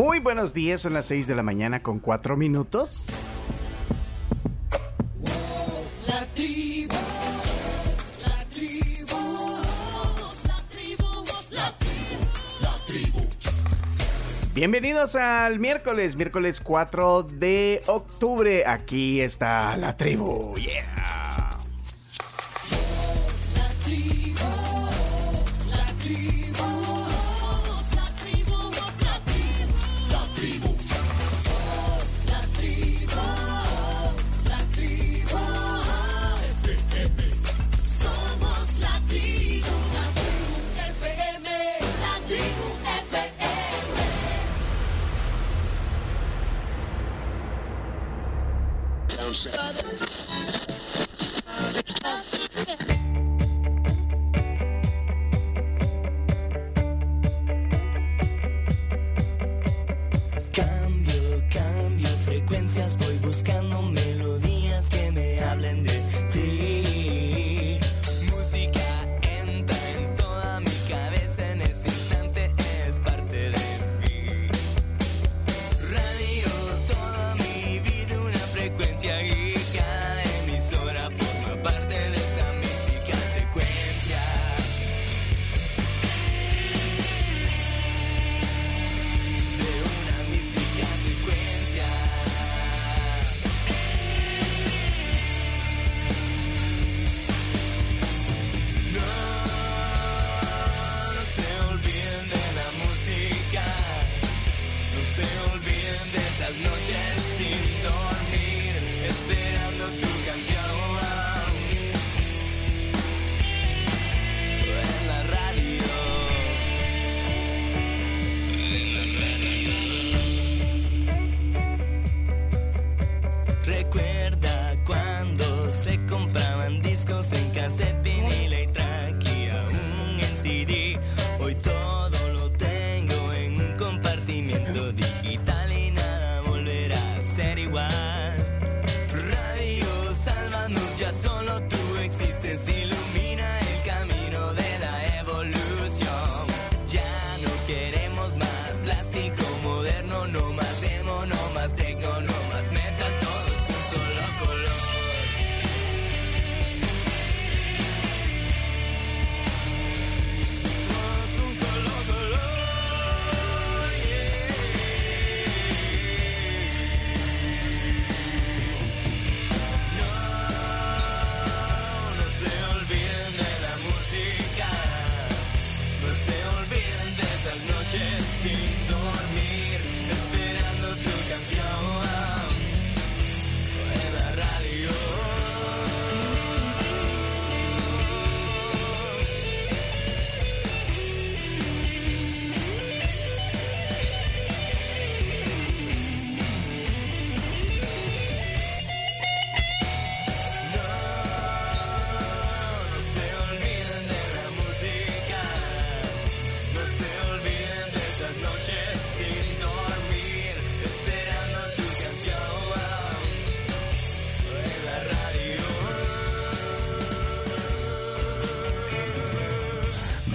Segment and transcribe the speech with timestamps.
[0.00, 3.08] Muy buenos días, son las 6 de la mañana con 4 minutos.
[6.06, 6.94] La tribu,
[8.26, 9.58] la tribu,
[10.46, 11.06] la tribu,
[12.62, 13.28] la tribu.
[14.54, 18.64] Bienvenidos al miércoles, miércoles 4 de octubre.
[18.66, 20.54] Aquí está la tribu.
[20.54, 20.99] Yeah.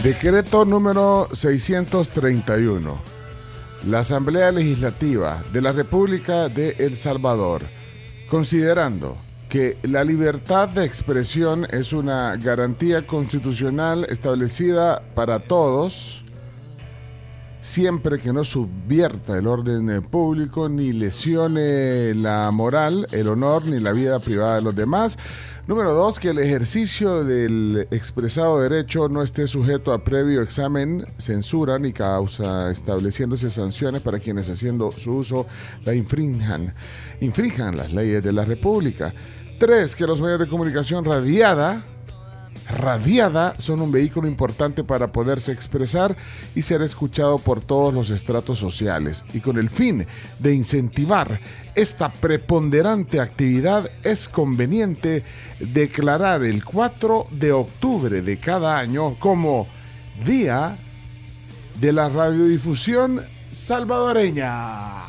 [0.05, 2.95] Decreto número 631.
[3.87, 7.63] La Asamblea Legislativa de la República de El Salvador,
[8.29, 9.17] considerando
[9.49, 16.23] que la libertad de expresión es una garantía constitucional establecida para todos,
[17.61, 23.91] siempre que no subvierta el orden público ni lesione la moral, el honor ni la
[23.91, 25.17] vida privada de los demás,
[25.67, 31.79] Número dos, que el ejercicio del expresado derecho no esté sujeto a previo examen, censura
[31.79, 35.47] ni causa, estableciéndose sanciones para quienes haciendo su uso
[35.83, 36.71] la infrinjan,
[37.19, 39.11] infrinjan las leyes de la República.
[39.57, 41.81] Tres, que los medios de comunicación radiada
[42.69, 46.15] radiada son un vehículo importante para poderse expresar
[46.55, 49.23] y ser escuchado por todos los estratos sociales.
[49.33, 50.05] Y con el fin
[50.39, 51.39] de incentivar
[51.75, 55.23] esta preponderante actividad es conveniente
[55.59, 59.67] declarar el 4 de octubre de cada año como
[60.25, 60.77] Día
[61.79, 65.05] de la Radiodifusión Salvadoreña.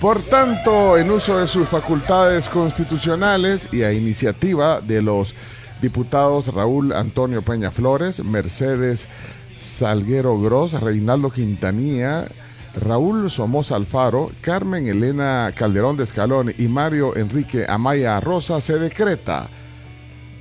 [0.00, 5.34] Por tanto, en uso de sus facultades constitucionales y a iniciativa de los
[5.80, 9.08] diputados Raúl Antonio Peña Flores, Mercedes
[9.56, 12.26] Salguero Gross, Reinaldo Quintanilla,
[12.74, 19.48] Raúl Somoza Alfaro, Carmen Elena Calderón de Escalón y Mario Enrique Amaya Rosa se decreta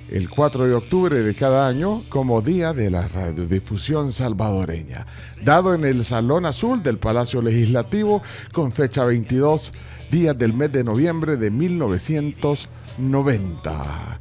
[0.09, 5.05] el 4 de octubre de cada año como Día de la Radiodifusión Salvadoreña,
[5.43, 8.21] dado en el Salón Azul del Palacio Legislativo
[8.51, 9.71] con fecha 22
[10.11, 14.19] días del mes de noviembre de 1990.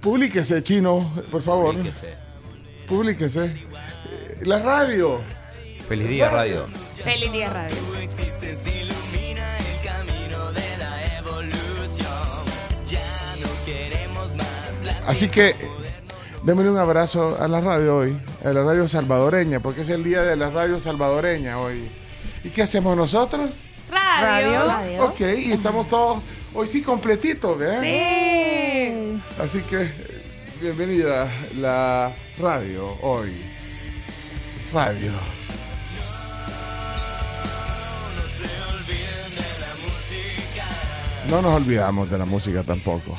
[0.00, 1.76] Publíquese, chino, por favor.
[2.86, 3.46] Publíquese.
[3.46, 3.54] Eh,
[4.44, 5.20] La radio.
[5.88, 6.66] Feliz día, radio.
[7.02, 7.76] Feliz día, radio.
[15.06, 15.54] Así que
[16.44, 20.22] démosle un abrazo a la radio hoy, a la radio salvadoreña, porque es el día
[20.22, 21.88] de la radio salvadoreña hoy.
[22.42, 23.64] ¿Y qué hacemos nosotros?
[23.90, 24.66] Radio.
[24.66, 25.04] Radio.
[25.04, 26.22] Ok, y estamos todos
[26.54, 27.82] hoy sí completitos, ¿verdad?
[27.82, 29.22] Sí.
[29.42, 29.90] Así que
[30.60, 33.32] bienvenida la radio hoy.
[34.72, 35.12] Radio.
[41.30, 43.16] No nos olvidamos de la música tampoco.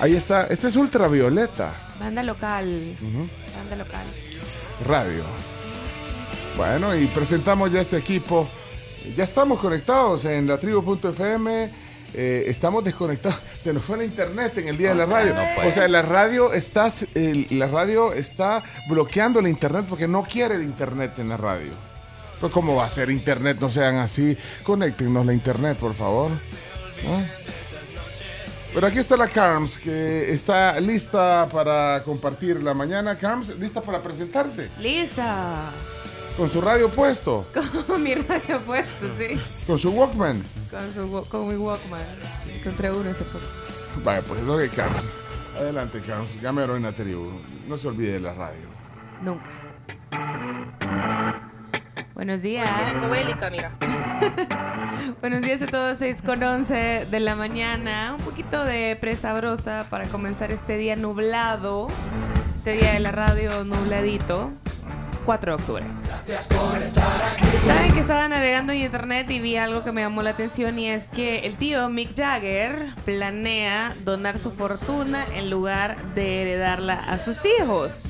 [0.00, 1.72] Ahí está, este es ultravioleta.
[1.98, 2.96] Banda local.
[3.56, 4.04] Banda local.
[4.86, 5.24] Radio.
[6.56, 8.48] Bueno, y presentamos ya este equipo.
[9.16, 11.70] Ya estamos conectados en la tribu.fm.
[12.14, 13.40] eh, estamos desconectados.
[13.60, 15.34] Se nos fue la internet en el día de la radio.
[15.34, 15.68] no puede.
[15.68, 16.92] o sea, la radio está,
[17.50, 21.72] la radio está bloqueando la internet porque no quiere el internet en la radio.
[22.40, 24.36] Pues cómo va a ser internet, no sean así.
[24.62, 26.30] Conéctenos la internet, por favor.
[27.04, 27.20] ¿Ah?
[28.74, 33.16] Pero aquí está la Carms, que está lista para compartir la mañana.
[33.16, 34.68] Carms, lista para presentarse.
[34.78, 35.70] Lista.
[36.36, 37.44] Con su radio puesto,
[37.88, 39.36] Con mi radio puesto, sí.
[39.66, 40.40] con su Walkman.
[40.70, 42.00] Con, su, con mi Walkman.
[42.54, 43.44] Encontré uno hace poco.
[44.04, 45.02] Vaya, pues lo que Carms.
[45.56, 46.40] Adelante, Carms.
[46.40, 47.28] Llame a Heroína Tribu.
[47.66, 48.68] No se olvide de la radio.
[49.22, 49.50] Nunca.
[52.14, 52.70] Buenos días.
[55.20, 58.14] Buenos días a todos, 6 con 11 de la mañana.
[58.18, 61.88] Un poquito de presabrosa para comenzar este día nublado.
[62.54, 64.50] Este día de la radio nubladito.
[65.24, 65.84] 4 de octubre.
[67.66, 70.88] Saben que estaba navegando en internet y vi algo que me llamó la atención y
[70.88, 77.18] es que el tío Mick Jagger planea donar su fortuna en lugar de heredarla a
[77.18, 78.04] sus hijos.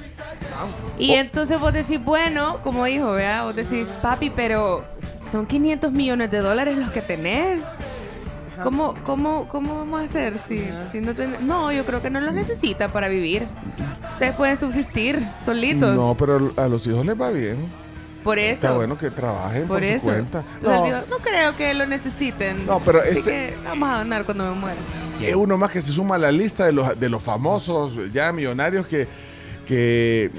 [0.98, 3.44] Y entonces vos decís, bueno, como dijo, ¿verdad?
[3.44, 4.84] Vos decís, papi, pero
[5.22, 7.64] son 500 millones de dólares los que tenés.
[8.62, 11.12] ¿Cómo, cómo, cómo vamos a hacer si, si no?
[11.40, 13.44] No, yo creo que no los necesita para vivir.
[14.12, 15.94] Ustedes pueden subsistir solitos.
[15.94, 17.56] No, pero a los hijos les va bien.
[18.24, 18.54] por eso.
[18.54, 20.04] Está bueno que trabajen por, Por su eso.
[20.04, 20.44] cuenta.
[20.54, 22.66] Entonces No, digo, no creo que lo necesiten.
[22.66, 24.76] No, pero Así este- que vamos a donar cuando me muera.
[25.22, 28.32] es uno más que se suma a la lista de los, de los famosos ya
[28.32, 29.06] millonarios que,
[29.66, 30.30] que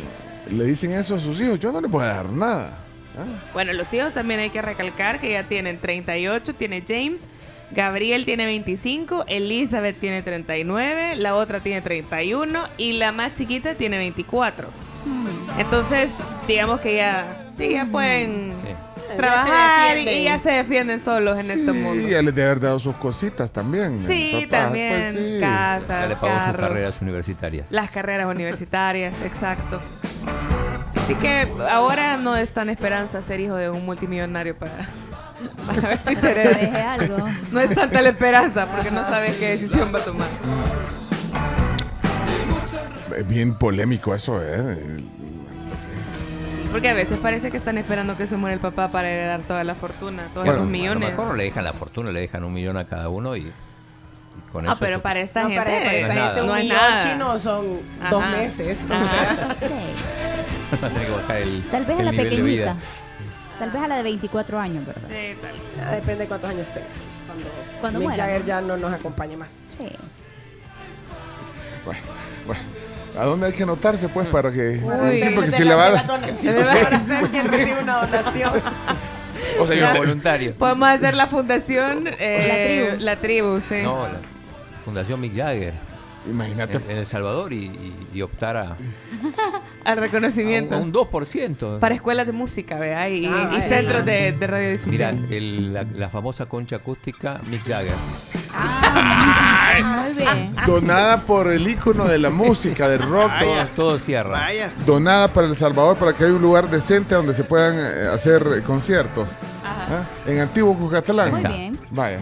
[0.51, 1.59] le dicen eso a sus hijos.
[1.59, 2.77] Yo no les voy a dar nada.
[3.17, 3.49] ¿ah?
[3.53, 7.21] Bueno, los hijos también hay que recalcar que ya tienen 38, tiene James,
[7.71, 13.97] Gabriel tiene 25, Elizabeth tiene 39, la otra tiene 31 y la más chiquita tiene
[13.97, 14.67] 24.
[15.57, 16.09] Entonces,
[16.47, 19.15] digamos que ya, sí, ya pueden Sí.
[19.17, 22.07] trabajar y, ya se defienden solos en este mundo.
[22.07, 23.99] Y ya les debe haber dado sus cositas también.
[23.99, 24.63] Sí, papá.
[24.65, 25.39] también, Pues sí.
[25.39, 25.47] Ya
[25.79, 26.67] casas, pagó sus carros.
[26.69, 27.65] carreras universitarias.
[27.71, 29.79] Las carreras universitarias, exacto.
[30.95, 34.73] Así que ahora no es tan esperanza ser hijo de un multimillonario para,
[35.65, 37.27] para ver si te algo.
[37.51, 40.27] No es tanta la esperanza porque no sabes qué decisión va a tomar.
[43.17, 44.77] Es bien polémico eso, ¿eh?
[46.71, 49.63] Porque a veces parece que están esperando que se muera el papá para heredar toda
[49.63, 51.09] la fortuna, todos Bueno, esos A lo millones.
[51.09, 53.51] mejor no le dejan la fortuna, le dejan un millón a cada uno y, y
[54.51, 54.79] con Ah, eso.
[54.79, 56.77] pero es para esta No, gente para, para esta No es gente un no millón
[56.77, 56.97] nada.
[57.11, 57.65] chino son
[57.99, 58.09] Ajá.
[58.11, 58.85] dos meses.
[58.85, 59.37] o sea.
[59.49, 59.83] suficiente.
[60.71, 62.75] Ah, Va a tener que bajar el, Tal vez a la pequeñita.
[63.59, 65.01] Tal vez a la de 24 años, ¿verdad?
[65.07, 65.55] Sí, tal.
[65.77, 66.87] Ya Depende de cuántos años tenga.
[67.27, 67.47] Cuando,
[67.81, 68.47] Cuando Mick muera, Jagger ¿no?
[68.47, 69.51] ya no nos acompañe más.
[69.69, 69.87] Sí.
[71.85, 71.99] Bueno,
[72.45, 72.61] bueno.
[73.17, 74.79] ¿A dónde hay que anotarse, pues, para que...
[74.83, 75.21] Uy.
[75.21, 76.05] sí, porque si la- le va a dar...
[76.05, 76.83] la donación, Sí, sí.
[76.83, 78.51] para ser quien recibe una donación.
[79.59, 80.53] O sea, yo Voluntario.
[80.55, 83.03] Podemos hacer la fundación eh, tribu.
[83.03, 83.81] La tribu, sí.
[83.83, 84.19] No, la
[84.85, 85.73] Fundación Mick Jagger
[86.29, 86.77] Imagínate.
[86.77, 88.63] en, en El Salvador y, y- y optar a,
[89.85, 90.75] Al a un, reconocimiento.
[90.75, 91.79] a un 2%.
[91.79, 93.09] Para escuelas de música, ¿vea?
[93.09, 95.27] Y, Ah, y centros de, de Mira, radiodifusión.
[95.31, 97.93] el- la, la famosa concha acústica Mick Jagger.
[98.53, 100.53] Ah, muy bien.
[100.65, 103.31] Donada por el ícono de la música, del rock.
[103.39, 104.31] Todo, todo cierra.
[104.31, 104.71] Vaya.
[104.85, 108.45] Donada para El Salvador para que haya un lugar decente donde se puedan eh, hacer
[108.57, 109.27] eh, conciertos.
[109.63, 109.87] Ajá.
[110.01, 110.05] ¿Ah?
[110.29, 111.31] En Antiguo Cucatlán.
[111.31, 111.79] Muy bien.
[111.91, 112.19] Vaya.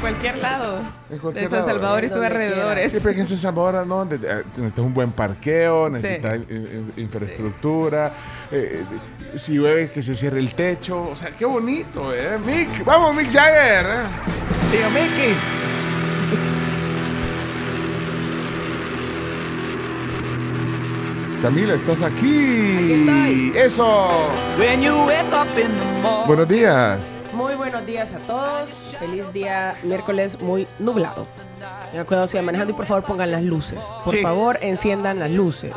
[0.00, 0.78] Cualquier lado.
[1.10, 1.78] En cualquier de San lado.
[1.78, 2.92] Salvador y sus alrededores.
[2.92, 6.92] Sí, pero que en San Salvador no, de- necesitas un buen parqueo, necesitas in- in-
[7.04, 8.12] infraestructura,
[8.50, 8.84] eh,
[9.32, 12.38] eh, si llueve que se cierre el techo, o sea, qué bonito, ¿eh?
[12.44, 13.86] Mick, vamos, Mick Jagger.
[13.86, 14.02] ¿eh?
[14.72, 15.34] Tío Mickey.
[21.42, 23.06] Camila, estás aquí.
[23.08, 24.28] Aquí Eso.
[26.26, 27.19] Buenos días.
[27.40, 28.94] Muy buenos días a todos.
[28.98, 31.26] Feliz día miércoles muy nublado.
[31.90, 33.78] Tengan cuidado si van manejando y por favor pongan las luces.
[34.04, 34.20] Por Sí.
[34.20, 35.72] favor, enciendan las luces.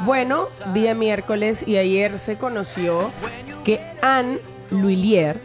[0.00, 3.12] Bueno, día miércoles y ayer se conoció
[3.62, 4.40] que Anne
[4.72, 5.40] L'Huillier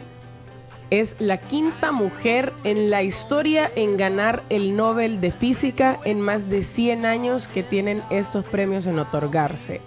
[0.90, 6.50] es la quinta mujer en la historia en ganar el Nobel de Física en más
[6.50, 9.80] de 100 años que tienen estos premios en otorgarse.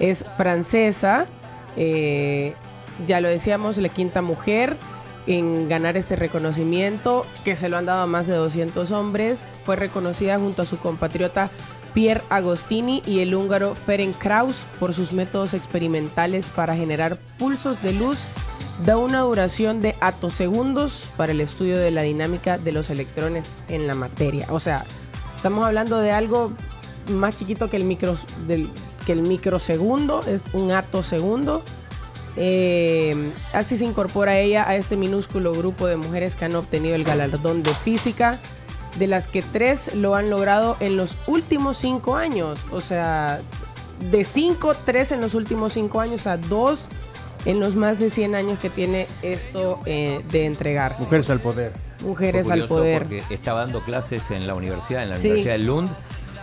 [0.00, 1.26] Es francesa,
[1.76, 2.54] eh,
[3.06, 4.76] ya lo decíamos, la quinta mujer
[5.26, 9.42] en ganar este reconocimiento, que se lo han dado a más de 200 hombres.
[9.64, 11.50] Fue reconocida junto a su compatriota
[11.94, 17.92] Pierre Agostini y el húngaro Ferenc Krauss por sus métodos experimentales para generar pulsos de
[17.92, 18.26] luz
[18.84, 23.86] da una duración de atosegundos para el estudio de la dinámica de los electrones en
[23.86, 24.46] la materia.
[24.50, 24.84] O sea,
[25.36, 26.52] estamos hablando de algo
[27.08, 28.16] más chiquito que el, micro,
[28.48, 28.68] del,
[29.06, 31.62] que el microsegundo, es un atosegundo.
[32.36, 37.04] Eh, así se incorpora ella a este minúsculo grupo de mujeres que han obtenido el
[37.04, 38.38] galardón de física,
[38.98, 42.60] de las que tres lo han logrado en los últimos cinco años.
[42.72, 43.40] O sea,
[44.10, 46.88] de cinco, tres en los últimos cinco años, a dos
[47.44, 51.02] en los más de 100 años que tiene esto eh, de entregarse.
[51.02, 51.72] Mujeres al poder.
[52.00, 53.02] Mujeres al poder.
[53.02, 55.26] Porque estaba dando clases en la universidad, en la Sí.
[55.28, 55.90] Universidad de Lund,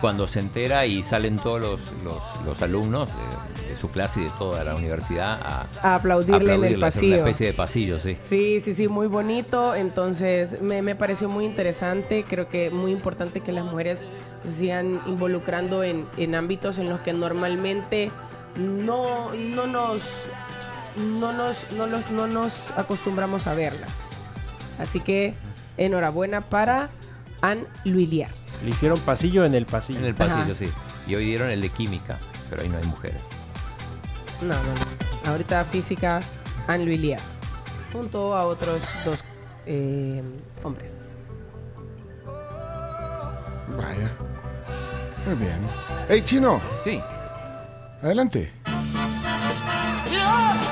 [0.02, 4.24] cuando se entera y salen todos los, los, los alumnos de, de su clase y
[4.24, 7.14] de toda la universidad a, A aplaudirle en el pasillo.
[7.14, 8.16] Una especie de pasillo, sí.
[8.20, 9.74] Sí, sí, sí, muy bonito.
[9.74, 12.24] Entonces me, me pareció muy interesante.
[12.28, 14.04] Creo que muy importante que las mujeres
[14.44, 18.10] se sigan involucrando en, en ámbitos en los que normalmente
[18.56, 20.02] no, no nos
[21.20, 24.06] no nos, no, los, no nos acostumbramos a verlas.
[24.78, 25.32] Así que
[25.78, 26.90] enhorabuena para
[27.40, 28.28] Anne L'Huillier.
[28.64, 29.98] Le hicieron pasillo en el pasillo.
[30.00, 30.54] En el pasillo, Ajá.
[30.54, 30.70] sí.
[31.06, 32.16] Y hoy dieron el de química,
[32.48, 33.20] pero ahí no hay mujeres.
[34.40, 34.54] No, no,
[35.24, 35.30] no.
[35.30, 36.20] Ahorita física,
[36.68, 37.18] Anne L'Huillier.
[37.92, 39.24] Junto a otros dos
[39.66, 40.22] eh,
[40.62, 41.06] hombres.
[43.76, 44.10] Vaya.
[45.26, 45.68] Muy bien.
[46.08, 47.00] Hey, Chino, Sí.
[48.02, 48.52] adelante.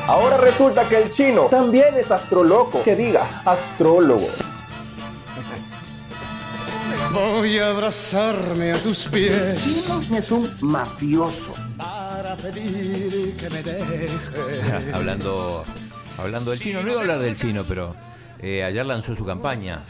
[0.06, 2.82] Ahora resulta que el chino también es astroloco.
[2.82, 4.20] Que diga, astrólogo.
[7.12, 11.55] Voy a abrazarme a tus pies Chino es un mafioso.
[11.76, 14.12] para pedir que me dejes.
[14.95, 15.64] hablando,
[16.17, 17.97] hablando del chino, no iba a hablar del chino, pero
[18.38, 19.81] eh, ayer lanzó su campaña.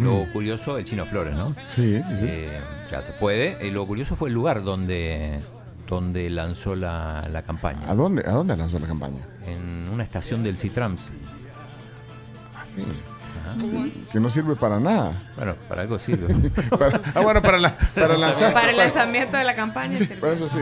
[0.00, 1.54] Lo curioso, el chino Flores, ¿no?
[1.66, 2.26] Sí, sí, sí.
[2.28, 2.60] Eh,
[2.90, 3.58] ya se puede.
[3.66, 5.40] Eh, lo curioso fue el lugar donde,
[5.86, 7.88] donde lanzó la, la campaña.
[7.88, 9.24] ¿A dónde, ¿A dónde lanzó la campaña?
[9.46, 11.10] En una estación del Citrams.
[12.56, 12.82] Ah, sí.
[14.12, 15.12] Que no sirve para nada.
[15.36, 16.50] Bueno, para algo sirve.
[16.70, 18.52] Para- ah, bueno, para, la, para lanzar.
[18.52, 19.92] Para el lanzamiento de la campaña.
[19.96, 20.58] Sí, para eso sí.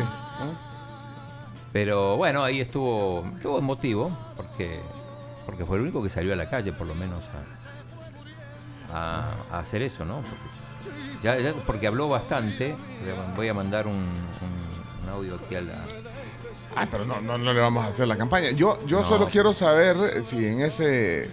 [1.72, 4.80] Pero bueno, ahí estuvo, estuvo emotivo, porque,
[5.46, 7.24] porque fue el único que salió a la calle, por lo menos,
[8.92, 10.16] a, a- a hacer eso, ¿no?
[10.20, 10.36] Porque,
[11.22, 12.74] ya, ya- porque habló bastante.
[13.36, 15.80] Voy a mandar un, un- un audio aquí a la.
[16.76, 18.50] Ah, pero no, no, no le vamos a hacer la campaña.
[18.50, 19.04] Yo, yo No.
[19.06, 21.30] solo quiero saber si en ese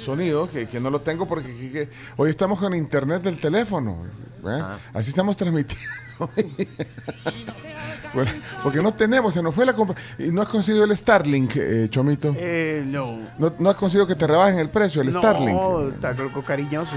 [0.00, 4.04] sonido, que, que no lo tengo porque que- que- hoy estamos con internet del teléfono.
[4.44, 4.58] ¿eh?
[4.60, 4.78] Ah.
[4.94, 5.86] Así estamos transmitiendo.
[8.12, 8.28] Bueno,
[8.64, 9.72] porque no tenemos, se nos fue la
[10.18, 12.34] Y no has conseguido el Starlink, eh, Chomito.
[12.36, 13.20] Eh, no.
[13.38, 15.94] No, no has conseguido que te rebajen el precio, el no, Starlink.
[15.94, 16.90] está loco cariñoso.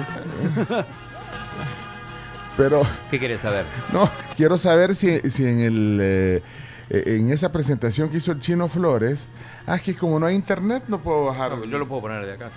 [2.58, 2.82] Pero
[3.12, 3.66] ¿Qué quieres saber?
[3.92, 6.44] no, quiero saber si, si en el eh,
[6.90, 9.28] eh, en esa presentación que hizo el Chino Flores,
[9.68, 11.58] ah, es que como no hay internet no puedo bajar.
[11.58, 12.50] No, yo lo puedo poner de acá.
[12.50, 12.56] si.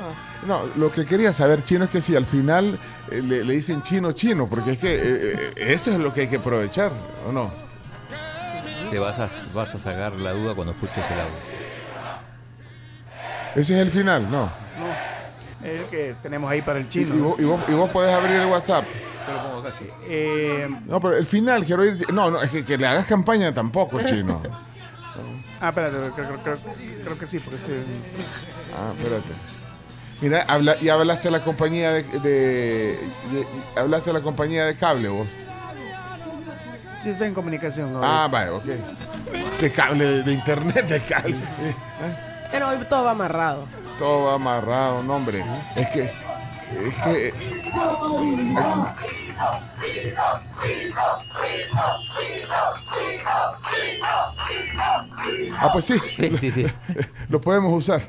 [0.00, 2.78] Ah, No, lo que quería saber, Chino, es que si al final
[3.10, 6.28] eh, le, le dicen chino, chino, porque es que eh, eso es lo que hay
[6.28, 6.92] que aprovechar,
[7.28, 7.50] ¿o no?
[8.90, 11.56] Te vas a, vas a sacar la duda cuando escuches el audio.
[13.56, 14.50] Ese es el final, ¿no?
[15.64, 17.14] Es el que tenemos ahí para el Y, y chino.
[17.30, 18.84] vos, y vos- y vos podés abrir el WhatsApp.
[19.32, 19.86] Lo pongo acá, sí.
[20.04, 22.12] Eh, No, pero el final, quiero ir.
[22.12, 24.42] No, no, es que, que le hagas campaña tampoco, chino.
[25.60, 26.58] ah, espérate, creo, creo- creo-
[27.04, 27.84] creo que sí, porque estoy...
[28.74, 29.28] Ah, espérate.
[30.20, 32.98] Mira, habla, y hablaste de la compañía de, de-
[33.32, 35.26] de- y hablaste de la compañía de cable vos.
[36.98, 37.92] Sí estoy en comunicación.
[38.02, 38.28] Ah, ahorita.
[38.28, 39.60] vaya, ok.
[39.60, 41.36] De cable, de, de internet, de cable.
[41.54, 41.74] Sí.
[42.50, 43.66] Pero hoy todo va amarrado.
[43.98, 45.44] Todo va amarrado, no, hombre.
[45.74, 46.10] Es que
[46.74, 47.28] Es que.
[47.28, 47.34] eh,
[55.58, 55.94] Ah, pues sí.
[56.16, 56.66] Sí, sí, sí.
[57.28, 58.02] Lo podemos usar.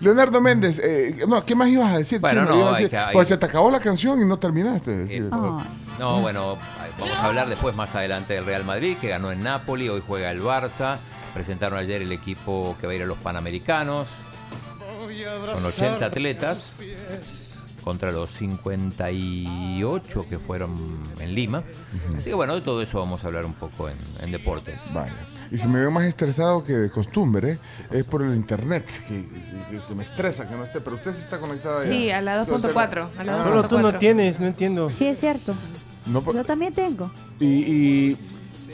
[0.00, 2.20] Leonardo Méndez, eh, no, ¿qué más ibas a decir?
[2.20, 2.54] Bueno, Chino?
[2.54, 4.38] no, Ibas a hay decir- que- hay- Pues se te acabó la canción y no
[4.38, 5.28] terminaste de decir.
[5.32, 5.64] Ah,
[5.98, 6.56] No, bueno,
[6.98, 10.30] vamos a hablar después más adelante del Real Madrid, que ganó en Nápoli, hoy juega
[10.30, 10.96] el Barça.
[11.34, 14.08] Presentaron ayer el equipo que va a ir a los Panamericanos,
[15.54, 16.76] con 80 atletas,
[17.90, 20.70] contra los 58 que fueron
[21.18, 21.62] en Lima.
[22.16, 24.80] Así que bueno, de todo eso vamos a hablar un poco en, en deportes.
[24.94, 25.12] Vaya.
[25.50, 27.58] Y si me veo más estresado que de costumbre,
[27.90, 29.24] es por el internet, que,
[29.70, 30.80] que- que me estresa que no esté.
[30.80, 31.88] Pero usted sí está conectado allá.
[31.88, 33.08] Sí, a la 2.4.
[33.18, 33.44] A la Ah.
[33.44, 33.98] Solo tú no 2.4.
[33.98, 34.90] tienes, no entiendo.
[34.92, 35.54] sí, es cierto.
[36.06, 37.10] No, Yo también tengo.
[37.40, 38.18] y, y,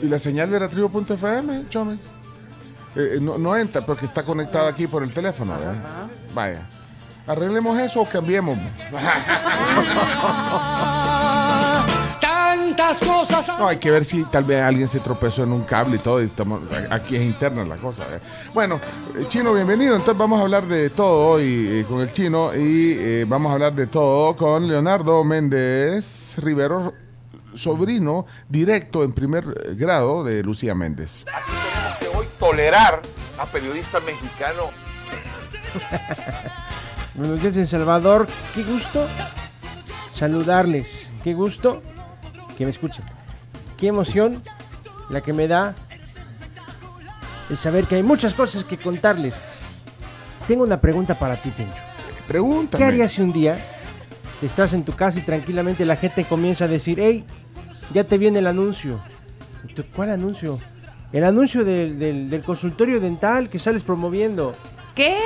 [0.01, 1.93] y la señal de la tribu.fm, Chome.
[2.95, 5.57] Eh, eh, no, no entra porque está conectada aquí por el teléfono.
[5.57, 6.07] ¿verdad?
[6.35, 6.69] Vaya.
[7.27, 8.57] Arreglemos eso o cambiemos.
[12.21, 13.47] Tantas cosas.
[13.59, 16.21] No, hay que ver si tal vez alguien se tropezó en un cable y todo.
[16.21, 18.03] y estamos- aquí es interna la cosa.
[18.15, 18.19] ¿eh?
[18.53, 18.79] Bueno,
[19.17, 19.95] eh, Chino, bienvenido.
[19.95, 23.53] Entonces vamos a hablar de todo hoy eh, con el Chino y eh, vamos a
[23.53, 26.93] hablar de todo con Leonardo Méndez Rivero,
[27.53, 31.25] sobrino directo en primer grado de Lucía Méndez.
[31.99, 33.01] que hoy tolerar
[33.37, 34.67] a periodistas mexicanos
[37.17, 38.27] Buenos días, El Salvador.
[38.53, 39.07] Qué gusto
[40.13, 40.87] saludarles.
[41.23, 41.81] Qué gusto
[42.57, 43.03] que me escuchen.
[43.77, 44.43] Qué emoción
[45.09, 45.75] la que me da
[47.49, 49.35] el saber que hay muchas cosas que contarles.
[50.47, 51.73] Tengo una pregunta para ti, Pencho.
[52.27, 52.83] Pregúntame.
[52.83, 53.57] ¿Qué harías si un día
[54.41, 57.25] estás en tu casa y tranquilamente la gente comienza a decir, hey,
[57.93, 58.99] ya te viene el anuncio?
[59.75, 60.59] Tú, ¿Cuál anuncio?
[61.11, 64.55] El anuncio del, del- del consultorio dental que sales promoviendo.
[64.95, 65.17] ¿Qué?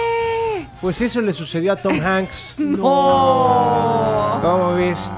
[0.82, 2.60] Pues eso le sucedió a Tom Hanks.
[2.60, 4.40] No.
[4.42, 5.10] ¿Cómo ves?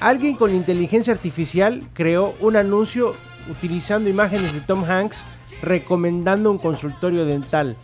[0.00, 3.14] Alguien con inteligencia artificial creó un anuncio
[3.50, 5.24] utilizando imágenes de Tom Hanks
[5.62, 7.76] recomendando un consultorio dental.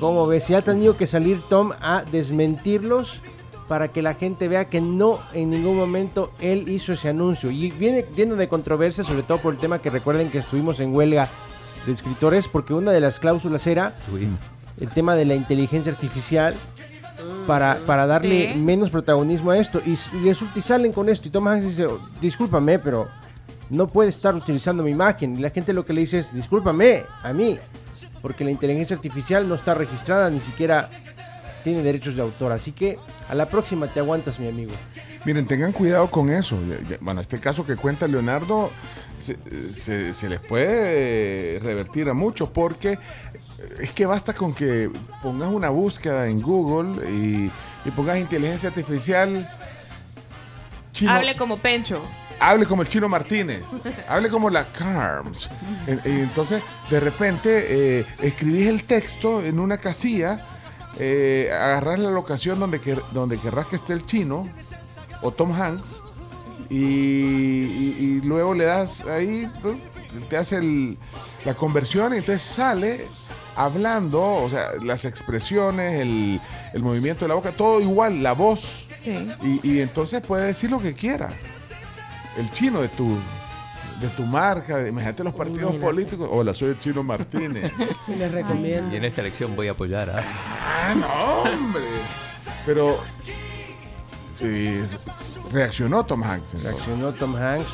[0.00, 0.48] ¿Cómo ves?
[0.50, 3.20] Y ha tenido que salir Tom a desmentirlos
[3.68, 7.50] para que la gente vea que no en ningún momento él hizo ese anuncio.
[7.50, 10.94] Y viene lleno de controversia, sobre todo por el tema que recuerden que estuvimos en
[10.94, 11.28] huelga
[11.86, 13.94] de escritores, porque una de las cláusulas era
[14.80, 16.54] el tema de la inteligencia artificial
[17.46, 18.58] para, para darle Sí.
[18.58, 19.80] menos protagonismo a esto.
[19.84, 21.28] Y, y resulta y salen con esto.
[21.28, 23.08] Y Tom Hanks dice, "Oh, discúlpame, pero
[23.70, 25.38] no puede estar utilizando mi imagen.
[25.38, 27.58] Y la gente lo que le dice es, discúlpame, a mí.
[28.20, 30.88] Porque la inteligencia artificial no está registrada, ni siquiera
[31.62, 32.52] tiene derechos de autor.
[32.52, 34.72] Así que a la próxima te aguantas, mi amigo.
[35.24, 36.58] Miren, tengan cuidado con eso.
[37.00, 38.70] Bueno, este caso que cuenta Leonardo
[39.18, 42.98] se, se- se les puede revertir a muchos porque
[43.78, 44.90] es que basta con que
[45.22, 47.50] pongas una búsqueda en Google y,
[47.84, 49.48] y pongas inteligencia artificial.
[50.92, 52.02] chino- Hable como Pencho.
[52.40, 53.62] hable como el chino Martínez,
[54.08, 55.50] hable como la Carms.
[56.04, 60.44] Entonces, de repente, eh, escribís el texto en una casilla,
[60.98, 64.48] eh, agarrás la locación donde, quer- donde querrás que esté el chino
[65.22, 66.00] o Tom Hanks
[66.70, 69.78] y, y- y luego le das ahí, ¿no?
[70.28, 70.96] te hace el-
[71.44, 73.06] la conversión y entonces sale
[73.56, 76.40] hablando, o sea, las expresiones, el,
[76.72, 78.86] el movimiento de la boca, todo igual, la voz.
[79.02, 79.28] Sí.
[79.42, 81.30] Y, y entonces puede decir lo que quiera.
[82.38, 83.16] El chino de tu,
[84.00, 85.84] de tu marca, de- imagínate los partidos Imagínate.
[85.84, 86.28] políticos.
[86.32, 87.70] Hola, soy el chino Martínez.
[88.08, 88.92] Y les recomiendo.
[88.94, 90.18] Y en esta elección voy a apoyar a...
[90.20, 91.82] ah, no, hombre.
[92.66, 92.98] Pero
[94.36, 94.80] sí,
[95.52, 96.54] reaccionó Tom Hanks.
[96.54, 96.74] entonces.
[96.74, 97.66] Reaccionó Tom Hanks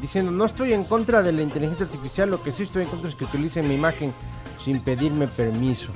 [0.00, 3.08] diciendo, no estoy en contra de la inteligencia artificial, lo que sí estoy en contra
[3.10, 4.12] es que utilicen mi imagen
[4.64, 5.88] sin pedirme permiso.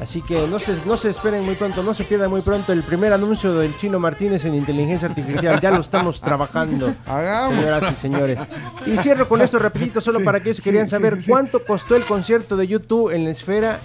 [0.00, 2.82] Así que no se, no se esperen muy pronto, no se pierdan muy pronto el
[2.82, 5.60] primer anuncio del Chino Martínez en inteligencia artificial.
[5.60, 7.56] Ya lo estamos trabajando, Hagamos.
[7.58, 8.38] señoras y señores.
[8.86, 11.30] Y cierro con esto rapidito, solo Sí, para aquellos que sí, querían sí, saber sí.
[11.30, 13.80] cuánto costó el concierto de YouTube en la esfera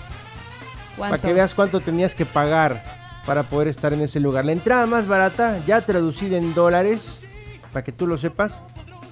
[0.95, 1.17] ¿Cuánto?
[1.17, 2.81] para que veas cuánto tenías que pagar
[3.25, 4.45] para poder estar en ese lugar.
[4.45, 7.23] La entrada más barata, ya traducida en dólares,
[7.73, 8.61] para que tú lo sepas,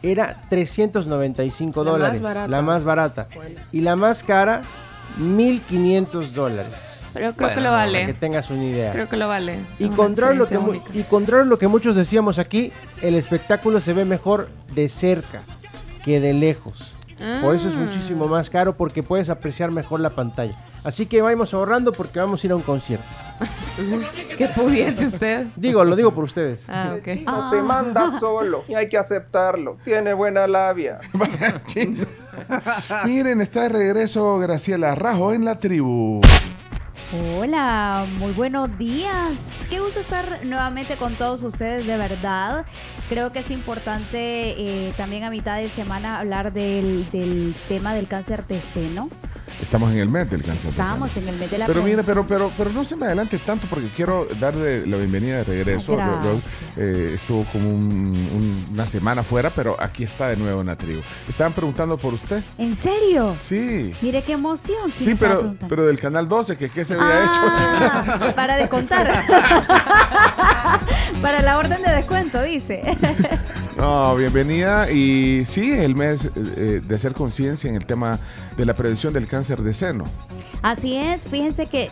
[0.01, 2.21] era 395 La más dólares.
[2.21, 2.47] barata.
[2.47, 3.27] La más barata.
[3.71, 4.61] Y la más cara,
[5.17, 6.71] 1500 dólares.
[7.13, 8.13] Pero creo Bueno, que lo no, Para que vale.
[8.15, 8.91] tengas una idea.
[8.91, 9.59] Creo que lo vale.
[9.77, 12.71] Y contrario, lo que y contrario a lo que muchos decíamos aquí,
[13.03, 15.41] el espectáculo se ve mejor de cerca
[16.03, 16.91] que de lejos.
[17.41, 17.77] Por eso es Ah.
[17.79, 20.57] muchísimo más caro porque puedes apreciar mejor la pantalla.
[20.83, 23.05] Así que vamos ahorrando porque vamos a ir a un concierto.
[24.37, 25.47] Qué pudiente usted.
[25.55, 26.65] Digo, lo digo por ustedes.
[26.69, 27.07] Ah, ok.
[27.25, 29.77] No se manda solo y hay que aceptarlo.
[29.83, 30.99] Tiene buena labia.
[33.05, 36.21] Miren, está de regreso Graciela Rajo en la tribu.
[37.37, 39.67] Hola, muy buenos días.
[39.69, 42.65] Qué gusto estar nuevamente con todos ustedes, de verdad.
[43.07, 48.07] Creo que es importante eh, también a mitad de semana hablar del, del tema del
[48.07, 49.09] cáncer de seno.
[49.61, 50.71] Estamos en el mes del cáncer.
[50.71, 52.05] Estamos en el mes de la Pero prevención.
[52.05, 55.97] pero, pero, pero no se me adelante tanto porque quiero darle la bienvenida de regreso.
[55.99, 56.21] Ah,
[56.75, 57.85] eh, estuvo como un-
[58.33, 61.01] un- una semana fuera, pero aquí está de nuevo en la tribu.
[61.29, 62.43] Estaban preguntando por usted.
[62.57, 63.35] ¿En serio?
[63.39, 63.93] Sí.
[64.01, 64.91] Mire qué emoción.
[64.97, 69.23] ¿Quién Sí, pero, pero del canal 12, que qué se había Ah, para de contar.
[71.21, 72.83] para la orden de descuento, dice.
[73.77, 74.91] No, bienvenida.
[74.91, 78.19] Y sí, el mes eh, de hacer conciencia en el tema
[78.55, 80.05] de la prevención del cáncer de seno.
[80.61, 81.89] Así es, fíjense que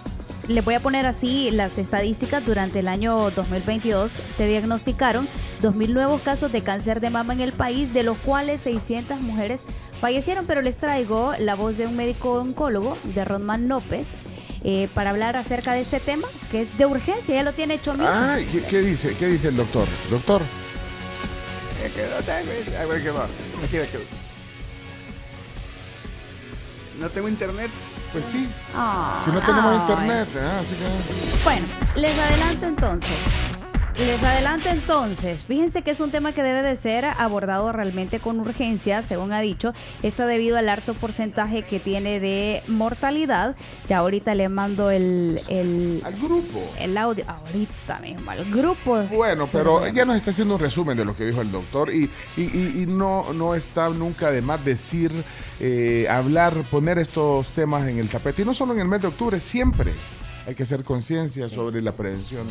[0.47, 2.45] le voy a poner así las estadísticas.
[2.45, 5.27] Durante el año 2022 se diagnosticaron
[5.61, 9.65] 2.000 nuevos casos de cáncer de mama en el país, de los cuales 600 mujeres
[9.99, 10.45] fallecieron.
[10.45, 14.21] Pero les traigo la voz de un médico oncólogo, de Rodman López,
[14.63, 17.93] eh, para hablar acerca de este tema, que es de urgencia, ya lo tiene hecho
[17.93, 18.07] mismo.
[18.13, 19.15] Ay, ¿qué, qué dice?
[19.15, 19.87] ¿Qué dice el doctor?
[20.09, 20.41] Doctor.
[26.99, 27.71] No tengo internet.
[28.11, 28.47] Pues sí.
[28.75, 29.79] Ah, Si no tenemos ay.
[29.79, 31.43] internet, ah, así que...
[31.43, 33.17] Bueno, les adelanto entonces.
[33.97, 38.39] Les adelanto entonces, fíjense que es un tema que debe de ser abordado realmente con
[38.39, 43.55] urgencia, según ha dicho, esto debido al alto porcentaje que tiene de mortalidad.
[43.87, 46.59] Ya ahorita le mando el, el, Al grupo.
[46.79, 48.99] el audio, ahorita mismo, al grupo.
[49.15, 52.09] Bueno, pero ella nos está haciendo un resumen de lo que dijo el doctor y,
[52.37, 55.11] y- y- y no, no está nunca de más decir,
[55.59, 58.41] eh, hablar, poner estos temas en el tapete.
[58.41, 59.91] Y no solo en el mes de octubre, siempre
[60.47, 62.47] hay que hacer conciencia sobre la prevención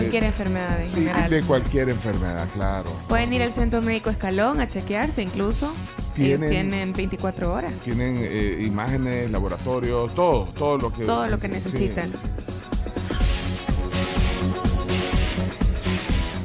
[0.00, 1.30] Cualquier enfermedad en sí, general.
[1.30, 2.92] de cualquier enfermedad, claro.
[3.08, 5.72] Pueden ir al centro médico Escalón a chequearse incluso.
[6.16, 7.72] Ellos Tienen- tienen 24 horas.
[7.84, 11.04] Tienen eh, imágenes, laboratorios, todo, todo lo que...
[11.04, 12.10] Todo lo que necesitan.
[12.12, 12.18] sí.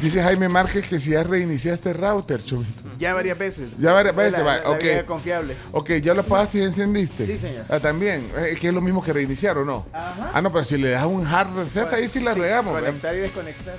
[0.01, 2.83] Dice Jaime Márquez que si ya reiniciaste router, Chubito.
[3.03, 3.77] Ya varias veces.
[3.77, 4.81] Ya varias veces, La- va, la- la ok.
[4.83, 5.55] vieja confiable.
[5.71, 7.25] Ok, ya lo apagaste y encendiste.
[7.25, 7.65] Sí, señor.
[7.69, 8.31] Ah, también.
[8.37, 9.85] Eh, que es lo mismo que reiniciar, ¿o no?
[9.93, 10.31] Ajá.
[10.33, 12.75] Ah, no, pero si le das un hard reset, ahí sí la regamos.
[12.77, 12.85] ¿eh?
[12.85, 13.75] Conectar y desconectar.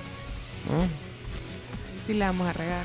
[0.70, 0.86] Ah,
[2.06, 2.82] Sí la vamos a regar.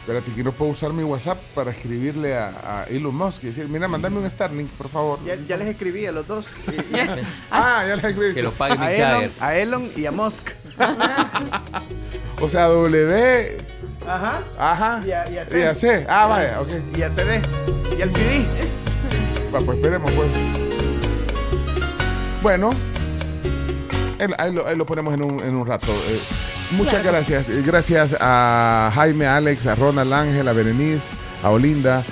[0.00, 3.68] Espérate, que no puedo usar mi WhatsApp para escribirle a, a Elon Musk y decir,
[3.68, 5.18] mira, mandame un Starlink, por favor.
[5.24, 6.46] Ya, ya les escribí a los dos.
[6.66, 8.34] Y- y- Ah, ya le escribiste.
[8.34, 10.50] Que lo pague a, Elon, a Elon y a Musk.
[12.40, 13.56] O sea, W,
[14.08, 14.40] Ajá.
[14.58, 15.58] ajá, Y a- y a C.
[15.58, 16.06] y a C.
[16.08, 16.68] Ah, vaya, ok.
[16.96, 17.40] Y a CD.
[17.98, 18.44] Y al CD.
[19.54, 20.28] Va, pues esperemos, pues.
[22.42, 22.70] Bueno,
[24.18, 25.92] él- ahí, lo, ahí lo ponemos en un, en un rato.
[25.92, 26.20] Eh,
[26.72, 27.48] muchas Claro gracias.
[27.48, 32.02] Eh, Gracias a Jaime, a Alex, a Ronald Ángel, a Berenice, a Olinda,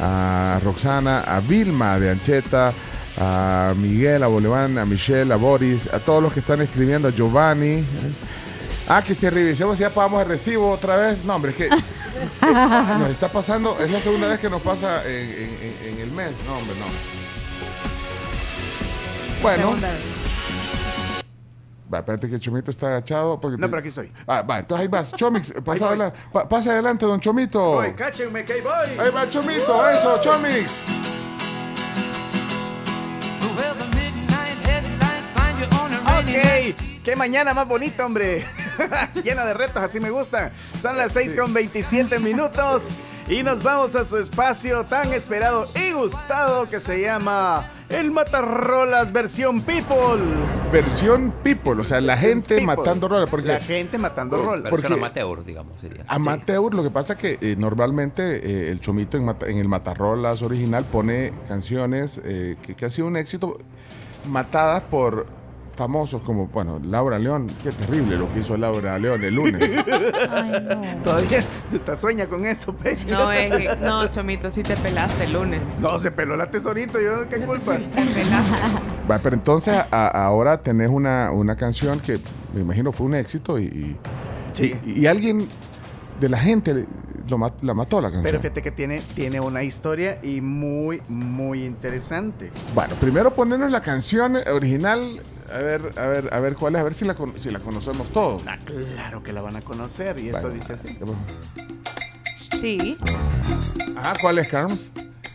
[0.00, 2.72] a Roxana, a Vilma de Ancheta,
[3.18, 7.10] a Miguel, a Boleván, a Michelle, a Boris, a todos los que están escribiendo, a
[7.10, 7.84] Giovanni.
[8.92, 11.24] Ah, que si revisemos ya pagamos el recibo otra vez.
[11.24, 11.68] No, hombre, es que
[12.98, 16.10] nos está pasando, es la segunda vez que nos pasa en, en- en- en el
[16.10, 16.32] mes.
[16.44, 16.86] No, hombre, no.
[19.42, 19.76] Bueno,
[21.92, 23.40] va, espérate que Chomito está agachado.
[23.40, 24.12] Porque No, te- pero aquí estoy.
[24.26, 25.12] Ah, va, entonces ahí vas.
[25.16, 27.60] Chomix, pasa, adelante, pa- pasa adelante, don Chomito.
[27.74, 28.98] Voy, cáchenme que ahí voy.
[28.98, 30.82] Ahí va Chomito, eso, Chomix.
[36.18, 38.44] Ok, qué mañana más bonita, hombre.
[39.24, 40.52] Llena de retos, así me gusta.
[40.80, 42.88] Son las 6 con 27 minutos
[43.28, 49.12] y nos vamos a su espacio tan esperado y gustado que se llama El Matarrolas
[49.12, 50.20] versión People.
[50.72, 52.66] Versión people, o sea, la gente People.
[52.66, 53.28] matando rolas.
[53.30, 54.70] Porque La gente matando rolas.
[54.70, 56.04] Porque- amateur, digamos, sería.
[56.08, 58.22] Amateur, lo que pasa que eh, normalmente
[58.68, 63.16] eh, el Chomito en, el Matarrolas original pone canciones eh, que, que ha sido un
[63.16, 63.58] éxito
[64.28, 65.26] matadas por
[65.72, 67.46] famosos como, bueno, Laura León.
[67.62, 69.62] Qué terrible lo que hizo Laura León el lunes.
[70.30, 71.02] Ay, no.
[71.02, 71.42] Todavía
[71.84, 73.16] te sueña con eso, pecho.
[73.18, 75.60] No, es que, no, Chomito, sí te pelaste el lunes.
[75.78, 77.76] No, se peló la tesorito, yo qué culpa.
[77.76, 78.56] Te pelaste.
[79.10, 82.18] Va, pero entonces a- ahora tenés una, una canción que
[82.54, 83.96] me imagino fue un éxito y, y,
[84.52, 84.74] Sí.
[84.84, 85.48] y- y alguien
[86.20, 86.86] de la gente
[87.28, 88.24] lo ma- la mató la canción.
[88.24, 92.50] Pero fíjate que tiene, tiene una historia y muy, muy interesante.
[92.74, 95.20] Bueno, primero ponernos la canción original,
[95.52, 98.08] a ver, a ver, a ver cuál es, a ver si la, si la conocemos
[98.12, 98.42] todos.
[98.46, 100.96] Ah, claro que la van a conocer y esto Bueno, dice así.
[102.60, 102.96] Sí.
[103.96, 104.88] Ajá, ¿cuál es, Carms?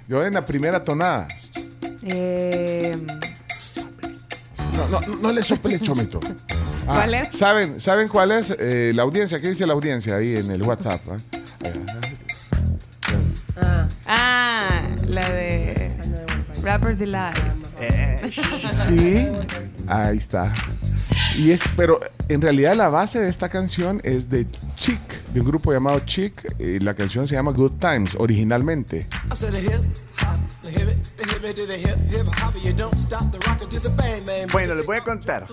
[0.07, 1.27] Yo en la primera tonada.
[2.03, 2.95] Eh,
[4.75, 6.19] No, no, no le sople chomito.
[6.87, 7.35] Ah, ¿Cuál es?
[7.35, 8.55] ¿Saben, ¿Saben cuál es?
[8.59, 11.01] Eh, la audiencia, ¿qué dice la audiencia ahí en el WhatsApp?
[11.09, 11.17] ah?
[13.59, 15.91] Ah, ah, la de
[16.65, 17.35] Rappers Delight.
[17.79, 18.31] Eh,
[18.67, 19.27] Sí,
[19.87, 20.51] ahí está.
[21.37, 24.99] Y es, pero en realidad la base de esta canción es de Chic,
[25.33, 26.33] de un grupo llamado Chic.
[26.59, 29.07] y la canción se llama Good Times originalmente.
[34.51, 35.47] Bueno, les voy a contar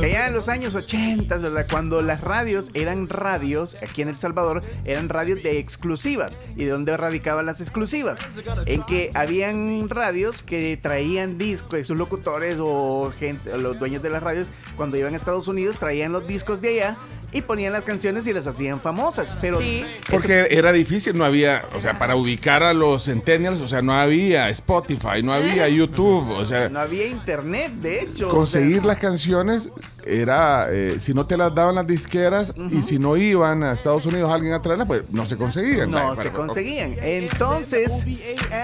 [0.00, 1.66] que ya en los años 80, ¿verdad?
[1.70, 6.40] cuando las radios eran radios, aquí en El Salvador, eran radios de exclusivas.
[6.56, 8.20] ¿Y de dónde radicaban las exclusivas?
[8.66, 14.10] En que habían radios que traían discos, sus locutores o gente, o los dueños de
[14.10, 16.98] las radios, cuando iban a Estados Unidos, traían los discos de allá
[17.32, 19.36] y ponían las canciones y las hacían famosas.
[19.40, 19.84] Pero Sí.
[20.10, 23.94] Porque era difícil, no había, o sea, para ubicar a los centennials, o sea, no
[23.94, 28.28] había Spotify, no había YouTube, o sea, no había internet, de hecho.
[28.28, 29.70] conseguir O sea, las canciones
[30.06, 34.06] era, eh, si no te las daban las disqueras y si no iban a Estados
[34.06, 35.90] Unidos alguien a traerlas, pues no se conseguían.
[35.90, 36.94] No se conseguían.
[37.02, 38.04] Entonces,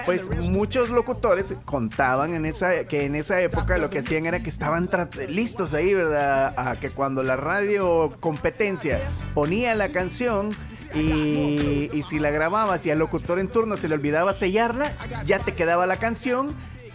[0.05, 4.49] pues muchos locutores contaban en esa que en esa época lo que hacían era que
[4.49, 4.89] estaban
[5.27, 6.53] listos ahí, ¿verdad?
[6.57, 8.99] A que cuando la radio competencia
[9.33, 10.49] ponía la canción
[10.95, 14.93] y, y si la grababas y al locutor en turno se le olvidaba sellarla,
[15.25, 16.47] ya te quedaba la canción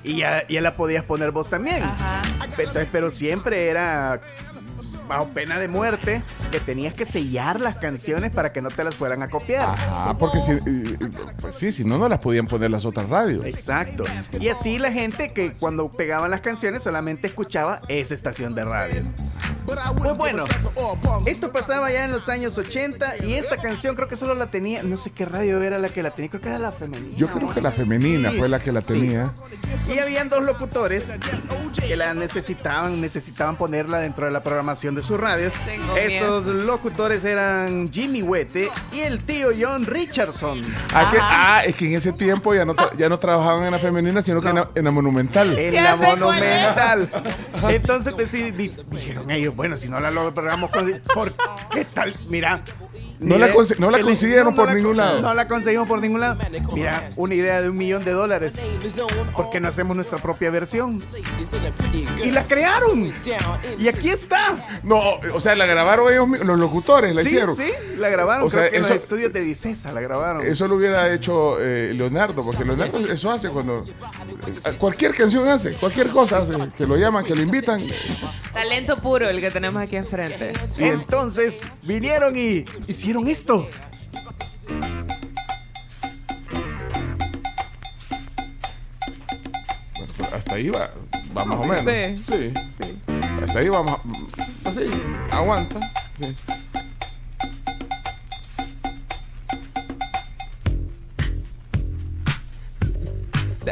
[0.05, 1.83] y ya, ya la podías poner vos también.
[1.83, 2.23] Ajá.
[2.59, 4.21] Entonces, pero siempre era
[5.09, 8.95] bajo pena de muerte que tenías que sellar las canciones para que no te las
[8.95, 9.71] fueran a copiar.
[9.79, 10.99] Ajá, porque si, eh,
[11.41, 13.45] pues sí, si no, no las podían poner las otras radios.
[13.45, 14.05] Exacto.
[14.41, 19.03] Y así la gente que cuando pegaban las canciones solamente escuchaba esa estación de radio.
[19.97, 20.45] Pues bueno,
[21.25, 24.83] esto pasaba ya en los años 80 y esta canción creo que solo la tenía,
[24.83, 27.17] no sé qué radio era la que la tenía, creo que era la femenina.
[27.17, 28.89] Yo creo que la femenina Sí, fue la que la sí.
[28.93, 29.33] tenía.
[29.93, 31.13] Y habían dos locutores
[31.81, 35.53] que la necesitaban, necesitaban ponerla dentro de la programación de sus radios.
[35.65, 40.63] Tengo Estos locutores eran Jimmy Wete y el tío John Richardson.
[40.93, 43.73] Ah, que- ah, es que en ese tiempo ya no, tra- ya no trabajaban en
[43.73, 45.59] la femenina, sino que en la, en la monumental.
[45.59, 47.11] En la monumental.
[47.69, 50.71] Entonces pues, sí, di- dijeron ellos, bueno, si no la logramos
[51.15, 51.35] ¿por
[51.73, 52.15] qué tal?
[52.29, 52.61] Mira.
[53.25, 55.21] No la no la consiguieron por la ningún lado.
[55.21, 56.37] No la conseguimos por ningún lado.
[56.75, 58.55] Mira, una idea de un millón de dólares.
[59.33, 61.03] ¿Por qué no hacemos nuestra propia versión?
[62.23, 63.13] Y la crearon.
[63.79, 64.81] Y aquí está.
[64.83, 65.01] No,
[65.33, 67.57] o sea, la grabaron ellos, mi- los locutores, la sí, hicieron.
[67.57, 68.47] sí, la grabaron.
[68.47, 70.45] O sea, Creo que en eso- los estudios de Dicesa la grabaron.
[70.47, 73.85] Eso lo hubiera hecho eh, Leonardo, porque Leonardo eso hace cuando.
[73.87, 77.81] eh, cualquier canción hace, cualquier cosa hace, que lo llaman, que lo invitan.
[78.53, 80.53] Talento puro el que tenemos aquí enfrente.
[80.79, 83.69] Entonces vinieron y hicieron esto.
[90.33, 90.91] Hasta ahí va,
[91.37, 92.21] va más o menos.
[92.27, 92.53] Sí.
[92.77, 92.99] Sí.
[93.43, 94.01] Hasta ahí vamos.
[94.65, 94.91] Así,
[95.31, 95.93] aguanta.
[96.15, 96.35] Sí.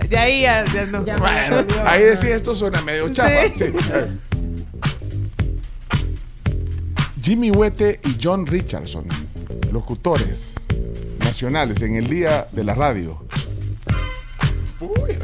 [0.08, 1.04] De, ahí ya, ya no.
[1.04, 3.64] Ya Bueno, ahí decía esto suena medio sí.
[7.22, 9.06] Jimmy Wete y John Richardson,
[9.72, 10.54] locutores
[11.18, 13.22] nacionales en el día de la radio.
[14.80, 15.16] Uy.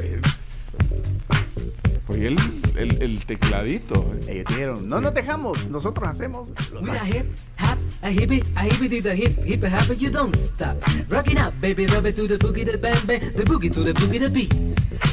[2.11, 2.38] Oye, el,
[2.78, 4.06] el- el tecladito.
[4.26, 4.32] eh.
[4.32, 6.48] Ellos dijeron, no nos dejamos, nosotros hacemos.
[6.72, 7.26] lo With a más- hip,
[7.61, 10.76] hop, a hippie, a hippie to the hip, hip a hop, you don't stop.
[11.11, 13.92] Rocking up, baby, rub it to the boogie, the bang bang, the boogie to the
[13.92, 14.54] boogie, the beat.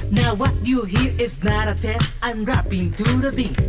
[0.09, 3.59] Now what you hear is not a test, I'm rapping to the beat.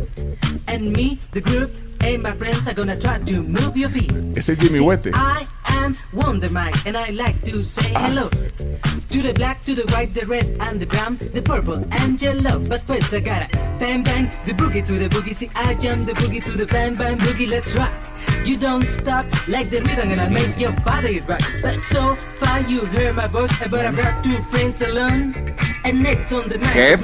[0.67, 4.11] And me, the group, and my friends are gonna try to move your feet.
[4.35, 5.11] Ese es Jimmy Wete.
[5.13, 8.07] I am Wonder Mike, and I like to say ah.
[8.07, 8.29] hello.
[9.09, 12.59] To the black, to the white, the red, and the brown, the purple, and yellow.
[12.59, 13.47] But first I gotta
[13.79, 15.35] bang bang, the boogie to the boogie.
[15.35, 17.47] See, I jump the boogie to the bang bang boogie.
[17.47, 17.91] Let's rock.
[18.43, 21.41] You don't stop like the rhythm, and I make your body rock.
[21.61, 25.35] But so far you heard my voice, but I brought two friends along.
[25.83, 26.97] And next on the man.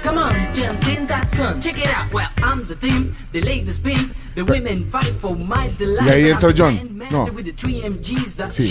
[0.00, 1.60] Come on, jump sing that song.
[1.60, 2.12] Check it out.
[2.12, 4.25] Well, I'm the theme, the latest ladies Bye.
[4.36, 6.08] The women fight for my delight.
[6.08, 6.98] Y ahí entra John.
[7.10, 7.24] No.
[8.50, 8.70] Sí.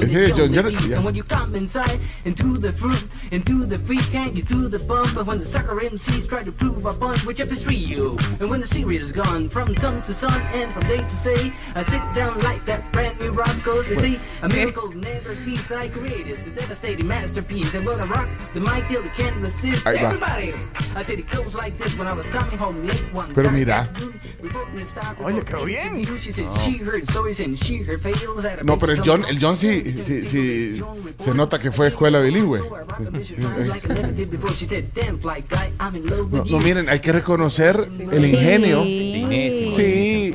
[0.00, 0.50] Ese es John.
[0.50, 0.96] Yeah.
[0.96, 4.78] And when you come inside into the fruit into the free can't you do the
[4.78, 7.76] bump but when the sucker MCs try to prove a point, which up is free
[7.76, 8.16] you.
[8.40, 11.52] And when the series is gone from sun to sun and from day to day
[11.74, 15.70] I sit down like that brand new rock cause they see a miracle never sees
[15.70, 19.86] I created the devastating masterpiece and when I rock the mic till you can't resist
[19.86, 20.54] everybody.
[20.94, 23.86] I said it goes like this when I was coming home late one Pero mira.
[23.88, 24.20] Afternoon,
[25.22, 26.02] Oye, quedó bien.
[28.62, 30.82] No, pero el John, el John sí, sí, sí
[31.18, 32.60] se nota que fue escuela bilingüe.
[36.30, 38.84] No, no, miren, hay que reconocer el ingenio.
[38.84, 40.34] Sí,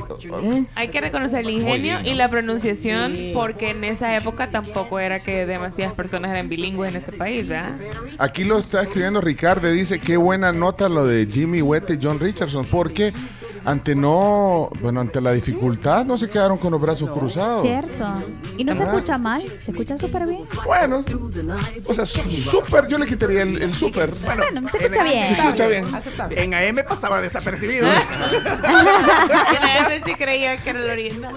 [0.74, 5.46] Hay que reconocer el ingenio y la pronunciación porque en esa época tampoco era que
[5.46, 7.76] demasiadas personas eran bilingües en este país, ¿verdad?
[8.18, 12.20] Aquí lo está escribiendo Ricardo, dice qué buena nota lo de Jimmy Wett y John
[12.20, 13.12] Richardson, porque
[13.64, 17.62] ante no, bueno, ante la dificultad no se quedaron con los brazos cruzados.
[17.62, 18.04] Cierto.
[18.56, 20.46] Y no se escucha mal, se escucha súper bien.
[20.64, 21.04] Bueno,
[21.86, 24.10] o sea, súper, yo le quitaría el, el súper.
[24.24, 25.26] Bueno, se escucha bien.
[25.26, 25.86] Se escucha bien.
[26.30, 27.86] En AM pasaba desapercibido.
[28.64, 31.36] A veces sí creía que era el oriental.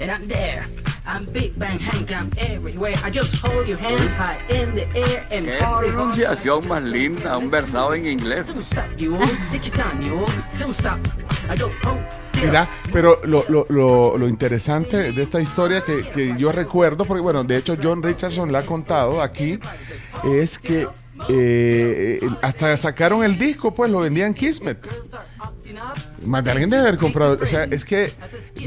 [0.00, 0.64] And I'm there.
[1.06, 2.94] I'm Big Bang Hank, I'm everywhere.
[3.02, 7.50] I just hold your hands high in the air and Qué pronunciación más linda, un
[7.50, 8.46] verdado en inglés.
[8.46, 9.26] Don't stop, you all.
[9.50, 10.32] Take your time, you all.
[10.58, 10.98] Don't stop.
[11.48, 12.04] I go home.
[12.40, 17.22] Mira, pero lo, lo, lo, lo interesante de esta historia que, que yo recuerdo, porque
[17.22, 19.58] bueno, de hecho John Richardson la ha contado aquí,
[20.24, 20.86] es que
[21.28, 24.78] eh, hasta sacaron el disco, pues lo vendían Kismet.
[26.24, 28.12] Más de alguien debe haber comprado, o sea, es que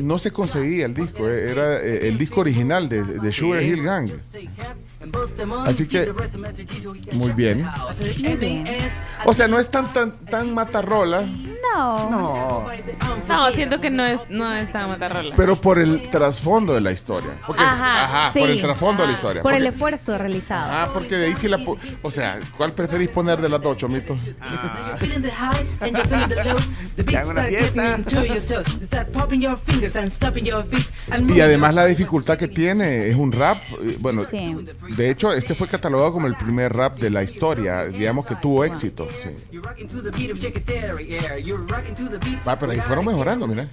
[0.02, 3.84] no se conseguía el disco, eh, era eh, el disco original de, de Sugar Hill
[3.84, 4.12] Gang.
[5.66, 6.14] Así que,
[7.14, 7.66] muy bien.
[8.20, 8.68] Muy bien.
[9.26, 12.10] O sea, no es tan tan, tan matarrola, No.
[12.10, 12.68] No.
[13.28, 15.34] No, siento que no es, no es tan matarrola.
[15.36, 17.32] pero por el trasfondo de la historia.
[17.48, 18.40] Porque, Ajá, ajá, sí.
[18.40, 19.42] por el trasfondo de la historia.
[19.42, 20.70] Por el Porque- esfuerzo realizado.
[20.72, 21.60] Ah, porque de ahí sí la...
[22.02, 24.14] O sea, ¿cuál preferís poner de las dos, Chomito?
[27.26, 27.96] Una fiesta.
[31.12, 34.56] And Y además la dificultad que tiene es un rap, eh, bueno, Sí.
[34.96, 38.64] De hecho este fue catalogado como el primer rap de la historia, digamos que tuvo
[38.64, 39.08] éxito.
[39.18, 39.30] Sí.
[42.48, 43.68] Va, pero ahí fueron mejorando, mira.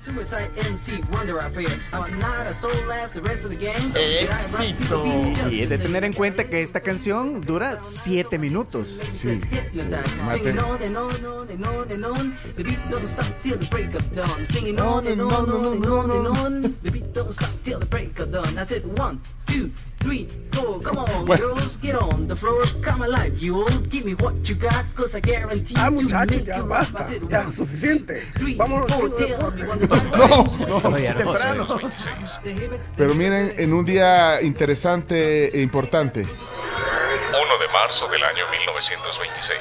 [3.95, 5.05] Éxito.
[5.51, 9.01] Y es de tener en cuenta que esta canción dura 7 minutos.
[9.11, 9.83] Sí, sí,
[10.25, 10.59] mate.
[10.59, 11.65] On and on and
[21.17, 21.55] on Bueno.
[21.55, 22.65] girls, get on the floor.
[22.83, 23.79] Come alive, you all.
[23.91, 27.07] Give me what you got, cause I guarantee Ah, muchachos, ya basta.
[27.29, 28.23] Ya, suficiente.
[28.67, 30.17] four, al deporte.
[30.17, 31.79] No, no, Temprano.
[32.97, 36.21] pero miren, en un día interesante e importante.
[36.23, 39.61] 1 de marzo del año 1926.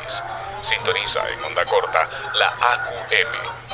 [0.69, 3.66] Sintoniza en onda corta la AQM.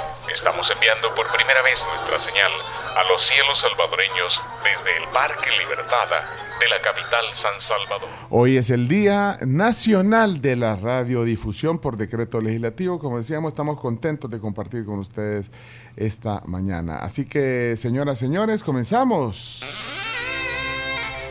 [0.43, 4.29] Estamos enviando por primera vez nuestra señal a los cielos salvadoreños
[4.61, 6.19] desde el Parque Libertada
[6.59, 8.09] de la capital San Salvador.
[8.29, 12.99] Hoy es el Día Nacional de la Radiodifusión por decreto legislativo.
[12.99, 15.49] Como decíamos, estamos contentos de compartir con ustedes
[15.95, 16.97] esta mañana.
[16.97, 19.63] Así que, señoras, señores, comenzamos.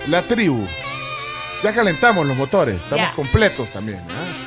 [0.08, 0.66] La tribu.
[1.62, 4.02] Ya calentamos los motores, estamos completos también.
[4.08, 4.41] ¿ah?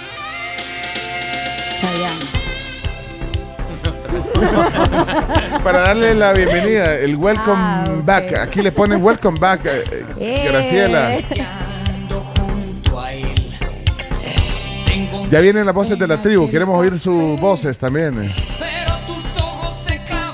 [5.64, 8.34] Para darle la bienvenida, el welcome Ah, back.
[8.38, 10.48] Aquí le ponen welcome back, eh, eh, Eh.
[10.50, 11.18] Graciela.
[15.30, 18.14] Ya vienen las voces de la tribu, queremos oír sus voces también.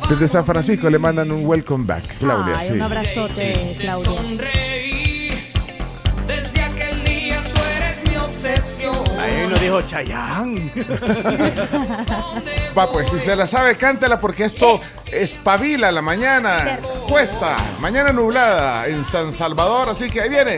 [0.10, 2.56] Desde San Francisco le mandan un welcome back, Claudia.
[2.60, 2.74] Ay, sí.
[2.74, 4.12] un abrazote, Claudia.
[9.22, 10.72] Ahí uno dijo Chayán.
[12.78, 14.82] Va, pues si se la sabe, cántela porque esto
[15.12, 16.80] espabila la mañana.
[17.08, 20.58] Cuesta, mañana nublada en San Salvador, así que ahí viene.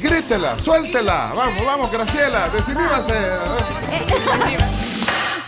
[0.00, 1.32] Grítela, suéltela.
[1.36, 3.14] Vamos, vamos, Graciela, desinhíbase.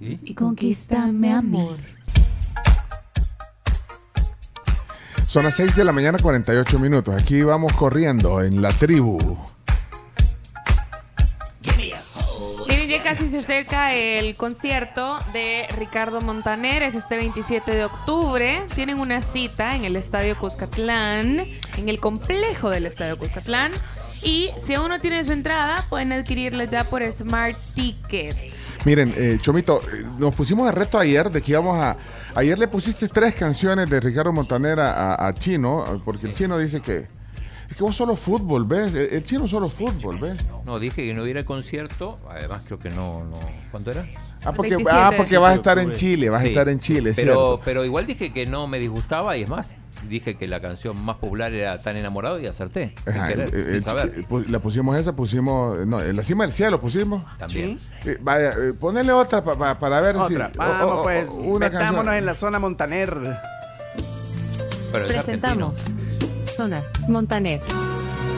[0.07, 0.18] Provócame.
[0.24, 1.76] Y conquistame, amor.
[5.26, 7.20] Son las 6 de la mañana, 48 minutos.
[7.20, 9.18] Aquí vamos corriendo en la tribu.
[12.68, 16.82] Miren, ya casi se acerca el concierto de Ricardo Montaner.
[16.82, 18.62] Es este 27 de octubre.
[18.74, 21.40] Tienen una cita en el Estadio Cuscatlán,
[21.76, 23.72] en el complejo del Estadio Cuscatlán.
[24.22, 28.36] Y si aún no tienen su entrada, pueden adquirirla ya por Smart Ticket.
[28.87, 31.97] Miren, eh, Chomito, eh, nos pusimos de reto ayer de que íbamos a...
[32.37, 36.80] Ayer le pusiste tres canciones de Ricardo Montanera a, a Chino, porque el Chino dice
[36.80, 37.09] que...
[37.68, 38.95] Es que vos solo fútbol, ¿ves?
[38.95, 40.37] El, el Chino solo fútbol, ¿ves?
[40.64, 42.16] No, dije que no hubiera concierto.
[42.30, 43.24] Además, creo que no.
[43.24, 43.41] no
[43.72, 44.07] ¿Cuánto era?
[44.45, 47.34] Ah, porque, ah, porque vas a estar en Chile, vas a estar en Chile, pero,
[47.34, 47.61] cierto.
[47.64, 49.74] pero igual dije que no me disgustaba y es más,
[50.09, 53.66] dije que la canción más popular era Tan enamorado y acerté, sin Ajá, querer, el-
[53.66, 54.12] sin el- saber.
[54.18, 55.86] eh, la pusimos esa, pusimos...
[55.86, 57.22] No, en la cima del cielo pusimos.
[57.38, 57.78] También.
[58.04, 60.50] Eh, vaya, eh, ponele otra pa- pa- para ver Otra.
[60.52, 60.59] si...
[60.59, 61.28] Vamos, o- o- pues.
[61.28, 62.14] una metámonos canción.
[62.16, 63.38] en la zona Montaner.
[64.92, 65.07] Pero.
[65.07, 65.86] Presentamos
[66.44, 67.61] Zona Montaner.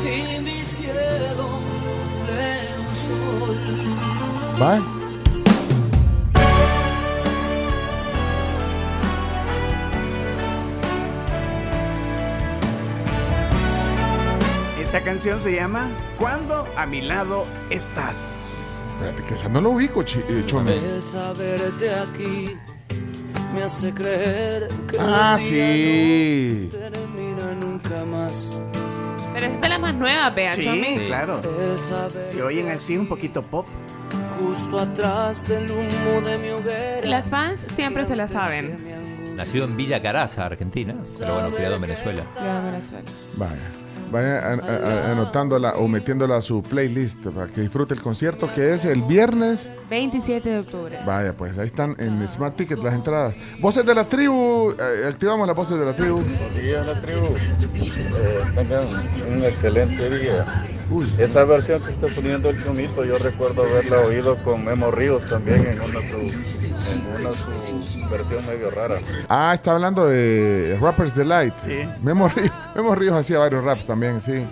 [0.04, 1.48] Y mi cielo,
[2.26, 3.56] pleno sol.
[4.60, 4.97] Va.
[14.88, 18.54] Esta canción se llama Cuando a mi lado estás.
[18.94, 20.72] Espérate, que esa no lo ubico, chi- eh, Chome.
[20.74, 22.56] El saberte aquí
[23.54, 26.70] me hace creer que Ah, sí.
[26.72, 28.56] no termina nunca más.
[29.34, 30.96] Pero esa es de las más nuevas, vean, Sí, Chomi.
[31.06, 31.40] claro.
[32.22, 33.66] Si oyen así un poquito pop.
[34.40, 37.04] justo atrás del humo de mi hoguera.
[37.06, 38.84] Las fans siempre se la saben.
[39.36, 42.22] Nació en Villa Caraza, Argentina, pero bueno, criado en Venezuela.
[42.34, 43.10] Cuidado, Venezuela.
[43.36, 43.70] Vaya.
[44.10, 48.84] Vaya a- anotándola o metiéndola a su playlist para que disfrute el concierto que es
[48.84, 49.70] el viernes.
[49.90, 50.98] 27 de octubre.
[51.06, 53.34] Vaya, pues ahí están en Smart Ticket las entradas.
[53.60, 54.70] Voces de la tribu.
[54.72, 56.22] eh, activamos las voces de la tribu.
[56.60, 57.26] días, la tribu.
[57.36, 58.86] Eh, tengan
[59.36, 60.44] un excelente día.
[61.18, 65.66] Esa versión que está poniendo el chumito, yo recuerdo haberla oído con Memo Ríos también
[65.66, 68.98] en una su, en una su versión medio rara.
[69.28, 71.54] Ah, está hablando de Rappers Delight.
[71.56, 71.86] Sí.
[72.02, 74.46] Memo Ríos, Memo Ríos hacía varios raps también, sí.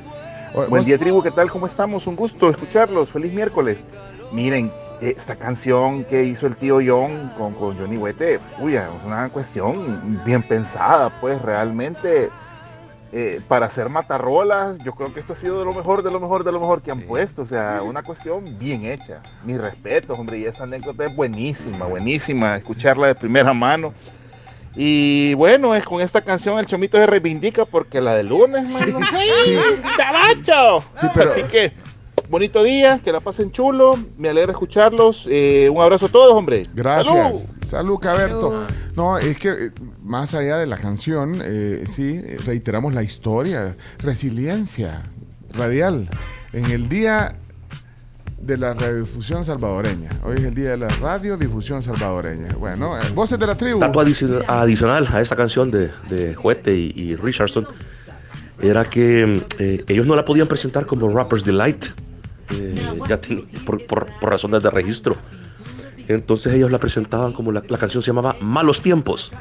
[0.55, 1.51] Buen vos- día, tribu, ¿qué tal?
[1.51, 2.07] ¿Cómo estamos?
[2.07, 3.11] Un gusto escucharlos.
[3.11, 3.84] Feliz miércoles.
[4.32, 4.70] Miren,
[5.01, 10.20] esta canción que hizo el tío John con, con Johnny Huete, uy, es una cuestión
[10.24, 12.28] bien pensada, pues realmente.
[13.12, 16.18] Eh, para hacer matarrolas, yo creo que esto ha sido de lo mejor, de lo
[16.20, 17.42] mejor, de lo mejor que han puesto.
[17.42, 19.20] O sea, una cuestión bien hecha.
[19.44, 22.57] Mis respetos, hombre, y esa anécdota es buenísima, buenísima.
[22.57, 23.94] Escucharla de primera mano.
[24.74, 28.98] Y bueno, es con esta canción el chomito se reivindica porque la de lunes, mano.
[29.44, 29.57] sí.
[29.96, 30.84] ¡Cabacho!
[30.92, 31.72] Sí, pero- Así que,
[32.29, 33.99] bonito día, que la pasen chulo.
[34.18, 35.27] Me alegra escucharlos.
[35.29, 36.62] Eh, un abrazo a todos, hombre.
[36.74, 37.14] Gracias.
[37.14, 37.41] ¡Salud!
[37.62, 38.66] Salud, Caberto.
[38.95, 39.70] No, es que eh,
[40.03, 45.03] más allá de la canción, eh, sí, reiteramos la historia, resiliencia
[45.53, 46.09] radial.
[46.53, 47.37] En el día
[48.41, 50.11] de la radiodifusión salvadoreña.
[50.24, 52.55] Hoy es el día de la radiodifusión salvadoreña.
[52.59, 53.81] Bueno, eh, voces de la tribu.
[53.81, 57.66] Dato adici- adicional a esa canción de, de Juete y, y Richardson
[58.61, 61.87] era que eh, ellos no la podían presentar como Rappers Delight,
[62.51, 62.74] eh,
[63.09, 65.16] ya ten- por, por- por razones de registro.
[66.09, 69.32] Entonces ellos la presentaban como la, la canción se llamaba Malos Tiempos,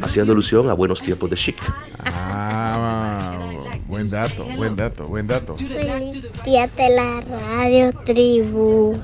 [0.00, 1.56] haciendo alusión a buenos tiempos de Chic.
[2.02, 3.38] Ah,
[3.86, 5.54] buen dato, buen dato, buen dato.
[5.56, 8.98] De la radio tribu.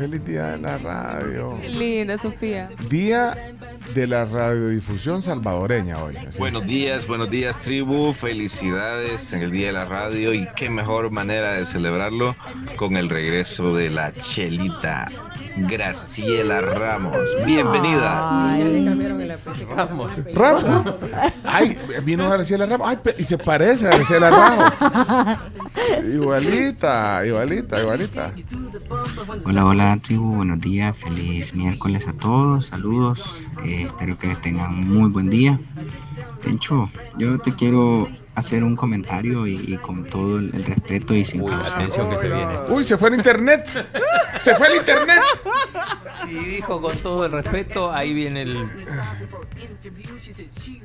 [0.00, 1.58] Feliz día de la radio.
[1.60, 2.70] Qué linda, Sofía.
[2.88, 3.36] Día
[3.94, 6.16] de la radiodifusión salvadoreña hoy.
[6.16, 6.38] así.
[6.38, 11.10] Buenos días, buenos días tribu, felicidades en el Día de la Radio y qué mejor
[11.10, 12.34] manera de celebrarlo
[12.76, 15.06] con el regreso de la Chelita
[15.56, 17.36] Graciela Ramos.
[17.44, 18.56] Bienvenida.
[18.58, 19.74] ya le cambiaron el apellido.
[19.74, 20.10] Ramos.
[20.32, 20.94] Ramos.
[21.44, 22.88] Ay, vino Graciela Ramos.
[22.88, 25.40] Ay, y se parece a Graciela Ramos.
[26.14, 28.34] igualita, igualita, igualita.
[29.44, 34.88] Hola, hola tribu, buenos días, feliz miércoles a todos, saludos, eh, espero que tengan un
[34.88, 35.58] muy buen día.
[36.42, 36.88] Tencho,
[37.18, 41.44] yo te quiero hacer un comentario y, y con todo el, el respeto y sin
[41.46, 41.76] causa.
[41.76, 42.52] Atención que se viene.
[42.68, 43.66] Uy, se fue el internet.
[44.38, 45.20] Se fue el internet.
[46.26, 48.68] Si dijo con todo el respeto, ahí viene el.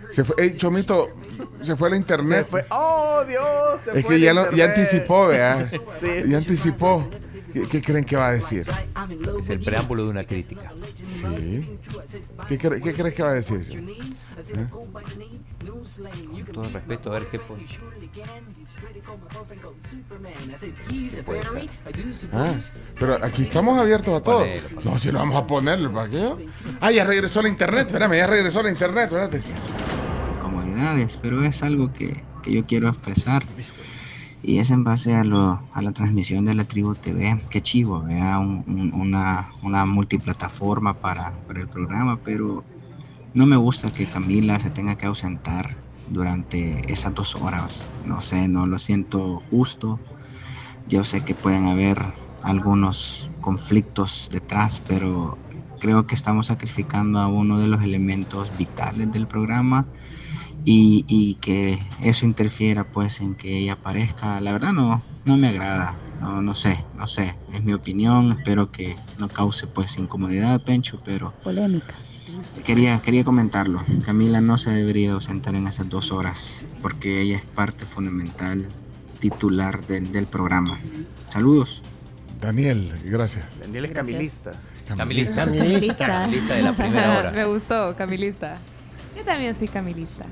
[0.09, 1.09] Se fue, Ey, Chomito,
[1.61, 2.47] se fue Se internet.
[2.49, 2.65] fue.
[2.71, 3.81] ¡Oh, Dios!
[3.83, 5.69] Se Es fue que ya, el lo- ya anticipó, ¿verdad?
[6.01, 6.07] Sí.
[6.27, 7.09] Ya anticipó.
[7.55, 8.67] ¿Qué, qué creen que va a decir?
[9.39, 10.73] Es el preámbulo de una crítica.
[11.01, 11.77] Sí.
[12.49, 13.61] ¿Qué, cre- qué crees que va a decir?
[14.53, 14.67] ¿Eh?
[14.69, 17.65] Con todo el respeto, a ver qué pone.
[20.89, 21.69] ¿Qué puede ser?
[22.33, 22.53] Ah,
[22.99, 24.39] pero aquí estamos abiertos a todo.
[24.39, 24.91] Ponelo, ponelo.
[24.91, 26.33] No, si lo vamos a ponerlo, ¿para qué?
[26.81, 29.39] Ah, ya regresó la internet, espérame, ya regresó la internet, espérate.
[30.41, 33.43] comodidades, pero es algo que, que yo quiero expresar.
[34.47, 37.45] Y es en base a, lo, a la transmisión de la Tribu TV.
[37.49, 42.67] Qué chivo, vea un- un- una, una multiplataforma para, para el programa, pero
[43.33, 47.95] no me gusta que Camila se tenga que ausentar durante esas dos horas.
[48.01, 50.03] No sé, no lo siento justo.
[50.85, 51.97] Yo sé que pueden haber
[52.41, 55.41] algunos conflictos detrás, pero
[55.79, 59.91] creo que estamos sacrificando a uno de los elementos vitales del programa
[60.65, 65.49] y, y que eso interfiera pues en que ella aparezca, la verdad no, no me
[65.49, 70.61] agrada, no, no sé, no sé, es mi opinión, espero que no cause pues incomodidad,
[70.61, 71.93] Pencho, pero Polémica.
[72.65, 77.45] quería, quería comentarlo, Camila no se debería ausentar en esas dos horas, porque ella es
[77.45, 78.65] parte fundamental,
[79.19, 80.79] titular del, del programa.
[81.29, 81.81] Saludos.
[82.41, 83.45] Daniel, gracias.
[83.59, 84.51] Daniel es camilista.
[84.95, 85.45] Camilista.
[85.45, 86.05] Camilista.
[86.05, 87.31] Camilista de la primera hora.
[87.35, 88.57] Me gustó, Camilista.
[89.15, 90.25] Yo también soy Camilista.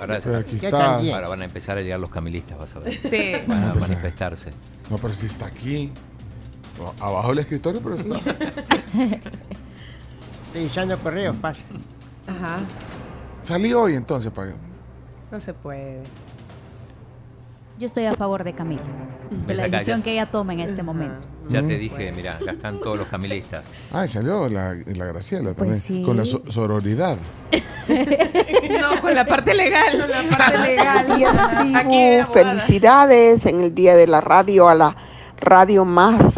[0.00, 0.78] Ahora, Pero aquí Yo está.
[0.78, 1.14] también.
[1.14, 2.92] ahora van a empezar a llegar los camilistas, vas a ver.
[2.94, 3.32] Sí.
[3.46, 4.50] Van a No, manifestarse.
[4.90, 5.92] No, pero si está aquí.
[7.00, 8.16] Abajo del escritorio, pero está.
[10.46, 11.60] Estoy echando correos, pasa.
[12.26, 12.58] Ajá.
[13.42, 14.54] Salí hoy entonces para.
[15.30, 16.02] No se puede.
[17.78, 18.82] Yo estoy a favor de Camila,
[19.30, 21.26] de Ves la decisión ya- que ella toma en este momento.
[21.48, 23.64] Ya te dije, mira, acá están todos los camilistas.
[23.92, 25.68] Ah, salió la, la Graciela también.
[25.70, 26.02] Pues sí.
[26.02, 27.16] Con la so- sororidad.
[27.88, 29.98] No, con la parte legal.
[29.98, 31.06] Con la parte legal.
[31.76, 34.94] Aquí felicidades en el día de la radio a la
[35.40, 36.34] radio más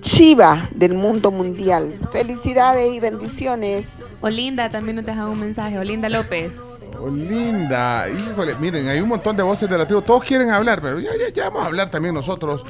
[0.00, 1.94] chiva del mundo mundial.
[2.10, 3.86] Felicidades y bendiciones.
[4.20, 5.78] Olinda también nos deja un mensaje.
[5.78, 6.54] Olinda López.
[7.00, 8.06] Oh, linda.
[8.10, 10.02] Híjole, miren, hay un montón de voces de la tribu.
[10.02, 12.64] Todos quieren hablar, pero ya, ya, ya vamos a hablar también nosotros.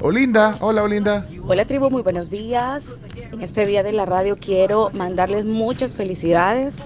[0.00, 1.26] Olinda, hola Olinda.
[1.46, 3.00] Hola tribu, muy buenos días.
[3.32, 6.76] En este día de la radio quiero mandarles muchas felicidades,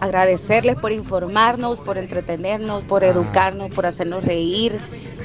[0.00, 4.78] agradecerles por informarnos, por entretenernos, por educarnos, por hacernos reír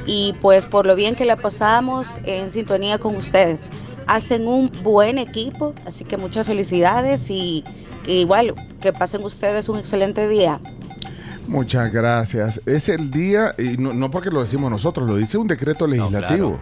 [0.06, 3.60] y pues por lo bien que la pasamos en sintonía con ustedes.
[4.08, 7.64] Hacen un buen equipo, así que muchas felicidades y,
[8.06, 10.60] y igual que pasen ustedes un excelente día.
[11.48, 12.62] Muchas gracias.
[12.66, 16.60] Es el día, y no, no porque lo decimos nosotros, lo dice un decreto legislativo,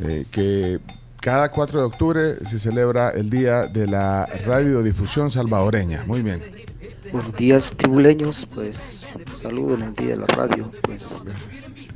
[0.00, 0.80] eh, que
[1.20, 6.04] cada 4 de octubre se celebra el Día de la Radiodifusión Salvadoreña.
[6.06, 6.42] Muy bien.
[7.12, 8.46] Buenos días, tribuleños.
[8.54, 9.04] Pues
[9.34, 10.70] saludo en el día de la radio.
[10.82, 11.24] Pues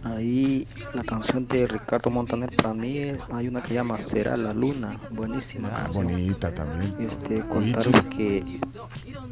[0.04, 4.52] ahí la canción de Ricardo Montaner para mí es hay una que llama Será la
[4.52, 5.68] Luna, buenísima.
[5.72, 6.06] Ah, canción.
[6.06, 6.94] bonita también.
[7.00, 8.60] Este contarles que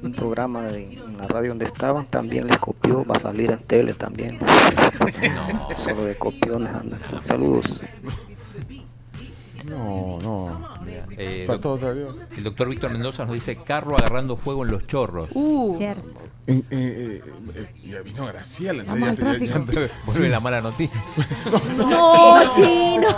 [0.03, 3.61] un programa de, en la radio donde estaban también les copió, va a salir en
[3.61, 4.39] tele también.
[5.77, 7.01] Solo de copiones andan.
[7.20, 7.83] Saludos.
[9.66, 10.72] No, no.
[11.16, 12.16] Eh, Para doc- todos, adiós.
[12.37, 15.30] el doctor Víctor Mendoza nos dice carro agarrando fuego en los chorros.
[15.35, 15.74] Uh.
[15.76, 16.22] Cierto.
[16.47, 17.22] Eh, eh,
[17.55, 18.83] eh, ya vino Graciela.
[18.85, 19.59] Vamos ya-.
[19.59, 20.28] Vuelve Sí.
[20.28, 21.01] la mala noticia.
[21.76, 23.09] No, chino.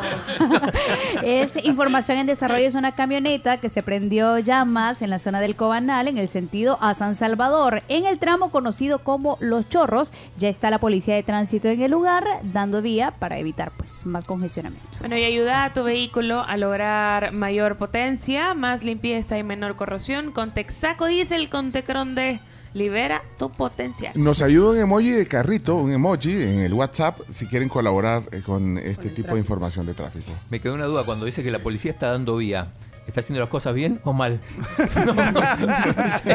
[1.22, 2.66] es información en desarrollo.
[2.66, 6.78] Es una camioneta que se prendió llamas en la zona del Cobanal en el sentido
[6.80, 7.82] a San Salvador.
[7.88, 11.90] En el tramo conocido como Los Chorros, ya está la policía de tránsito en el
[11.90, 14.98] lugar dando vía para evitar pues más congestionamiento.
[15.00, 20.32] Bueno, y ayuda a tu vehículo a lograr mayor potencia, más limpieza y menor corrosión
[20.32, 22.40] con Texaco Diesel con Tecron D.
[22.74, 24.12] Libera tu potencial.
[24.16, 28.40] Nos ayuda un emoji de carrito, un emoji en el WhatsApp si quieren colaborar eh,
[28.44, 30.32] con este tipo de información de tráfico.
[30.50, 32.66] Me quedó una duda cuando dice que la policía está dando vía.
[33.06, 34.40] ¿Está haciendo las cosas bien o mal?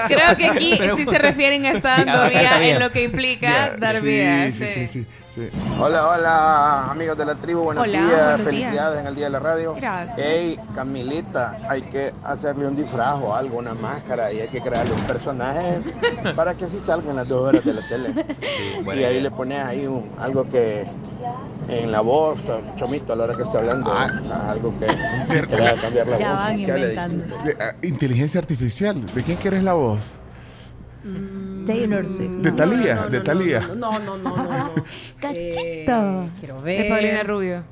[0.08, 3.76] Creo que aquí Pero- sí se refieren a estar dando vía en lo que implica
[3.78, 4.52] dar sí, vía.
[4.52, 5.06] sí, sí, sí, sí.
[5.80, 9.02] Hola, hola, amigos de la tribu, buenos Hola, días, buenos felicidades días.
[9.02, 9.76] en el día de la radio.
[9.76, 10.18] Gracias.
[10.20, 14.94] Hey, Camilita, hay que hacerle un disfraz o algo, una máscara y hay que crearle
[14.94, 15.80] un personaje
[16.36, 18.14] para que así salgan las dos horas de la tele.
[19.00, 20.86] y ahí le pones ahí un, algo que
[21.68, 22.40] en la voz,
[22.76, 24.88] chomito a la hora que esté hablando, algo que,
[25.48, 26.38] que le haga cambiar la Ya voz.
[26.40, 27.38] van inventando.
[27.46, 29.06] De- ah, inteligencia artificial.
[29.14, 30.16] ¿De quién quieres la voz?
[31.74, 32.30] Taylor Swift.
[32.38, 33.60] De Talía, de Talía.
[33.76, 34.36] No, no, no, no.
[34.36, 34.72] no.
[35.20, 36.30] Cachito.
[36.40, 36.90] quiero De ver.
[36.90, 37.64] Paulina Rubio.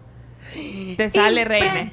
[0.95, 1.91] Te sale, reina.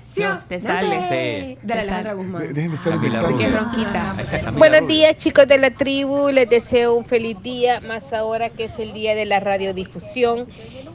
[0.48, 1.00] Te sale.
[1.08, 1.58] Sí.
[1.62, 2.42] De la Alejandra Guzmán.
[2.42, 3.28] De- Dejen de estar inventando.
[3.28, 3.64] Porque es Rubio.
[3.64, 4.10] ronquita.
[4.12, 8.12] Ahí está Camila Buenos días chicos de la tribu, les deseo un feliz día, más
[8.12, 10.46] ahora que es el día de la radiodifusión.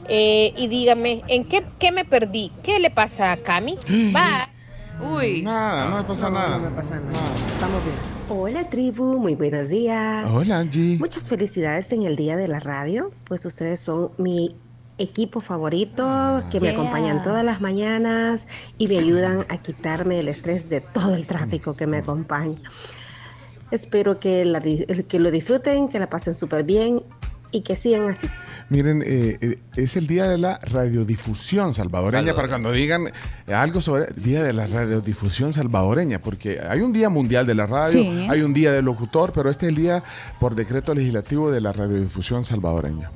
[0.08, 2.50] Eh, y dígame, ¿en qué, qué me perdí?
[2.62, 3.76] ¿Qué le pasa a Cami?
[3.88, 4.59] Bye.
[5.02, 5.42] Uy.
[5.42, 6.58] Nada, no me pasa nada.
[6.58, 7.36] No me pasa nada.
[7.54, 7.96] Estamos bien.
[8.28, 10.30] Hola tribu, muy buenos días.
[10.32, 10.98] Hola, Angie.
[10.98, 14.54] Muchas felicidades en el Día de la Radio, pues ustedes son mi
[14.98, 16.78] equipo favorito que me Yeah.
[16.78, 18.46] acompañan todas las mañanas
[18.76, 22.60] y me ayudan a quitarme el estrés de todo el tráfico que me acompaña.
[23.70, 27.02] Espero que, la que lo disfruten, que la pasen súper bien
[27.52, 28.28] y que sigan así.
[28.68, 32.36] Miren, eh, eh, es el día de la radiodifusión salvadoreña, Salvador.
[32.36, 33.08] para cuando digan
[33.46, 37.54] eh, algo sobre el día de la radiodifusión salvadoreña, porque hay un día mundial de
[37.54, 38.26] la radio, Sí.
[38.28, 40.04] hay un día del locutor, pero este es el día
[40.38, 43.10] por decreto legislativo de la radiodifusión salvadoreña.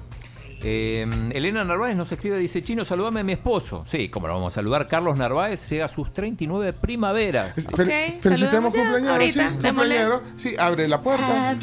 [0.66, 3.84] Eh, Elena Narváez nos escribe, dice, Chino, saludame a mi esposo.
[3.86, 4.86] Sí, como lo vamos a saludar.
[4.86, 7.56] Carlos Narváez llega a sus 39 primaveras.
[7.58, 10.22] Es- fel- felicitemos ya, cumpleañero, ahorita, sí, cumpleañero.
[10.36, 11.54] Sí, abre la puerta.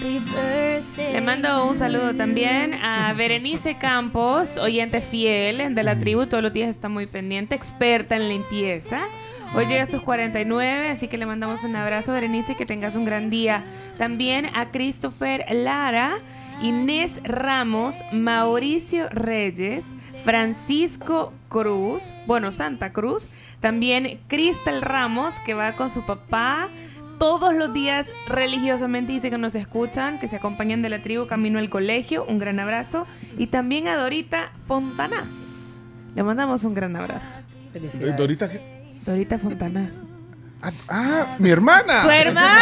[0.98, 6.54] Le mando un saludo también a Berenice Campos, oyente fiel de la tribu, todos los
[6.54, 9.02] días está muy pendiente, experta en limpieza.
[9.56, 13.04] Hoy llega a sus 49, así que le mandamos un abrazo, Berenice, que tengas un
[13.04, 13.64] gran día.
[13.98, 16.20] También a Christopher Lara,
[16.62, 19.84] Inés Ramos, Mauricio Reyes,
[20.24, 26.70] Francisco Cruz, bueno, Santa Cruz, también Cristal Ramos, que va con su papá
[27.22, 31.60] todos los días religiosamente dice que nos escuchan, que se acompañan de la tribu camino
[31.60, 32.26] al colegio.
[32.26, 33.06] Un gran abrazo.
[33.38, 35.28] Y también a Dorita Fontanás.
[36.16, 37.40] Le mandamos un gran abrazo.
[37.76, 38.60] Eh, Dorita, ¿qué?
[39.06, 39.92] Dorita Fontanás.
[40.62, 42.04] Ah, ah, mi hermana.
[42.04, 42.62] ¡Su hermana!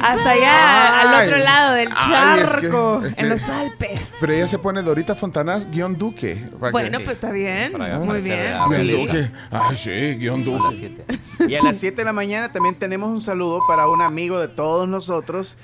[0.00, 4.00] Hasta allá, al otro lado del Ay, es que- charco, es que- en los Alpes.
[4.20, 6.36] Pero ella se pone Dorita Fontanás guion Duque.
[6.58, 7.72] para que- Bueno, pues está bien.
[8.04, 8.54] Muy bien.
[8.54, 8.90] a Guión.
[9.06, 9.30] Duque.
[9.50, 10.44] Ay, sí, guion A las
[10.80, 11.02] Duque.
[11.08, 11.20] 7.
[11.48, 14.48] Y a las 7 de la mañana también tenemos un saludo para un amigo de
[14.48, 15.56] todos nosotros,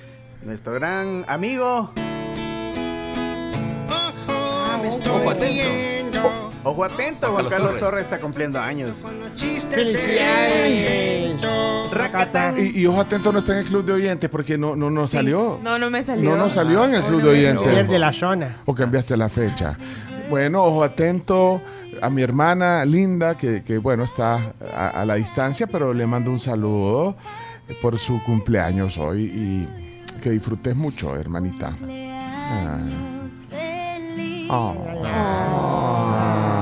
[0.43, 1.93] nuestro gran amigo.
[3.89, 5.94] Ojo atento.
[6.65, 7.81] Ojo atento, Juan Carlos Torres.
[7.85, 8.93] Torres está cumpliendo años.
[9.71, 11.41] Felicidades.
[11.93, 12.55] Racatán.
[12.59, 15.11] Y, y ojo atento, no está en el club de oyentes porque no, no nos
[15.11, 15.17] Sí.
[15.19, 15.61] salió.
[15.63, 16.31] No, no me salió.
[16.31, 17.67] No nos salió en el Oh, club no de oyentes.
[17.67, 18.63] Eres de la zona.
[18.65, 19.77] O cambiaste la fecha.
[20.31, 21.61] Bueno, ojo atento
[22.01, 26.31] a mi hermana Linda, que, que, bueno, está a, a la distancia, pero le mando
[26.31, 27.15] un saludo
[27.83, 29.69] por su cumpleaños hoy y
[30.21, 31.73] que disfrutes mucho, hermanita.
[31.87, 32.79] Ah.
[34.51, 34.75] Oh.
[35.05, 36.54] Ah.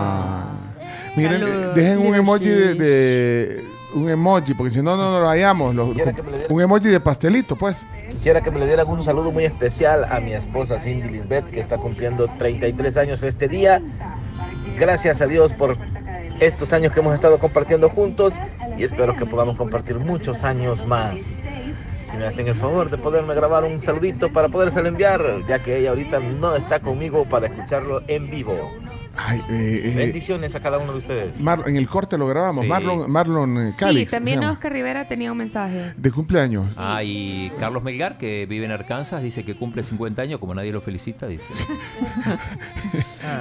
[1.16, 1.74] Miren, Saludos.
[1.74, 5.74] dejen un emoji de, de- un emoji, porque si no, no nos vayamos.
[5.74, 7.86] Los- Quisiera que me le diera- un emoji de pastelito, pues.
[8.10, 11.60] Quisiera que me le dieran un saludo muy especial a mi esposa Cindy Lisbeth, que
[11.60, 13.82] está cumpliendo 33 años este día.
[14.78, 15.76] Gracias a Dios por
[16.40, 18.32] estos años que hemos estado compartiendo juntos
[18.78, 21.20] y espero que podamos compartir muchos años más.
[22.04, 25.78] Si me hacen el favor de poderme grabar un saludito para podérselo enviar, ya que
[25.78, 28.54] ella ahorita no está conmigo para escucharlo en vivo.
[29.16, 31.38] Ay, eh, eh, Bendiciones a cada uno de ustedes.
[31.40, 32.64] Mar- en el corte lo grabamos.
[32.64, 32.68] Sí.
[32.70, 34.10] Marlon, Marlon eh, Calix.
[34.10, 35.92] Sí, también Oscar Rivera tenía un mensaje.
[35.96, 36.72] De cumpleaños.
[36.78, 40.72] Ah, y Carlos Melgar, que vive en Arkansas, dice que cumple 50 años, como nadie
[40.72, 41.44] lo felicita, dice.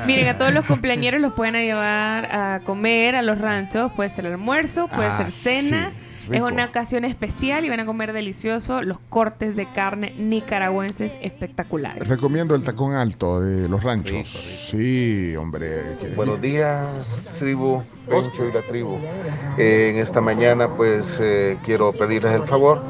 [0.07, 3.91] Miren, a todos los cumpleañeros los pueden llevar a comer a los ranchos.
[3.93, 5.89] Puede ser almuerzo, puede Ah, ser cena.
[5.91, 5.97] sí,
[6.29, 12.07] es una ocasión especial y van a comer delicioso los cortes de carne nicaragüenses espectaculares.
[12.07, 14.11] Recomiendo el tacón alto de los ranchos.
[14.11, 14.29] Rico, rico.
[14.29, 15.97] Sí, hombre.
[16.15, 18.97] Buenos días, tribu, Pencho y la tribu.
[19.57, 22.81] Eh, en esta mañana, pues eh, quiero pedirles el favor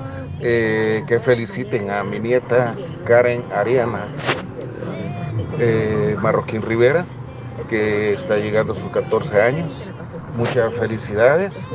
[0.41, 2.75] eh, que feliciten a mi nieta
[3.05, 4.07] Karen Ariana
[5.59, 7.05] eh, Marroquín Rivera,
[7.69, 9.69] que está llegando a sus 14 años.
[10.35, 11.67] Muchas felicidades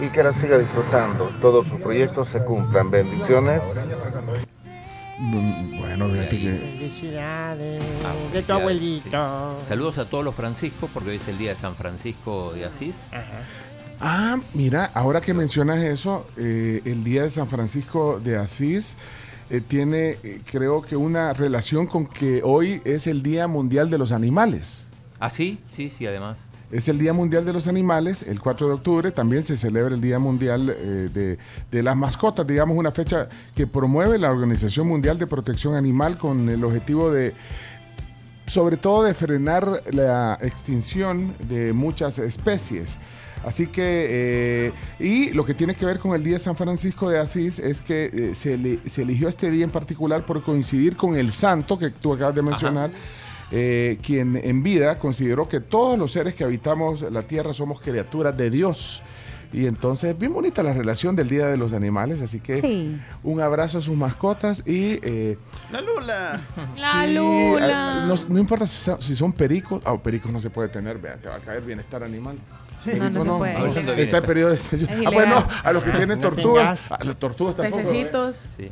[0.00, 1.30] y que la siga disfrutando.
[1.40, 2.90] Todos sus proyectos se cumplan.
[2.90, 3.60] Bendiciones.
[5.80, 6.52] Bueno, fíjate que.
[6.54, 9.58] Felicidades Ah, de tu abuelito.
[9.66, 12.96] Saludos a todos los Franciscos, porque hoy es el día de San Francisco de Asís.
[14.00, 18.96] Ah, mira, ahora que mencionas eso, eh, el día de San Francisco de Asís
[19.50, 23.98] eh, tiene, eh, creo que, una relación con que hoy es el Día Mundial de
[23.98, 24.86] los Animales.
[25.18, 26.38] Ah, sí, sí, sí, además.
[26.70, 29.10] Es el Día Mundial de los Animales, el 4 de octubre.
[29.10, 31.38] También se celebra el Día Mundial eh, de,
[31.70, 36.48] de las Mascotas, digamos una fecha que promueve la Organización Mundial de Protección Animal con
[36.48, 37.34] el objetivo de,
[38.46, 42.98] sobre todo, de frenar la extinción de muchas especies.
[43.44, 47.08] Así que, eh, y lo que tiene que ver con el Día de San Francisco
[47.08, 51.16] de Asís es que eh, se, se eligió este día en particular por coincidir con
[51.16, 52.90] el santo que tú acabas de mencionar,
[53.50, 58.36] eh, quien en vida consideró que todos los seres que habitamos la tierra somos criaturas
[58.36, 59.02] de Dios.
[59.50, 62.98] Y entonces, bien bonita la relación del Día de los Animales, así que Sí.
[63.22, 64.98] un abrazo a sus mascotas y...
[65.02, 65.38] eh,
[65.72, 66.42] La Lula.
[66.76, 68.02] La sí, Lula.
[68.02, 70.98] ah, no, no importa si son, si son pericos, ah, pericos no se puede tener,
[70.98, 72.36] vea, te va a caer bienestar animal.
[72.84, 75.90] No, no se puede, es Está el periodo de Es Ah, bueno, a los que
[75.92, 77.78] tienen No tortugas, a los tortugas tampoco.
[77.82, 78.46] Pececitos.
[78.54, 78.70] Sí,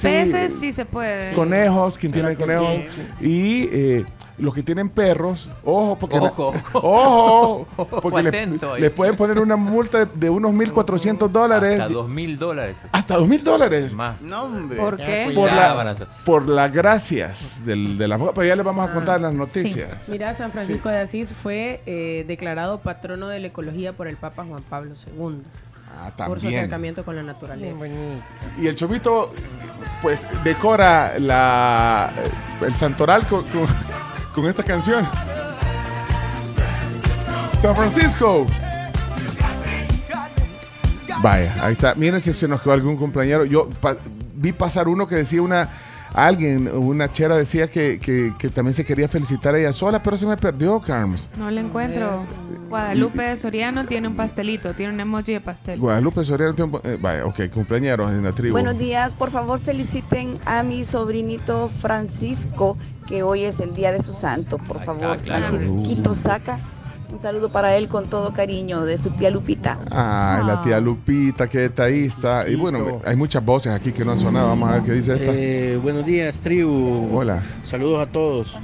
[0.00, 1.32] Peces sí se puede.
[1.32, 2.74] Conejos, quien tiene conejos.
[3.20, 4.04] Y eh,
[4.36, 6.52] los que tienen perros, ojo, porque la- Ojo.
[6.72, 7.66] ojo,
[8.02, 8.80] porque le, Atento ahí.
[8.80, 11.80] le pueden poner una multa de, de unos 1.400 dólares.
[11.80, 12.76] Hasta dos mil dólares.
[12.90, 13.94] Hasta 2.000 dólares.
[13.94, 14.20] Más.
[14.22, 14.76] No, hombre.
[14.78, 15.30] ¿Por qué?
[15.34, 15.94] Por, la,
[16.24, 20.08] por las gracias del, de la Pero ya les vamos a contar las noticias.
[20.08, 24.44] Mira, San Francisco de Asís fue eh, declarado patrono de la ecología por el Papa
[24.44, 25.42] Juan Pablo II.
[25.96, 26.60] Ah, Por su también.
[26.60, 27.86] acercamiento con la naturaleza.
[28.60, 29.30] Y el chomito,
[30.02, 32.10] pues, decora la,
[32.60, 33.66] el santoral con, con-
[34.34, 35.06] con esta canción.
[37.58, 38.46] San Francisco.
[41.22, 41.94] Vaya, ahí está.
[41.94, 43.44] Miren si se nos quedó algún compañero.
[43.44, 43.96] Yo pa-
[44.34, 45.68] vi pasar uno que decía una...
[46.14, 50.16] Alguien, una chera decía que, que- que también se quería felicitar a ella sola, pero
[50.16, 51.28] se me perdió, Carms.
[51.36, 52.24] No lo encuentro.
[52.68, 55.78] Guadalupe Soriano tiene un pastelito, tiene un emoji de pastel.
[55.80, 56.54] Guadalupe Soriano.
[56.54, 58.52] tiene un- eh, vaya, ok, cumpleaños en la tribu.
[58.52, 62.76] Buenos días, por favor feliciten a mi sobrinito Francisco,
[63.08, 65.18] que hoy es el día de su santo, por favor.
[65.18, 65.48] claro.
[65.48, 66.58] Francisquito Saca,
[67.14, 69.78] un saludo para él con todo cariño de su tía Lupita.
[69.92, 72.48] Ay, la tía Lupita, qué detallista.
[72.48, 74.48] Y bueno, hay muchas voces aquí que no han sonado.
[74.48, 75.30] Vamos a ver qué dice esta.
[75.32, 77.08] Eh, buenos días, tribu.
[77.16, 77.40] Hola.
[77.62, 78.58] Saludos a todos.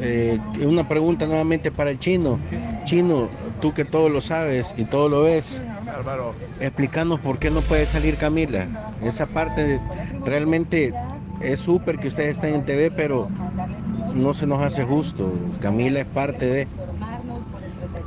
[0.00, 2.38] Eh, una pregunta nuevamente para el chino.
[2.84, 3.28] Chino,
[3.62, 5.62] tú que todo lo sabes y todo lo ves,
[6.60, 8.66] explícanos por qué no puede salir Camila.
[9.02, 9.80] Esa parte de-
[10.26, 10.92] realmente
[11.40, 13.28] es súper que ustedes estén en TV, pero
[14.14, 15.32] no se nos hace justo.
[15.60, 16.68] Camila es parte de...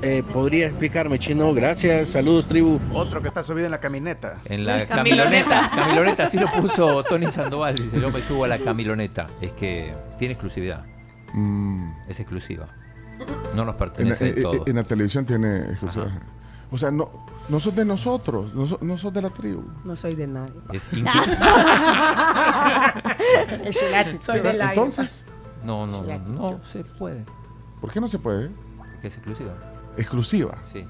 [0.03, 1.53] Eh, ¿Podría explicarme, chino?
[1.53, 2.79] Gracias, saludos, tribu.
[2.93, 4.41] Otro que está subido en la camioneta.
[4.45, 5.71] En la Camiloneta.
[5.73, 6.23] camiloneta.
[6.25, 7.75] Así lo puso Tony Sandoval.
[7.75, 9.25] Dice, yo me subo a la camiloneta.
[9.41, 10.85] Es que tiene exclusividad.
[12.07, 12.67] Es exclusiva.
[13.55, 14.63] No nos En, pertenece en- de todo.
[14.67, 16.11] en la televisión tiene exclusiva.
[16.69, 17.09] O sea, no,
[17.49, 19.63] no sos de nosotros, no, sos- no sos de la tribu.
[19.83, 20.53] No soy de nadie.
[20.73, 20.89] Es
[23.65, 23.77] Es
[24.13, 24.21] el.
[24.21, 24.61] Soy del.
[24.61, 25.23] Entonces,
[25.63, 27.23] No, no, no, no se puede.
[27.81, 28.49] ¿por qué no se puede?
[28.77, 29.53] Porque es exclusiva.
[29.97, 30.57] Exclusiva.
[30.71, 30.85] Sí.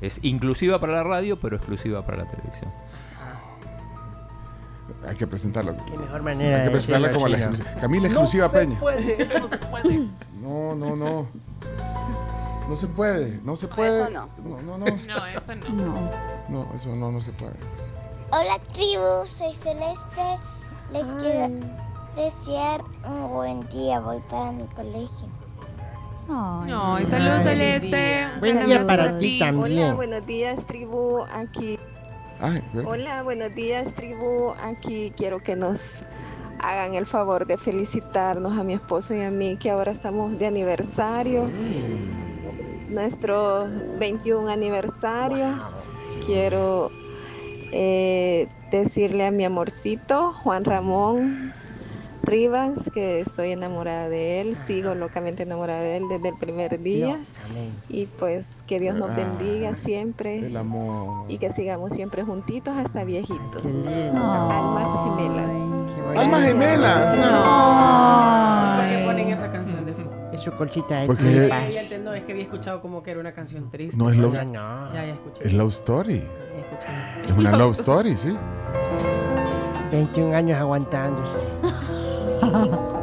[0.00, 2.70] Es inclusiva para la radio, pero exclusiva para la televisión.
[5.06, 5.74] Hay que presentarlo.
[5.86, 7.70] Qué mejor manera Hay que presentarla como la exclusiva.
[7.80, 8.78] Camila No exclusiva se Peña.
[8.80, 10.08] puede, eso no se puede.
[10.42, 11.26] No, no, no.
[12.68, 14.02] No se puede, no se puede.
[14.02, 14.28] Eso no.
[14.42, 14.84] No, no, no.
[14.86, 16.10] No, eso no.
[16.48, 17.54] No, eso no, no se puede.
[18.30, 20.38] Hola tribu, soy Celeste.
[20.92, 21.48] Les quiero
[22.16, 24.00] desear un buen día.
[24.00, 25.28] Voy para mi colegio.
[26.32, 28.26] No, y saludos Celeste.
[28.40, 29.82] Buen día para ti también.
[29.82, 31.24] Hola, buenos días, tribu.
[31.30, 31.78] Aquí.
[32.40, 32.62] Ay.
[32.86, 34.54] Hola, buenos días, tribu.
[34.62, 36.02] Aquí quiero que nos
[36.58, 40.46] hagan el favor de felicitarnos a mi esposo y a mí, que ahora estamos de
[40.46, 41.50] aniversario.
[42.88, 43.66] Nuestro
[43.98, 45.58] 21 aniversario.
[46.24, 46.90] Quiero
[47.72, 51.52] eh, decirle a mi amorcito, Juan Ramón
[52.22, 54.56] Rivas, que estoy enamorada de él.
[54.66, 57.18] Sigo locamente enamorada de él desde el primer día.
[57.88, 61.24] Y pues que Dios nos Ah, bendiga siempre El amor.
[61.28, 63.62] y que sigamos siempre juntitos hasta viejitos.
[64.14, 66.18] Almas gemelas.
[66.18, 67.16] ¡Almas gemelas!
[68.76, 70.12] ¿Por qué ponen esa canción de fondo?
[70.32, 73.32] Es su colchita de Porque- ya entiendo, es que había escuchado como que era una
[73.32, 73.96] canción triste.
[73.98, 75.42] No es love, Ya, ya, ya escuché.
[75.46, 76.22] es love story.
[77.26, 78.36] Es una love story, sí.
[79.90, 81.38] 21 años aguantándose.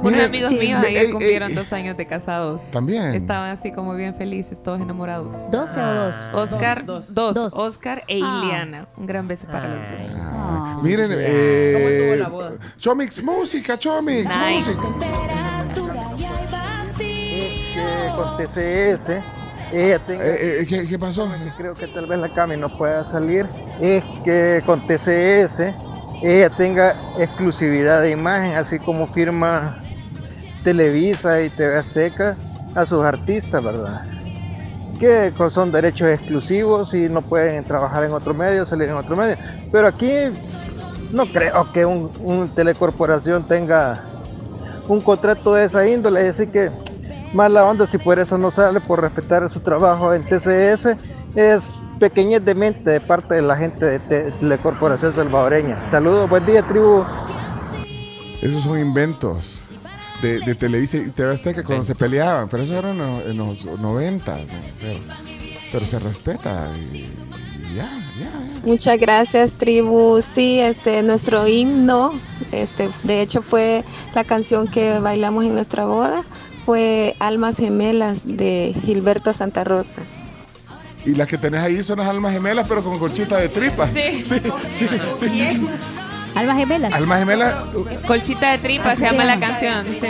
[0.00, 1.54] Unos Miren, amigos sí, míos ayer ey, cumplieron ey.
[1.54, 2.62] dos años de casados.
[2.70, 3.14] También.
[3.14, 5.32] Estaban así como bien felices, todos enamorados.
[5.50, 6.16] ¿12 o dos?
[6.34, 7.54] Oscar, Dos, dos, dos.
[7.56, 8.42] Oscar e Ah.
[8.44, 8.86] Iliana.
[8.98, 9.98] Un gran beso para los dos.
[10.00, 12.52] Ay, Miren, ¿Cómo eh, estuvo la boda?
[12.76, 14.70] Chomix, música, Chomix, Nice.
[14.74, 14.82] música.
[16.98, 19.08] que con TCS
[19.72, 21.28] Eh, eh, ¿qué, qué pasó?
[21.56, 23.46] creo que tal vez la Cami no pueda salir
[23.80, 25.72] es que con TCS
[26.22, 29.78] ella tenga exclusividad de imagen así como firma
[30.62, 32.36] Televisa y TV Azteca
[32.74, 34.04] a sus artistas verdad
[34.98, 39.36] que son derechos exclusivos y no pueden trabajar en otro medio salir en otro medio.
[39.70, 40.12] Pero aquí
[41.12, 44.02] no creo que un, un telecorporación tenga
[44.88, 46.70] un contrato de esa índole, así que
[47.32, 50.96] mala onda si por eso no sale, por respetar su trabajo en TCS,
[51.34, 51.62] es
[51.98, 55.78] pequeñez de mente de parte de la gente de Te- Telecorporación Salvadoreña.
[55.90, 57.04] Saludos, buen día tribu.
[58.42, 59.58] Esos son inventos
[60.20, 63.36] de, de Televisa y TV Azteca cuando se peleaban, pero eso era en los, en
[63.36, 64.44] los 90, ¿no?
[64.80, 64.98] pero,
[65.72, 67.88] pero se respeta y, y ya,
[68.18, 68.30] ya.
[68.66, 70.20] Muchas gracias, tribu.
[70.22, 72.12] Sí, este, nuestro himno,
[72.52, 73.82] este, de hecho fue
[74.14, 76.22] la canción que bailamos en nuestra boda,
[76.66, 80.02] fue Almas Gemelas de Gilberto Santa Rosa.
[81.06, 83.86] Y las que tenés ahí son las almas gemelas, pero con colchita de tripa.
[83.88, 84.24] Sí.
[84.24, 84.40] sí,
[84.72, 84.88] sí,
[85.18, 85.66] sí.
[86.34, 86.92] Almas gemelas.
[86.94, 87.54] Almas gemelas.
[88.06, 89.84] Colchita de tripa Así se llama la canción.
[89.86, 90.06] Sí.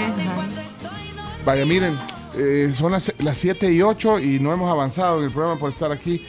[1.45, 1.97] Vaya, miren,
[2.39, 5.71] eh, son las, las 7 y 8 y no hemos avanzado en el programa por
[5.71, 6.25] estar aquí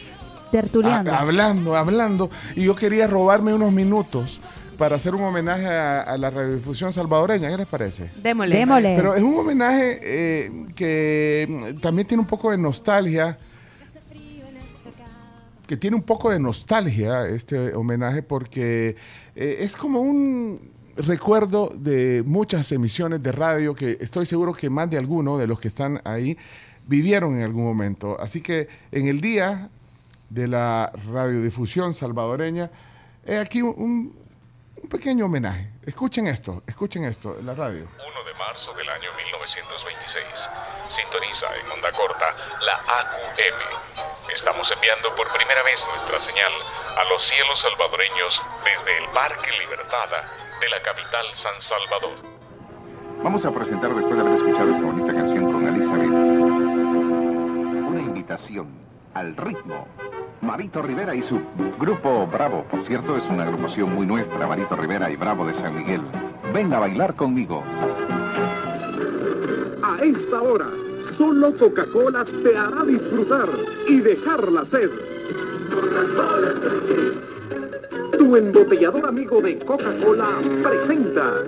[0.52, 1.12] Tertuliando.
[1.14, 2.30] a- hablando, hablando.
[2.56, 4.40] Y yo quería robarme unos minutos
[4.78, 7.50] para hacer un homenaje a, a la radiodifusión salvadoreña.
[7.50, 8.12] ¿Qué les parece?
[8.22, 8.58] Démosle.
[8.58, 8.94] Démosle.
[8.98, 13.38] Pero es un homenaje eh, que también tiene un poco de nostalgia.
[15.68, 18.96] Que tiene un poco de nostalgia este homenaje porque
[19.36, 20.60] eh, es como un
[20.96, 25.60] recuerdo de muchas emisiones de radio que estoy seguro que más de alguno de los
[25.60, 26.38] que están ahí
[26.86, 28.20] vivieron en algún momento.
[28.20, 29.70] Así que en el día
[30.30, 32.70] de la radiodifusión salvadoreña,
[33.42, 34.16] aquí un,
[34.82, 35.72] un pequeño homenaje.
[35.86, 37.84] Escuchen esto, escuchen esto, la radio.
[37.84, 40.26] 1 de marzo del año 1926.
[40.96, 44.15] Sintoniza en onda corta la AQM.
[44.46, 46.52] Estamos enviando por primera vez nuestra señal
[46.96, 48.32] a los cielos salvadoreños
[48.64, 50.30] desde el Parque Libertada
[50.62, 52.16] de la capital San Salvador.
[53.24, 56.12] Vamos a presentar después de haber escuchado esa bonita canción con Elizabeth.
[57.90, 58.68] Una invitación
[59.16, 59.88] al ritmo.
[60.42, 61.42] Marito Rivera y su
[61.80, 65.74] grupo Bravo, por cierto, es una agrupación muy nuestra, Marito Rivera y Bravo de San
[65.74, 66.04] Miguel.
[66.54, 67.64] Ven a bailar conmigo.
[69.84, 70.68] A esta hora,
[71.18, 73.50] solo Coca-Cola te hará disfrutar
[73.88, 74.90] y dejar la sed.
[78.18, 80.30] Tu embotellador amigo de Coca-Cola
[80.64, 81.44] presenta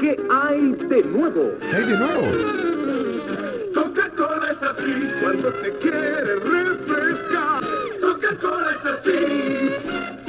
[0.00, 1.52] ¿Qué hay de nuevo?
[1.70, 2.22] ¿Qué hay de nuevo?
[3.74, 7.60] Coca-Cola es así cuando te quiere refrescar.
[8.00, 10.23] Coca-Cola es así.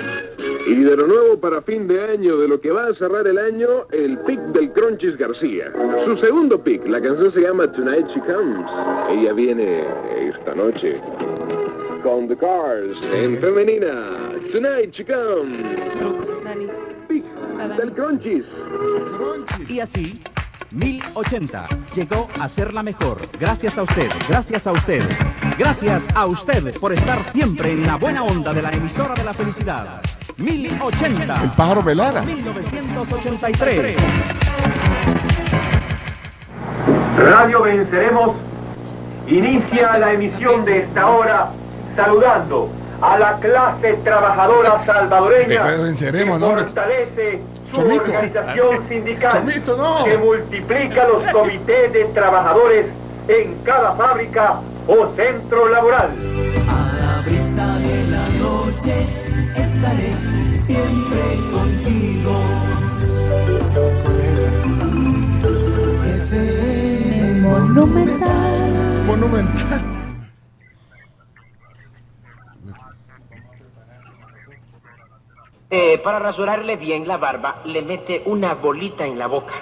[0.75, 3.37] Y de lo nuevo para fin de año, de lo que va a cerrar el
[3.37, 5.71] año, el pick del Cronchis García.
[6.03, 8.69] Su segundo pick, la canción se llama Tonight She Comes.
[9.09, 9.85] Ella viene
[10.19, 10.99] esta noche.
[12.03, 14.33] Con The Cars, en femenina.
[14.51, 15.79] Tonight She Comes.
[17.07, 17.23] Pick
[17.77, 18.43] del Cronchis.
[19.69, 20.21] Y así,
[20.71, 23.19] 1080 llegó a ser la mejor.
[23.39, 25.03] Gracias a usted, gracias a usted.
[25.57, 29.33] Gracias a usted por estar siempre en la buena onda de la emisora de la
[29.33, 30.01] felicidad.
[30.37, 31.43] 1080.
[31.43, 32.21] El pájaro Velara.
[32.21, 33.95] 1983.
[37.17, 38.35] Radio Venceremos
[39.27, 41.49] inicia la emisión de esta hora
[41.95, 42.69] saludando
[43.01, 47.39] a la clase trabajadora salvadoreña Radio Venceremos, que fortalece
[47.71, 48.03] su Chomito.
[48.03, 48.83] organización Así.
[48.89, 50.03] sindical Chomito, no.
[50.03, 52.87] que multiplica los comités de trabajadores
[53.27, 54.55] en cada fábrica
[54.87, 56.09] o centro laboral.
[56.69, 58.95] A la brisa de la noche
[59.55, 60.11] estaré
[60.53, 62.33] siempre contigo.
[66.03, 69.05] FM Monumental.
[69.07, 69.81] Monumental.
[75.71, 79.55] Eh, para rasurarle bien la barba, le mete una bolita en la boca.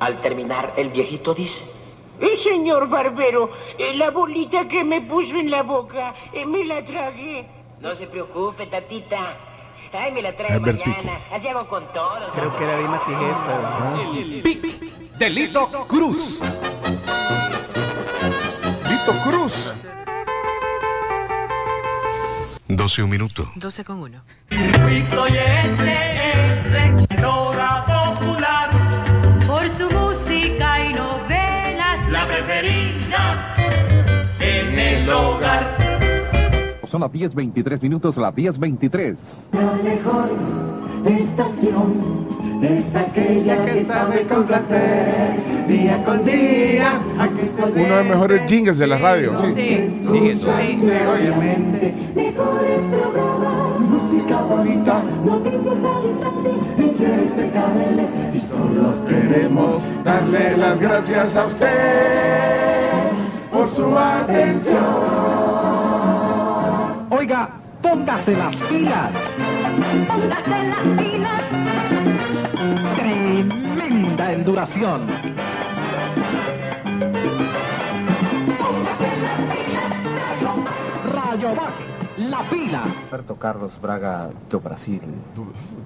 [0.00, 1.79] Al terminar, el viejito dice...
[2.20, 6.84] Eh, señor barbero, eh, la bolita que me puso en la boca, eh, me la
[6.84, 7.46] tragué.
[7.80, 9.36] No se preocupe, tatita.
[9.92, 10.90] Ay, me la trae Es vertico.
[10.90, 11.20] mañana.
[11.32, 12.32] Así hago con todos.
[12.34, 13.94] Creo que era Dimas y Gesta.
[15.18, 16.40] Delito Cruz.
[18.88, 19.74] Lito Cruz.
[22.68, 23.50] 12 un minuto.
[23.56, 24.22] 12 con 1.
[36.90, 39.16] Son las 10.23 minutos, las 10.23.
[39.52, 40.28] La mejor
[41.06, 42.26] estación
[42.62, 47.00] es aquella que sabe complacer día con día.
[47.62, 49.46] Uno de los mejores jingles de la radio, sí.
[49.54, 50.90] Sí, Sí, sí, sí.
[51.08, 51.94] Obviamente.
[52.16, 55.62] Mejores programas, música bonita, noticias
[55.94, 56.50] al instante,
[58.34, 61.68] y Solo queremos darle las gracias a usted
[63.52, 65.49] por su atención.
[67.10, 67.50] Oiga,
[67.82, 69.10] póngase las pilas.
[70.06, 71.42] Póngase las pilas.
[72.94, 75.08] Tremenda enduración.
[81.12, 81.84] Rayo Baje,
[82.16, 82.84] la pila.
[83.10, 85.02] Roberto Carlos Braga do Brasil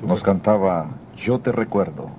[0.06, 2.10] nos cantaba Yo te recuerdo.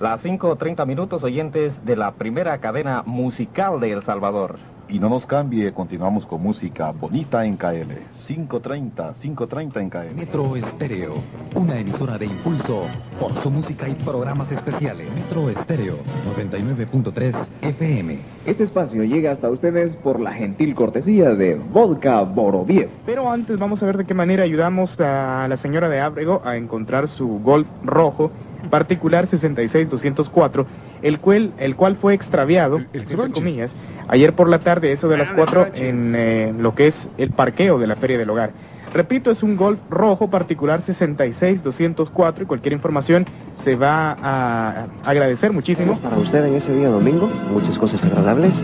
[0.00, 4.56] Las 5.30 minutos oyentes de la primera cadena musical de El Salvador.
[4.90, 7.92] Y no nos cambie, continuamos con música bonita en KL.
[8.26, 10.14] 5.30, 5.30 en KL.
[10.14, 11.12] Metro Estéreo,
[11.54, 12.86] una emisora de impulso
[13.20, 15.12] por su música y programas especiales.
[15.14, 15.98] Metro Estéreo,
[16.34, 18.18] 99.3 FM.
[18.46, 22.88] Este espacio llega hasta ustedes por la gentil cortesía de Vodka Boroviev.
[23.04, 26.56] Pero antes vamos a ver de qué manera ayudamos a la señora de Ábrego a
[26.56, 28.30] encontrar su Golf rojo
[28.70, 30.66] particular 66204,
[31.02, 33.74] el cual, el cual fue extraviado, entre comillas,
[34.08, 37.78] ayer por la tarde, eso de las 4, en eh, lo que es el parqueo
[37.78, 38.50] de la Feria del Hogar.
[38.92, 45.98] Repito, es un Golf rojo particular 66204 y cualquier información se va a agradecer muchísimo.
[45.98, 48.54] Para usted en ese día domingo, muchas cosas agradables,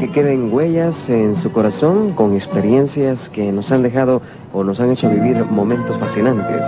[0.00, 4.20] que queden huellas en su corazón con experiencias que nos han dejado
[4.52, 6.64] o nos han hecho vivir momentos fascinantes.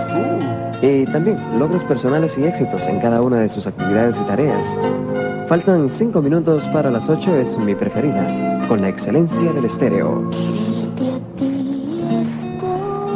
[0.81, 4.63] Y también logros personales y éxitos en cada una de sus actividades y tareas.
[5.51, 8.25] Faltan cinco minutos para las 8, es mi preferida,
[8.69, 10.31] con la excelencia del estéreo.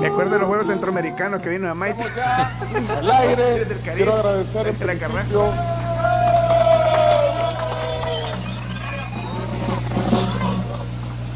[0.01, 2.03] Me acuerdo de los Juegos Centroamericanos que vino a Maite.
[2.99, 3.65] Al aire,
[3.95, 5.45] quiero agradecer en principio.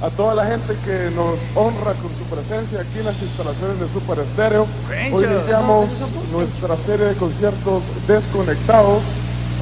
[0.01, 3.87] A toda la gente que nos honra con su presencia aquí en las instalaciones de
[3.87, 4.67] Super Estéreo.
[5.13, 5.87] Hoy iniciamos
[6.33, 9.01] nuestra serie de conciertos desconectados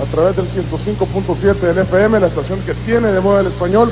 [0.01, 3.91] a través del 105.7 del FM, la estación que tiene de moda el español.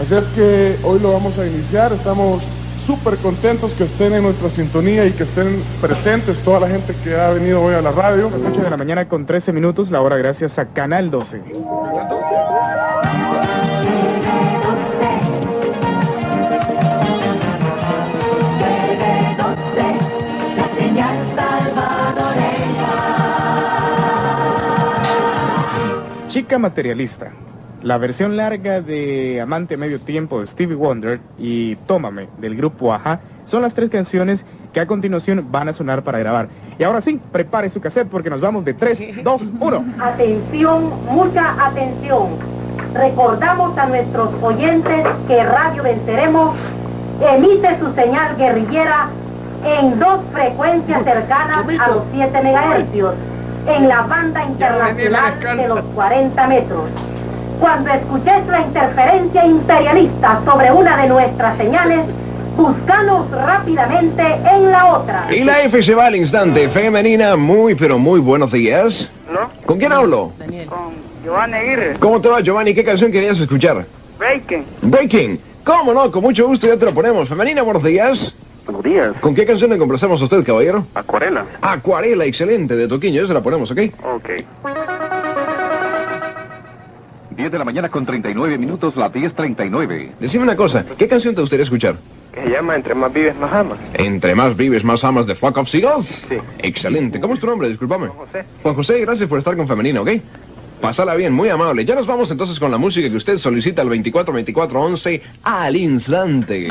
[0.00, 1.92] Así es que hoy lo vamos a iniciar.
[1.92, 2.42] Estamos
[2.86, 7.14] súper contentos que estén en nuestra sintonía y que estén presentes toda la gente que
[7.14, 8.30] ha venido hoy a la radio.
[8.30, 11.40] Las 8 de la mañana con 13 minutos, la hora gracias a Canal 12.
[11.40, 12.97] ¿Canal 12?
[26.48, 27.30] Chica Materialista,
[27.82, 33.20] la versión larga de Amante Medio Tiempo de Stevie Wonder y Tómame del grupo Aja
[33.44, 36.48] son las tres canciones que a continuación van a sonar para grabar.
[36.78, 39.84] Y ahora sí, prepare su cassette porque nos vamos de 3, 2, 1.
[40.00, 42.28] Atención, mucha atención.
[42.94, 46.56] Recordamos a nuestros oyentes que Radio Venceremos
[47.20, 49.10] emite su señal guerrillera
[49.66, 53.14] en dos frecuencias cercanas a los 7 megahercios
[53.68, 56.90] en la banda internacional de los 40 metros.
[57.60, 62.06] Cuando escuches la interferencia imperialista sobre una de nuestras señales,
[62.56, 65.26] búscanos rápidamente en la otra.
[65.30, 66.68] Y la F se va al instante.
[66.68, 69.08] Femenina, muy pero muy buenos días.
[69.30, 69.50] ¿No?
[69.66, 70.32] ¿Con quién hablo?
[70.66, 71.96] Con Giovanni Aguirre.
[71.98, 72.74] ¿Cómo te va, Giovanni?
[72.74, 73.84] ¿Qué canción querías escuchar?
[74.18, 74.64] Breaking.
[74.82, 75.40] Breaking.
[75.64, 76.10] ¿Cómo no?
[76.10, 77.28] Con mucho gusto ya te lo ponemos.
[77.28, 78.32] Femenina, buenos días.
[78.68, 79.14] Buenos días.
[79.22, 80.86] ¿Con qué canción le complacemos a usted, caballero?
[80.94, 81.46] Acuarela.
[81.62, 83.22] Acuarela, excelente, de Toquiño.
[83.22, 83.78] Ya se la ponemos, ¿ok?
[84.04, 84.28] Ok.
[87.30, 90.10] 10 de la mañana con 39 minutos, la 10.39.
[90.20, 91.96] Decime una cosa, ¿qué canción te gustaría escuchar?
[92.30, 93.78] Que se llama Entre más vives, más amas.
[93.94, 96.10] Entre más vives, más amas de Fuck Up Seagulls.
[96.28, 96.36] Sí.
[96.58, 97.18] Excelente.
[97.20, 97.70] ¿Cómo es tu nombre?
[97.70, 98.08] Discúlpame.
[98.08, 98.44] Juan José.
[98.62, 100.10] Juan José, gracias por estar con Femenina, ¿ok?
[100.82, 101.86] Pásala bien, muy amable.
[101.86, 106.68] Ya nos vamos entonces con la música que usted solicita al 242411 al instante.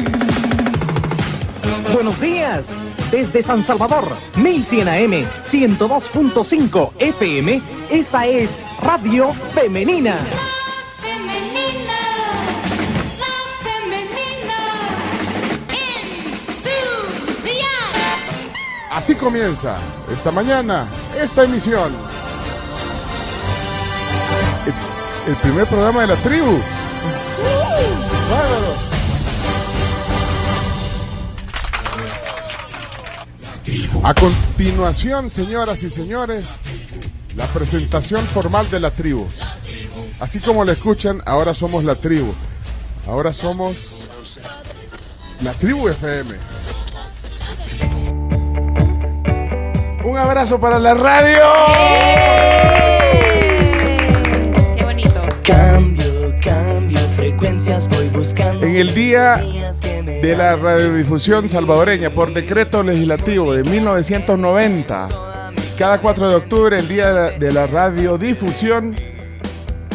[1.93, 2.65] Buenos días.
[3.11, 8.49] Desde San Salvador, 1100 AM, 102.5 FM, esta es
[8.82, 10.20] Radio Femenina.
[18.91, 19.78] Así comienza
[20.11, 20.88] esta mañana
[21.22, 21.93] esta emisión.
[24.65, 26.59] El, el primer programa de la tribu.
[34.03, 36.59] A continuación, señoras y señores,
[37.36, 39.28] la presentación formal de la tribu.
[40.19, 42.34] Así como la escuchan, ahora somos la tribu.
[43.07, 43.78] Ahora somos
[45.41, 46.36] la tribu FM.
[50.05, 51.43] Un abrazo para la radio.
[54.75, 55.21] Qué bonito.
[55.43, 56.99] Cambio, cambio,
[57.47, 58.65] frecuencias voy buscando.
[58.65, 65.07] En el día de la radiodifusión salvadoreña por decreto legislativo de 1990,
[65.77, 68.93] cada 4 de octubre, el día de la, de la radiodifusión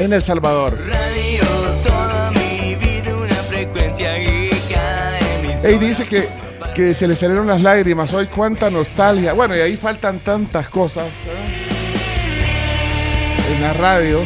[0.01, 0.73] en El Salvador.
[0.89, 1.43] Radio,
[1.83, 6.27] toda mi vida una frecuencia Ey, dice que,
[6.75, 9.35] que se le salieron las lágrimas hoy, cuánta nostalgia.
[9.35, 11.69] Bueno, y ahí faltan tantas cosas ¿eh?
[13.55, 14.23] en la radio.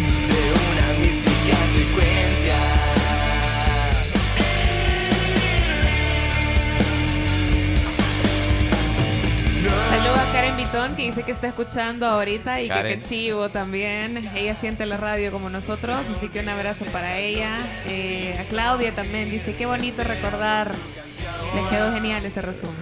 [10.77, 13.01] Que dice que está escuchando ahorita y que Karen.
[13.01, 14.31] qué chivo también.
[14.37, 17.51] Ella siente la radio como nosotros, así que un abrazo para ella.
[17.87, 20.71] Eh, a Claudia también dice, qué bonito recordar.
[21.55, 22.77] Les quedó genial ese resumen.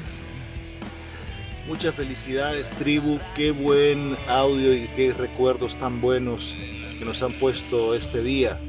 [1.68, 3.20] Muchas felicidades, tribu.
[3.36, 6.56] Qué buen audio y qué recuerdos tan buenos
[6.98, 8.60] que nos han puesto este día.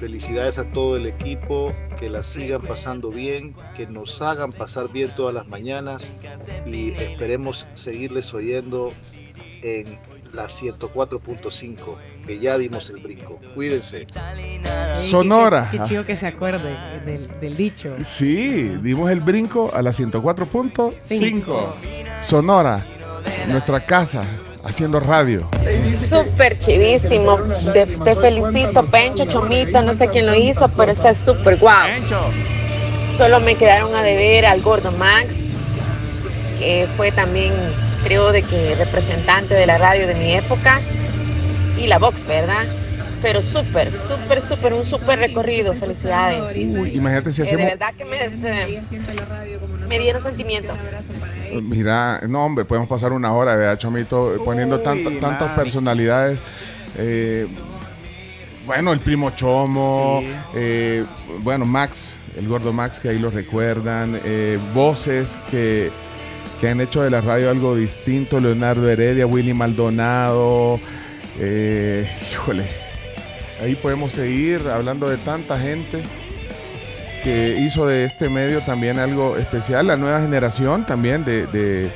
[0.00, 1.72] Felicidades a todo el equipo,
[2.04, 6.12] que la sigan pasando bien, que nos hagan pasar bien todas las mañanas
[6.66, 8.92] y esperemos seguirles oyendo
[9.62, 9.98] en
[10.34, 11.74] la 104.5,
[12.26, 13.38] que ya dimos el brinco.
[13.54, 14.06] Cuídense.
[14.94, 15.70] Sonora.
[15.70, 16.76] Qué chido que se acuerde
[17.06, 17.96] del, del dicho.
[18.04, 21.64] Sí, dimos el brinco a la 104.5.
[22.20, 22.84] Sonora,
[23.48, 24.24] nuestra casa,
[24.64, 25.46] haciendo radio.
[26.08, 27.38] Súper chivísimo.
[27.72, 31.88] Te, te felicito, Pencho, Chomito, no sé quién lo hizo, pero está súper guau.
[33.16, 35.36] Solo me quedaron a deber al Gordo Max,
[36.58, 37.52] que fue también,
[38.02, 40.80] creo, de que representante de la radio de mi época,
[41.78, 42.64] y la Vox, ¿verdad?
[43.22, 45.72] Pero súper, súper, súper, un súper recorrido.
[45.74, 46.56] Felicidades.
[46.56, 47.66] Imagínate si Eh, de hacemos...
[47.66, 48.82] verdad que me, este,
[49.88, 50.74] me dieron sentimiento.
[51.62, 54.36] Mira, no hombre, podemos pasar una hora, ¿verdad, Chomito?
[54.44, 55.54] Poniendo tanto- tantas Max.
[55.60, 56.42] personalidades.
[56.98, 57.46] Eh,
[58.66, 60.28] bueno, el primo Chomo, Sí.
[60.54, 61.04] eh,
[61.42, 65.90] bueno, Max, el gordo Max, que ahí lo recuerdan, eh, voces que,
[66.60, 70.80] que han hecho de la radio algo distinto, Leonardo Heredia, Willy Maldonado,
[71.38, 72.64] eh, híjole,
[73.62, 76.02] ahí podemos seguir hablando de tanta gente
[77.24, 81.90] que hizo de este medio también algo especial, la nueva generación también de, de-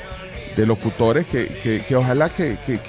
[0.57, 2.81] de locutores que, que- que ojalá que, que-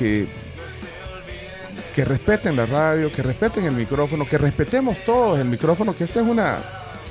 [2.05, 6.25] respeten la radio, que respeten el micrófono, que respetemos todos el micrófono, que esta es
[6.25, 6.57] una,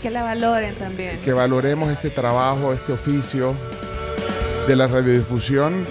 [0.02, 1.18] Que la valoren también.
[1.20, 3.54] que valoremos este trabajo, este oficio
[4.66, 5.86] de la radiodifusión.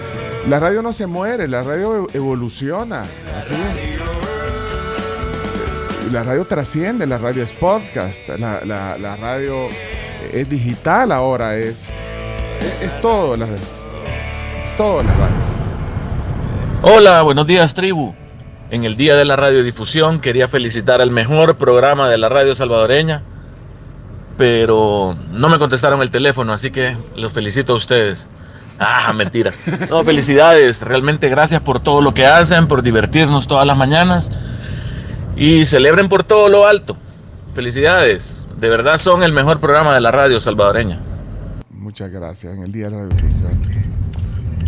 [0.48, 3.04] La radio no se muere, la radio ev- evoluciona.
[3.40, 4.27] Así es.
[6.12, 9.68] La radio trasciende, la radio es podcast, la, la- la radio
[10.32, 11.94] es digital ahora, es,
[12.60, 13.58] es, es todo la radio.
[14.64, 15.36] Es todo la radio.
[16.82, 18.14] Hola, buenos días tribu.
[18.70, 23.22] En el Día de la Radiodifusión quería felicitar al mejor programa de la radio salvadoreña,
[24.38, 28.28] pero no me contestaron el teléfono, así que los felicito a ustedes.
[28.78, 29.52] Ah, mentira.
[29.90, 30.80] No, felicidades.
[30.82, 34.30] Realmente gracias por todo lo que hacen, por divertirnos todas las mañanas
[35.38, 36.96] y celebren por todo lo alto.
[37.54, 38.42] Felicidades.
[38.56, 41.00] De verdad son el mejor programa de la radio salvadoreña.
[41.70, 42.56] Muchas gracias.
[42.56, 43.78] En el Día de la Radiodifusión.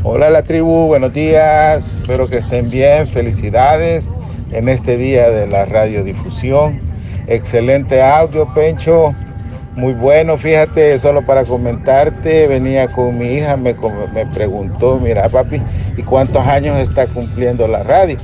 [0.02, 4.10] Hola la tribu, buenos días, espero que estén bien, felicidades
[4.50, 6.80] en este día de la radiodifusión.
[7.26, 9.14] Excelente audio, Pencho,
[9.76, 13.74] muy bueno, fíjate, solo para comentarte, venía con mi hija, me,
[14.14, 15.60] me preguntó, mira papi,
[15.98, 18.16] ¿y cuántos años está cumpliendo la radio?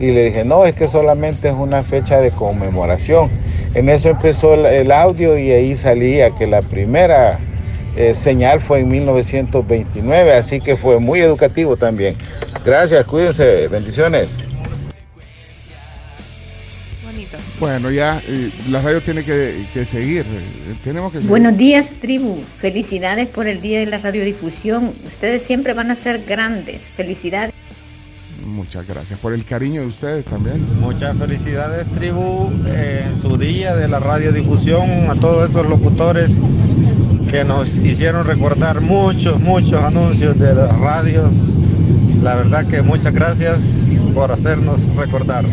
[0.00, 3.30] Y le dije, no, es que solamente es una fecha de conmemoración.
[3.74, 7.38] En eso empezó el, el audio y ahí salía que la primera
[7.96, 12.16] eh, señal fue en 1929, así que fue muy educativo también.
[12.64, 14.36] Gracias, cuídense, bendiciones.
[17.04, 17.36] Bonito.
[17.60, 20.22] Bueno, ya eh, la radio tiene que, que seguir.
[20.22, 21.30] eh, Tenemos que seguir.
[21.30, 22.42] Buenos días, tribu.
[22.58, 24.92] Felicidades por el Día de la Radiodifusión.
[25.06, 26.80] Ustedes siempre van a ser grandes.
[26.96, 27.53] Felicidades.
[28.54, 30.64] Muchas gracias por el cariño de ustedes también.
[30.78, 36.38] Muchas felicidades, tribu, en su día de la radiodifusión, a todos estos locutores
[37.28, 41.56] que nos hicieron recordar muchos, muchos anuncios de las radios.
[42.22, 45.44] La verdad que muchas gracias por hacernos recordar.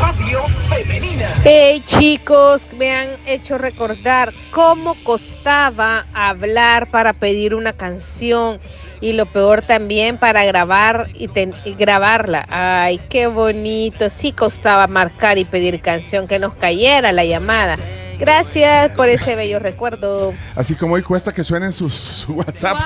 [0.00, 1.40] Radio Femenina.
[1.44, 8.58] Hey chicos, me han hecho recordar cómo costaba hablar para pedir una canción
[9.00, 12.44] y lo peor también para grabar y, ten- y grabarla.
[12.50, 14.10] Ay, qué bonito.
[14.10, 17.76] Sí costaba marcar y pedir canción que nos cayera la llamada.
[18.18, 20.34] Gracias por ese bello recuerdo.
[20.54, 22.84] Así como hoy cuesta que suenen sus, sus WhatsApps,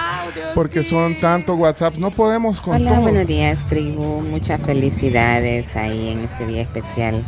[0.54, 3.00] porque son tantos WhatsApps, no podemos con Hola, todo.
[3.00, 4.20] buenos días, tribu.
[4.22, 7.24] Muchas felicidades ahí en este día especial.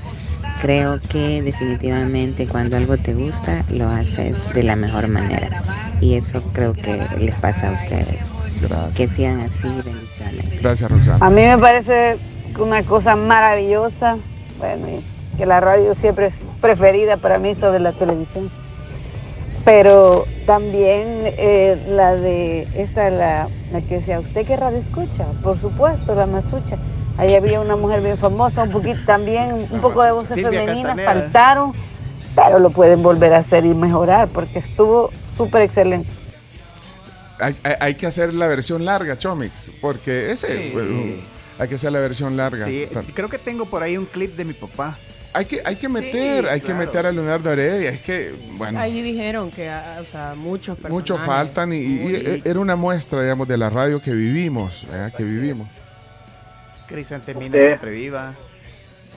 [0.62, 5.62] Creo que definitivamente cuando algo te gusta, lo haces de la mejor manera.
[6.00, 8.18] Y eso creo que les pasa a ustedes.
[8.60, 8.96] Gracias.
[8.96, 10.62] Que sean así, bendiciones.
[10.62, 11.24] Gracias, Roxana.
[11.24, 12.16] A mí me parece
[12.58, 14.16] una cosa maravillosa,
[14.58, 18.50] bueno, y que la radio siempre es preferida para mí sobre la televisión.
[19.64, 25.24] Pero también eh, la de, esta, la, la que decía, ¿usted qué radio escucha?
[25.42, 26.76] Por supuesto, la Masucha.
[27.18, 30.96] Ahí había una mujer bien famosa, un poquito también, un poco de voces Silvia femeninas,
[30.96, 31.12] Castaneda.
[31.12, 31.72] faltaron,
[32.34, 36.08] pero lo pueden volver a hacer y mejorar porque estuvo súper excelente.
[37.40, 40.70] Hay, hay- hay que hacer la versión larga, Chomix, porque ese Sí.
[40.72, 41.22] bueno,
[41.58, 42.66] hay que hacer la versión larga.
[42.66, 44.98] Sí, creo que tengo por ahí un clip de mi papá.
[45.32, 46.80] Hay que, hay que meter, hay que claro.
[46.86, 47.90] meter a Leonardo Heredia.
[47.90, 50.90] Es que, bueno, Ahí dijeron que, ah, o sea, muchos personajes.
[50.90, 55.12] mucho faltan y, y- y era una muestra, digamos, de la radio que vivimos, ¿verdad?
[55.14, 55.68] que vivimos.
[56.86, 58.34] Crisantemina siempre viva.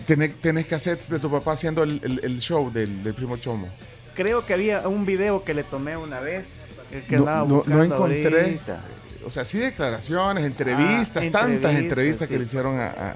[0.08, 3.70] Tenés, tenés cassettes de tu papá haciendo el, el- el show del, del primo Chomo.
[4.16, 6.48] Creo que había un video que le tomé una vez.
[6.92, 8.42] El que No, no- no encontré.
[8.42, 8.82] ahorita.
[9.26, 12.40] O sea, sí declaraciones, entrevistas, Ah, tantas entrevistas, entrevistas que sí.
[12.40, 12.86] le hicieron a...
[12.88, 13.16] a-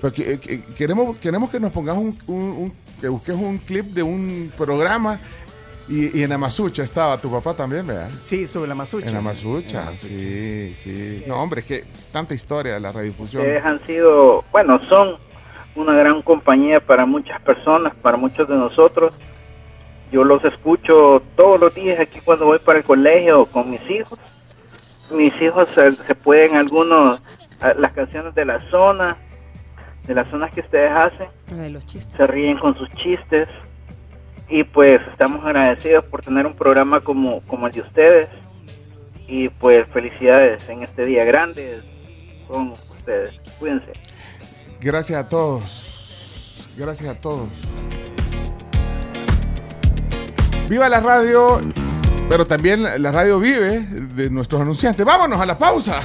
[0.00, 3.86] pero que- que- queremos, queremos que nos pongas un, un- un- que busques un clip
[3.86, 5.18] de un programa
[5.88, 8.10] y, y en Amazucha estaba tu papá también, ¿verdad?
[8.22, 9.08] Sí, sobre la Masucha.
[9.08, 11.24] En Amazucha, sí, sí.
[11.26, 13.42] No, hombre, es que tanta historia de la radiodifusión.
[13.42, 15.16] Ustedes han sido, bueno, son
[15.74, 19.12] una gran compañía para muchas personas, para muchos de nosotros.
[20.10, 24.18] Yo los escucho todos los días aquí cuando voy para el colegio con mis hijos.
[25.12, 27.20] Mis hijos se, se pueden algunos,
[27.76, 29.16] las canciones de la zona,
[30.06, 32.16] de las zonas que ustedes hacen, De los chistes.
[32.16, 33.48] se ríen con sus chistes.
[34.48, 38.28] Y pues estamos agradecidos por tener un programa como, como el de ustedes.
[39.28, 41.82] Y pues felicidades en este día grande
[42.48, 43.40] con ustedes.
[43.60, 43.92] Cuídense.
[44.80, 46.72] Gracias a todos.
[46.76, 47.48] Gracias a todos.
[50.70, 51.60] Viva la radio,
[52.28, 55.04] pero también la radio vive de nuestros anunciantes.
[55.04, 56.00] Vámonos a la pausa.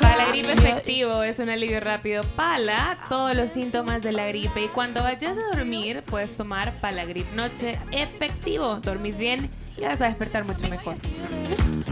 [0.00, 2.22] Para la gripe efectivo es un alivio rápido.
[2.36, 4.62] Pala, todos los síntomas de la gripe.
[4.62, 8.76] Y cuando vayas a dormir, puedes tomar Palagrip Noche efectivo.
[8.76, 10.94] Dormís bien y vas a despertar mucho mejor.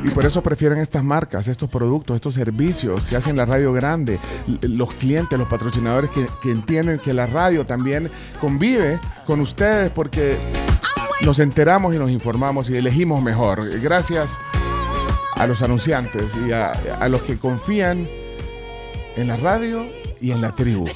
[0.05, 4.20] Y por eso prefieren estas marcas, estos productos, estos servicios que hacen la radio grande.
[4.62, 10.39] Los clientes, los patrocinadores que, que entienden que la radio también convive con ustedes porque
[11.22, 13.80] nos enteramos y nos informamos y elegimos mejor.
[13.80, 14.38] Gracias
[15.34, 18.09] a los anunciantes y a, a los que confían
[19.16, 19.86] en la radio
[20.20, 20.88] y en la tribu.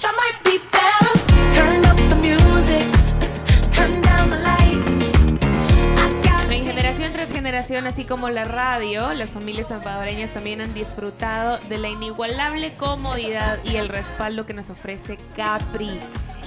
[6.51, 11.89] Generación tras generación, así como la radio, las familias salvadoreñas también han disfrutado de la
[11.89, 16.01] inigualable comodidad y el respaldo que nos ofrece Capri.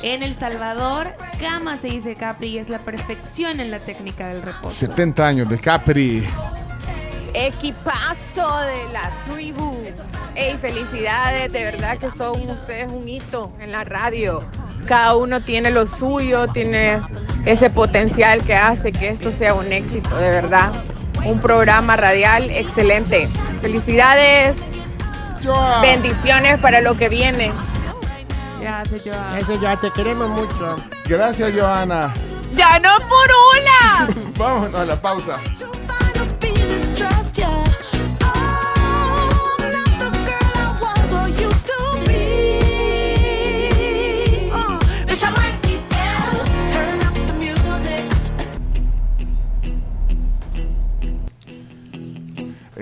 [0.04, 4.42] En El Salvador, cama se dice Capri y es la perfección en la técnica del
[4.42, 4.68] reposo.
[4.68, 6.28] 70 años de Capri.
[7.34, 9.78] Equipazo de la tribu.
[10.36, 14.44] Ey, felicidades, de verdad que son ustedes un hito en la radio.
[14.88, 17.00] Cada uno tiene lo suyo, tiene
[17.46, 20.74] ese potencial que hace que esto sea un éxito, de verdad.
[21.24, 23.26] Un programa radial excelente.
[23.62, 24.58] Felicidades.
[25.82, 27.54] Bendiciones para lo que viene.
[28.64, 29.38] Gracias, Joa.
[29.38, 30.78] Eso ya te queremos mucho.
[31.06, 32.14] Gracias, Johanna.
[32.56, 34.32] ¡Ya no por una!
[34.38, 35.38] Vámonos a la pausa.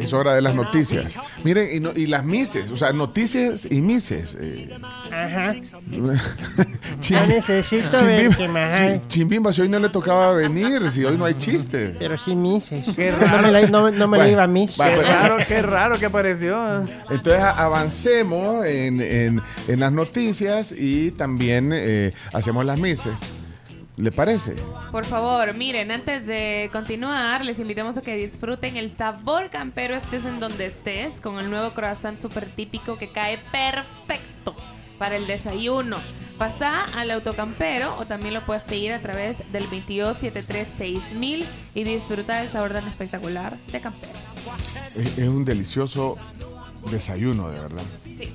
[0.02, 1.16] Es hora de las noticias.
[1.44, 4.38] Miren, y, no- y las mises, o sea, noticias y mises.
[4.40, 4.70] eh.
[5.12, 5.54] Ajá.
[7.28, 11.96] Necesito Chimbimba- Chimbimba, si hoy no le tocaba venir, si hoy no hay chistes.
[12.00, 12.86] Pero sí mises.
[12.96, 13.42] Qué No raro.
[13.44, 14.80] me la, no, no me la iba a mis.
[14.80, 15.08] va, Qué pues.
[15.08, 16.82] raro, qué raro que apareció.
[17.10, 23.14] Entonces a- avancemos en, en- en las noticias y también eh, hacemos las mises.
[23.98, 24.56] ¿Le parece?
[24.92, 30.26] Por favor, miren, antes de continuar, les invitamos a que disfruten el sabor campero, estés
[30.26, 34.56] en donde estés, con el nuevo croissant súper típico que cae perfecto
[34.98, 35.98] para el desayuno.
[36.38, 41.46] Pasa al autocampero o también lo puedes pedir a través del 22736000
[41.76, 44.14] y disfruta del sabor tan espectacular de campero.
[44.96, 46.18] Es, es un delicioso
[46.90, 47.84] desayuno, de verdad.
[48.06, 48.34] Sí.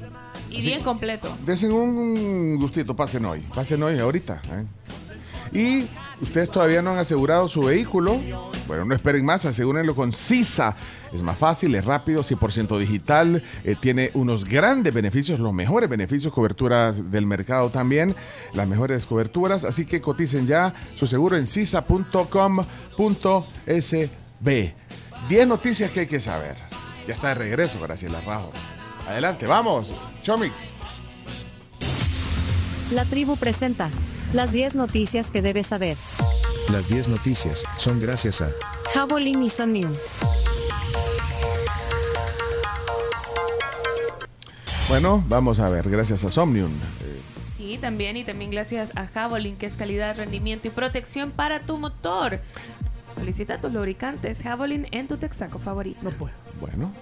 [0.51, 1.37] Y bien completo.
[1.45, 3.41] Desen un gustito, pasen hoy.
[3.55, 4.41] Pasen hoy, ahorita.
[4.53, 4.65] ¿eh?
[5.53, 5.87] Y
[6.21, 8.21] ustedes todavía no han asegurado su vehículo.
[8.67, 10.75] Bueno, no esperen más, asegúrenlo con CISA.
[11.13, 16.33] Es más fácil, es rápido, 100% digital, eh, tiene unos grandes beneficios, los mejores beneficios,
[16.33, 18.15] coberturas del mercado también,
[18.53, 19.65] las mejores coberturas.
[19.65, 21.95] Así que coticen ya su seguro en cisa.com.sb.
[25.29, 26.57] 10 noticias que hay que saber.
[27.07, 28.53] Ya está de regreso, Graciela Rajo.
[29.09, 30.71] Adelante, vamos, Chomix.
[32.93, 33.91] La tribu presenta
[34.37, 35.97] las 10 noticias que debes saber.
[36.71, 38.51] Las 10 noticias son gracias a
[38.93, 39.91] Javelin y Somnium.
[44.91, 46.71] Bueno, vamos a ver, gracias a Somnium.
[47.57, 51.79] Sí, también y también gracias a Javelin, que es calidad, rendimiento y protección para tu
[51.79, 52.39] motor.
[53.15, 55.99] Solicita tus lubricantes Javelin en tu Texaco favorito.
[56.03, 56.35] No puedo.
[56.61, 56.93] Bueno.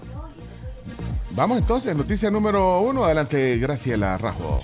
[1.32, 3.05] Vamos entonces, noticia número uno.
[3.05, 4.61] Adelante, Graciela Rajo.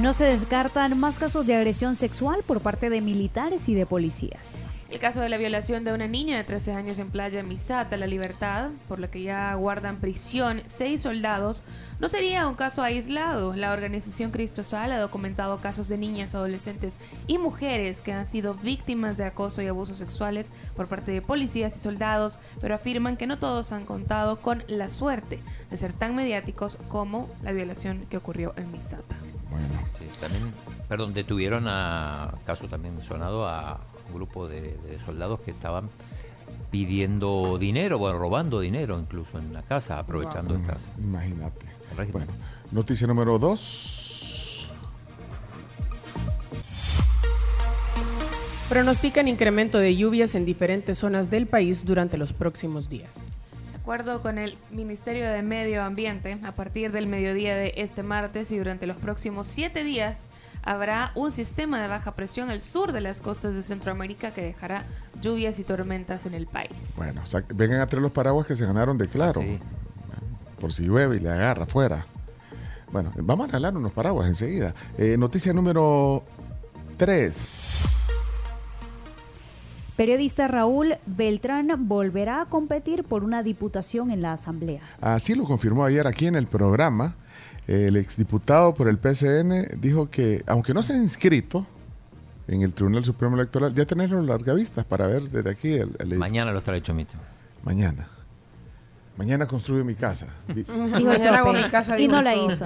[0.00, 4.70] No se descartan más casos de agresión sexual por parte de militares y de policías.
[4.88, 8.06] El caso de la violación de una niña de 13 años en Playa Misata, La
[8.06, 11.62] Libertad, por la que ya guardan prisión seis soldados,
[12.00, 13.54] no sería un caso aislado.
[13.54, 16.96] La organización Cristosal ha documentado casos de niñas, adolescentes
[17.26, 21.76] y mujeres que han sido víctimas de acoso y abusos sexuales por parte de policías
[21.76, 25.40] y soldados, pero afirman que no todos han contado con la suerte
[25.70, 29.16] de ser tan mediáticos como la violación que ocurrió en Misata.
[29.98, 30.52] Sí, también,
[30.88, 35.88] perdón, detuvieron a, caso también sonado, a un grupo de, de soldados que estaban
[36.70, 40.62] pidiendo dinero, bueno, robando dinero incluso en la casa, aprovechando Wow.
[40.62, 40.92] estas.
[40.98, 41.66] Imagínate.
[42.12, 42.32] Bueno,
[42.70, 44.70] noticia número dos.
[48.68, 53.36] Pronostican incremento de lluvias en diferentes zonas del país durante los próximos días.
[53.82, 58.52] De acuerdo con el Ministerio de Medio Ambiente, a partir del mediodía de este martes
[58.52, 60.26] y durante los próximos siete días
[60.62, 64.84] habrá un sistema de baja presión al sur de las costas de Centroamérica que dejará
[65.20, 66.70] lluvias y tormentas en el país.
[66.94, 67.24] Bueno,
[67.56, 69.42] vengan a traer los paraguas que se ganaron de claro.
[70.60, 72.06] Por si llueve y le agarra afuera.
[72.92, 74.76] Bueno, vamos a regalar unos paraguas enseguida.
[74.96, 76.22] Eh, noticia número
[76.98, 78.01] 3.
[79.96, 84.80] Periodista Raúl Beltrán volverá a competir por una diputación en la Asamblea.
[85.00, 87.14] Así lo confirmó ayer aquí en el programa.
[87.66, 91.66] El exdiputado por el PCN dijo que, aunque no se ha inscrito
[92.48, 96.14] en el Tribunal Supremo Electoral, ya tenés los largavistas para ver desde aquí el, el-
[96.18, 97.14] Mañana los trae Chomito.
[97.62, 98.08] Mañana.
[99.16, 100.26] Mañana construyo mi casa.
[100.48, 102.64] Di- Dijo el Mañana hago Sope, mi casa, y no la hizo.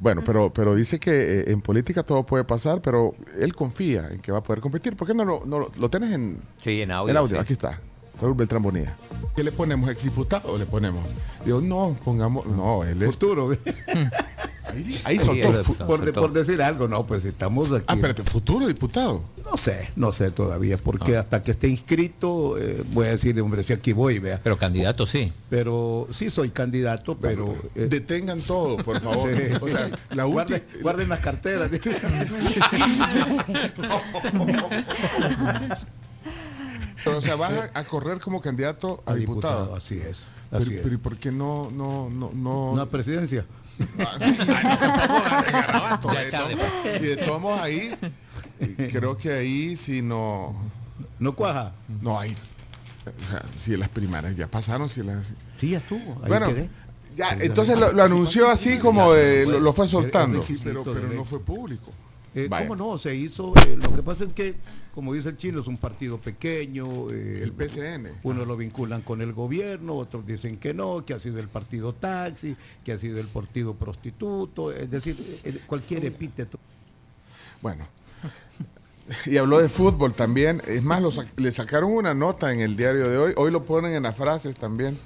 [0.00, 1.10] Bueno, pero, pero dice que
[1.40, 4.96] eh, en política todo puede pasar, pero él confía en que va a poder competir.
[4.96, 7.10] ¿Por qué no lo, no lo- tenés en Sí, en audio.
[7.10, 7.36] el audio?
[7.36, 7.40] sí.
[7.42, 7.80] Aquí está.
[8.20, 8.96] Raúl Beltrán Bonilla.
[9.36, 9.88] ¿Qué le ponemos?
[9.90, 11.04] ¿Exdiputado o le ponemos?
[11.44, 12.46] Digo, no, pongamos.
[12.46, 13.10] No, él es.
[13.12, 13.50] Futuro.
[14.68, 15.24] Ahí, ahí Sí,
[15.64, 15.86] soltó.
[15.86, 17.84] por, decir algo, no, pues estamos aquí.
[17.88, 19.24] Ah, espérate, futuro diputado.
[19.50, 23.62] No sé, no sé todavía, porque hasta que esté inscrito, eh, voy a decir, hombre,
[23.62, 24.40] si aquí voy, vea.
[24.42, 25.32] Pero candidato sí.
[25.48, 27.56] Pero sí soy candidato, pero...
[27.74, 29.28] eh, Detengan todo, por favor.
[29.38, 29.54] Sí.
[29.60, 31.70] O sea, la guarden, guarden las carteras.
[37.06, 39.60] O sea, vas a, a correr como candidato a, A diputado.
[39.62, 40.18] diputado, así es,
[40.50, 40.80] Pero, así es.
[40.82, 42.72] pero ¿y por qué no, no, no, no?
[42.72, 43.46] Una presidencia.
[45.52, 47.94] Garabato, Ya de tarde, todos- y de todos modos ahí,
[48.92, 50.54] creo que ahí si no...
[51.18, 51.72] ¿No cuaja?
[52.00, 52.32] No hay.
[53.06, 55.32] O sea, si las primarias ya pasaron, si las...
[55.58, 56.20] Sí, ya estuvo.
[56.22, 56.68] ahí Bueno, quedé.
[57.16, 60.40] ya, entonces lo, lo anunció así como de, lo, lo fue soltando.
[60.42, 61.92] Sí, pero- pero no fue público.
[62.34, 62.48] Eh.
[62.50, 62.98] ¿Cómo no?
[62.98, 63.52] Se hizo.
[63.66, 64.54] eh, lo que pasa es que,
[64.94, 67.10] como dice el chino, es un partido pequeño.
[67.10, 68.08] eh, El PCN.
[68.22, 71.92] Unos lo vinculan con el gobierno, otros dicen que no, que ha sido el partido
[71.94, 74.72] taxi, que ha sido el partido prostituto.
[74.72, 75.16] Es decir,
[75.66, 76.58] cualquier epíteto.
[77.62, 77.86] Bueno.
[79.24, 80.60] Y habló de fútbol también.
[80.66, 83.32] Es más, lo sac- le sacaron una nota en el diario de hoy.
[83.38, 84.98] Hoy lo ponen en las frases también.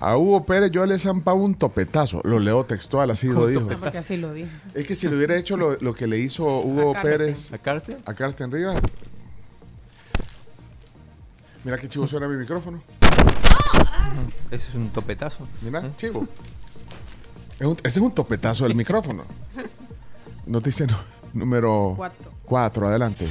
[0.00, 2.20] A Hugo Pérez yo le he zampado un topetazo.
[2.24, 3.68] Lo leo textual, así lo dijo.
[3.80, 4.48] Porque así lo dijo.
[4.74, 7.02] Es que si le hubiera hecho lo, lo que le hizo Hugo A.
[7.02, 7.98] Pérez ¿A Carsten?
[8.04, 8.76] a Carsten Rivas.
[11.64, 12.82] Mira qué chivo suena mi micrófono.
[14.50, 15.46] Ese es un topetazo.
[15.62, 16.26] Mira, chivo.
[17.58, 19.24] Es un- ese es un topetazo del micrófono.
[20.46, 20.86] Noticia
[21.32, 22.30] número Cuatro.
[22.44, 22.88] 4.
[22.88, 23.26] Adelante.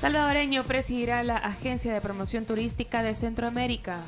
[0.00, 3.98] Salvadoreño presidirá la Agencia de Promoción Turística de Centroamérica.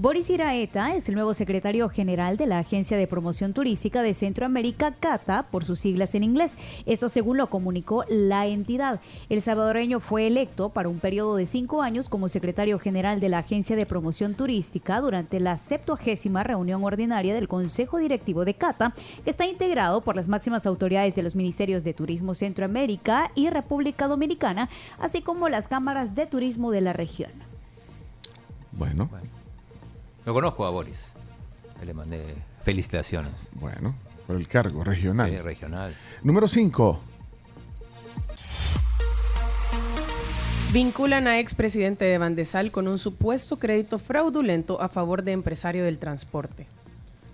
[0.00, 4.94] Boris Iraeta es el nuevo secretario general de la Agencia de Promoción Turística de Centroamérica,
[4.94, 6.56] CATA, por sus siglas en inglés.
[6.86, 9.02] Esto según lo comunicó la entidad.
[9.28, 13.40] El salvadoreño fue electo para un periodo de cinco años como secretario general de la
[13.40, 19.28] Agencia de Promoción Turística durante la 70 reunión ordinaria del Consejo Directivo de CATA, que
[19.28, 24.70] está integrado por las máximas autoridades de los Ministerios de Turismo Centroamérica y República Dominicana,
[24.98, 27.32] así como las cámaras de turismo de la región.
[28.72, 29.10] Bueno.
[30.24, 30.98] Lo conozco a Boris.
[31.84, 32.22] Le mandé
[32.62, 33.48] felicitaciones.
[33.54, 33.94] Bueno,
[34.26, 35.30] por el cargo regional.
[35.30, 35.94] Sí, regional.
[36.22, 37.00] Número 5.
[40.72, 45.98] Vinculan a expresidente de Bandesal con un supuesto crédito fraudulento a favor de empresario del
[45.98, 46.66] transporte.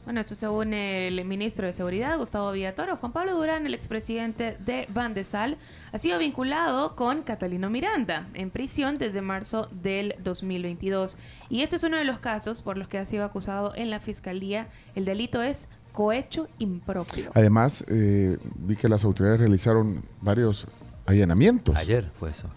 [0.07, 2.97] Bueno, esto según el ministro de Seguridad, Gustavo Villatoro.
[2.97, 5.59] Juan Pablo Durán, el expresidente de Bandesal,
[5.93, 11.16] ha sido vinculado con Catalino Miranda en prisión desde marzo del 2022.
[11.51, 13.99] Y este es uno de los casos por los que ha sido acusado en la
[13.99, 14.69] fiscalía.
[14.95, 17.33] El delito es cohecho impropio.
[17.35, 20.69] Además, eh, vi que las autoridades realizaron varios
[21.05, 21.74] allanamientos.
[21.74, 22.49] Ayer fue eso.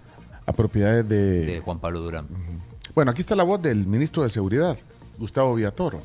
[0.45, 1.45] a propiedades de...
[1.47, 2.27] de Juan Pablo Durán.
[2.93, 4.77] Bueno, aquí está la voz del ministro de Seguridad,
[5.17, 5.99] Gustavo Villatoro.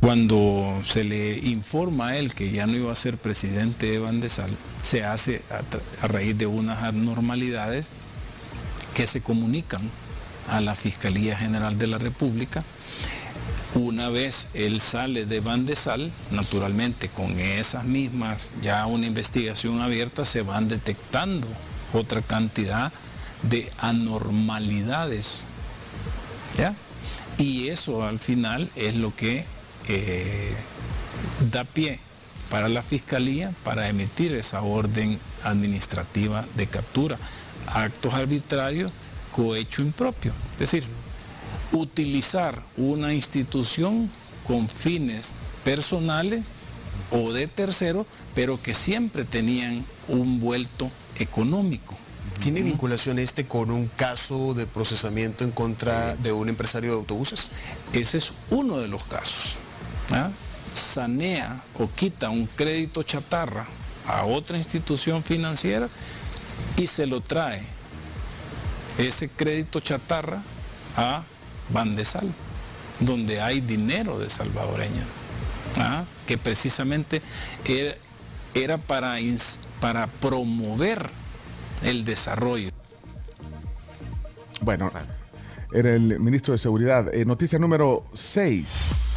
[0.00, 4.50] Cuando se le informa a él que ya no iba a ser presidente de Bandesal,
[4.82, 7.88] se hace a, raíz de unas anormalidades
[8.94, 9.82] que se comunican
[10.48, 12.62] a la Fiscalía General de la República.
[13.74, 20.42] Una vez él sale de Bandesal, naturalmente con esas mismas, ya una investigación abierta, se
[20.42, 21.48] van detectando
[21.92, 22.92] otra cantidad
[23.42, 25.42] de anormalidades.
[26.56, 26.74] ¿Ya?
[27.36, 29.44] Y eso al final es lo que
[29.88, 30.54] eh,
[31.50, 32.00] da pie
[32.50, 37.18] para la fiscalía para emitir esa orden administrativa de captura.
[37.66, 38.92] Actos arbitrarios,
[39.32, 40.32] cohecho impropio.
[40.54, 40.84] Es decir,
[41.72, 44.10] utilizar una institución
[44.46, 45.32] con fines
[45.64, 46.46] personales
[47.10, 51.96] o de tercero, pero que siempre tenían un vuelto económico.
[52.40, 57.50] ¿Tiene vinculación este con un caso de procesamiento en contra de un empresario de autobuses?
[57.92, 59.56] Ese es uno de los casos.
[60.10, 60.30] ¿Ah?
[60.74, 63.66] Sanea o quita un crédito chatarra
[64.06, 65.88] a otra institución financiera
[66.76, 67.62] y se lo trae
[68.98, 70.42] ese crédito chatarra
[70.96, 71.22] a
[71.70, 72.28] Bandesal,
[73.00, 75.06] donde hay dinero de salvadoreños,
[75.76, 76.04] ¿ah?
[76.26, 77.22] que precisamente
[78.54, 79.16] era, para,
[79.80, 81.08] para promover
[81.84, 82.70] el desarrollo.
[84.62, 84.90] Bueno,
[85.72, 87.14] era el ministro de Seguridad.
[87.14, 89.07] Eh, noticia número 6.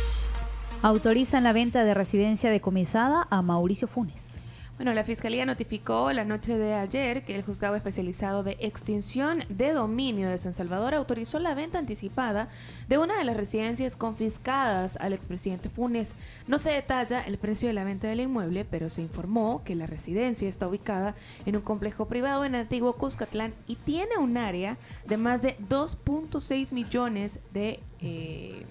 [0.84, 4.40] Autorizan la venta de residencia decomisada a Mauricio Funes.
[4.78, 9.74] Bueno, la Fiscalía notificó la noche de ayer que el juzgado especializado de extinción de
[9.74, 12.50] dominio de San Salvador autorizó la venta anticipada
[12.90, 16.16] de una de las residencias confiscadas al expresidente Funes.
[16.48, 19.86] No se detalla el precio de la venta del inmueble, pero se informó que la
[19.86, 21.14] residencia está ubicada
[21.46, 26.72] en un complejo privado en Antiguo Cuscatlán y tiene un área de más de 2.6
[26.72, 27.82] millones de...
[28.00, 28.66] eh,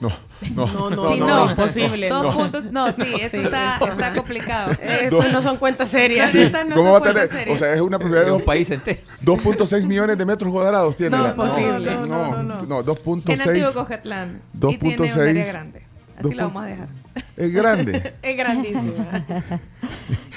[0.00, 0.08] No,
[0.54, 2.08] no, No, no, no, imposible.
[2.08, 2.32] Dos No.
[2.32, 4.70] puntos, no, sí, esto Sí, está, esto- está complicado.
[4.80, 6.30] Estos no son cuentas serias.
[6.30, 7.14] Sí, Estas no ¿Cómo son va a tener?
[7.28, 7.54] cuentas serias.
[7.54, 9.00] O sea, es una propiedad de un dos- país entero.
[9.22, 11.16] 2.6 millones de metros cuadrados tiene.
[11.18, 11.94] No, la- imposible.
[11.96, 13.34] No, No, no, no, 2.6.
[13.34, 15.52] En Antiguo área 2.6.
[15.52, 15.82] grande.
[16.16, 16.88] Así lo vamos a dejar.
[17.36, 18.14] Es grande.
[18.22, 19.24] Es grandísima.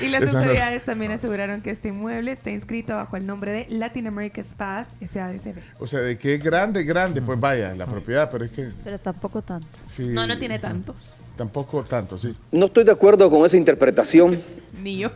[0.01, 3.25] Y las Esa no es- autoridades también aseguraron que este inmueble está inscrito bajo el
[3.25, 5.57] nombre de Latin America Spas SADCB.
[5.79, 8.69] O sea, de que es grande, grande, pues vaya, la propiedad, pero es que.
[8.83, 9.67] Pero tampoco tanto.
[9.87, 10.95] sí, No, no tiene tantos.
[11.37, 12.35] Tampoco tanto, sí.
[12.51, 14.39] No estoy de acuerdo con esa interpretación.
[14.81, 15.11] Ni yo.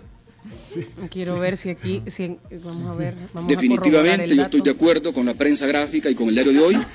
[1.11, 3.15] Quiero ver si aquí, si, vamos a ver.
[3.34, 6.53] Vamos Definitivamente a yo estoy de acuerdo con la prensa gráfica y con el diario
[6.53, 6.86] de hoy.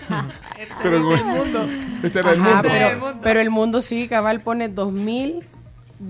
[0.83, 1.69] Pero el mundo.
[2.03, 2.61] Este era el mundo.
[2.62, 5.45] pero, pero el mundo sí, cabal pone 2000,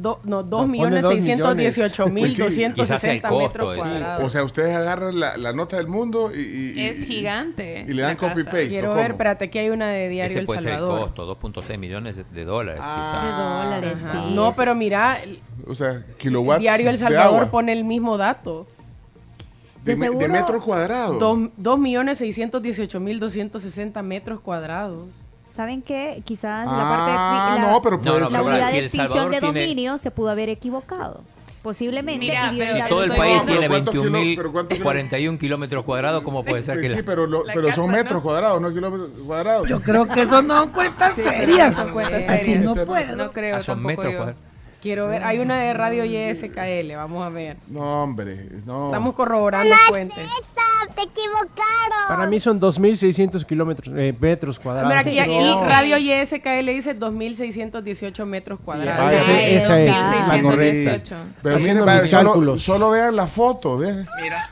[0.00, 2.42] do- no, 2 pone millones dos 618 mil Pues sí.
[2.42, 4.24] 260 metros cuadrados.
[4.24, 7.84] O sea, ustedes agarran la, la nota del mundo y, y- y- Es gigante.
[7.86, 8.68] y le dan copy-paste.
[8.68, 11.00] Quiero ¿o ver, espérate, aquí hay una de Diario Ese El puede ser el Salvador.
[11.14, 12.80] costo, 2.6 millones de dólares.
[12.82, 14.12] Ah, dólares, quizás.
[14.12, 14.34] sí.
[14.34, 15.16] No, pero mira,
[15.66, 16.60] O sea, kilowatts.
[16.60, 18.66] Diario El de Salvador pone el mismo dato.
[19.84, 21.18] De, De de metros cuadrados.
[21.56, 25.06] 2 millones 618 mil 260 metros cuadrados.
[25.52, 26.22] ¿Saben qué?
[26.24, 28.78] Quizás Ah, la parte de fi- la, no, pero No, no, la unidad si de
[28.84, 31.20] extinción de tiene- dominio se pudo haber equivocado.
[31.60, 32.18] Posiblemente.
[32.26, 34.78] Mira, y pero Si todo el país No, tiene pero ¿cuántos 21 kilo- pero cuántos
[34.78, 38.14] kilo- 41 kilómetros cuadrados, ¿cómo puede ser que sí, la- pero, lo- pero son metros
[38.14, 38.22] ¿no?
[38.22, 39.68] cuadrados, no kilómetros cuadrados.
[39.68, 41.76] Yo creo que eso no son cuentas Sí, serias.
[41.76, 42.64] no son cuentas Así serias.
[42.64, 43.16] no puedo.
[43.16, 44.40] No creo Ah, son metros cuadrados.
[44.82, 47.56] Quiero ver, hay una de Radio YSKL, vamos a ver.
[47.68, 48.86] No, hombre, no.
[48.86, 50.18] Estamos corroborando fuentes.
[50.96, 52.08] te equivocaron.
[52.08, 54.88] Para mí son 2.600 kilómetros, eh, metros cuadrados.
[54.88, 55.62] Mira, aquí, aquí No.
[55.64, 59.04] Radio YSKL dice 2.618 metros cuadrados.
[59.06, 61.24] Ah, ese- esa es la correcta.
[61.42, 63.78] Pero miren, mis solo, solo vean la foto.
[63.78, 64.04] vean.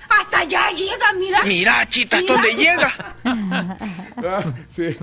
[0.09, 1.39] Hasta allá llega, mira.
[1.45, 3.17] Mira, chita, ¿hasta dónde llega?
[4.23, 4.97] Ah, sí.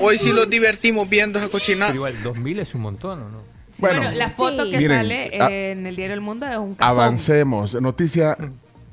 [0.00, 1.86] Hoy sí los divertimos viendo esa cochinada.
[1.90, 3.47] Pero igual, 2000 es un montón, ¿o no?
[3.78, 4.70] Bueno, Bueno, la foto Sí.
[4.72, 6.90] que Miren, sale en el diario El Mundo es un caso.
[7.00, 7.80] avancemos.
[7.80, 8.36] Noticia.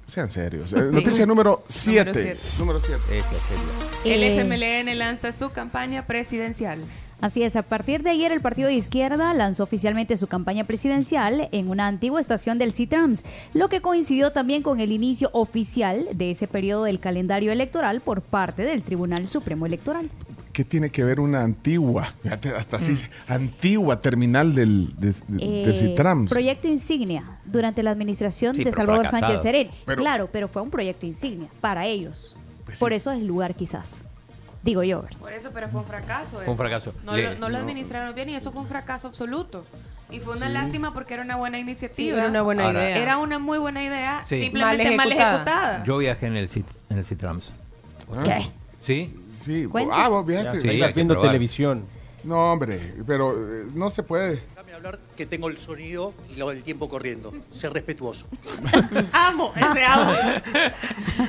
[0.05, 0.71] Sean serios.
[0.73, 2.11] Eh, Noticia número 7.
[2.13, 2.37] siete.
[2.59, 2.99] Número 7.
[3.11, 4.15] Esta sería.
[4.15, 6.77] El Eh, FMLN lanza su campaña presidencial.
[7.21, 11.47] Así es, a partir de ayer el partido de izquierda lanzó oficialmente su campaña presidencial
[11.53, 13.23] en una antigua estación del CITRAMS,
[13.53, 18.21] lo que coincidió también con el inicio oficial de ese periodo del calendario electoral por
[18.21, 20.09] parte del Tribunal Supremo Electoral.
[20.55, 25.65] ¿Qué tiene que ver una antigua, fíjate, hasta así, antigua terminal del, de- de- Eh,
[25.65, 26.29] del Citrams?
[26.29, 29.05] proyecto insignia durante la administración Sí, de Salvador.
[29.07, 29.69] Sánchez Serén.
[29.85, 32.37] Pero- claro, pero fue un proyecto insignia para ellos.
[32.63, 34.05] Pues Por eso es el lugar quizás.
[34.63, 35.03] Digo yo.
[35.19, 36.39] Por eso, pero fue un fracaso.
[36.43, 36.93] Fue un fracaso.
[37.03, 37.63] No, Le- lo, no lo no.
[37.65, 39.65] administraron bien y eso fue un fracaso absoluto.
[40.09, 40.53] Y fue una Sí.
[40.53, 41.95] lástima porque era una buena iniciativa.
[41.95, 42.97] Sí, era una buena Ahora- idea.
[42.97, 44.39] Era una muy buena idea, Sí.
[44.39, 45.83] simplemente mal ejecutada.
[45.83, 47.51] Yo viajé en el, Cit- en el Citrams.
[48.23, 48.47] ¿Qué?
[48.81, 49.13] ¿Sí?
[49.37, 49.65] Sí.
[49.65, 49.91] Cuente.
[49.95, 50.61] Ah, vos viajaste.
[50.61, 51.29] Sí, hay que viendo probar.
[51.29, 51.83] televisión.
[52.23, 54.41] No, hombre, pero eh, no se puede.
[54.55, 57.31] Déjame hablar que tengo el sonido y lo del tiempo corriendo.
[57.51, 58.25] Ser respetuoso.
[59.13, 60.17] amo ese audio.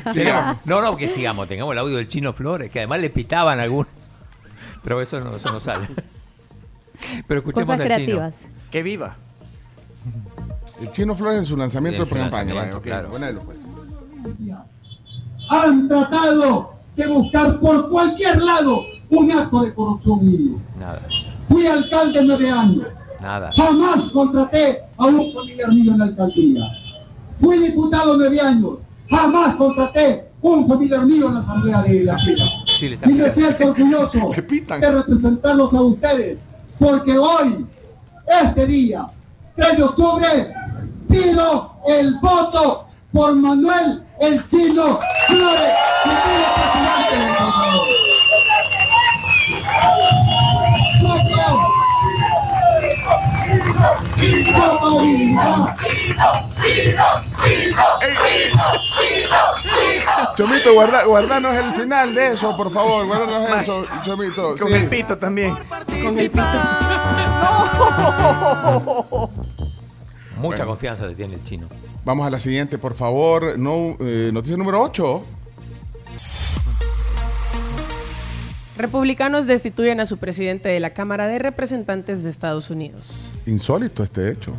[0.12, 0.56] Sigamos.
[0.64, 1.46] No, no, que sigamos.
[1.48, 3.88] Tengamos el audio del Chino Flores, que además le pitaban algunos.
[4.82, 5.88] Pero eso no, eso no sale.
[7.28, 8.48] Pero escuchemos Cosas al creativas.
[8.70, 9.16] Que viva.
[10.80, 12.54] El Chino Flores en su lanzamiento En su de campaña.
[12.54, 13.10] lanzamiento, vaya, ok, claro.
[13.10, 13.58] ponelo, pues.
[15.50, 20.58] han tratado de buscar por cualquier lado un acto de corrupción mío.
[20.78, 21.02] Nada,
[21.48, 22.86] Fui alcalde nueve años.
[23.20, 23.50] nada.
[23.52, 26.64] Jamás contraté a un familiar mío en la alcaldía.
[27.38, 28.78] Fui diputado nueve años.
[29.08, 32.44] Jamás contraté un familiar mío en la asamblea de la ciudad.
[32.66, 34.18] Sí, Y me siento orgulloso
[34.80, 36.40] de representarlos a ustedes,
[36.78, 37.66] porque hoy,
[38.42, 39.06] este día,
[39.56, 40.26] 3 de octubre,
[41.08, 44.98] pido el voto por Manuel el Chino
[45.28, 45.72] Flores,
[54.16, 55.00] ¡Voto!
[55.00, 55.76] ¡Viva!
[60.36, 63.06] Chomito, guarda, guardanos el final de eso, por favor.
[63.06, 64.56] Guardanos eso, Chomito.
[64.56, 64.74] Con sí.
[64.74, 65.54] el pito también.
[66.02, 66.42] Con el pito.
[70.36, 70.66] Mucha Bueno.
[70.66, 71.68] confianza le tiene el Chino.
[72.04, 73.58] Vamos a la siguiente, por favor.
[73.58, 75.24] No, eh, noticia número 8.
[78.76, 83.06] Republicanos destituyen a su presidente de la Cámara de Representantes de Estados Unidos.
[83.46, 84.52] Insólito este hecho.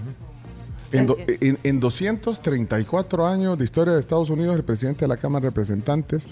[0.92, 1.42] En, do- Así es.
[1.42, 5.50] en- en 234 años de historia de Estados Unidos, el presidente de la Cámara de
[5.50, 6.28] Representantes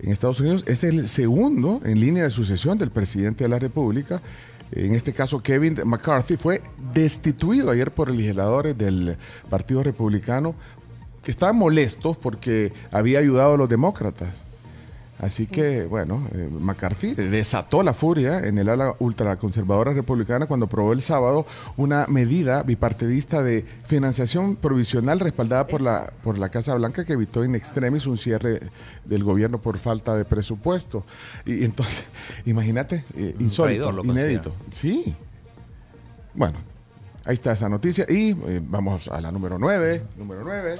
[0.00, 4.20] en Estados Unidos es el segundo en línea de sucesión del presidente de la República.
[4.72, 9.16] En este caso, Kevin McCarthy fue destituido ayer por legisladores del
[9.48, 10.54] Partido Republicano
[11.22, 14.42] que estaban molestos porque había ayudado a los demócratas.
[15.18, 20.92] Así que, bueno, eh, McCarthy desató la furia en el ala ultraconservadora republicana cuando aprobó
[20.92, 21.44] el sábado
[21.76, 27.44] una medida bipartidista de financiación provisional respaldada por la, por la Casa Blanca que evitó
[27.44, 28.60] in extremis un cierre
[29.04, 31.04] del gobierno por falta de presupuesto.
[31.44, 32.04] Y entonces,
[32.46, 34.52] imagínate, eh, insólito, traidor inédito.
[34.70, 35.16] Sí.
[36.34, 36.58] Bueno,
[37.24, 38.06] ahí está esa noticia.
[38.08, 40.02] Y eh, vamos a la número 9.
[40.16, 40.78] Número 9.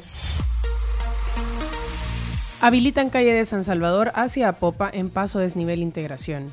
[2.60, 6.50] Habilitan calle de San Salvador hacia Apopa en paso desnivel integración.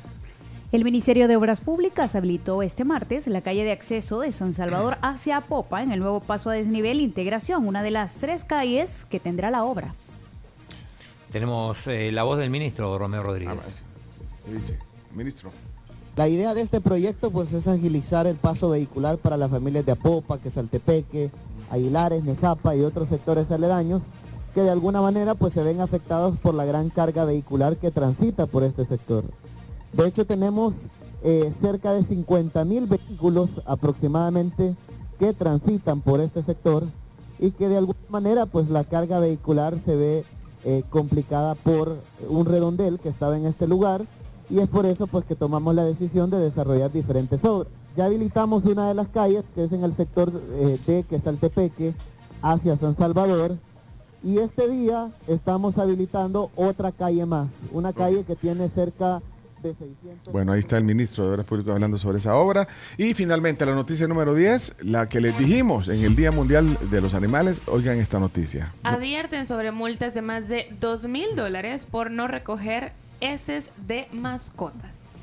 [0.70, 4.98] El Ministerio de Obras Públicas habilitó este martes la calle de acceso de San Salvador
[5.02, 9.18] hacia Popa en el nuevo paso a desnivel Integración, una de las tres calles que
[9.18, 9.96] tendrá la obra.
[11.32, 13.82] Tenemos eh, la voz del ministro Romeo Rodríguez.
[14.44, 14.78] ¿Qué dice?
[15.12, 15.50] Ministro.
[16.14, 19.92] La idea de este proyecto pues es agilizar el paso vehicular para las familias de
[19.92, 21.32] Apopa, Quesaltepeque,
[21.68, 24.02] Aguilares, Nezapa y otros sectores aledaños
[24.56, 28.46] que de alguna manera pues se ven afectados por la gran carga vehicular que transita
[28.46, 29.22] por este sector.
[29.92, 30.72] De hecho tenemos
[31.22, 34.74] eh, cerca de 50 mil vehículos aproximadamente
[35.18, 36.84] que transitan por este sector
[37.38, 40.24] y que de alguna manera pues la carga vehicular se ve
[40.64, 44.06] eh, complicada por un redondel que estaba en este lugar
[44.48, 47.70] y es por eso pues que tomamos la decisión de desarrollar diferentes obras.
[47.94, 51.92] Ya habilitamos una de las calles que es en el sector eh, de Quesaltepeque
[52.40, 53.58] hacia San Salvador
[54.26, 59.22] y este día estamos habilitando otra calle más, una calle que tiene cerca
[59.62, 62.66] de 600 Bueno, ahí está el ministro de Obras Públicas hablando sobre esa obra.
[62.98, 67.00] Y finalmente la noticia número 10, la que les dijimos en el Día Mundial de
[67.00, 67.62] los Animales.
[67.68, 68.72] Oigan esta noticia.
[68.82, 72.90] Advierten sobre multas de más de 2 mil dólares por no recoger
[73.20, 75.18] heces de mascotas.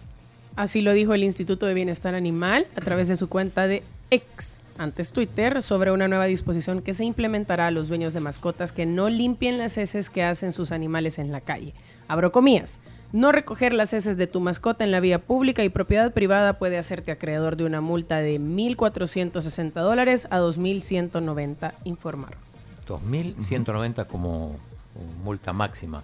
[0.56, 4.62] Así lo dijo el Instituto de Bienestar Animal a través de su cuenta de X,
[4.78, 8.86] antes Twitter, sobre una nueva disposición que se implementará a los dueños de mascotas que
[8.86, 11.74] no limpien las heces que hacen sus animales en la calle.
[12.08, 12.80] Abro comillas.
[13.12, 16.80] No recoger las heces de tu mascota en la vía pública y propiedad privada puede
[16.80, 22.40] hacerte acreedor de una multa de 1.460 dólares a 2.190, informaron.
[22.88, 24.56] 2.190 como
[25.24, 26.04] multa máxima.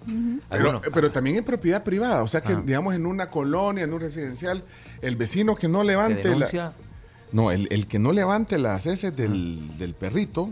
[0.94, 2.62] Pero también en propiedad privada, o sea que Ah.
[2.64, 4.62] digamos en una colonia, en un residencial,
[5.02, 6.72] el vecino que no levante la...
[7.32, 10.50] No, el, el que no levante las heces del, del perrito,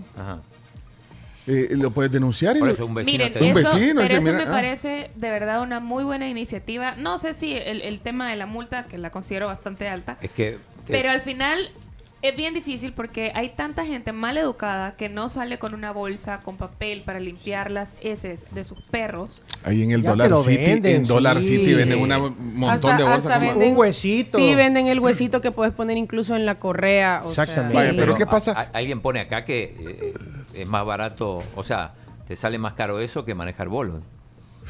[1.46, 2.56] eh, lo puedes denunciar.
[2.56, 4.52] y Por eso un Miren, un eso, vecino pero eso "Mira, me ah".
[4.52, 6.94] parece de verdad una muy buena iniciativa.
[6.96, 10.30] No sé si el, el tema de la multa, que la considero bastante alta, Es
[10.30, 10.58] que...
[10.86, 11.70] pero al final
[12.20, 16.40] es bien difícil porque hay tanta gente mal educada que no sale con una bolsa
[16.40, 19.40] con papel para limpiar las heces de sus perros.
[19.62, 21.56] Ahí en el Ya Dollar City, venden, en Dollar sí.
[21.56, 23.40] City venden una- un montón de bolsas.
[23.40, 24.36] venden- Un huesito.
[24.38, 27.22] Sí, venden el huesito que puedes poner incluso en la correa.
[27.24, 27.76] o sea, Exactamente.
[27.76, 28.52] Vaya, pero No, ¿qué a- pasa?
[28.52, 30.14] a- alguien pone acá que eh,
[30.54, 31.92] es más barato, o sea,
[32.26, 34.02] te sale más caro eso que manejar bolos.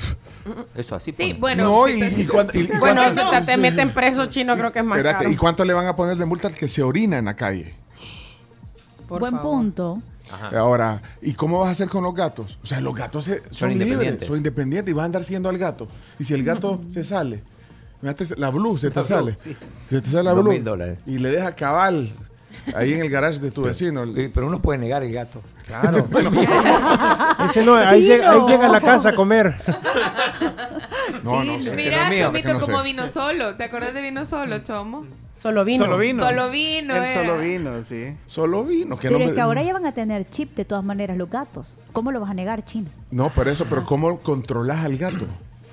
[0.74, 1.12] Eso así.
[1.12, 1.34] Sí, pone.
[1.34, 1.64] bueno.
[1.64, 4.72] No, y, pero- y cuánto- y- y Bueno, si te, te meten preso chino, creo
[4.72, 5.30] que es más Espérate, caro.
[5.32, 7.74] ¿y cuánto le van a poner de multa al que se orina en la calle?
[9.08, 9.50] Por Buen favor.
[9.58, 10.02] punto.
[10.30, 10.58] Ajá.
[10.58, 12.58] Ahora, ¿y cómo vas a hacer con los gatos?
[12.62, 14.28] O sea, los gatos se- son, libres, independientes.
[14.28, 15.88] son independientes y vas a andar siguiendo al gato.
[16.18, 17.42] Y si el gato se sale,
[18.36, 19.36] la blue se te sale,
[19.88, 20.52] se te sale la blue
[21.06, 22.12] y le deja cabal
[22.74, 24.04] ahí en el garage de tu vecino.
[24.14, 25.40] Pero uno puede negar el gato.
[25.66, 26.06] Claro.
[27.48, 29.54] Ese no, ahí, llega, ahí llega a la casa a comer.
[31.24, 31.74] No, no sé.
[31.76, 32.70] Mira, es Chomito, no sé.
[32.70, 33.54] como vino solo.
[33.56, 35.04] ¿Te acuerdas de vino solo, Chomo?
[35.36, 35.84] Solo vino.
[35.84, 36.24] Solo vino.
[36.24, 37.12] Solo vino, El era.
[37.14, 38.14] solo vino, sí.
[38.26, 38.96] Solo vino.
[38.96, 41.16] Que Pero no, es me- que ahora ya van a tener chip de todas maneras
[41.16, 41.78] los gatos.
[41.92, 42.88] ¿Cómo lo vas a negar, chino?
[43.10, 45.26] no, por eso, pero ¿cómo controlas al gato?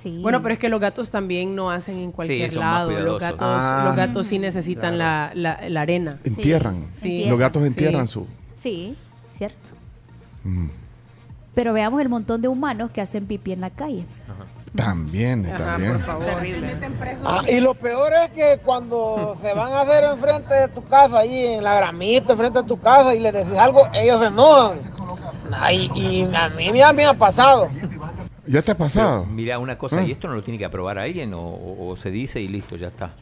[0.06, 0.18] Sí.
[0.22, 2.92] Bueno, pero es que los gatos también no hacen en cualquier lado.
[2.92, 3.82] Los gatos, Ah.
[3.86, 6.18] los gatos sí necesitan la, la- la arena.
[6.22, 6.86] Entierran.
[6.90, 7.24] Sí.
[7.28, 7.68] Los gatos Sí.
[7.68, 8.24] entierran su...
[8.56, 8.94] Sí,
[9.36, 9.70] cierto.
[10.44, 10.68] Mm.
[11.56, 14.04] Pero veamos el montón de humanos que hacen pipí en la calle.
[14.76, 15.98] También, está bien.
[17.24, 21.18] Ah, y lo peor es que cuando se van a hacer enfrente de tu casa,
[21.18, 24.78] ahí en la gramita, enfrente de tu casa, y le decís algo, ellos se enojan.
[25.52, 27.68] Ay, y a mí ya me ha pasado.
[28.46, 29.22] ¿Ya te ha pasado?
[29.22, 30.04] Pero, mira, una cosa, Ah.
[30.04, 32.76] ¿y esto no lo tiene que aprobar alguien o, o- o se dice y listo,
[32.76, 33.14] ya está?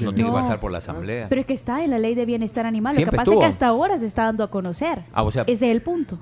[0.00, 1.28] No tiene que pasar por la asamblea.
[1.28, 2.94] Pero es que está en la ley de bienestar animal.
[2.94, 3.40] Siempre Lo que pasa estuvo.
[3.42, 5.02] es que hasta ahora se está dando a conocer.
[5.12, 6.18] Ah, o sea- Ese es el punto.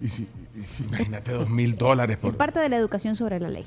[0.00, 0.26] Y si,
[0.56, 2.36] y si- imagínate dos mil dólares Es por...
[2.36, 3.66] parte de la educación sobre la ley.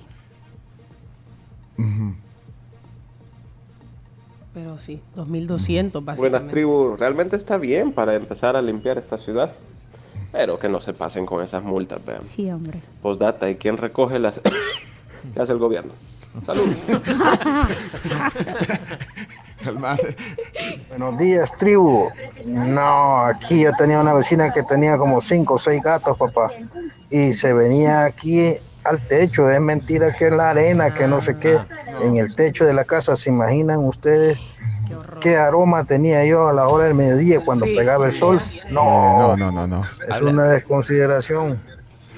[4.54, 6.52] Pero sí, 2200 Buenas básicamente.
[6.54, 9.54] tribus, realmente está bien para empezar a limpiar esta ciudad.
[10.32, 12.22] Pero que no se pasen con esas multas, vean.
[12.22, 12.82] Sí, hombre.
[13.02, 14.40] Postdata, ¿y quién recoge las...
[15.34, 15.94] ¿Qué hace el gobierno?
[16.45, 16.68] Salud.
[20.90, 22.10] Buenos días, tribu.
[22.45, 26.52] No, aquí yo tenía una vecina que tenía como cinco o seis gatos, papá.
[27.10, 29.49] Y se venía aquí al techo.
[29.49, 31.58] Es mentira que es la arena, que no sé qué.
[32.02, 34.38] En el techo de la casa, ¿se imaginan ustedes
[35.22, 38.20] qué aroma tenía yo a la hora del mediodía cuando Sí, pegaba el sí.
[38.20, 38.42] sol?
[38.70, 39.86] No, No, no, no, no.
[40.08, 41.60] es una desconsideración.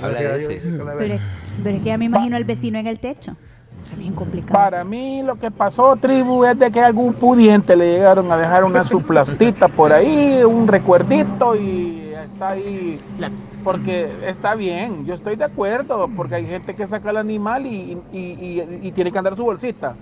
[0.02, 0.64] Habla Gracias a de Dios.
[0.98, 1.20] Pero,
[1.64, 3.36] pero es que ya me imagino al vecino en el techo.
[3.84, 4.54] Está bien complicado.
[4.54, 8.64] Para mí lo que pasó, tribu, es de que algún pudiente le llegaron a dejar
[8.64, 13.00] una suplastita por ahí, un recuerdito y está ahí.
[13.64, 18.02] Porque está bien, yo estoy de acuerdo, porque hay gente que saca el animal y,
[18.14, 19.96] y- y- y tiene que andar su bolsita.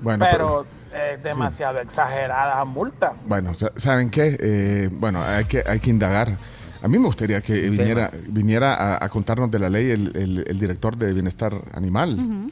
[0.00, 3.12] Bueno, pero es demasiado exagerada la multa.
[3.26, 4.36] Bueno, sa- ¿saben qué?
[4.40, 6.36] Eh, bueno, hay que, hay que indagar.
[6.82, 10.44] A mí me gustaría que viniera, viniera a, a contarnos de la ley el, el-
[10.48, 12.50] el director de Bienestar Animal.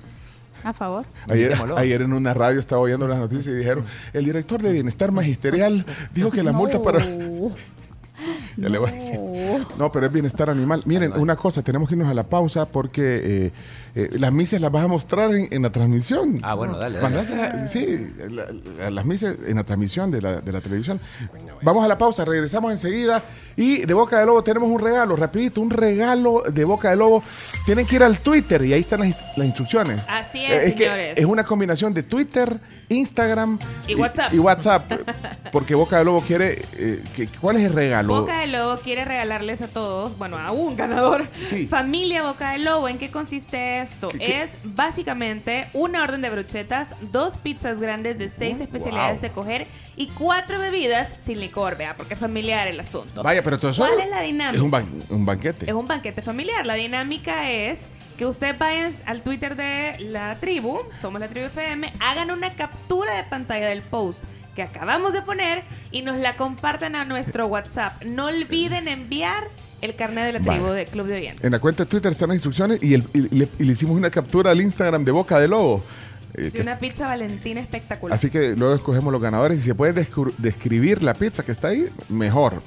[0.65, 1.07] A favor.
[1.29, 5.13] Ayer, ayer en una radio estaba oyendo las noticias y dijeron, el director de Bienestar
[5.13, 7.05] Magisterial dijo que la multa para...
[8.57, 9.17] Ya le voy a decir.
[9.79, 10.83] No, pero es bienestar animal.
[10.85, 13.53] Miren, una cosa, tenemos que irnos a la pausa porque eh,
[14.01, 16.39] eh, las misas las vas a mostrar en, en la transmisión.
[16.43, 17.17] Ah, bueno, dale, dale.
[17.17, 17.87] Mandásela- sí,
[18.29, 18.47] la-
[18.79, 21.01] la- las misas en la transmisión de la, de la televisión.
[21.63, 23.23] Vamos a la pausa, regresamos enseguida.
[23.57, 27.25] Y de Boca de Lobo tenemos un regalo, rapidito, un regalo de Boca de Lobo.
[27.67, 30.01] Tienen que ir al Twitter y ahí están las, las instrucciones.
[30.09, 31.11] Así es, Eh, que señores.
[31.17, 32.61] es una combinación de Twitter,
[32.91, 33.59] Instagram
[33.89, 34.33] Y WhatsApp.
[34.33, 34.93] y WhatsApp,
[35.53, 36.63] porque Boca de Lobo quiere...
[36.79, 38.21] eh, que, ¿Cuál es el regalo?
[38.21, 41.67] Boca de Lobo quiere regalarles a todos, bueno, a un ganador, Sí.
[41.67, 42.89] familia Boca de Lobo.
[42.89, 44.11] ¿En qué consiste esto?
[44.19, 49.67] Es básicamente una orden de brochetas, dos pizzas grandes de seis especialidades de coger
[49.97, 53.23] y cuatro bebidas sin licor, vea, porque es familiar el asunto.
[53.23, 54.57] Vaya, pero todo eso ¿Cuál es la dinámica?
[54.57, 55.67] es un, ban- un banquete.
[55.67, 56.65] Es un banquete familiar.
[56.67, 57.79] La dinámica es
[58.17, 63.15] que usted vaya al Twitter de la tribu, somos la tribu FM, hagan una captura
[63.17, 64.25] de pantalla del post
[64.57, 65.63] que acabamos de poner
[65.93, 68.03] y nos la compartan a nuestro WhatsApp.
[68.05, 69.45] No olviden enviar
[69.81, 70.77] el carnet de la tribu Vale.
[70.77, 71.45] de Club de Oyentes.
[71.45, 73.97] En la cuenta de Twitter están las instrucciones y, el- y le, y le hicimos
[73.97, 75.83] una captura al Instagram de Boca de Lobo.
[76.35, 78.15] eh, De una pizza valentina espectacular.
[78.15, 79.93] así que luego escogemos los ganadores y si se puede
[80.39, 82.63] describir la pizza que está ahí, mejor.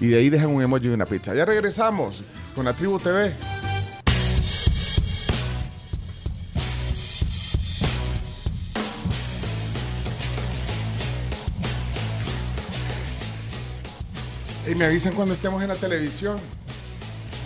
[0.00, 1.34] Y de ahí dejan un emoji de una pizza.
[1.34, 2.22] Ya regresamos
[2.54, 3.32] con la Tribu TV.
[14.70, 16.36] Y me avisan cuando estemos en la televisión.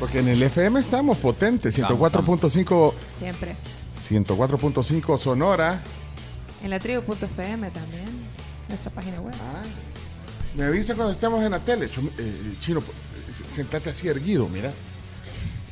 [0.01, 1.79] Porque en el FM estamos potentes.
[1.79, 3.57] 104.5 Siempre.
[4.01, 5.81] 104.5 Sonora.
[6.65, 8.05] En la tribu.fm también.
[8.69, 9.35] Nuestra página web.
[10.57, 11.89] Me avisa cuando estemos en la tele.
[11.89, 14.73] Chom- eh, chino, eh, sentate así erguido, mira.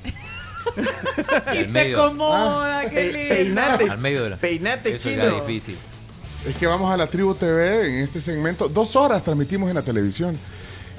[1.46, 2.04] Al Y se medio.
[2.04, 3.34] acomoda, qué Pe- lindo.
[3.34, 3.90] peinate.
[3.90, 4.36] Al medio de la.
[4.36, 5.40] Peinate, Eso chino.
[5.40, 5.76] difícil.
[6.46, 8.68] Es que vamos a la Tribu TV en este segmento.
[8.68, 10.38] Dos horas transmitimos en la televisión.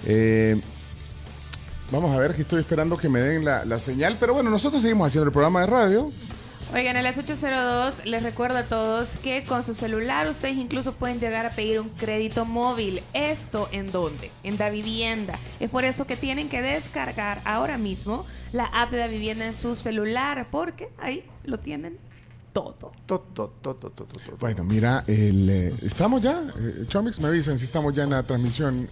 [0.05, 0.59] Eh,
[1.91, 4.17] vamos a ver, que estoy esperando que me den la, la señal.
[4.19, 6.11] Pero bueno, nosotros seguimos haciendo el programa de radio.
[6.73, 11.19] Oigan, a las 8.02 les recuerdo a todos que con su celular ustedes incluso pueden
[11.19, 13.03] llegar a pedir un crédito móvil.
[13.13, 14.31] ¿Esto en dónde?
[14.43, 15.37] En Da Vivienda.
[15.59, 19.57] Es por eso que tienen que descargar ahora mismo la app de Da Vivienda en
[19.57, 21.97] su celular porque ahí lo tienen
[22.53, 22.73] todo.
[22.73, 26.41] To- to- to- to- to- to- to- Bueno, mira, el, eh, estamos ya.
[26.57, 28.87] Eh, Chomix, me avisan si estamos ya en la transmisión.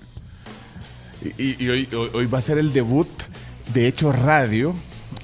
[1.38, 3.08] Y, y- hoy, hoy- hoy va a ser el debut
[3.74, 4.74] de Hecho Radio.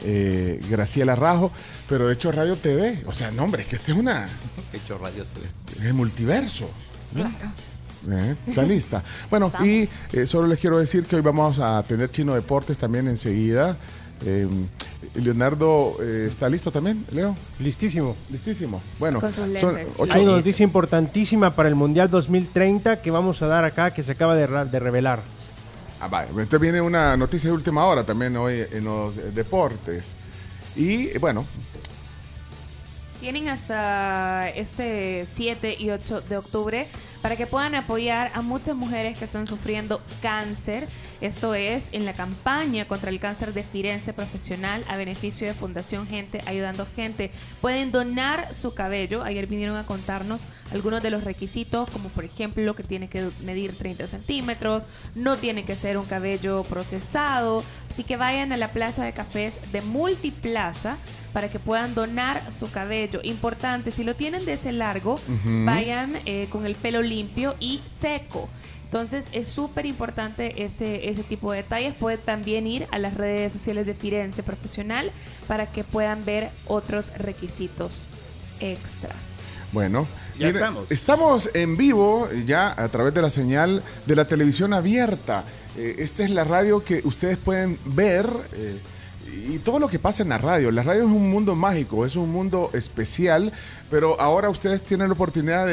[0.04, 1.52] eh, Graciela Rajo,
[1.90, 3.02] pero de Hecho Radio TV.
[3.06, 4.28] O sea, no, hombre, es que este es una.
[4.74, 5.88] Hecho radio TV.
[5.88, 6.70] El multiverso.
[8.12, 9.04] Eh, Está lista.
[9.32, 13.08] Bueno, y eh, solo les quiero decir que hoy vamos a tener Chino Deportes también
[13.08, 13.78] enseguida.
[14.26, 14.48] Eh,
[15.16, 17.36] Leonardo eh, está listo también, Leo.
[17.60, 18.16] Listísimo.
[18.32, 18.82] Listísimo.
[19.00, 19.56] Bueno, son
[19.98, 24.04] ocho- Hay una noticia importantísima para el Mundial 2030 que vamos a dar acá, que
[24.04, 24.46] se acaba de
[24.80, 25.22] revelar.
[26.12, 26.26] Ah.
[26.30, 30.14] Entonces viene una noticia de última hora también hoy en los deportes.
[30.76, 31.46] Y bueno,
[33.26, 36.88] Tienen hasta este 7 y 8 de octubre
[37.24, 40.88] para que puedan apoyar a muchas mujeres que están sufriendo cáncer.
[41.22, 46.06] Esto es en la campaña contra el cáncer de Firenze Profesional a beneficio de Fundación
[46.06, 47.32] Gente Ayudando Gente.
[47.62, 49.24] Pueden donar su cabello.
[49.24, 50.42] Ayer vinieron a contarnos
[50.72, 54.86] algunos de los requisitos, como por ejemplo que tiene que medir 30 centímetros,
[55.16, 57.64] no tiene que ser un cabello procesado.
[57.90, 61.00] Así que vayan a la Plaza de Cafés de Multiplaza
[61.36, 63.20] para que puedan donar su cabello.
[63.22, 65.20] Importante, si lo tienen de ese largo,
[65.66, 68.48] vayan eh, con el pelo limpio y seco.
[68.86, 71.94] Entonces es súper importante ese, ese tipo de detalles.
[71.96, 75.12] Pueden también ir a las redes sociales de Firenze Profesional
[75.46, 78.08] para que puedan ver otros requisitos
[78.62, 79.18] extras.
[79.74, 80.08] bueno.
[80.40, 80.90] Ya Mire, estamos.
[80.92, 85.44] Estamos en vivo ya a través de la señal de la televisión abierta.
[85.78, 88.26] Eh, esta es la radio que ustedes pueden ver.
[88.54, 88.80] eh,
[89.26, 90.72] y todo lo que pasa en la radio.
[90.72, 93.52] La radio es un mundo mágico, es un mundo especial,
[93.90, 95.68] pero ahora ustedes tienen la oportunidad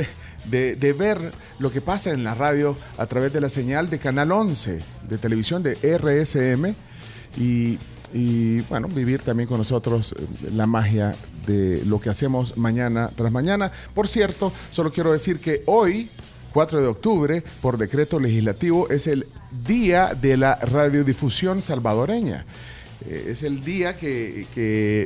[0.44, 1.18] de, ver
[1.58, 5.18] lo que pasa en la radio a través de la señal de Canal 11 de
[5.18, 6.74] televisión de RSM
[7.36, 7.78] y,
[8.12, 11.14] y, bueno, vivir también con nosotros eh, la magia
[11.46, 13.70] de lo que hacemos mañana tras mañana.
[13.94, 16.10] Por cierto, solo quiero decir que hoy,
[16.52, 19.26] 4 de octubre, por decreto legislativo, es el
[19.66, 22.46] Día de la Radiodifusión Salvadoreña.
[23.06, 24.46] Eh, es el día que,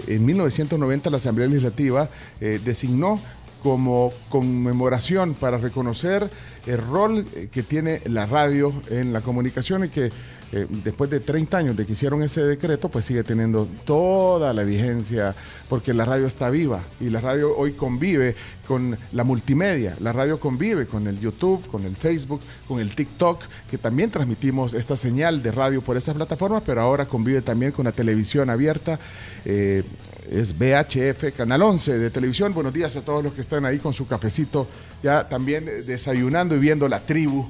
[0.06, 2.08] en 1990 la Asamblea Legislativa
[2.40, 3.20] eh, designó
[3.62, 6.30] como conmemoración para reconocer
[6.66, 10.10] el rol eh, que tiene la radio en la comunicación y que
[10.52, 14.62] eh, después de 30 años de que hicieron ese decreto, pues sigue teniendo toda la
[14.62, 15.34] vigencia,
[15.68, 18.36] porque la radio está viva y la radio hoy convive
[18.66, 23.40] con la multimedia, la radio convive con el YouTube, con el Facebook, con el TikTok,
[23.70, 27.84] que también transmitimos esta señal de radio por estas plataformas, pero ahora convive también con
[27.84, 28.98] la televisión abierta.
[29.44, 29.82] eh,
[30.30, 32.52] es VHF, Canal 11 de televisión.
[32.52, 34.66] Buenos días a todos los que están ahí con su cafecito,
[35.00, 37.46] ya también desayunando y viendo la tribu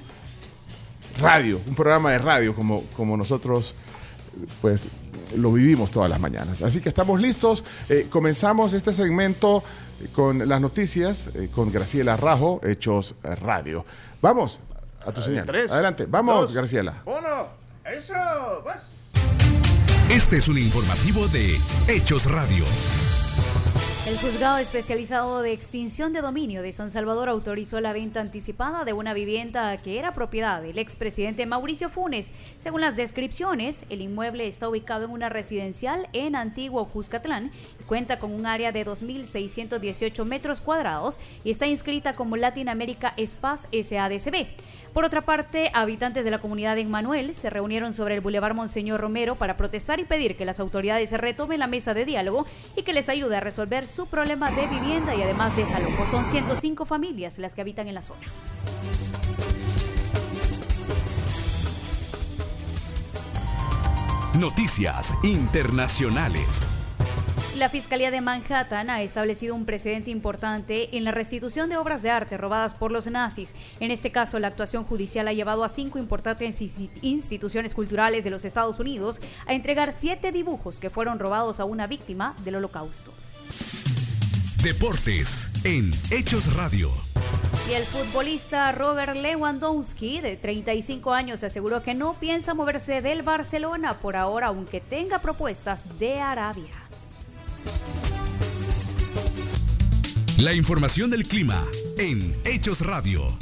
[1.18, 3.74] radio, un programa de radio como, como nosotros
[4.60, 4.88] pues
[5.34, 6.62] lo vivimos todas las mañanas.
[6.62, 7.64] Así que estamos listos.
[7.88, 9.62] Eh, comenzamos este segmento
[10.12, 13.84] con las noticias eh, con Graciela Rajo, Hechos Radio.
[14.20, 14.60] Vamos
[15.05, 15.47] a tu señal.
[15.47, 16.06] tres, Adelante.
[16.06, 17.02] Vamos, dos, Graciela.
[17.06, 17.48] Uno,
[17.84, 18.14] eso,
[18.64, 19.10] vas.
[20.10, 22.64] Este es un informativo de Hechos Radio.
[24.06, 28.92] El juzgado especializado de extinción de dominio de San Salvador autorizó la venta anticipada de
[28.92, 32.30] una vivienda que era propiedad del expresidente Mauricio Funes.
[32.60, 37.50] Según las descripciones, el inmueble está ubicado en una residencial en Antiguo Cuscatlán
[37.86, 43.68] cuenta con un área de 2.618 metros cuadrados y está inscrita como Latin America Spas
[43.72, 44.46] SADCB.
[44.92, 49.00] Por otra parte, habitantes de la comunidad en Manuel se reunieron sobre el Boulevard Monseñor
[49.00, 52.46] Romero para protestar y pedir que las autoridades retomen la mesa de diálogo
[52.76, 56.06] y que les ayude a resolver su problema de vivienda y además desalojo.
[56.10, 58.20] Son 105 familias las que habitan en la zona.
[64.38, 66.76] Noticias internacionales.
[67.56, 72.10] La Fiscalía de Manhattan ha establecido un precedente importante en la restitución de obras de
[72.10, 73.54] arte robadas por los nazis.
[73.80, 78.30] En este caso, la actuación judicial ha llevado a cinco importantes insti- instituciones culturales de
[78.30, 83.14] los Estados Unidos a entregar siete dibujos que fueron robados a una víctima del holocausto.
[84.62, 86.90] Deportes en Hechos Radio.
[87.70, 93.94] Y el futbolista Robert Lewandowski, de 35 años, aseguró que no piensa moverse del Barcelona
[93.94, 96.70] por ahora, aunque tenga propuestas de Arabia.
[100.38, 101.64] La información del clima
[101.98, 103.36] en Hechos Radio.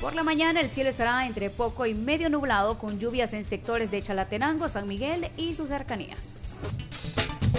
[0.00, 3.90] Por la mañana el cielo estará entre poco y medio nublado con lluvias en sectores
[3.90, 6.54] de Chalatenango, San Miguel y sus cercanías.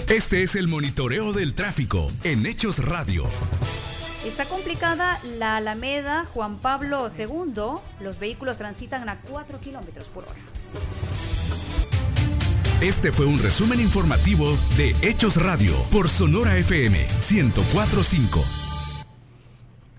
[0.09, 3.29] Este es el monitoreo del tráfico en Hechos Radio.
[4.25, 7.79] Está complicada la Alameda Juan Pablo II.
[7.99, 10.35] Los vehículos transitan a 4 kilómetros por hora.
[12.81, 16.95] Este fue un resumen informativo de Hechos Radio por Sonora FM
[17.29, 18.43] 1045.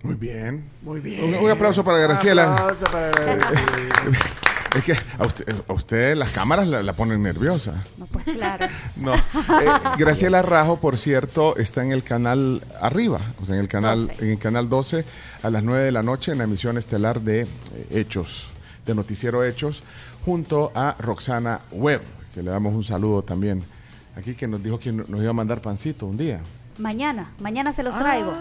[0.04, 0.64] Muy bien.
[0.82, 1.24] Muy bien.
[1.24, 2.54] Un, un aplauso para Graciela.
[2.54, 4.18] Aplauso para Graciela.
[4.76, 7.84] Es que a usted, a usted las cámaras la, la ponen nerviosa.
[7.96, 8.66] No, pues claro.
[8.96, 9.14] No.
[9.14, 9.20] Eh,
[9.96, 14.24] Graciela Rajo, por cierto, está en el canal arriba, o sea, en el canal, 12.
[14.24, 15.04] en el canal 12
[15.42, 17.48] a las 9 de la noche en la emisión estelar de eh,
[17.90, 18.50] Hechos,
[18.84, 19.82] de Noticiero Hechos,
[20.26, 22.02] junto a Roxana Webb,
[22.38, 23.64] que le damos un saludo también.
[24.14, 26.40] Aquí que nos dijo que nos iba a mandar pancito un día.
[26.78, 28.32] Mañana, mañana se los traigo.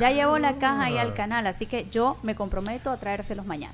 [0.00, 3.72] Ya llevo la caja ahí al canal, así que yo me comprometo a traérselos mañana.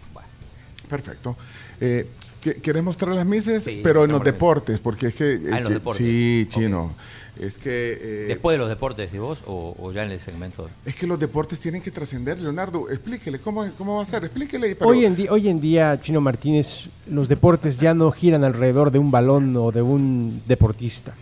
[0.91, 1.37] Perfecto.
[1.81, 2.07] Eh,
[2.43, 3.65] que- ¿Querés mostrar las mises?
[3.65, 5.41] Sí, pero en los deportes, porque es que...
[5.51, 6.07] Ah, en los que- deportes.
[6.07, 6.93] Sí, chino.
[7.41, 7.99] Es que...
[8.01, 9.43] eh, Después de los deportes, ¿y vos?
[9.47, 10.69] O, o ya en el segmento?
[10.85, 12.91] Es que los deportes tienen que trascender, Leonardo.
[12.91, 14.25] Explíquele cómo, cómo va a ser.
[14.25, 14.77] Explíquele.
[14.77, 18.99] pero- Hoy en, hoy en día, Chino Martínez, los deportes ya no giran alrededor de
[18.99, 21.15] un balón o de un deportista,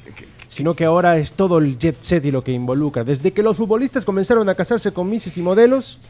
[0.48, 3.04] sino que ahora es todo el jet set y lo que involucra.
[3.04, 6.00] Desde que los futbolistas comenzaron a casarse con mises y modelos,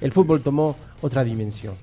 [0.00, 1.74] el fútbol tomó otra dimensión,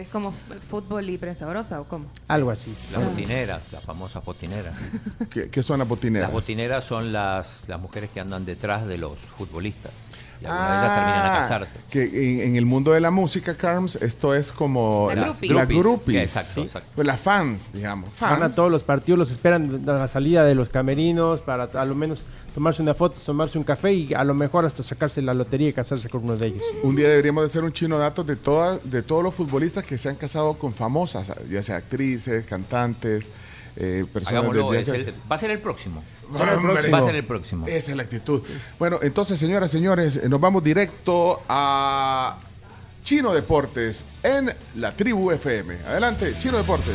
[0.00, 0.32] es como
[0.70, 2.06] fútbol y prensa brosa o cómo.
[2.28, 2.74] algo así.
[2.92, 4.74] Las botineras, las famosas botineras.
[5.30, 6.28] ¿Qué, qué son las botineras?
[6.28, 9.92] Las botineras son las, las mujeres que andan detrás de los futbolistas.
[10.40, 11.78] Y algunas de ellas terminan a Ah, casarse.
[11.90, 12.02] Que
[12.34, 15.78] en, en el mundo de la música, Carms, esto es como Las las groupies.
[15.78, 16.22] groupies.
[16.36, 16.88] Exacto, exacto.
[16.94, 18.10] Pues las fans, digamos.
[18.20, 18.56] Van a Fans.
[18.56, 22.24] todos los partidos, los esperan a la salida de los camerinos para a lo menos
[22.54, 25.72] tomarse una foto, tomarse un café y a lo mejor hasta sacarse la lotería y
[25.72, 26.62] casarse con uno de ellos.
[26.84, 29.98] Un día deberíamos de hacer un chino datos de, toda, de todos los futbolistas que
[29.98, 33.26] se han casado con famosas, ya sea actrices, cantantes,
[33.76, 36.02] eh, personas Hagámoslo, de- es el- va a ser el próximo.
[36.32, 37.66] Hombre, Va a ser el próximo.
[37.66, 38.40] Esa es la actitud.
[38.78, 42.38] Bueno, entonces, señoras, señores, eh, nos vamos directo a
[43.02, 45.76] Chino Deportes en la Tribu FM.
[45.88, 46.94] Adelante, Chino Deportes.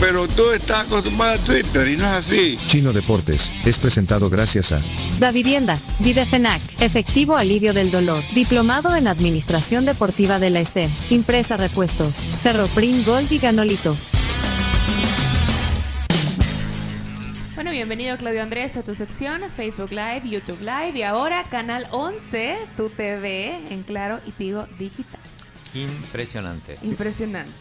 [0.00, 2.58] Pero tú estás acostumbrado a Twitter y no es así.
[2.66, 4.82] Chino Deportes es presentado gracias a
[5.18, 11.56] Da Vivienda, Videfenac, efectivo alivio del dolor, diplomado en Administración Deportiva de la ESEM, Impresa
[11.56, 13.96] Repuestos, Ferroprim Gold y Ganolito.
[17.54, 22.56] Bueno, bienvenido Claudio Andrés a tu sección, Facebook Live, YouTube Live y ahora Canal 11,
[22.76, 25.25] tu TV en Claro y Tigo Digital.
[25.82, 26.78] Impresionante.
[26.82, 27.52] Impresionante.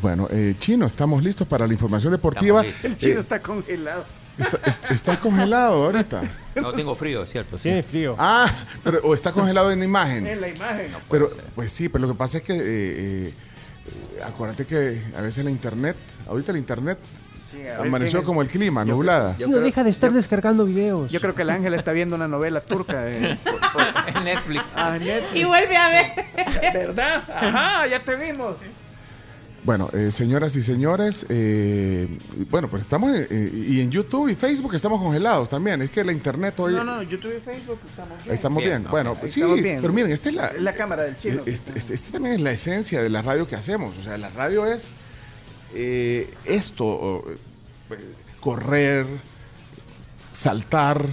[0.00, 2.64] Bueno, eh, Chino, estamos listos para la información deportiva.
[2.82, 4.04] El chino Eh, está congelado.
[4.38, 6.22] está, est- está congelado ahorita.
[6.56, 7.56] No tengo frío, es cierto.
[7.58, 7.64] sí.
[7.64, 8.14] Tiene frío.
[8.18, 8.50] Ah,
[8.84, 10.26] pero o está congelado en la imagen.
[10.26, 10.88] En la imagen.
[11.10, 13.32] Pero, pues sí, pero lo que pasa es que, eh, eh,
[14.16, 15.96] eh, acuérdate que a veces la internet,
[16.28, 16.98] ahorita la internet
[17.50, 19.34] Sí, amaneció ¿quién- como el clima, Yo nublada.
[19.36, 21.10] creo- yo creo- deja de estar descargando videos.
[21.10, 23.02] Yo creo que el ángel está viendo una novela turca.
[23.02, 24.72] de- por- por- En Netflix.
[24.76, 25.34] ah, Netflix.
[25.36, 26.06] Y vuelve a ver.
[26.74, 27.22] ¿Verdad?
[27.34, 28.56] Ajá, ya te vimos.
[29.64, 32.06] Bueno, eh, señoras y señores, eh,
[32.50, 35.82] bueno, pues estamos en, eh, y en YouTube y Facebook estamos congelados también.
[35.82, 38.34] Es que la internet hoy No, no, YouTube y Facebook estamos bien.
[38.34, 38.78] estamos bien.
[38.82, 39.80] Bien, Bueno, sí, Estamos bien.
[39.80, 41.42] pero miren, esta es la, La cámara del chino.
[41.46, 43.96] Este, este- este también es la esencia de la radio que hacemos.
[43.98, 44.92] O sea, la radio es
[45.74, 47.24] eh, esto,
[47.90, 47.96] eh,
[48.40, 49.06] correr,
[50.32, 51.04] saltar,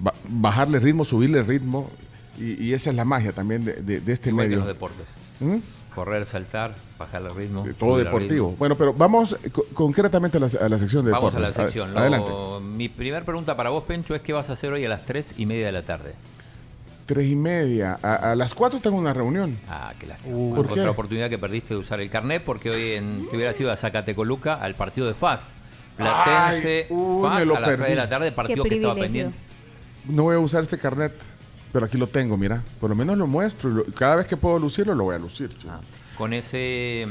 [0.00, 1.90] ba- bajarle ritmo, subirle ritmo.
[2.38, 4.58] Y, y esa es la magia también de, de- de este Igual que medio.
[4.64, 5.06] los deportes.
[5.40, 5.56] ¿Mm?
[5.94, 7.64] Correr, saltar, bajar el ritmo.
[7.64, 8.46] De todo deportivo.
[8.50, 8.56] ritmo.
[8.58, 11.72] Bueno, pero vamos co- concretamente a la, a la sección de Vamos a la deportes.
[11.72, 11.92] sección.
[11.92, 12.30] Lo- Adelante.
[12.64, 15.34] Mi primera pregunta para vos, Pencho, es qué vas a hacer hoy a las 3
[15.36, 16.14] y media de la tarde.
[17.10, 17.98] Tres y media.
[18.00, 19.58] A, a las cuatro tengo una reunión.
[19.68, 20.36] Ah, qué lástima.
[20.36, 20.78] Uh, ¿por qué?
[20.78, 23.76] Otra oportunidad que perdiste de usar el carnet porque hoy en, te hubiera sido a
[23.76, 25.52] Zacatecoluca al partido de FAS.
[25.96, 27.96] Platense, Ay, uh, FAS me lo a las 3 de perdí.
[27.96, 29.36] la tarde, partido que estaba pendiente.
[30.04, 31.12] no voy a usar este carnet,
[31.72, 32.62] pero aquí lo tengo, mira.
[32.78, 33.84] Por lo menos lo muestro.
[33.96, 35.50] cada vez que puedo lucirlo, lo voy a lucir.
[35.58, 35.72] chico.
[36.16, 37.08] Con ese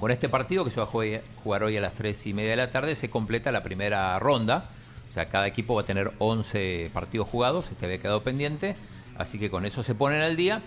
[0.00, 2.50] con este partido que se va a jugar jugar hoy a las 3 y media
[2.50, 4.64] de la tarde, se completa la primera ronda.
[5.08, 8.74] O sea, cada equipo va a tener 11 partidos jugados, este había quedado pendiente,
[9.20, 10.62] así que con eso se ponen al día.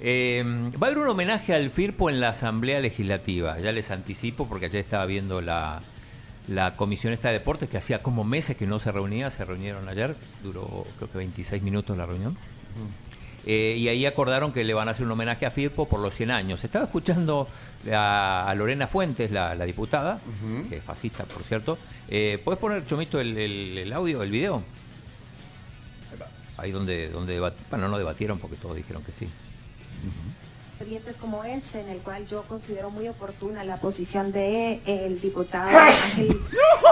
[0.00, 0.42] Eh,
[0.82, 4.66] va a haber un homenaje al FIRPO en la Asamblea Legislativa, ya les anticipo porque
[4.66, 5.80] ayer estaba viendo la,
[6.48, 9.88] la Comisión esta de Deportes que hacía como meses que no se reunía, se reunieron
[9.88, 12.36] ayer, duró creo que 26 minutos la reunión.
[13.46, 16.14] Eh, y ahí acordaron que le van a hacer un homenaje a Firpo por los
[16.14, 16.64] 100 años.
[16.64, 17.46] Estaba escuchando
[17.92, 20.18] a, a Lorena Fuentes, la, la diputada,
[20.70, 21.78] que es fascista, por cierto.
[22.08, 24.62] Eh, ¿Puedes poner, Chomito, el, el- el audio, el video?
[26.56, 27.40] Ahí donde, donde
[27.70, 29.26] bueno, no debatieron porque todos dijeron que sí.
[30.78, 35.78] Expedientes como este, en el cual yo considero muy oportuna la posición de el diputado
[35.78, 36.36] Ángel,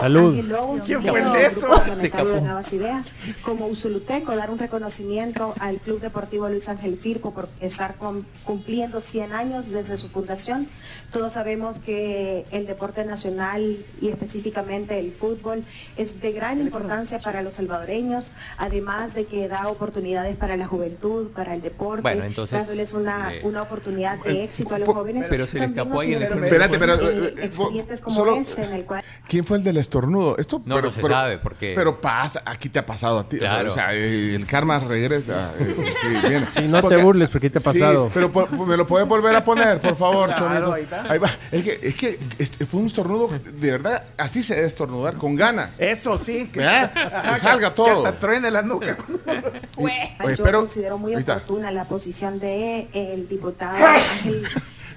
[0.00, 0.30] Salud.
[0.30, 1.66] Ángel Lobos, ¿Quién del fue el de eso?
[1.96, 2.28] Se escapó.
[2.28, 3.12] de Nuevas Ideas,
[3.44, 9.00] como Usuluteco, dar un reconocimiento al Club Deportivo Luis Ángel Firpo por estar con- cumpliendo
[9.00, 10.68] 100 años desde su fundación.
[11.10, 15.64] Todos sabemos que el deporte nacional y específicamente el fútbol
[15.96, 21.26] es de gran importancia para los salvadoreños, además de que da oportunidades para la juventud,
[21.32, 25.26] para el deporte, Bueno, entonces, dándoles una, eh, una oportunidad de éxito a los jóvenes.
[25.28, 28.36] pero se le escapó ahí en el Espérate, pero, eh, eh, eh, expedientes como solo-
[28.36, 30.36] este en el cual ¿Quién fue el del estornudo?
[30.38, 33.36] Esto, No, no se sabe, porque- Pero pasa, aquí te ha pasado a ti.
[33.36, 33.68] o sea, Claro.
[33.68, 35.52] O sea, eh, el karma regresa.
[35.58, 36.46] eh, sí, viene.
[36.46, 38.10] Sí, no te burles porque te ha Sí, pasado.
[38.12, 41.10] pero por- me lo puedes volver a poner, por favor, Claro, ahí está.
[41.10, 41.28] Ahí va.
[41.50, 45.34] Es que, es que este fue un estornudo, de verdad, así se debe estornudar, con
[45.36, 45.76] ganas.
[45.78, 46.48] Eso sí.
[46.52, 47.32] Que, ¿Verdad?
[47.34, 48.02] Que salga todo.
[48.02, 48.96] Que hasta truene la nuca.
[49.76, 54.44] Oye, yo espero- considero muy oportuna la posición de el diputado Ángel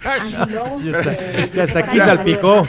[0.04, 0.82] Ángel Lobos,
[1.50, 2.64] Sí, hasta- aquí salpicó.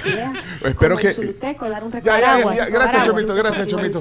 [0.64, 4.00] Espero que- Usuluteco, dar un Ya, ya, ya, ya, gracias, Chomito, gracias, Chomito.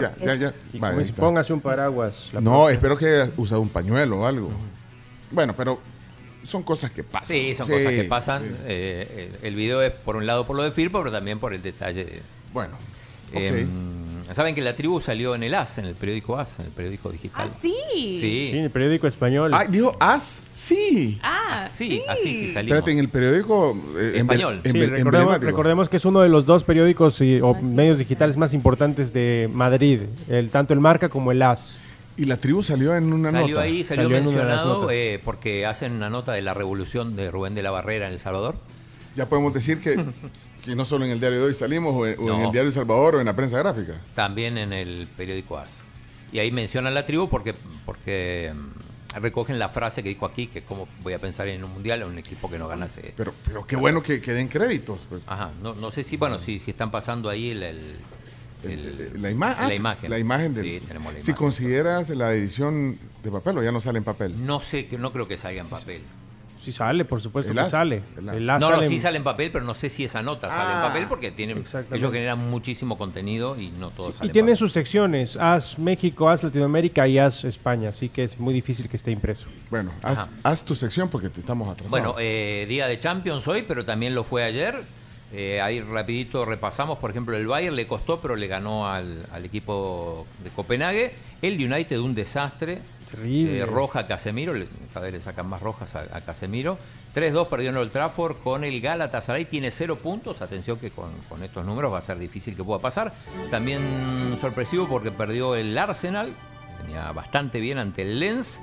[0.00, 0.54] Ya, ya, ya.
[0.70, 2.28] Sí, Vale, pues póngase un paraguas.
[2.40, 4.50] No, espero que haya usado un pañuelo o algo.
[5.32, 5.80] Bueno, pero
[6.44, 7.26] son cosas que pasan.
[7.36, 8.42] Sí, son Sí, cosas que pasan.
[8.42, 8.48] sí.
[8.66, 11.54] Eh, el, el video es por un lado por lo de Firpo, pero también por
[11.54, 12.04] el detalle.
[12.04, 12.22] de-
[12.52, 12.76] Bueno,
[13.32, 14.01] Em,
[14.34, 17.10] Saben que la tribu salió en el AS, en el periódico AS, en el periódico
[17.10, 17.48] digital.
[17.50, 17.74] Ah, sí.
[17.92, 18.18] Sí.
[18.20, 19.52] Sí, en el periódico español.
[19.54, 21.18] Ah, dijo As, sí.
[21.22, 22.78] Ah, sí, así sí salimos.
[22.78, 24.60] Espérate, en el periódico eh, Español.
[24.64, 28.54] Sí, emble- recordemos, que es uno de los dos periódicos y- o medios digitales más
[28.54, 31.76] importantes de Madrid, el, tanto el Marca como el AS.
[32.16, 33.62] Y la tribu salió en una Salió nota.
[33.62, 37.16] ahí, salió, Salió en de las mencionado eh, porque hacen una nota de la revolución
[37.16, 38.54] de Rubén de la Barrera en El Salvador.
[39.16, 39.96] Ya podemos decir que,
[40.64, 42.46] que no solo en el diario de hoy salimos, o en, o en No.
[42.46, 44.00] el diario El Salvador, o en la prensa gráfica.
[44.14, 45.70] También en el periódico AS.
[46.32, 50.62] Y ahí mencionan la tribu porque, porque mm, recogen la frase que dijo aquí, que
[50.62, 53.12] cómo voy a pensar en un mundial, en un equipo que no ganase.
[53.16, 55.06] Pero, pero qué bueno que, que den créditos.
[55.10, 55.22] pues.
[55.26, 57.96] Ajá, no, no sé si, bueno, si, si están pasando ahí el, el-
[58.64, 60.08] el- La, ima- ah, la imagen.
[60.10, 61.34] La imagen del- Sí, tenemos la Si imagen.
[61.44, 64.46] consideras la edición de papel o ya no sale en papel.
[64.46, 66.00] No sé, que- no creo que salga en papel.
[66.62, 68.02] Sí sale, por supuesto El que AS, sale.
[68.16, 68.36] el AS.
[68.36, 70.22] El AS No, no, sale sí en- sale en papel, pero no sé si esa
[70.22, 74.26] nota sale Ah, en papel porque tienen, ellos generan muchísimo contenido y no todo sale
[74.26, 74.58] Y en tiene papel.
[74.58, 78.96] sus secciones, AS México, AS Latinoamérica y AS España, así que es muy difícil que
[78.96, 79.46] esté impreso.
[79.70, 81.90] Bueno, haz, haz tu sección porque te estamos atrasados.
[81.90, 84.82] Bueno, eh, día de Champions hoy, pero también lo fue ayer.
[85.34, 89.44] Eh, ahí rapidito repasamos, por ejemplo, el Bayern le costó, pero le ganó al, al
[89.44, 91.14] equipo de Copenhague.
[91.40, 92.80] El United un desastre.
[93.22, 96.78] Eh, roja Casemiro, le- cada vez le sacan más rojas a, Casemiro.
[97.14, 100.40] 3-2 perdió en Old Trafford con el Galatasaray, tiene 0 puntos.
[100.42, 101.10] Atención que con,
[101.42, 103.12] estos números va a ser difícil que pueda pasar.
[103.50, 106.34] También sorpresivo porque perdió el Arsenal,
[106.82, 108.60] venía bastante bien ante el Lens.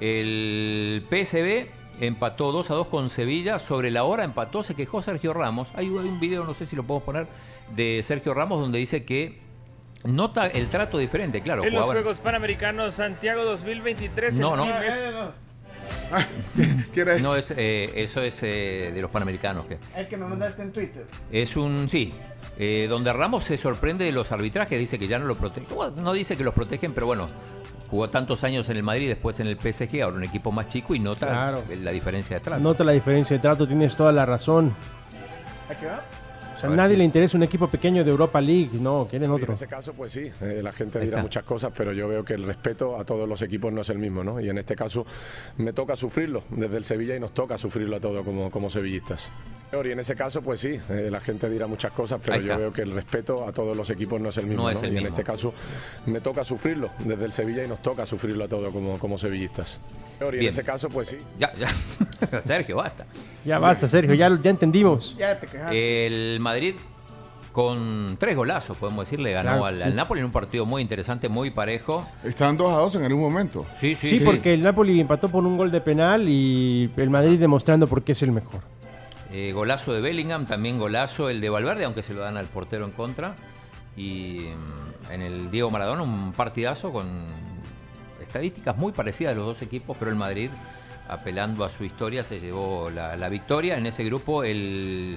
[0.00, 1.68] El PSB
[2.00, 3.58] empató 2 a 2 con Sevilla.
[3.58, 5.68] Sobre la hora empató, se quejó Sergio Ramos.
[5.74, 7.26] Hay un video, no sé si lo podemos poner,
[7.76, 9.38] de Sergio Ramos donde dice que
[10.04, 11.40] nota el trato diferente.
[11.40, 14.34] Claro, En los Juegos Panamericanos Santiago 2023.
[14.34, 14.64] No, el no.
[14.64, 14.98] team es-
[16.92, 17.22] ¿Qué era eso?
[17.22, 19.66] No, es, eh, eso es eh, de los Panamericanos.
[19.66, 21.06] Que El que me mandaste en Twitter.
[21.30, 22.12] es un, sí,
[22.58, 25.72] eh, donde Ramos se sorprende de los arbitrajes, dice que ya no lo protege.
[25.74, 27.28] Bueno, no dice que los protegen, pero bueno,
[27.90, 30.94] jugó tantos años en el Madrid, después en el PSG, ahora un equipo más chico
[30.94, 31.62] y nota Claro.
[31.82, 32.62] la diferencia de trato.
[32.62, 34.74] Nota la diferencia de trato, tienes toda la razón.
[35.70, 36.02] ¿A qué va?
[36.62, 39.34] Sea, A nadie si- le interesa un equipo pequeño de Europa League, no, quieren En
[39.34, 39.52] otro.
[39.52, 42.44] ese caso, pues sí, eh, la gente dirá muchas cosas, pero yo veo que el
[42.44, 44.40] respeto a todos los equipos no es el mismo, ¿no?
[44.40, 45.04] Y en este caso
[45.58, 49.30] me toca sufrirlo desde el Sevilla y nos toca sufrirlo a todos como, como sevillistas.
[49.72, 52.72] Y en ese caso, pues sí, eh, la gente dirá muchas cosas, pero yo veo
[52.72, 54.76] que el respeto a todos los equipos no es el mismo, No ¿no?
[54.76, 55.54] es el y en este caso
[56.04, 59.80] me toca sufrirlo desde el Sevilla y nos toca sufrirlo a todos como, como sevillistas.
[60.32, 61.16] Y en ese caso, pues sí.
[61.38, 61.68] Ya, ya.
[62.42, 63.06] Sergio, basta.
[63.46, 65.16] Ya basta, Sergio, ya, ya entendimos.
[65.16, 66.06] Ya te quejaste.
[66.06, 66.74] El Madrid
[67.50, 69.82] Con tres golazos, podemos decir, le ganó Claro, al, sí.
[69.82, 72.06] al Napoli en un partido muy interesante, muy parejo.
[72.24, 73.66] Estaban 2 a 2 en algún momento.
[73.74, 74.24] Sí, sí, Sí, sí.
[74.24, 78.12] porque el Napoli empató por un gol de penal y el Madrid demostrando por qué
[78.12, 78.60] es el mejor.
[79.32, 82.84] Eh, golazo de Bellingham, también golazo el de Valverde, aunque se lo dan al portero
[82.84, 83.34] en contra.
[83.96, 84.46] Y
[85.08, 87.06] mm, en el Diego Maradona un partidazo con
[88.20, 90.50] estadísticas muy parecidas de los dos equipos, pero el Madrid,
[91.08, 93.78] apelando a su historia, se llevó la, la victoria.
[93.78, 95.16] En ese grupo el,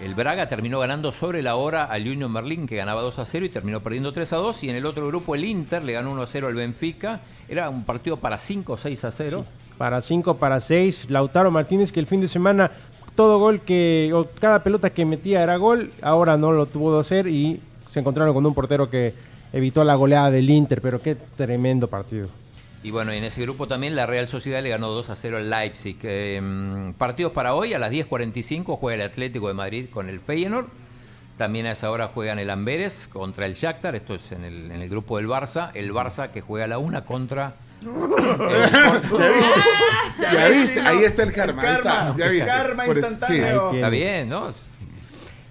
[0.00, 3.46] el Braga terminó ganando sobre la hora al Union Berlin, que ganaba 2 a 0
[3.46, 4.64] y terminó perdiendo 3 a 2.
[4.64, 7.20] Y en el otro grupo el Inter le ganó 1 a 0 al Benfica.
[7.48, 9.44] Era un partido para 5 o 6 a 0.
[9.78, 12.72] Para 5, para 6, Lautaro Martínez que el fin de semana
[13.18, 17.26] todo gol que, o cada pelota que metía era gol, ahora no lo de hacer
[17.26, 19.12] y se encontraron con un portero que
[19.52, 22.28] evitó la goleada del Inter, pero qué tremendo partido.
[22.84, 25.50] Y bueno, en ese grupo también la Real Sociedad le ganó 2 a 0 al
[25.50, 25.96] Leipzig.
[26.04, 30.20] Eh, mm, partidos para hoy, a las 10.45 juega el Atlético de Madrid con el
[30.20, 30.68] Feyenoord.
[31.36, 34.80] También a esa hora juegan el Amberes contra el Shakhtar, esto es en el, en
[34.80, 35.72] el grupo del Barça.
[35.74, 37.54] El Barça que juega a la una contra...
[39.10, 40.32] ¿Ya viste?
[40.32, 40.80] ¿Ya viste?
[40.80, 41.62] Ahí está el karma.
[41.62, 42.14] Ahí está.
[42.16, 42.46] ¿Ya viste?
[42.46, 43.68] Karma instantáneo.
[43.70, 43.76] sí.
[43.76, 44.48] Está bien, ¿no?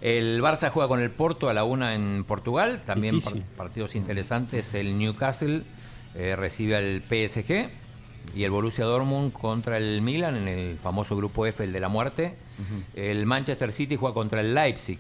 [0.01, 2.81] El Barça juega con el Porto a la una en Portugal.
[2.85, 4.73] También par- partidos interesantes.
[4.73, 5.63] El Newcastle
[6.15, 7.69] eh, recibe al PSG
[8.35, 11.87] y el Borussia Dortmund contra el Milan en el famoso grupo F, el de la
[11.89, 12.35] muerte.
[12.95, 14.99] El Manchester City juega contra el Leipzig.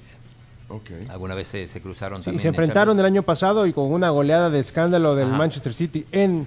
[1.09, 2.41] Alguna vez se, se cruzaron Sí, también.
[2.41, 5.37] se en enfrentaron el año pasado y con una goleada de escándalo del Ajá.
[5.37, 6.45] Manchester City en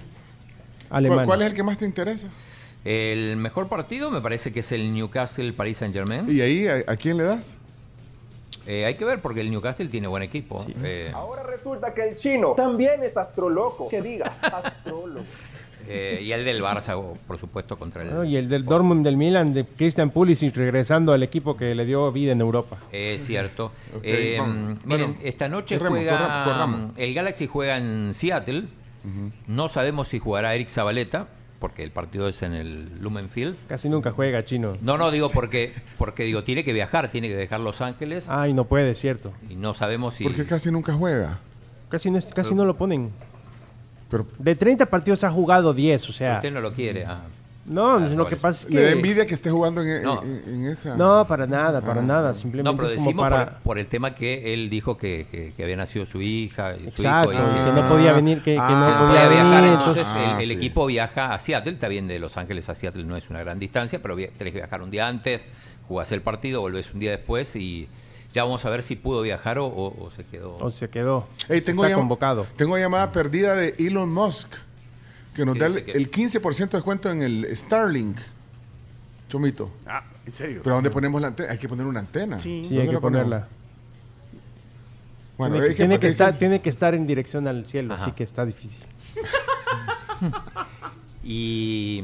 [0.91, 1.25] ¿Cuál, Alemania.
[1.25, 2.27] cuál es el que más te interesa?
[2.85, 6.25] El mejor partido me parece que es el Newcastle Paris Saint Germain.
[6.29, 7.57] ¿Y ahí a, a quién le das?
[8.67, 10.63] Eh, hay que ver porque el Newcastle tiene buen equipo.
[10.83, 13.87] Eh, Ahora resulta que el chino también es astroloco.
[13.89, 15.21] Que diga, astrólogo.
[15.87, 16.95] eh, y el del Barça,
[17.27, 18.23] por supuesto, contra el, ¿no?
[18.23, 22.11] Y el del Dortmund del Milan de Christian Pulisic regresando al equipo que le dio
[22.11, 22.77] vida en Europa.
[22.91, 23.71] Es cierto.
[24.03, 26.91] Eh, miren, Bueno, esta noche corremos, juega corramos.
[26.97, 28.65] el Galaxy juega en Seattle.
[29.47, 31.27] No sabemos si jugará Eric Zabaleta
[31.59, 33.55] porque el partido es en el Lumen Field.
[33.67, 34.77] Casi nunca juega chino.
[34.81, 38.53] No, no digo porque porque digo tiene que viajar, tiene que dejar Los Ángeles Ay,
[38.53, 39.31] no puede, cierto.
[39.49, 41.39] y no sabemos si Porque casi nunca juega.
[41.89, 43.11] Casi no, casi no lo ponen.
[44.09, 46.35] Pero De 30 partidos ha jugado 10, o sea.
[46.35, 47.05] usted no lo quiere.
[47.05, 47.21] ah.
[47.63, 48.93] No, Ah, lo que pasa es le da que.
[48.95, 50.23] envidia que esté jugando en, No.
[50.23, 50.95] en- en esa.
[50.95, 52.03] No, para nada, para Ah.
[52.03, 52.33] nada.
[52.33, 53.45] Simplemente No, pero es como para.
[53.53, 56.87] por, por el tema que él dijo que, que- que había nacido su hija, su
[56.87, 59.29] Exacto, hijo, y que no podía venir, que, que Ah, no que no podía podía
[59.43, 59.77] viajar, venir.
[59.77, 60.53] entonces entonces- el, Ah, el sí.
[60.53, 63.59] equipo viaja a Seattle, está bien de Los Ángeles a Seattle no es una gran
[63.59, 65.45] distancia, pero tenés que viajar un día antes,
[65.87, 67.87] jugás el partido, volvés un día después y
[68.33, 70.55] ya vamos a ver si pudo viajar o, o- o se quedó.
[70.55, 71.27] O se quedó.
[71.47, 72.47] Tengo, Está llam- convocado.
[72.55, 74.55] tengo llamada perdida de Elon Musk
[75.33, 78.17] que nos ¿Qué da el, que- el 15% de descuento en el Starlink.
[79.29, 79.71] Chomito.
[79.87, 80.61] Ah, ¿en serio?
[80.63, 81.51] ¿Pero dónde ponemos la antena?
[81.51, 82.39] Hay que poner una antena.
[82.39, 82.61] Sí.
[82.63, 83.47] Sí, ¿Dónde hay que ponerla.
[85.37, 88.03] Bueno, tiene, que, tiene que estar, tiene que estar en dirección al cielo, Ajá.
[88.03, 88.83] así que está difícil.
[91.23, 92.03] Y.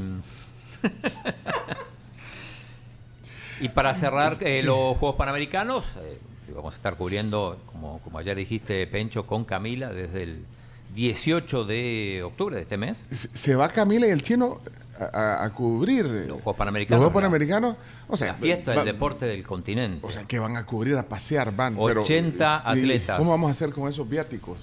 [3.62, 6.18] y para cerrar eh, los Juegos Panamericanos, eh,
[6.56, 10.45] vamos a estar cubriendo, como, como ayer dijiste, Pencho, con Camila desde el
[10.98, 13.06] 18 de octubre de este mes.
[13.10, 14.60] Se va Camila y el chino
[14.99, 16.98] a, a- a cubrir Los Juegos los Panamericanos.
[16.98, 17.76] Juegos la- Panamericanos.
[18.07, 20.06] O sea, la fiesta del deporte del continente.
[20.06, 21.76] O sea, que van a cubrir, a pasear, van.
[21.76, 23.18] pero- 80 ¿y- y atletas.
[23.19, 24.57] ¿Cómo vamos a hacer con esos viáticos?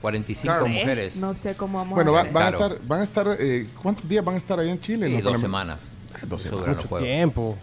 [0.00, 0.68] 45 Claro.
[0.68, 1.14] mujeres.
[1.16, 2.32] No sé cómo vamos Bueno, a va- hacer.
[2.32, 2.64] van, Claro.
[2.64, 5.06] a estar, van a estar, eh, ¿cuántos días van a estar allá en Chile?
[5.06, 5.92] Sí, Los dos semanas.
[6.26, 6.66] dos Eso semanas.
[6.68, 7.06] los Mucho juegos.
[7.08, 7.56] tiempo.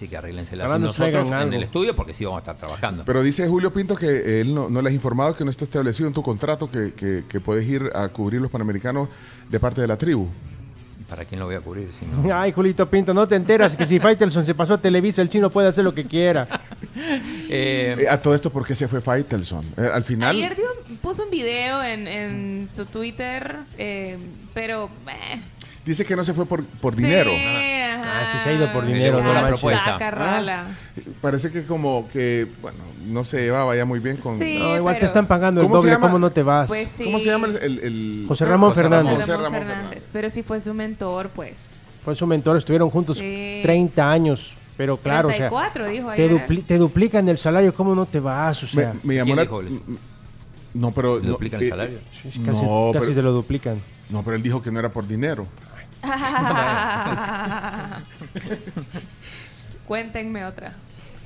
[0.00, 1.52] Así que arréglense Ojalá sin nosotros en algo.
[1.52, 3.04] el estudio porque sí vamos a estar trabajando.
[3.04, 6.08] Pero dice Julio Pinto que él no, no le has informado que no está establecido
[6.08, 9.10] en tu contrato que, que- que puedes ir a cubrir los panamericanos
[9.50, 10.26] de parte de la tribu.
[11.06, 11.90] ¿Para quién lo voy a cubrir?
[11.92, 12.34] Si no?
[12.34, 15.50] Ay, Julito Pinto, no te enteras que si Faitelson se pasó a Televisa, el chino
[15.50, 16.48] puede hacer lo que quiera.
[16.96, 19.66] Eh, Eh, a todo esto, ¿por qué se fue Faitelson?
[19.76, 24.16] Eh, al final, Ayer dio- puso un video en, en su Twitter, eh,
[24.54, 24.88] pero...
[25.80, 27.30] eh, dice que no se fue por, por sí, dinero.
[27.32, 27.76] ajá.
[28.02, 30.10] Ah, sí se ha ido por Le dinero, no la propuesta.
[30.10, 30.64] Rala.
[31.20, 34.38] Parece que como que, bueno, no se llevaba ya muy bien con...
[34.38, 34.56] Sí.
[34.58, 36.00] No, igual te están pagando el ¿Cómo se doble?
[36.00, 36.66] ¿cómo no te vas?
[36.66, 37.04] Pues sí.
[37.04, 37.56] ¿Cómo se llama el...?
[37.56, 38.82] el- el- José Ramón José.
[38.82, 39.14] Fernández.
[39.16, 39.84] José Ramón Ramón Fernández.
[39.88, 40.08] Fernández.
[40.12, 41.52] Pero si fue su mentor, pues.
[42.04, 43.60] Fue su mentor, estuvieron juntos Sí.
[43.62, 44.54] 30 años.
[44.76, 48.18] Pero claro, o sea, 34 dijo te, dupli- te duplican el salario, ¿cómo no te
[48.18, 48.62] vas?
[48.62, 49.42] O Me, sea, me llamó ¿Quién la...
[49.42, 49.80] dijo eso?
[50.72, 51.18] No, pero...
[51.18, 51.98] ¿Le no, duplican el eh, salario?
[52.24, 53.80] casi, no, casi pero- te lo duplican.
[54.08, 55.46] No, pero él dijo que no era por dinero.
[59.86, 60.72] Cuéntenme otra.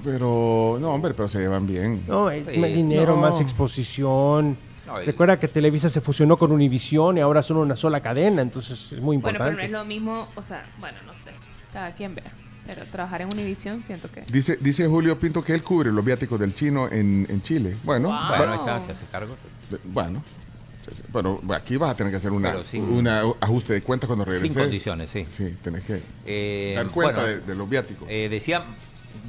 [0.05, 2.03] Pero, no, hombre, pero se llevan bien.
[2.07, 2.59] No, Sí.
[2.59, 3.23] más dinero, No.
[3.23, 4.57] más exposición.
[4.87, 8.43] No, el- Recuerda que Televisa se fusionó con Univisión y ahora son una sola cadena,
[8.43, 9.57] entonces es muy Bueno, pero importante.
[9.57, 11.31] no es lo mismo, o sea, bueno, no sé.
[11.73, 12.31] Cada quien vea.
[12.67, 14.23] Pero trabajar en Univision siento que...
[14.33, 17.77] Dice, dice Julio Pinto que él cubre los viáticos del chino en, en Chile.
[17.83, 19.37] Bueno, Bueno, va- ahí está, se hace cargo.
[19.85, 20.23] bueno.
[21.13, 22.55] Bueno, aquí vas a tener que hacer una,
[22.91, 24.53] una ajuste de cuentas cuando regreses.
[24.53, 25.25] Sin condiciones, sí.
[25.29, 28.07] Sí, tenés que Eh, dar cuenta bueno, de, de los viáticos.
[28.11, 28.65] Eh, decía,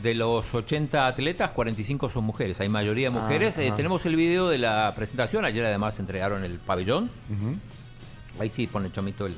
[0.01, 2.59] de los 80 atletas, 45 son mujeres.
[2.59, 3.57] Hay mayoría de Ah, mujeres.
[3.57, 3.75] Eh, ajá.
[3.77, 5.45] tenemos el video de la presentación.
[5.45, 7.09] Ayer además entregaron el pabellón.
[8.39, 9.33] Ahí sí pone Chomito el...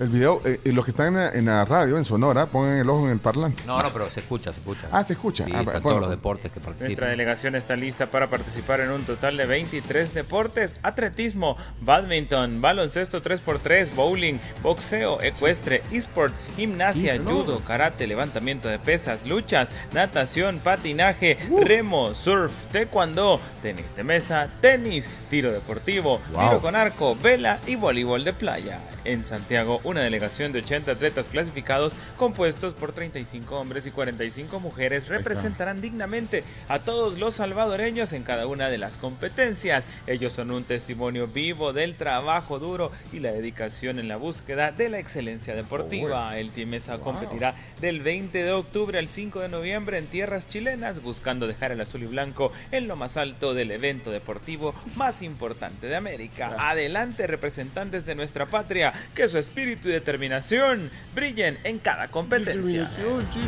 [0.00, 2.78] El video, eh, y los que están en la, en la radio, en Sonora, pongan
[2.78, 3.62] el ojo en el parlante.
[3.66, 4.88] No, no, pero se escucha, se escucha.
[4.90, 5.44] Ah, se escucha.
[5.44, 5.88] Sí, Ah, están bueno.
[5.90, 7.10] todos los deportes que Nuestra participan.
[7.10, 13.94] delegación está lista para participar en un total de 23 deportes, atletismo, badminton, baloncesto 3x3,
[13.94, 17.32] bowling, boxeo, ecuestre, esport, gimnasia, no.
[17.34, 25.10] judo, karate, levantamiento de pesas, luchas, natación, patinaje, remo, surf, taekwondo, tenis de mesa, tenis,
[25.28, 26.40] tiro deportivo, Wow.
[26.48, 28.80] tiro con arco, vela y voleibol de playa.
[29.04, 35.08] En Santiago, una delegación de 80 atletas clasificados compuestos por 35 hombres y 45 mujeres
[35.08, 39.84] representarán dignamente a todos los salvadoreños en cada una de las competencias.
[40.06, 44.88] Ellos son un testimonio vivo del trabajo duro y la dedicación en la búsqueda de
[44.88, 46.38] la excelencia deportiva.
[46.38, 51.02] El Team ESA competirá del 20 de octubre al 5 de noviembre en tierras chilenas,
[51.02, 55.88] buscando dejar el azul y blanco en lo más alto del evento deportivo más importante
[55.88, 56.54] de América.
[56.58, 62.90] Adelante, representantes de nuestra patria, que su espíritu y determinación brillen en cada competencia.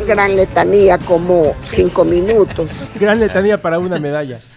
[0.06, 2.68] Gran letanía, como cinco minutos.
[2.98, 4.38] Gran letanía para una medalla.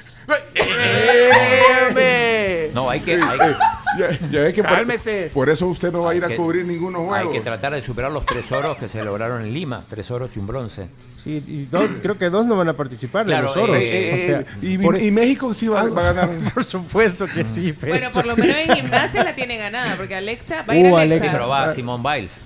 [2.74, 3.14] No, hay que...
[3.16, 3.56] hay que-
[3.98, 5.32] Ya, ya ve que por- Cálmese.
[5.34, 7.34] Por, eso usted no va a ir a cubrir ninguno Hay juegos.
[7.34, 9.84] que tratar de superar los tres oros que se lograron en Lima.
[9.90, 10.88] Tres oros y un bronce.
[11.24, 13.78] Sí, y dos, creo que dos no van a participar Claro, de los oros.
[13.82, 16.30] eh, O sea, eh, y, por- y México sí va, va a ganar.
[16.54, 17.88] Por supuesto que sí, Pecho.
[17.88, 20.98] Bueno, por lo menos en gimnasia la tiene ganada, porque Alexa va a ir Uh,
[20.98, 21.16] Alexa.
[21.24, 21.32] Alexa.
[21.38, 22.42] Pero va Simón Biles.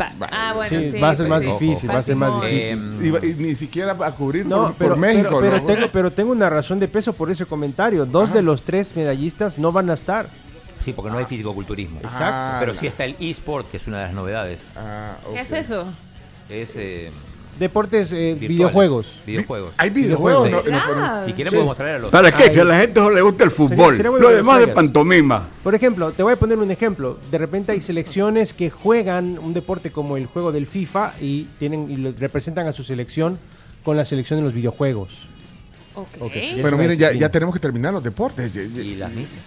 [0.00, 0.10] Va.
[0.32, 0.98] Ah, bueno, Sí, sí.
[0.98, 1.64] va a ser pues más sí.
[1.66, 3.14] difícil, va a ser más difícil.
[3.22, 5.28] Y, ni siquiera a cubrir No, por, pero, por México.
[5.38, 5.64] pero, pero ¿no?
[5.66, 8.06] tengo, pero tengo una razón de peso por ese comentario.
[8.06, 10.26] Dos de los tres medallistas no van a estar.
[10.82, 12.00] Sí, porque no hay fisicoculturismo.
[12.00, 12.56] Exacto.
[12.60, 14.66] Pero sí está el eSport, que es una de las novedades.
[15.32, 15.86] ¿Qué es eso?
[16.48, 17.10] Es eh,
[17.58, 18.48] Deportes, eh, virtuales.
[18.48, 19.20] videojuegos.
[19.26, 19.74] Videojuegos.
[19.76, 20.46] Hay videojuegos.
[20.46, 20.50] Sí.
[20.50, 21.24] no- no ¿Verdad?
[21.24, 21.56] Si quieren Sí.
[21.56, 22.10] podemos traer a los...
[22.10, 22.50] ¿Para qué?
[22.50, 23.94] Que a la gente no le gusta el fútbol.
[23.94, 25.48] sería bueno Lo que demás de pantomima.
[25.62, 27.18] Por ejemplo, te voy a poner un ejemplo.
[27.30, 31.90] De repente hay selecciones que juegan un deporte como el juego del FIFA y tienen
[31.90, 33.38] y lo- representan a su selección
[33.84, 35.10] con la selección de los videojuegos.
[35.94, 36.08] Ok.
[36.20, 36.32] Ok.
[36.62, 38.56] Bueno, miren, ya, ya tenemos que terminar los deportes.
[38.56, 39.38] Y las misas.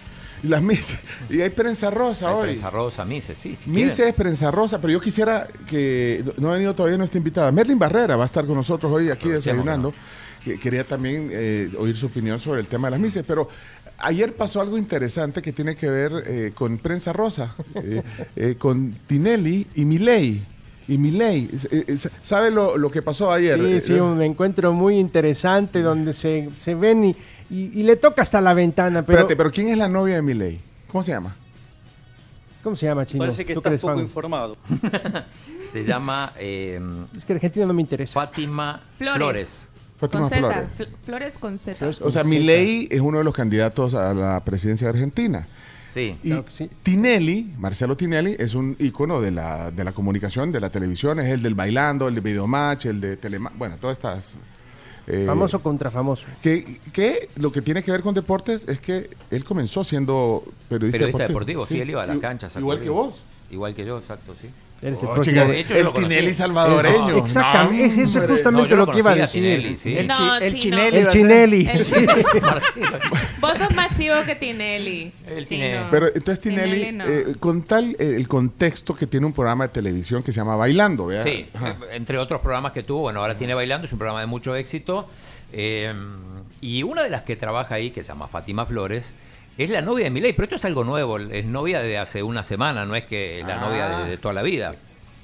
[0.42, 0.98] Y las misas.
[1.30, 2.42] Y hay prensa rosa Hay hoy.
[2.48, 3.56] prensa rosa, mises, sí.
[3.56, 4.14] si Mises, quieren.
[4.14, 7.50] prensa rosa, pero yo quisiera que no ha venido todavía nuestra invitada.
[7.52, 9.92] Merlin Barrera va a estar con nosotros hoy aquí desayunando.
[10.44, 13.48] Que- Quería también eh, oír su opinión sobre el tema de las mises, pero
[13.98, 18.02] ayer pasó algo interesante que tiene que ver eh, con prensa rosa, eh,
[18.36, 20.42] eh, con Tinelli y Milei.
[20.88, 21.50] Y Milei,
[22.22, 23.58] ¿sabe lo, lo que pasó ayer?
[23.80, 27.16] Sí, sí, un encuentro muy interesante donde se, se ven y,
[27.50, 29.02] y- y le toca hasta la ventana.
[29.04, 30.60] Pero, Espérate, pero ¿quién es la novia de Milei?
[30.90, 31.34] ¿Cómo se llama?
[32.62, 33.20] ¿Cómo se llama, Chino?
[33.20, 34.02] Parece que Tú estás poco fan.
[34.02, 34.56] informado.
[35.72, 36.80] Se llama eh,
[37.16, 38.14] Es que Argentina no me interesa.
[38.14, 39.16] Fátima Flores.
[39.18, 39.70] Flores.
[39.98, 40.38] Fátima Con.
[40.38, 40.64] Flores.
[40.78, 41.90] Fl- Flores con Z.
[42.02, 45.46] O sea, Milei es uno de los candidatos a la presidencia de Argentina.
[45.92, 46.16] Sí.
[46.22, 46.34] Y
[46.82, 51.26] Tinelli, Marcelo Tinelli, es un ícono de la, de la comunicación, de la televisión, es
[51.26, 54.36] el del bailando, el de Videomatch, el de Telema, bueno, todas estas...
[55.06, 56.26] eh, Famoso contra famoso.
[56.42, 60.98] Que, que lo que tiene que ver con deportes es que él comenzó siendo periodista,
[60.98, 61.80] Periodista deportivo, sí, Sí.
[61.80, 62.56] él iba a las I- canchas.
[62.56, 63.22] a Igual que vos.
[63.50, 64.48] Igual que yo, exacto, sí.
[64.82, 65.92] Eres el Oh, chica, De hecho, el.
[65.92, 67.16] Tinelli salvadoreño.
[67.16, 68.34] Eh, Exactamente, es eso hombre.
[68.34, 69.42] justamente No, lo lo que iba a decir.
[69.42, 69.96] Tinelli, sí.
[69.96, 70.58] El, chi- el.
[70.58, 70.98] Chinelli.
[70.98, 71.66] El Chinelli.
[73.40, 75.12] Vos sos más chivo que Tinelli.
[75.26, 75.46] El.
[75.48, 75.84] Tinelli.
[75.90, 77.04] Pero entonces Tinelli, Tinelli no.
[77.04, 80.56] eh, con tal eh, el contexto que tiene un programa de televisión que se llama
[80.56, 81.24] Bailando, ¿verdad?
[81.24, 81.70] Sí, Ajá.
[81.70, 84.54] eh, entre otros programas que tuvo, bueno, ahora tiene Bailando, es un programa de mucho
[84.56, 85.08] éxito.
[85.52, 85.92] eh,
[86.60, 89.12] y una de las que trabaja ahí, que se llama Fátima Flores,
[89.58, 92.44] es la novia de Milei, pero esto es algo nuevo, es novia de hace una
[92.44, 93.60] semana, no es que la Ah.
[93.68, 94.74] novia de, de toda la vida.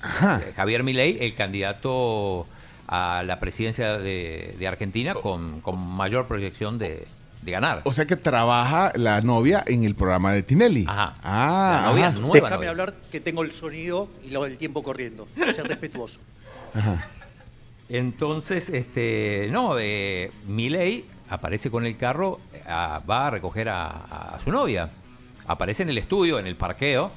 [0.04, 2.46] Eh, Javier Milei, el candidato
[2.88, 7.06] a la presidencia de, de Argentina con, con mayor proyección de,
[7.42, 7.82] de ganar.
[7.84, 10.84] O sea que trabaja la novia en el programa de Tinelli.
[10.88, 11.14] Ajá.
[11.22, 12.20] Ah, La novia ajá.
[12.20, 12.70] nueva Déjame novia.
[12.70, 15.26] hablar que tengo el sonido y lo del tiempo corriendo.
[15.54, 16.20] Ser respetuoso.
[16.74, 17.06] Ajá.
[17.88, 24.40] Entonces, este, no, eh, Milei aparece con el carro, a- va a recoger a, a
[24.40, 24.88] su novia.
[25.46, 27.10] Aparece en el estudio, en el parqueo.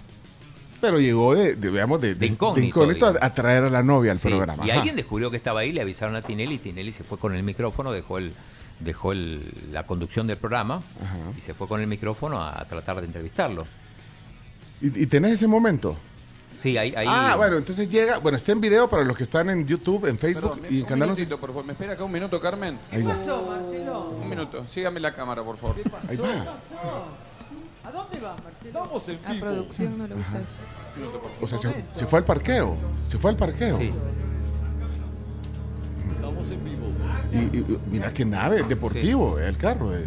[0.81, 4.11] Pero llegó de, de, digamos, de, de- incógnito, de incógnito a, traer a la novia
[4.11, 4.65] al Sí, programa.
[4.65, 4.79] y Ajá.
[4.79, 7.91] alguien descubrió que estaba ahí, le avisaron a Tinelli, Tinelli se fue con el micrófono,
[7.91, 8.33] dejó el
[8.81, 10.81] dejó el- la conducción del programa
[11.37, 13.65] y se fue con el micrófono a, tratar de entrevistarlo.
[14.81, 15.95] ¿Y, y tenés ese momento?
[16.59, 17.05] Sí, ahí, ahí.
[17.09, 20.17] Ah, bueno, entonces llega, bueno, está en video para los que están en YouTube, en
[20.17, 21.21] Facebook y en Un Canal 11.
[21.21, 21.65] minutito, por favor.
[21.65, 22.79] ¿Me espera acá un minuto, Carmen?
[22.91, 23.13] Ahí va.
[23.15, 24.09] Marcelo?
[24.21, 24.65] Un minuto.
[24.67, 25.75] Sígame la cámara, por favor.
[26.09, 26.57] Ahí va.
[27.83, 28.79] ¿A dónde vas, Marcelo?
[28.79, 31.21] Vamos en A producción no le gusta eso.
[31.41, 32.77] O sea, se, se fue al parqueo.
[33.05, 33.77] Se fue al parqueo.
[33.77, 33.91] Sí.
[36.15, 36.85] Estamos en vivo.
[37.31, 39.95] Y, y- mira qué nave, deportivo, el carro.
[39.95, 40.05] eh,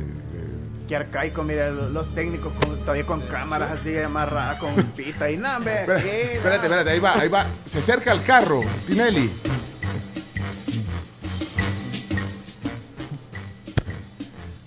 [0.89, 5.59] Qué arcaico, mira, los técnicos con- todavía con cámaras así amarradas con pita y nada,
[5.59, 7.47] espérate, espérate, ahí va, ahí va.
[7.67, 9.31] Se acerca al carro, Tinelli.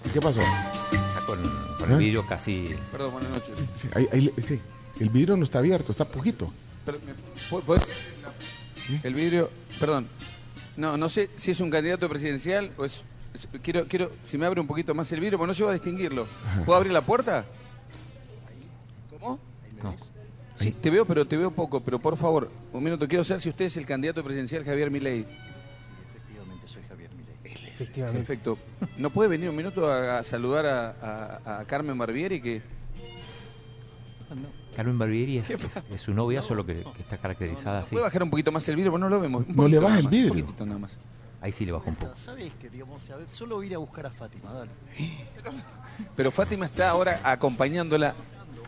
[0.06, 0.42] ¿Y ¿Qué pasó?
[0.42, 1.42] Está con,
[1.80, 1.94] con ¿Eh?
[1.94, 2.76] el vidrio casi.
[2.92, 3.64] Perdón, buenas noches.
[3.76, 4.60] Sí, ahí- ahí- sí,
[5.00, 6.52] el vidrio no está abierto, está poquito.
[6.86, 7.14] Pero, ¿me
[7.50, 7.82] pu- puede-
[9.04, 9.50] El vidrio,
[9.80, 10.08] perdón.
[10.76, 13.04] No, no sé si es un candidato presidencial o es.
[13.62, 16.28] Quiero, quiero, si me abre un poquito más el vidrio, porque no llego a distinguirlo.
[16.66, 17.46] ¿Puedo abrir la puerta?
[19.10, 19.40] ¿Cómo?
[19.84, 19.96] No.
[20.58, 21.80] Sí, te veo, pero te veo poco.
[21.82, 23.08] Pero por favor, un minuto.
[23.08, 25.22] Quiero saber si usted es el candidato presidencial Javier Milei.
[25.22, 27.36] Efectivamente, soy Javier Milei.
[27.74, 28.20] Efectivamente.
[28.20, 28.58] Perfecto.
[28.98, 32.62] ¿No puede venir un minuto a, a saludar a, a- a Carmen Barbieri que
[34.76, 37.96] Carmen Barbieri es, es- es su novia, solo que, que está caracterizada así.
[37.96, 38.92] puede bajar un poquito más el vidrio?
[38.92, 39.46] Porque no lo vemos.
[39.48, 40.30] Un No le baja el más, un vidrio.
[40.46, 40.98] poquitito nada más.
[41.42, 42.16] Ahí sí le bajo un poco.
[42.16, 44.72] ¿Sabes que digamos, a ver, solo ir a buscar a Fátima, dale.
[46.16, 48.14] Pero Fátima está ahora acompañándola.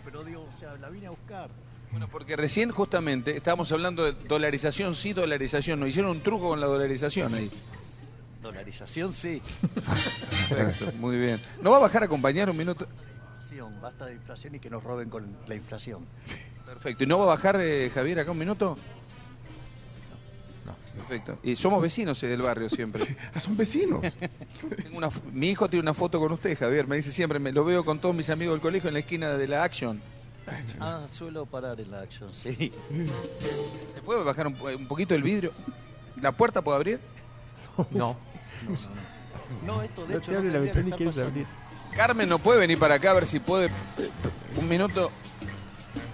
[0.03, 1.49] Pero digo, o sea, la vine a buscar.
[1.91, 5.79] Bueno, porque recién justamente estábamos hablando de dolarización, sí, dolarización.
[5.79, 7.51] Nos hicieron un truco con la dolarización ahí.
[8.41, 9.39] Dolarización, sí.
[10.49, 11.39] Perfecto, muy bien.
[11.61, 12.87] ¿No va a bajar a acompañar un minuto?
[13.35, 16.05] Inflación, Basta de inflación y que nos roben con la inflación.
[16.65, 17.03] Perfecto.
[17.03, 18.75] ¿Y no va a bajar eh, Javier acá un minuto?
[20.95, 21.37] Perfecto.
[21.43, 23.17] Y somos vecinos eh, del barrio siempre.
[23.33, 24.01] Ah, son vecinos.
[24.83, 26.87] Tengo una f- mi hijo tiene una foto con usted, Javier.
[26.87, 29.29] Me dice siempre, me lo veo con todos mis amigos del colegio en la esquina
[29.33, 30.01] de la Action.
[30.79, 32.71] Ah, suelo parar en la acción, sí.
[33.95, 35.51] ¿Se puede bajar un, po- un poquito el vidrio?
[36.21, 36.99] ¿La puerta puede abrir?
[37.91, 38.15] No.
[39.65, 41.15] No, esto de No hecho te no abre la tendría que ventana y estar quieres
[41.15, 41.29] pasando.
[41.31, 41.47] abrir.
[41.95, 43.67] Carmen no puede venir para acá a ver si puede.
[43.67, 43.71] eh,
[44.57, 45.11] Un minuto.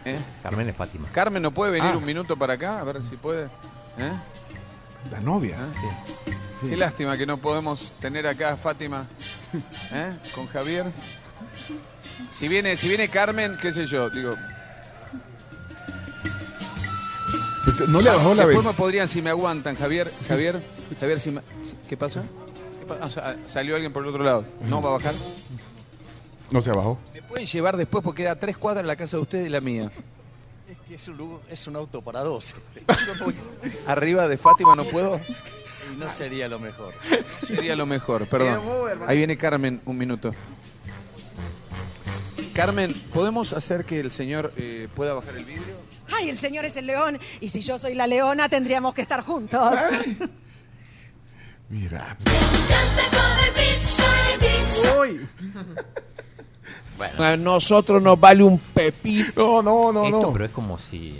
[0.05, 0.17] ¿Eh?
[0.43, 1.07] Carmen es Fátima.
[1.11, 1.97] Carmen no puede venir Ah.
[1.97, 3.45] un minuto para acá a ver si puede.
[3.97, 4.11] ¿Eh?
[5.11, 5.57] La novia.
[5.57, 6.33] ¿Eh?
[6.69, 9.05] Qué lástima que no podemos tener acá a Fátima
[9.93, 10.11] ¿eh?
[10.35, 10.85] con Javier.
[12.31, 14.35] Si viene, si viene Carmen, qué sé yo, digo.
[17.87, 18.73] No le bajó la Después me ventana.
[18.77, 20.61] podrían, si me aguantan, Javier, Javier,
[20.99, 21.41] Javier, si me-
[21.87, 22.21] ¿qué pasó?
[22.21, 24.43] ¿Qué ah, sa- salió alguien por el otro lado.
[24.67, 25.13] ¿No va a bajar?
[26.51, 26.97] No se bajó.
[27.13, 29.89] ¿Me pueden llevar después porque queda tres cuadras la casa de usted y la mía?
[30.89, 32.55] Es un, lugar- es un auto para dos.
[33.87, 35.19] Arriba de Fátima no puedo.
[35.91, 36.93] y no sería lo mejor.
[37.45, 38.59] Sería lo mejor, perdón.
[39.07, 40.31] Ahí viene Carmen, un minuto.
[42.53, 45.75] Carmen, ¿podemos hacer que el señor eh, pueda bajar el vidrio?
[46.11, 49.21] Ay, el señor es el león y si yo soy la leona tendríamos que estar
[49.23, 49.77] juntos.
[51.69, 52.17] Mira.
[54.99, 55.27] Uy.
[56.99, 59.31] Bueno, A nosotros nos vale un pepino.
[59.37, 60.33] No, no, no, esto, no.
[60.33, 61.15] pero es como si.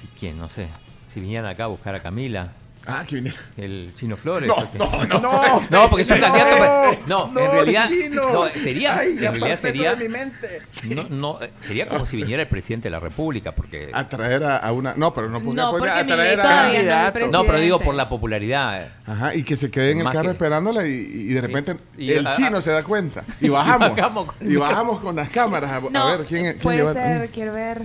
[0.00, 0.68] Si quién, no sé.
[1.08, 2.52] Si vinieran acá a buscar a Camila.
[2.86, 3.32] Ah, que viene.
[3.56, 4.50] El Chino Flores.
[4.50, 5.20] No, no, no.
[5.20, 6.56] No, No, porque es un candidato.
[6.58, 7.88] pero- No, no, en realidad.
[7.88, 8.32] Chino.
[8.32, 8.98] No, sería.
[8.98, 9.94] Ay, en realidad sería.
[9.94, 10.48] de mi mente.
[10.88, 13.90] No, no, eh, sería como si viniera el presidente de la República, porque.
[13.92, 14.94] Atraer a, a una.
[14.96, 16.44] No, pero no podría porque atraer a.
[16.44, 17.26] no es candidato.
[17.28, 18.82] No, pero digo por la popularidad.
[18.82, 18.88] eh.
[19.06, 21.76] Ajá, y que se quede en el Más carro que- esperándola y, y de repente
[21.96, 23.24] Y- el chino se da cuenta.
[23.40, 23.90] Y bajamos.
[23.96, 26.92] bajamos con y bajamos con las cámaras a, a ver quién, quién puede lleva.
[26.94, 27.82] ser, quiero ver.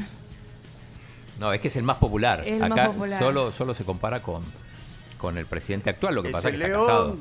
[1.40, 2.44] No, es que es el más popular.
[2.48, 3.20] El más Acá popular.
[3.20, 4.42] Solo, solo se compara con,
[5.18, 6.86] con el presidente actual, lo que pasa es que está león.
[6.88, 7.18] casado.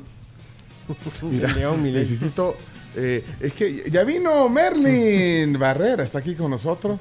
[1.29, 2.55] Mira, León necesito.
[2.95, 6.99] eh, es que ya vino Merlin Barrera, está aquí con nosotros.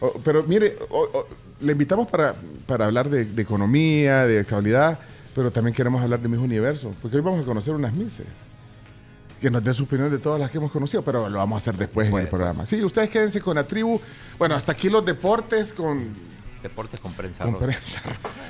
[0.00, 1.26] Oh, pero mire, oh, oh,
[1.60, 2.34] le invitamos para,
[2.66, 4.98] para hablar de, de economía, de actualidad,
[5.34, 8.26] pero también queremos hablar de mis universos, porque hoy vamos a conocer unas mises.
[9.40, 11.58] Que nos den su opinión de todas las que hemos conocido, pero lo vamos a
[11.58, 12.64] hacer después en el programa.
[12.64, 14.00] Sí, ustedes quédense con la tribu.
[14.38, 16.10] Bueno, hasta aquí los deportes con
[16.62, 17.66] Deportes con prensa con rosa.
[17.66, 18.02] prensa.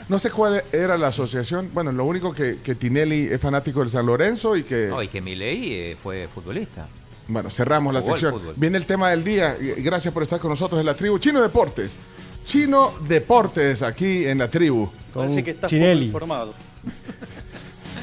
[0.08, 1.70] No sé cuál era la asociación.
[1.74, 4.86] Bueno, lo único que, que Tinelli es fanático del San Lorenzo y que.
[4.86, 6.88] No, y que Milei eh, fue futbolista.
[7.28, 8.34] Bueno, cerramos la sección.
[8.34, 8.54] fútbol.
[8.56, 9.56] Viene el tema del día.
[9.78, 11.18] Gracias por estar con nosotros en la tribu.
[11.18, 11.98] Chino Deportes.
[12.44, 14.88] Chino Deportes aquí en la tribu.
[15.12, 16.54] Con Parece que estás poco informado.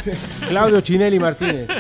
[0.49, 1.69] Claudio Chinelli Martínez.
[1.69, 1.75] Eh,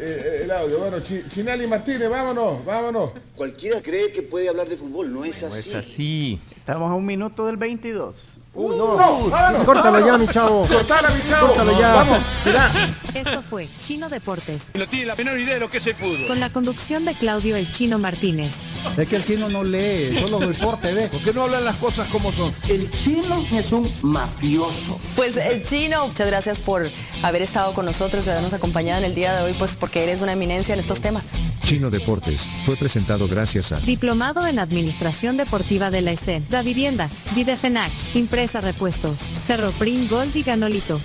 [0.00, 0.78] eh, el audio.
[0.78, 3.10] Bueno, Chi- Chinelli Martínez, vámonos, vámonos.
[3.34, 5.70] Cualquiera cree que puede hablar de fútbol, no es No así.
[5.70, 6.40] es así.
[6.54, 8.38] Estamos a un minuto del 22.
[8.56, 8.96] Uh, no.
[8.96, 10.06] No, vámonos, Córtalo vámonos.
[10.06, 10.66] ya, mi chavo.
[10.66, 11.48] Cortala, mi chavo.
[11.48, 11.92] Córtalo ya.
[11.94, 12.70] Vamos, mira.
[13.14, 16.26] Esto fue Chino Deportes, No tiene la menor idea de lo que es el fútbol.
[16.26, 18.64] con la conducción de Claudio El Chino Martínez.
[18.96, 21.08] Es que el chino no lee, solo deporte ve.
[21.08, 22.52] ¿Por qué no hablan las cosas como son?
[22.68, 24.98] El chino es un mafioso.
[25.16, 26.88] Pues el chino, muchas gracias por
[27.22, 30.20] haber estado con nosotros y habernos acompañado en el día de hoy, pues porque eres
[30.22, 31.34] una eminencia en estos temas.
[31.64, 37.08] Chino Deportes fue presentado gracias a Diplomado en Administración Deportiva de la ESEN, Da Vivienda,
[37.34, 41.00] Videfenac, Impresa Repuestos, Ferroprim Gold y Ganolito.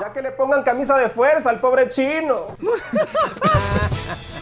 [0.00, 2.56] Ya que le pongan camisa de fuerza al pobre chino.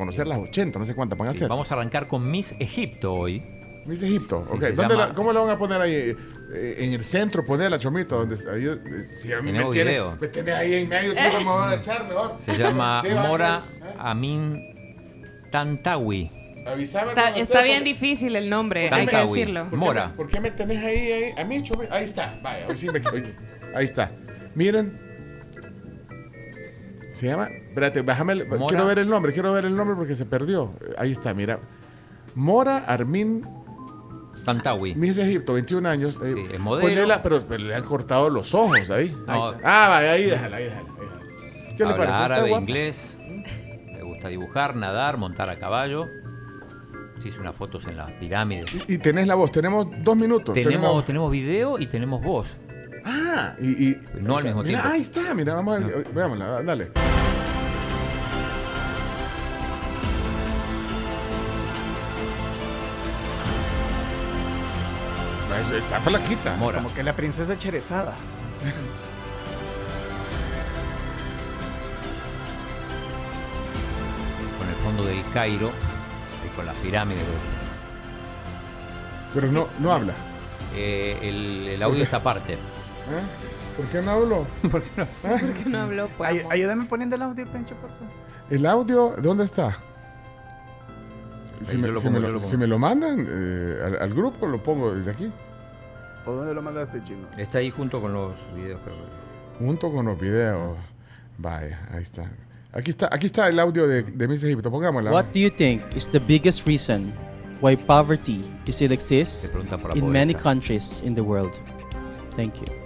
[0.00, 1.48] conocer las 80, no sé cuántas van a ser.
[1.48, 3.42] Vamos a arrancar con Miss Egipto hoy.
[3.86, 4.60] Miss Egipto, Sí, ok.
[4.60, 6.14] ¿Dónde llama- la- ¿Cómo la van a poner ahí?
[6.52, 8.18] Eh, en el centro, ponerla, Chomito.
[8.24, 10.16] Donde, ahí, eh, si a mí me tiene, video.
[10.20, 12.36] me tenés ahí en medio, chico, me van a echar mejor.
[12.40, 13.94] Se llama Sí, Mora ¿eh?
[13.98, 14.74] Amin
[15.50, 16.30] Tantawi.
[16.56, 19.62] Está, está esté, bien porque- difícil el nombre, hay que decirlo.
[19.62, 20.08] ¿Por qué Mora.
[20.08, 21.32] me- ¿Por qué me tenés ahí, ahí?
[21.36, 21.92] A mí, Chomito.
[21.92, 22.38] Ahí está.
[22.42, 23.34] Vaya, hoy sí me- hoy-
[23.74, 24.10] ahí está.
[24.54, 25.09] Miren.
[27.20, 27.48] Se llama.
[27.48, 28.32] Espérate, bájame.
[28.32, 28.48] el-.
[28.68, 30.72] Quiero ver el nombre, quiero ver el nombre porque se perdió.
[30.96, 31.58] Ahí está, mira.
[32.34, 33.44] Mora Armin
[34.44, 34.94] Tantawi.
[34.94, 36.16] Miss Egipto, 21 años.
[36.24, 36.88] eh, Sí, es modelo.
[36.88, 39.14] ponela, pero, pero le han cortado los ojos ahí.
[39.26, 39.48] No.
[39.62, 40.88] Ah, vaya, ahí déjala, ahí déjala.
[41.76, 42.12] ¿Qué le Habla parece?
[42.12, 42.62] ¿Está árabe, guapa?
[42.62, 43.18] inglés.
[43.92, 46.06] Le gusta dibujar, nadar, montar a caballo.
[47.20, 48.88] Se hizo unas fotos en las pirámides.
[48.88, 50.54] Y tenés la voz, tenemos dos minutos.
[50.54, 52.56] Tenemos, tenemos video y tenemos voz.
[53.04, 53.88] Ah, y.
[53.90, 54.88] y- No al mismo mira, tiempo.
[54.94, 56.06] Ahí está, mira, vamos a ver.
[56.14, 56.90] Veámosla, dale.
[65.76, 66.56] Está flaquita.
[66.56, 66.78] Mora.
[66.82, 68.14] Como que la princesa Cherezada.
[74.58, 75.70] Con el fondo del Cairo
[76.46, 77.22] y con las pirámides.
[79.34, 80.12] Pero no, no habla.
[80.74, 82.58] Eh, el, el audio está aparte.
[83.10, 83.76] ¿Eh?
[83.76, 84.46] ¿Por qué no hablo?
[84.70, 85.06] ¿Por qué no?
[85.38, 86.08] ¿Por qué no habló?
[86.16, 88.08] Pues, Ay- ayúdame poniendo el audio, Pencho, por favor.
[88.50, 89.76] ¿El audio dónde está?
[91.62, 94.62] Si me, si pongo, me lo- si me lo mandan eh, al, al grupo, lo
[94.62, 95.30] pongo desde aquí,
[96.26, 97.26] ¿O dónde lo mandaste, chino?
[97.38, 98.80] Está ahí junto con los videos.
[98.84, 98.96] creo.
[99.58, 100.76] junto con los videos.
[101.38, 102.30] Vaya, ahí está.
[102.72, 104.70] Aquí está, aquí está el audio de, de Miss Egipto.
[104.70, 105.10] Pongámosla.
[105.10, 107.12] What do you think is the biggest reason
[107.60, 111.52] why poverty still exists por in many countries in the world?
[112.36, 112.79] Thank you.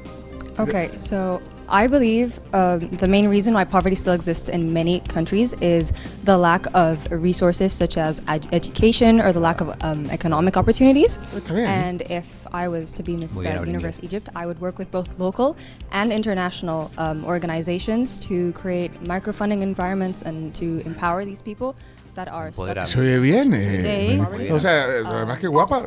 [0.59, 5.55] Okay, so I believe um, the main reason why poverty still exists in many countries
[5.55, 5.93] is
[6.25, 11.19] the lack of resources such as ed- education or the lack of um, economic opportunities.
[11.51, 14.01] And if I was to be Miss Muy bien, uh, Universe.
[14.03, 15.57] Egypt, I would work with both local
[15.91, 21.75] and international um, organizations to create microfunding environments and to empower these people
[22.15, 23.53] that are stuck Se oye bien.
[23.55, 24.19] eh.
[24.41, 24.51] Sí.
[24.53, 25.83] O sea, además que guapa.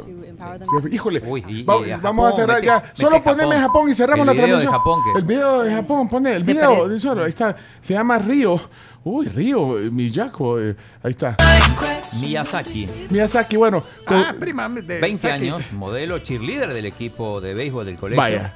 [0.91, 2.75] Híjole, Uy, y- Va- y a vamos a cerrar mete- ya.
[2.79, 3.61] mete Solo poneme Japón.
[3.67, 4.81] Japón y cerramos El la transmisión.
[5.15, 6.99] El video de Japón, pone el Se video.
[6.99, 7.55] solo, ahí está.
[7.81, 8.59] Se llama Río.
[9.03, 10.59] Uy, Río, eh, Miyako.
[10.59, 11.37] eh, ahí está.
[12.19, 12.87] Miyazaki.
[13.09, 15.33] Miyazaki, bueno, con- Ah, prima de 20 Saki.
[15.33, 18.21] años, modelo cheerleader del equipo de béisbol del colegio.
[18.21, 18.53] Vaya.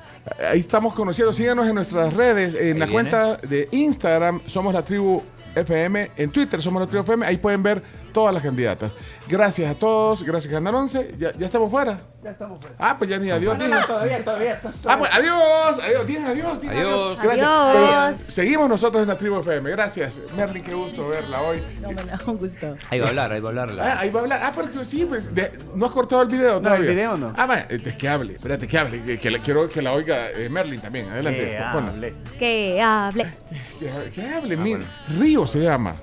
[0.48, 1.34] Ahí estamos conociendo.
[1.34, 2.92] Síganos en nuestras redes, en Ahí la viene.
[2.92, 5.22] cuenta de Instagram, somos la tribu
[5.56, 7.82] FM, en Twitter somos la tribu FM, ahí pueden ver
[8.12, 8.92] todas las candidatas.
[9.28, 11.98] Gracias a todos, gracias Canal 11, ya, ya estamos fuera.
[12.24, 12.76] Ya estamos fuera.
[12.80, 13.58] Ah, pues ya ni adiós.
[13.58, 14.60] No, no, todavía, todavía.
[14.86, 17.18] Ah, pues adiós, adiós, digan adiós, digan Adiós.
[17.24, 17.48] Gracias.
[17.48, 18.18] Adiós.
[18.20, 19.70] Pero seguimos nosotros en la tribu FM.
[19.72, 20.20] Gracias.
[20.36, 21.64] Merlin, qué gusto verla hoy.
[21.82, 22.76] No, me da un gusto.
[22.90, 23.72] Ahí va a hablar, ahí va a hablar.
[23.72, 24.42] la- Ah, ahí va a hablar.
[24.44, 25.34] Ah, pero que sí, pues.
[25.34, 26.90] de- no has cortado el video No, todavía.
[26.90, 27.34] el video no.
[27.38, 29.02] Ah, vaya, es que hable, espérate, que hable.
[29.04, 31.10] Que, que la- quiero que la oiga eh, Merlin también.
[31.10, 31.40] Adelante.
[31.40, 32.14] Que hable.
[32.38, 33.34] Que hable.
[33.80, 34.84] Que, que hable, mire.
[35.18, 35.96] Río se llama.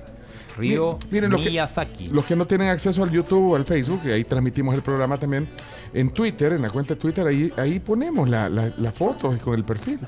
[0.59, 2.07] Río Mi- miren, los que- Miyazaki.
[2.09, 5.17] Los que no tienen acceso al YouTube o al Facebook, que ahí transmitimos el programa
[5.17, 5.47] también,
[5.93, 9.55] en Twitter, en la cuenta de Twitter, ahí, ahí ponemos la, la, la foto con
[9.55, 9.99] el perfil.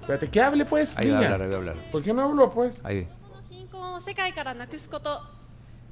[0.00, 1.32] Espérate, que hable pues, Ahí va a niña.
[1.34, 1.76] hablar, ahí va a hablar.
[1.92, 2.80] ¿Por qué no habló pues?
[2.84, 3.06] Ahí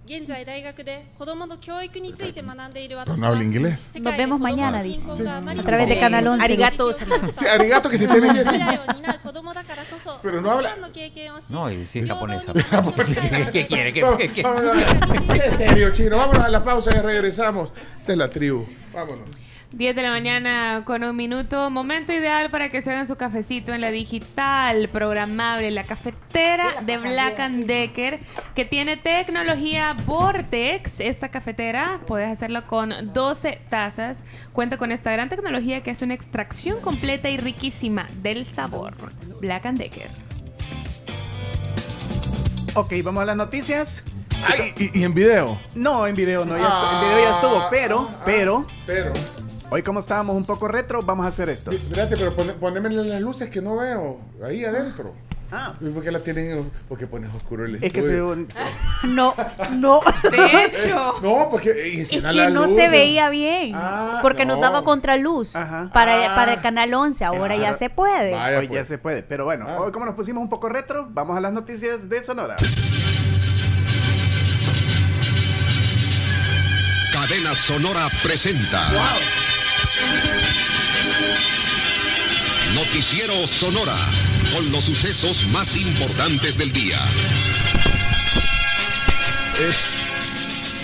[0.07, 5.07] 現在大学で子どもの教育について学んでいる私 No は habla inglés.世 Nos 界で vemos 子ども mañana, の貧 dice.
[5.07, 6.44] 困があまり A に través de も Canal 11.
[6.44, 6.94] Arigato.
[6.94, 8.57] Sí, arigato que se tiene 未 que...
[8.60, 12.52] 来を担う子どもだからこそ Pero no habla- たくさんの経験をし No, y si es japonesa.
[12.52, 13.94] 平 等に ¿Qué, qué quiere?
[13.94, 14.44] ¿Qué, Vamos, qué- qué?
[14.44, 15.38] vamos, vamos.
[15.40, 16.18] Qué serio, chino.
[16.18, 17.72] Vámonos a la pausa y regresamos.
[17.98, 18.68] Esta es la tribu.
[18.94, 19.30] Vámonos.
[19.73, 21.69] 10 de la mañana con un minuto.
[21.69, 26.97] Momento ideal para que se hagan su cafecito en la digital programable, la cafetera de
[26.97, 28.19] Black and Decker,
[28.55, 31.01] que tiene tecnología Vortex.
[31.01, 34.23] Esta cafetera puedes hacerlo con 12 tazas.
[34.53, 38.95] Cuenta con esta gran tecnología que es una extracción completa y riquísima del sabor.
[39.40, 40.09] Black and Decker.
[42.74, 44.03] Ok, vamos a las noticias.
[44.47, 45.59] Ay, y, y en video.
[45.74, 49.12] No, en video no, ya Ah, el video ya estuvo, pero, ah, pero, Pero,
[49.70, 51.70] hoy como estábamos un poco retro, vamos a hacer esto.
[51.70, 54.20] espérate, pero pone- poneme las luces que no veo.
[54.45, 55.15] Ahí adentro.
[55.51, 56.70] Ah, ¿Y por qué la tienen?
[56.90, 58.27] Porque pones oscuro el es que se ve estudio.
[58.27, 58.55] bonito.
[59.05, 59.35] No,
[59.70, 60.01] no.
[60.31, 62.74] De hecho, No, porque Es que la no luz.
[62.77, 63.73] se veía bien.
[63.74, 64.62] Ah, porque nos no.
[64.62, 65.90] daba contraluz Ajá.
[65.95, 66.35] para, Ah.
[66.35, 67.24] para el Canal 11.
[67.24, 68.32] Ahora ya se puede.
[68.32, 68.81] Vaya, Hoy pues.
[68.81, 69.81] ya se puede, pero bueno, Ah.
[69.81, 72.57] hoy como nos pusimos un poco retro, vamos a las noticias de Sonora.
[77.11, 78.90] Cadena Sonora presenta.
[82.75, 83.97] Noticiero Sonora
[84.53, 87.01] con los sucesos más importantes del día.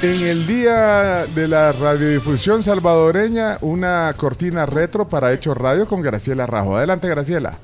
[0.03, 6.47] En el día de la radiodifusión salvadoreña, una cortina retro para Hechos Radio con Graciela
[6.47, 6.77] Rajo.
[6.77, 7.59] Adelante, Graciela.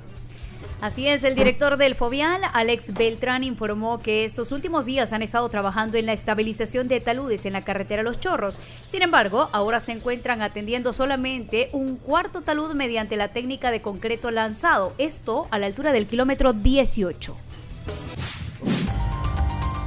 [0.80, 5.46] Así es, el director del Fovial, Alex Beltrán, informó que estos últimos días han estado
[5.50, 8.58] trabajando en la estabilización de taludes en la carretera Los Chorros.
[8.86, 14.30] Sin embargo, ahora se encuentran atendiendo solamente un cuarto talud mediante la técnica de concreto
[14.30, 17.36] lanzado, esto a la altura del kilómetro 18.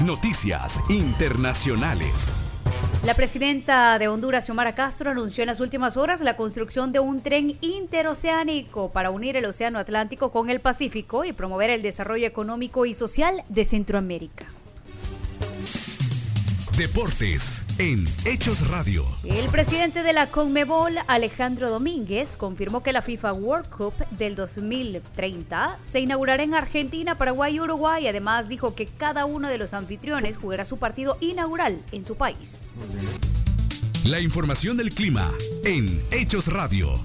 [0.02, 2.43] Noticias internacionales.
[3.04, 7.20] La presidenta de Honduras, Xiomara Castro, anunció en las últimas horas la construcción de un
[7.22, 12.86] tren interoceánico para unir el Océano Atlántico con el Pacífico y promover el desarrollo económico
[12.86, 14.46] y social de Centroamérica.
[16.78, 19.06] Deportes en Hechos Radio.
[19.24, 25.78] El presidente de la CONMEBOL, Alejandro Domínguez, confirmó que la FIFA World Cup del 2030
[25.82, 28.08] se inaugurará en Argentina, Paraguay y Uruguay.
[28.08, 32.74] Además, dijo que cada uno de los anfitriones jugará su partido inaugural en su país.
[34.04, 35.32] La información del clima
[35.66, 37.04] en Hechos Radio.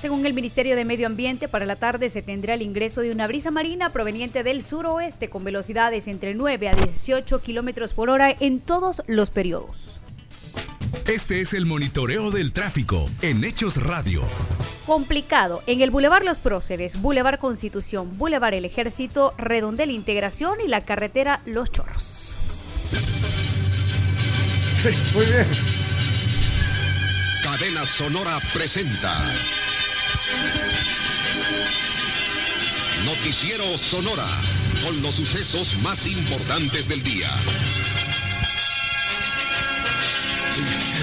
[0.00, 3.26] Según el Ministerio de Medio Ambiente, para la tarde se tendrá el ingreso de una
[3.26, 8.60] brisa marina proveniente del suroeste con velocidades entre 9 a 18 kilómetros por hora en
[8.60, 10.00] todos los periodos.
[11.06, 14.22] Este es el monitoreo del tráfico en Hechos Radio.
[14.86, 15.62] Complicado.
[15.66, 21.42] En el Boulevard Los Próceres, Boulevard Constitución, Boulevard El Ejército, Redondel Integración y la carretera
[21.44, 22.34] Los Chorros.
[24.82, 25.46] Sí, muy bien.
[27.42, 29.34] Cadena Sonora presenta.
[33.04, 34.26] Noticiero Sonora
[34.84, 37.30] con los sucesos más importantes del día.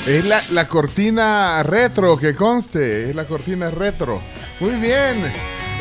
[0.05, 4.21] Es la, la cortina retro que conste, es la cortina retro.
[4.59, 5.31] Muy bien.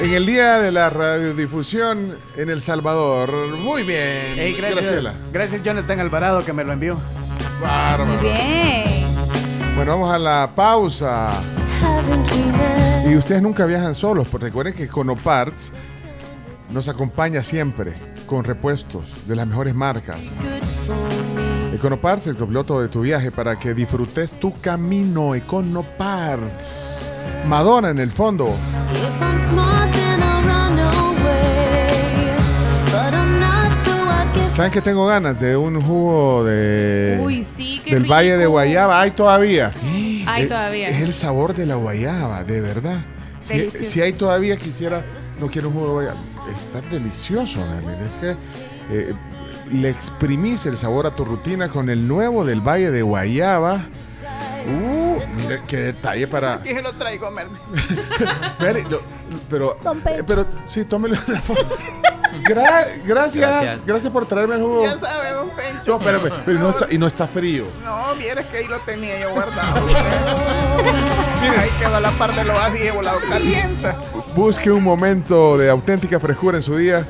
[0.00, 3.32] En el día de la radiodifusión en El Salvador.
[3.56, 4.54] Muy bien.
[4.56, 4.84] Gracias.
[4.84, 5.12] Graciela.
[5.32, 6.98] Gracias, Jonathan Alvarado, que me lo envió.
[7.62, 8.04] Bárbaro.
[8.04, 9.06] Muy bien.
[9.74, 11.32] Bueno, vamos a la pausa.
[13.08, 15.72] Y ustedes nunca viajan solos, porque recuerden que Conoparts
[16.70, 17.92] nos acompaña siempre
[18.26, 20.18] con repuestos de las mejores marcas.
[21.72, 25.36] Econoparts, el copiloto de tu viaje para que disfrutes tu camino.
[25.36, 27.12] Econoparts.
[27.46, 28.52] Madonna en el fondo.
[34.52, 38.14] ¿Saben que tengo ganas de un jugo de Uy, sí, del rico.
[38.14, 39.02] Valle de Guayaba?
[39.02, 39.70] Hay todavía.
[40.26, 40.88] Hay Es- todavía.
[40.88, 43.04] Es el sabor de la guayaba, de verdad.
[43.40, 45.04] Si, si hay todavía, quisiera,
[45.40, 46.16] no quiero un jugo de guayaba.
[46.52, 48.04] Está delicioso, Nelly.
[48.06, 48.30] Es que
[48.90, 49.14] eh,
[49.72, 53.86] le exprimís el sabor a tu rutina con el nuevo del Valle de Guayaba.
[54.68, 56.58] Uh, mire qué detalle para.
[56.60, 57.58] ¿Quién se lo traigo, Merme?
[58.60, 58.98] Meli, no,
[59.48, 59.78] pero,
[60.26, 61.68] pero sí, tómelo una foto.
[62.42, 64.12] Gra- gracias, gracias, Gracias.
[64.12, 64.84] por traerme el jugo.
[64.84, 65.90] Ya sabe, don Pencho.
[65.90, 67.66] No, espérame, pero no está, y no está frío.
[67.84, 69.80] No, vieras que ahí lo tenía yo guardado.
[71.40, 73.92] Mira, ahí quedó la parte de lo así de volado caliente.
[74.34, 77.04] Busque un momento de auténtica frescura en su día.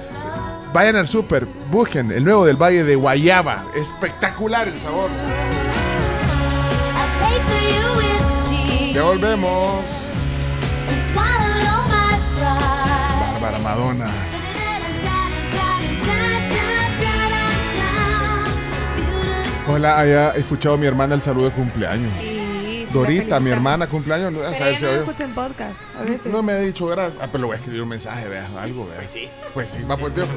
[0.73, 3.65] Vayan al súper, busquen el nuevo del Valle de Guayaba.
[3.75, 5.09] Espectacular el sabor.
[8.93, 9.85] Ya volvemos.
[13.41, 14.07] Bárbara Madonna.
[19.69, 22.13] Hola, haya escuchado a mi hermana el saludo de cumpleaños.
[22.21, 24.33] Sí, sí, Dorita, mi hermana cumpleaños.
[24.33, 25.01] No, a saber si no oyó.
[25.01, 25.75] escucha en podcast.
[25.99, 26.33] A veces.
[26.33, 27.19] No me ha dicho gracias.
[27.21, 28.99] Ah, pero le voy a escribir un mensaje, vea, algo, vea.
[28.99, 29.29] Pues sí.
[29.55, 30.29] Pues sí, va por Dios.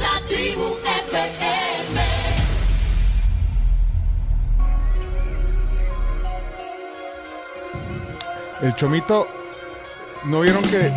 [0.00, 2.00] La tribu FM.
[8.62, 9.28] El chomito,
[10.24, 10.92] ¿no vieron que,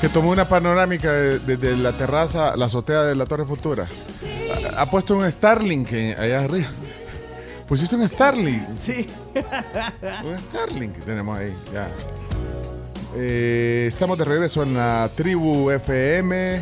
[0.00, 3.84] que tomó una panorámica de- desde la terraza, la azotea de la Torre Futura?
[4.76, 6.68] Ha, ha puesto un Starlink allá arriba.
[7.66, 8.62] Pusiste un Starlink.
[8.78, 9.06] Sí.
[10.24, 11.88] Un Starlink que tenemos ahí, ya.
[13.16, 16.60] Eh, estamos de regreso en la tribu FM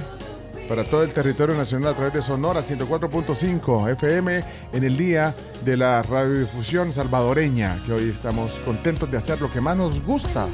[0.69, 5.35] para todo el territorio nacional a través de Sonora 104.5 FM en el día
[5.65, 10.47] de la radiodifusión salvadoreña, que hoy estamos contentos de hacer lo que más nos gusta.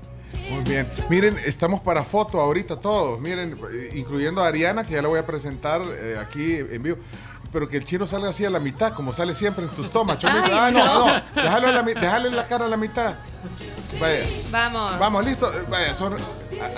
[0.49, 0.87] Muy bien.
[1.09, 3.19] Miren, estamos para foto ahorita todos.
[3.19, 3.59] Miren,
[3.93, 6.97] incluyendo a Ariana, que ya la voy a presentar eh, aquí en vivo.
[7.53, 10.17] Pero que el chino salga así a la mitad, como sale siempre en tus tomas.
[10.19, 10.45] Chomito.
[10.45, 11.07] Ay, Ah, no, no.
[11.07, 11.21] no.
[11.43, 13.15] Déjalo a la la cara a la mitad.
[13.99, 14.25] Vaya.
[14.51, 14.97] Vamos.
[14.99, 15.51] Vamos, listo.
[15.53, 16.15] Eh, Vaya, son-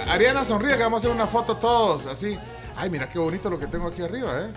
[0.10, 2.40] Ariana sonríe que vamos a hacer una foto todos, así.
[2.76, 4.54] Ay, mira qué bonito lo que tengo aquí arriba, ¿eh?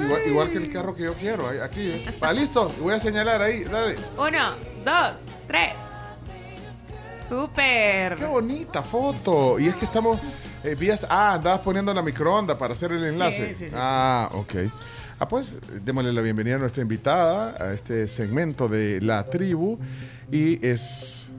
[0.00, 1.90] Igual, igual que el carro que yo quiero, aquí.
[1.90, 2.14] ¿eh?
[2.22, 2.72] Va, listo.
[2.80, 3.96] Voy a señalar ahí, dale.
[4.16, 4.54] Uno,
[4.84, 5.72] dos, tres.
[7.28, 8.14] Súper.
[8.14, 9.58] Qué bonita foto.
[9.58, 10.20] Y es que estamos
[10.62, 11.06] eh, vías.
[11.10, 13.48] Ah, andabas poniendo la microonda para hacer el enlace.
[13.48, 13.74] Sí, sí, sí.
[13.76, 14.54] Ah, ok.
[15.18, 19.78] Ah, pues démosle la bienvenida a nuestra invitada a este segmento de La Tribu.
[20.30, 21.30] Y es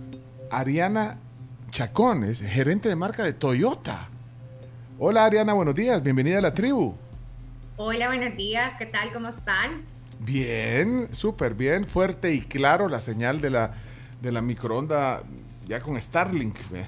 [0.50, 1.18] Ariana
[1.72, 4.10] Chacón, es gerente de marca de Toyota.
[4.98, 6.96] Hola Ariana, buenos días, bienvenida a La Tribu.
[7.76, 9.14] Hola, buenos días, ¿qué tal?
[9.14, 9.84] ¿Cómo están?
[10.20, 13.74] Bien, súper bien, fuerte y claro la señal de la,
[14.22, 15.22] de la microonda
[15.68, 16.56] ya con Starlink.
[16.72, 16.86] ve.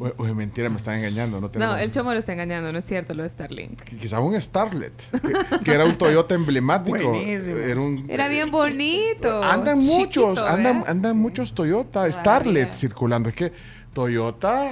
[0.00, 1.38] O, o es mentira, me están engañando.
[1.38, 3.82] No, No, el chomo lo está engañando, no es cierto lo de Starlink.
[3.82, 6.96] Quizá un Starlet, que, que era un Toyota emblemático.
[7.10, 7.56] Buenísimo.
[7.58, 9.42] Era un, Era bien bonito.
[9.42, 12.10] andan chiquito, muchos, andan, andan muchos Toyota.
[12.10, 13.28] Starlet circulando.
[13.28, 13.52] Es que
[13.92, 14.70] Toyota,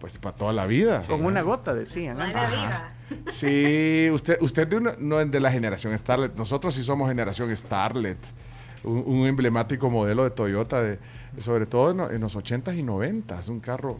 [0.00, 1.02] pues para toda la vida.
[1.06, 2.18] Con una gota, decían.
[2.20, 2.88] Ajá.
[3.26, 6.34] Sí, usted, usted de una- no es de la generación Starlet.
[6.36, 8.16] Nosotros sí somos generación Starlet.
[8.84, 10.98] Un, un emblemático modelo de Toyota, de,
[11.40, 13.48] sobre todo en, lo- en los 80s y 90s.
[13.48, 13.98] Un carro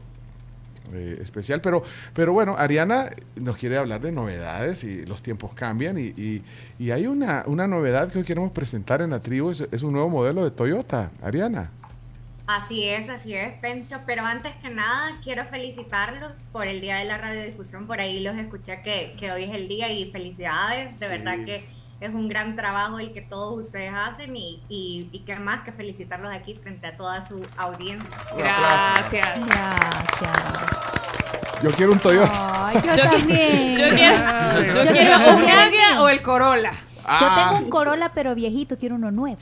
[0.93, 1.61] eh, especial.
[1.61, 1.83] Pero,
[2.13, 5.97] pero bueno, Ariana nos quiere hablar de novedades y los tiempos cambian.
[5.99, 6.43] Y, y-
[6.79, 9.51] y hay una, una novedad que hoy queremos presentar en la tribu.
[9.51, 11.11] Es, es un nuevo modelo de Toyota.
[11.23, 11.71] Ariana.
[12.47, 13.97] Así es, así es, Pencho.
[14.05, 17.87] Pero antes que nada, quiero felicitarlos por el Día de la Radiodifusión.
[17.87, 21.01] Por ahí los escuché que, que hoy es el día y felicidades.
[21.01, 21.11] De Sí.
[21.13, 21.65] verdad que
[22.01, 25.73] es un gran trabajo el que todos ustedes hacen y, y, y qué más que
[25.73, 28.09] felicitarlos aquí frente a toda su audiencia.
[28.37, 29.29] Gracias.
[29.47, 30.33] Gracias.
[31.63, 32.67] Yo quiero un Toyota.
[32.69, 33.79] Ay, yo también.
[33.79, 36.73] Yo quiero, yo quiero un Agria o el Corolla.
[37.07, 37.19] Ah.
[37.21, 39.39] Yo tengo un Corolla, pero viejito, quiero uno nuevo.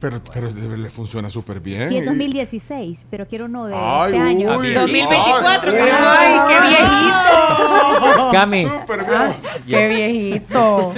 [0.00, 1.88] Pero, pero le funciona súper bien.
[1.88, 4.58] Sí, es Y- 2016, pero quiero uno de Ay, este año.
[4.58, 8.30] uy, 2024, ay, ay, qué viejito.
[8.32, 8.62] Cami.
[8.64, 9.32] Súper Ah,
[9.64, 10.94] qué viejito.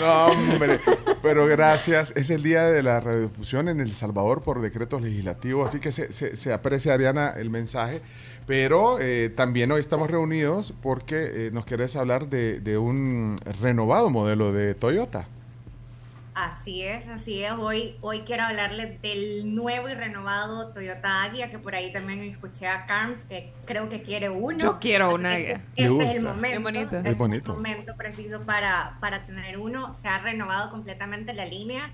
[0.00, 0.80] No, hombre,
[1.22, 2.12] pero gracias.
[2.16, 6.12] Es el día de la radiodifusión en El Salvador por decretos legislativos, así que se,
[6.12, 8.00] se- aprecia, Ariana, el mensaje.
[8.46, 14.08] Pero eh, también hoy estamos reunidos porque eh, nos querés hablar de, de un renovado
[14.10, 15.28] modelo de Toyota.
[16.38, 17.52] Así es, así es.
[17.52, 22.66] Hoy, hoy quiero hablarles del nuevo y renovado Toyota Aggia, que por ahí también escuché
[22.66, 24.58] a Carms, que creo que quiere uno.
[24.58, 25.62] Yo quiero que Aggia.
[25.76, 26.34] Este Me es el gusta.
[26.34, 26.56] momento.
[26.58, 26.96] Qué bonito.
[26.98, 27.50] Es Es bonito.
[27.52, 29.94] el momento preciso para, para tener uno.
[29.94, 31.90] Se ha renovado completamente la línea.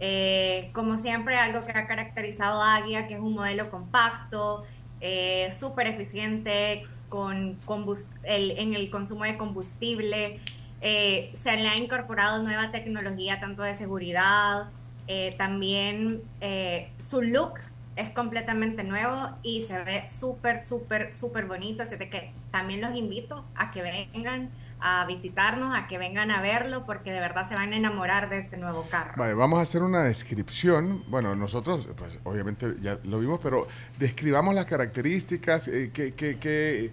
[0.00, 4.64] Eh, como siempre, algo que ha caracterizado a que es un modelo compacto,
[5.02, 10.40] eh, súper eficiente, con combust- el- en el consumo de combustible.
[10.86, 14.64] Eh, se le ha incorporado nueva tecnología, tanto de seguridad,
[15.08, 17.54] eh, también eh, su look
[17.96, 21.82] es completamente nuevo y se ve súper, súper, súper bonito.
[21.84, 26.84] Así que también los invito a que vengan a visitarnos, a que vengan a verlo,
[26.84, 29.14] porque de verdad se van a enamorar de este nuevo carro.
[29.16, 31.02] Vale, vamos a hacer una descripción.
[31.06, 33.66] Bueno, nosotros, pues obviamente ya lo vimos, pero
[33.98, 36.90] describamos las características, eh, qué, qué- qué-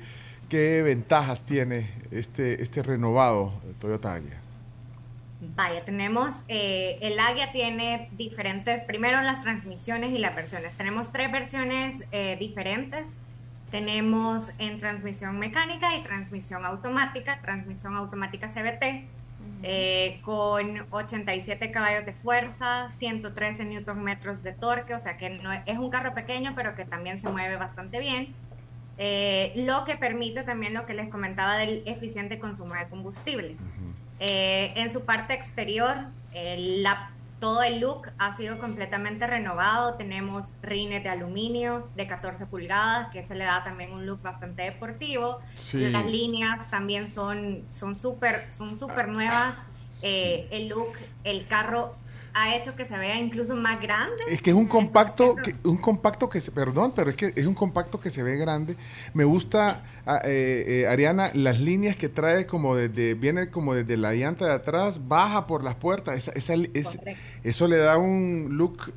[0.52, 4.38] qué ventajas tiene este, este renovado Toyota Aggia.
[5.56, 10.74] Vaya, tenemos, eh, el Aggia tiene diferentes, primero las transmisiones y las versiones.
[10.74, 13.16] Tenemos tres versiones eh, diferentes.
[13.72, 19.06] Tenemos en transmisión mecánica y transmisión automática, transmisión automática CVT,
[19.64, 25.54] eh, con 87 caballos de fuerza, 113 newton metros de torque, o sea que no
[25.54, 28.36] es un carro pequeño, pero que también se mueve bastante bien.
[29.04, 33.58] Eh, lo que permite también lo que les comentaba del eficiente consumo de combustible.
[34.20, 35.96] Eh, en su parte exterior,
[36.58, 39.96] la- todo el look ha sido completamente renovado.
[39.96, 44.62] Tenemos rines de aluminio de 14 pulgadas, que se le da también un look bastante
[44.62, 45.40] deportivo.
[45.56, 45.80] Sí.
[45.90, 49.56] Las líneas también son son súper son súper nuevas.
[50.04, 51.96] Eh, el look, el carro
[52.34, 54.16] ha hecho que se vea incluso más grande.
[54.28, 57.46] Es que es un compacto, que, un compacto que se, perdón, pero es que es
[57.46, 58.76] un compacto que se ve grande.
[59.14, 63.98] Me gusta, ah, eh, eh, Ariana, las líneas que trae como desde, viene como desde
[63.98, 66.16] la llanta de atrás, baja por las puertas.
[66.16, 67.00] Esa, esa- es-
[67.44, 68.94] eso le da un look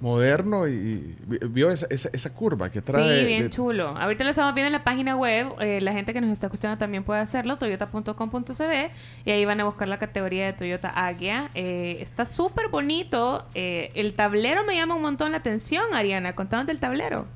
[0.00, 1.16] moderno y, y
[1.48, 3.20] vio esa, esa, esa curva que trae.
[3.20, 3.88] Sí, bien de- chulo.
[3.96, 5.48] Ahorita lo estamos viendo en la página web.
[5.60, 8.90] eh, la gente que nos está escuchando también puede hacerlo, toyota.com.cb.
[9.24, 11.50] Y ahí van a buscar la categoría de Toyota Aggia.
[11.54, 13.46] Eh, está súper bonito.
[13.54, 16.34] eh, el tablero me llama un montón la atención, Ariana.
[16.34, 17.26] Contanos del tablero.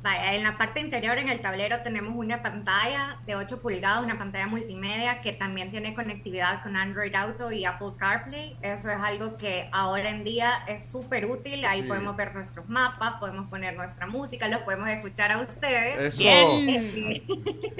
[0.00, 4.16] Vaya, en la parte interior, en el tablero, tenemos una pantalla de 8 pulgadas, una
[4.16, 8.56] pantalla multimedia que también tiene conectividad con Android Auto y Apple CarPlay.
[8.62, 11.64] Eso es algo que ahora en día es súper útil.
[11.64, 11.88] Ahí Sí.
[11.88, 16.20] podemos ver nuestros mapas, podemos poner nuestra música, los podemos escuchar a ustedes.
[16.20, 16.60] Eso.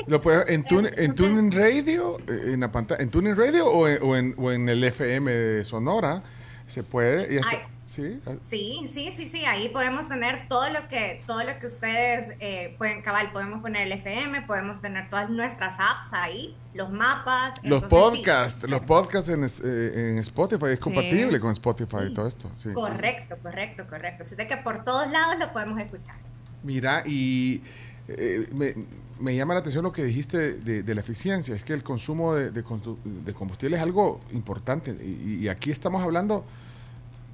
[0.08, 3.86] Lo puede- en, tune, en Tuning Radio, eh, en la pantalla, en Tuning Radio o
[3.86, 6.22] en, o en, o en el FM de Sonora,
[6.68, 7.34] se puede.
[7.34, 7.62] Y hasta- Ay.
[7.84, 11.66] sí, ah, Sí, sí, sí, sí, ahí podemos tener todo lo que, todo lo que
[11.66, 16.90] ustedes eh, pueden, cabal, podemos poner el FM, podemos tener todas nuestras apps ahí, los
[16.90, 17.54] mapas.
[17.62, 22.28] Los sí, podcasts, los podcasts en, eh, en Spotify es compatible con Spotify y todo
[22.28, 22.48] esto.
[22.54, 22.74] sí, sí, sí.
[22.74, 24.22] Correcto, correcto, correcto.
[24.22, 26.16] Así de que por todos lados lo podemos escuchar.
[26.62, 27.62] Mira, y
[28.08, 28.74] eh, me,
[29.20, 31.54] me llama la atención lo que dijiste de, la eficiencia.
[31.54, 34.90] Es que el consumo de, de combustible es algo importante.
[34.90, 36.44] Y, y aquí estamos hablando,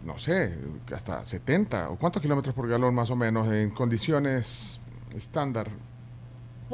[0.04, 0.58] no sé,
[0.92, 4.80] hasta 70 o cuántos kilómetros por galón más o menos en condiciones
[5.14, 5.70] estándar.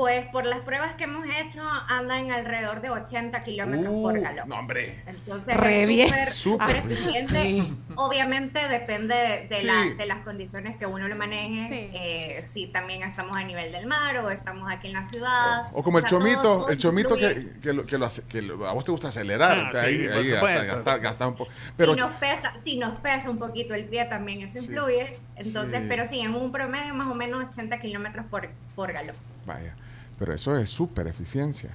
[0.00, 4.48] Pues por las pruebas que hemos hecho andan alrededor de 80 kilómetros por Uh, galón.
[4.48, 5.02] No, hombre.
[5.06, 7.42] Entonces Re es súper, eficiente.
[7.42, 7.74] Sí.
[7.96, 9.66] Obviamente depende de, de Sí.
[9.66, 11.68] la- de las condiciones que uno lo maneje.
[11.68, 11.90] Sí.
[11.98, 15.68] Eh, si también estamos a nivel del mar o estamos aquí en la ciudad.
[15.74, 18.22] O como el sea, todo- chomito, todo el chomito que, que, lo, que, lo hace-
[18.26, 19.58] que lo- a vos te gusta acelerar.
[19.74, 21.52] Ah, ahí sí, por ahí gasta, gasta- gasta un poco.
[21.76, 24.64] Pero si nos pesa, si nos pesa un poquito el pie también eso Sí.
[24.64, 25.18] influye.
[25.36, 25.86] Entonces, Sí.
[25.90, 29.14] pero sí, en un promedio más o menos 80 kilómetros por, por galón.
[29.44, 29.74] Vaya,
[30.20, 31.70] pero eso es súper eficiencia.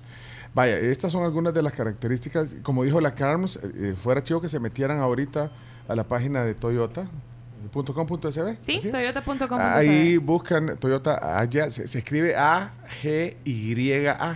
[0.53, 2.57] Vaya, estas son algunas de las características.
[2.61, 5.49] Como dijo la Carms, eh, fuera chido que se metieran ahorita
[5.87, 8.57] a la página de Toyota.com.sb.
[8.61, 8.93] Sí, ¿así es?
[8.93, 9.59] toyota.com.cb.
[9.59, 14.35] Ahí buscan Toyota Agya, se, se escribe A-G-Y-A.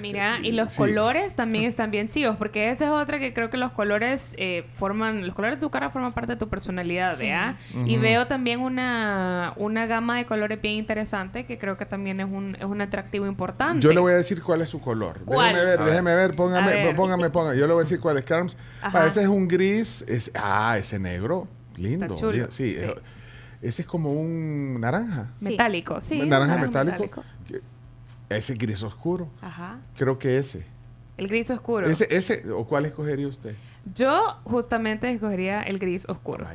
[0.00, 0.78] Mira, y los Sí.
[0.78, 4.64] colores también están bien chivos, porque esa es otra que creo que los colores eh,
[4.78, 7.24] forman, los colores de tu cara forman parte de tu personalidad, Sí.
[7.24, 7.56] ¿vea?
[7.86, 12.26] Y veo también una, una gama de colores bien interesante que creo que también es
[12.26, 13.82] un, es un atractivo importante.
[13.82, 15.20] Yo le voy a decir cuál es su color.
[15.24, 15.54] ¿Cuál?
[15.54, 16.96] Déjeme ver, déjeme ver, póngame, ver.
[16.96, 17.58] póngame, póngame.
[17.58, 18.56] Yo le voy a decir cuál es, Carms.
[18.82, 20.02] Ah, ese es un gris.
[20.08, 21.46] Es, ah, ese negro.
[21.76, 22.04] Lindo.
[22.06, 22.50] Está chulo, lindo.
[22.50, 22.76] Sí, sí.
[22.78, 22.94] eh,
[23.62, 25.28] ese es como un naranja.
[25.34, 25.44] Sí.
[25.50, 26.18] Metálico, sí.
[26.18, 27.22] naranja metálico.
[28.36, 29.28] Ese gris oscuro.
[29.40, 29.78] Ajá.
[29.96, 30.64] Creo que ese.
[31.16, 31.86] El gris oscuro.
[31.88, 33.54] Ese, ese, ¿o cuál escogería usted?
[33.94, 36.46] Yo justamente escogería el gris oscuro.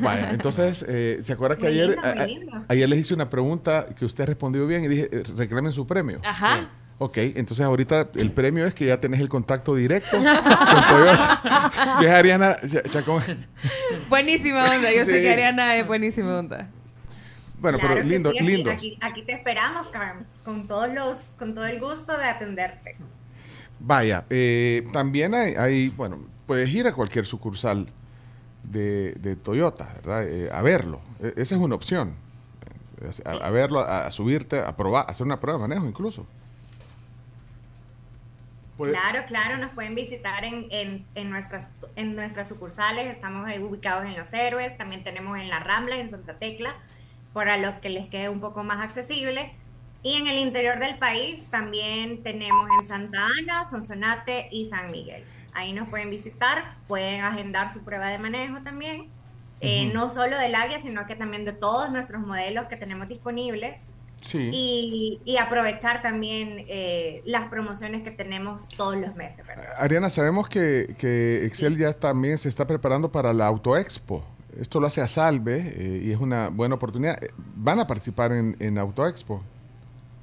[0.00, 2.10] Vaya, entonces, eh, ¿se acuerda que Muy ayer, a-
[2.58, 5.86] a- ayer les hice una pregunta que usted respondió bien y dije, eh, reclamen su
[5.86, 6.20] premio?
[6.24, 6.68] Ajá.
[6.98, 11.96] Ok, entonces ahorita el premio es que ya tenés el contacto directo con Toyota.
[11.98, 13.22] que es Ariana Ch- Chacón.
[14.08, 14.92] Buenísima onda.
[14.92, 16.68] Yo sé que Ariana es buenísima onda.
[17.62, 18.70] Bueno, Claro pero lindo, sí, aquí- lindo.
[18.70, 22.96] Aquí, aquí te esperamos, Carms, con todos los, con todo el gusto de atenderte.
[23.78, 27.86] Vaya, eh, también hay, hay, bueno, puedes ir a cualquier sucursal
[28.64, 30.28] de, de Toyota, ¿verdad?
[30.28, 31.00] Eh, a verlo.
[31.20, 32.14] E- esa es una opción.
[33.24, 36.26] A, a verlo, a, a subirte, a probar, a hacer una prueba de manejo incluso.
[38.76, 43.58] Puede- Claro, claro, nos pueden visitar en, en, en nuestras, en nuestras sucursales, estamos ahí
[43.58, 46.74] ubicados en Los Héroes, también tenemos en La Rambla, en Santa Tecla,
[47.32, 49.52] para los que les quede un poco más accesible.
[50.02, 55.22] Y en el interior del país también tenemos en Santa Ana, Sonsonate y San Miguel.
[55.54, 59.08] Ahí nos pueden visitar, pueden agendar su prueba de manejo también,
[59.60, 59.94] eh, Ujú.
[59.94, 64.50] no solo del águia, sino que también de todos nuestros modelos que tenemos disponibles Sí.
[64.52, 69.44] y, y aprovechar también eh, las promociones que tenemos todos los meses.
[69.46, 69.64] ¿verdad?
[69.78, 74.24] Ariana, sabemos que, que Excel ya también se está preparando para la Auto Expo.
[74.58, 77.22] Esto lo hace a Salve eh, y es una buena oportunidad.
[77.22, 79.42] Eh, ¿Van a participar en, en Auto Expo?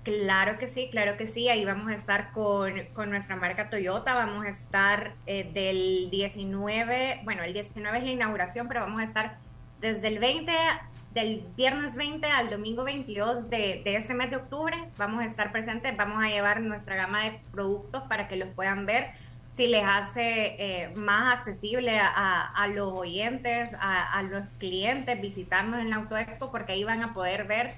[0.04, 1.50] Claro que sí, claro que sí.
[1.50, 4.14] Ahí vamos a estar con, con nuestra marca Toyota.
[4.14, 9.04] Vamos a estar eh, del 19, bueno, el 19 es la inauguración, pero vamos a
[9.04, 9.38] estar
[9.82, 10.52] desde el 20,
[11.14, 14.78] del viernes 20 al domingo 22 de, de este mes de octubre.
[14.98, 18.86] Vamos a estar presentes, vamos a llevar nuestra gama de productos para que los puedan
[18.86, 19.12] ver.
[19.56, 22.08] Si les hace eh, más accesible a,
[22.46, 27.02] a- los oyentes, a, a los clientes, visitarnos en la Auto Expo, porque ahí van
[27.02, 27.74] a poder ver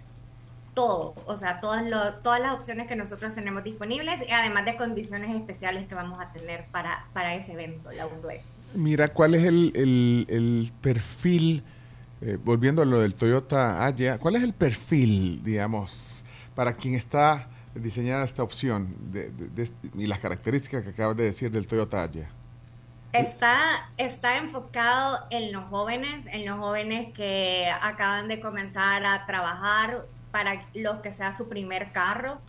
[0.75, 4.77] todo, o sea, todas, lo- todas las opciones que nosotros tenemos disponibles, y además de
[4.77, 8.49] condiciones especiales que vamos a tener para, para ese evento, la Auto Expo.
[8.75, 11.63] Mira, ¿cuál es el, el- el perfil,
[12.21, 16.23] eh, volviendo a lo del Toyota Agya, cuál es el perfil, digamos,
[16.55, 21.23] para quien está diseñada esta opción de- de- de y las características que acabas de
[21.23, 22.27] decir del Toyota Agya?
[23.13, 30.05] Está, está enfocado en los jóvenes, en los jóvenes que acaban de comenzar a trabajar
[30.31, 32.39] para los que sea su primer carro.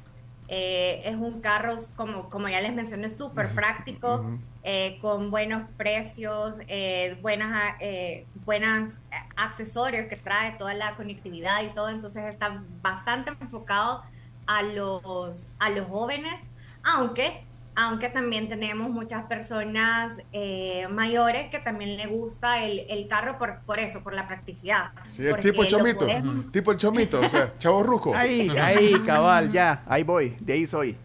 [0.46, 6.56] Eh, es un carro, como, como ya les mencioné, súper práctico, eh, con buenos precios,
[6.68, 9.00] eh, buenas, eh, buenas
[9.34, 11.88] accesorios que trae toda la conectividad y todo.
[11.88, 14.04] Entonces está bastante enfocado
[14.46, 16.50] a los, a los jóvenes,
[16.82, 17.40] aunque
[17.74, 23.60] aunque también tenemos muchas personas eh, mayores que también le gusta el, el carro por,
[23.60, 24.90] por eso, por la practicidad.
[25.06, 28.14] Sí, es tipo lo chomito, podemos- tipo el chomito, o sea, chavo ruco.
[28.14, 30.98] Ahí, ahí, cabal, ya, ahí voy, de ahí soy.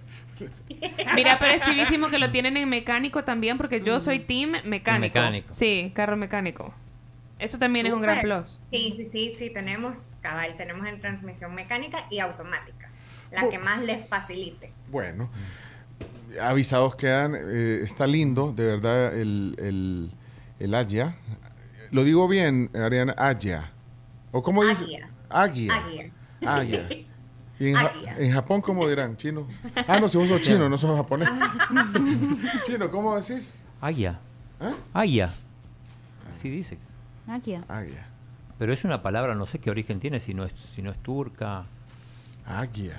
[1.16, 5.17] Mira, pero es chivísimo que lo tienen en mecánico también, porque yo soy team mecánico.
[5.19, 5.53] mecánico.
[5.53, 6.74] Sí, carro mecánico.
[7.40, 8.59] Eso también es un gran plus.
[8.72, 12.86] Sí, sí, sí, sí, tenemos, cabal, tenemos en transmisión mecánica y automática,
[13.32, 14.72] la Bu- que más les facilite.
[14.90, 15.30] Bueno,
[16.42, 20.12] avisados quedan, eh, está lindo, de verdad, el, el,
[20.60, 21.14] el.
[21.92, 23.72] Lo digo bien, Ariana, Agya.
[24.32, 24.84] ¿O cómo dice?
[24.84, 25.10] Agia.
[25.30, 25.74] Agia.
[25.76, 26.12] Agia.
[26.46, 26.90] Agia.
[27.60, 28.16] ¿Y en, Ja- Agia.
[28.20, 29.18] en Japón cómo dirán?
[29.18, 29.48] ¿Chino?
[29.88, 31.30] Ah, no, si vos sos chino, no sos japonés.
[32.66, 33.54] chino, ¿cómo decís?
[33.82, 34.20] Agia.
[34.60, 34.74] ¿Ah?
[34.94, 35.30] Agia.
[36.32, 36.78] Así dice.
[37.28, 37.64] Agia.
[37.68, 38.06] Agia.
[38.60, 40.98] Pero es una palabra, no sé qué origen tiene, si no es, si no es
[41.02, 41.64] turca.
[42.46, 42.96] Agia.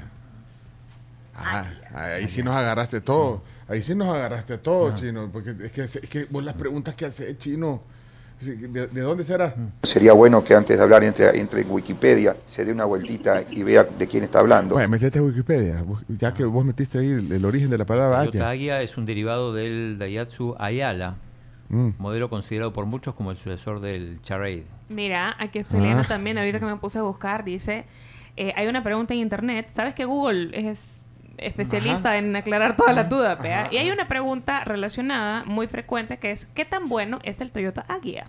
[1.40, 3.42] Ah, ahí sí nos agarraste todo.
[3.68, 5.28] Ahí sí nos agarraste todo, chino.
[5.32, 7.82] Porque es que, es que vos las preguntas que haces, chino.
[8.40, 9.52] ¿De, de dónde será?
[9.82, 13.64] Sería bueno que antes de hablar entre, entre en Wikipedia se dé una vueltita y
[13.64, 14.74] vea de quién está hablando.
[14.76, 15.84] Bueno, metete a Wikipedia.
[16.08, 18.48] Ya que vos metiste ahí el, el origen de la palabra Toyota.
[18.50, 21.16] Agya es un derivado del Daihatsu Ayala,
[21.70, 21.90] Mm.
[21.98, 24.64] modelo considerado por muchos como el sucesor del Charade.
[24.88, 26.08] Mira, aquí estoy leyendo Ah.
[26.08, 27.84] también, ahorita que me puse a buscar, dice,
[28.38, 30.78] eh, hay una pregunta en internet, ¿sabes que Google es
[31.38, 32.18] especialista Ajá.
[32.18, 33.40] en aclarar todas las dudas?
[33.42, 33.62] vea?
[33.62, 37.50] Ajá, Y hay una pregunta relacionada muy frecuente que es, ¿qué tan bueno es el
[37.50, 38.24] Toyota Agya?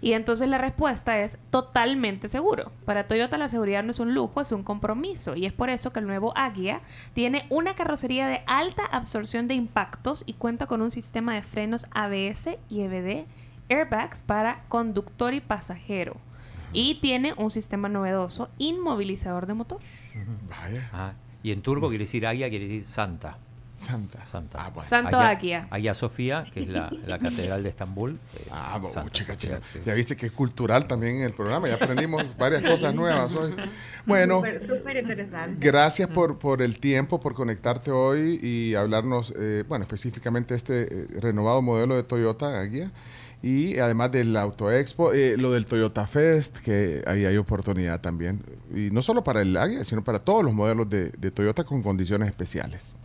[0.00, 2.70] Y entonces la respuesta es totalmente seguro.
[2.84, 5.36] Para Toyota la seguridad no es un lujo, es un compromiso.
[5.36, 6.80] Y es por eso que el nuevo Agya
[7.14, 11.86] tiene una carrocería de alta absorción de impactos y cuenta con un sistema de frenos
[11.92, 13.26] ABS y EBD,
[13.68, 16.16] airbags para conductor y pasajero.
[16.72, 19.78] Y tiene un sistema novedoso inmovilizador de motor.
[20.48, 20.88] Vaya.
[20.92, 21.12] Ah,
[21.42, 23.38] y en turco quiere decir Agya, quiere decir Santa.
[23.76, 24.22] Santa.
[24.26, 24.62] Santa.
[24.62, 24.90] Ah, bueno.
[24.90, 25.66] Santo Agia.
[25.94, 28.18] Sofía, que es la, la catedral de Estambul.
[28.36, 29.84] es Ah, Santa chica, Sofía, chica.
[29.86, 31.66] Ya viste que es cultural también en el programa.
[31.66, 33.54] Ya aprendimos varias cosas nuevas hoy.
[34.06, 35.56] Bueno, Súper, súper interesante.
[35.66, 41.06] gracias por, por el tiempo, por conectarte hoy y hablarnos, eh, bueno, específicamente este eh,
[41.20, 42.90] renovado modelo de Toyota Aguía.
[43.42, 48.42] Y además del Auto Expo, eh, lo del Toyota Fest, que ahí hay oportunidad también.
[48.74, 52.28] Y no solo para el Aguía, sino para todos los modelos de, Toyota con condiciones
[52.28, 52.96] especiales.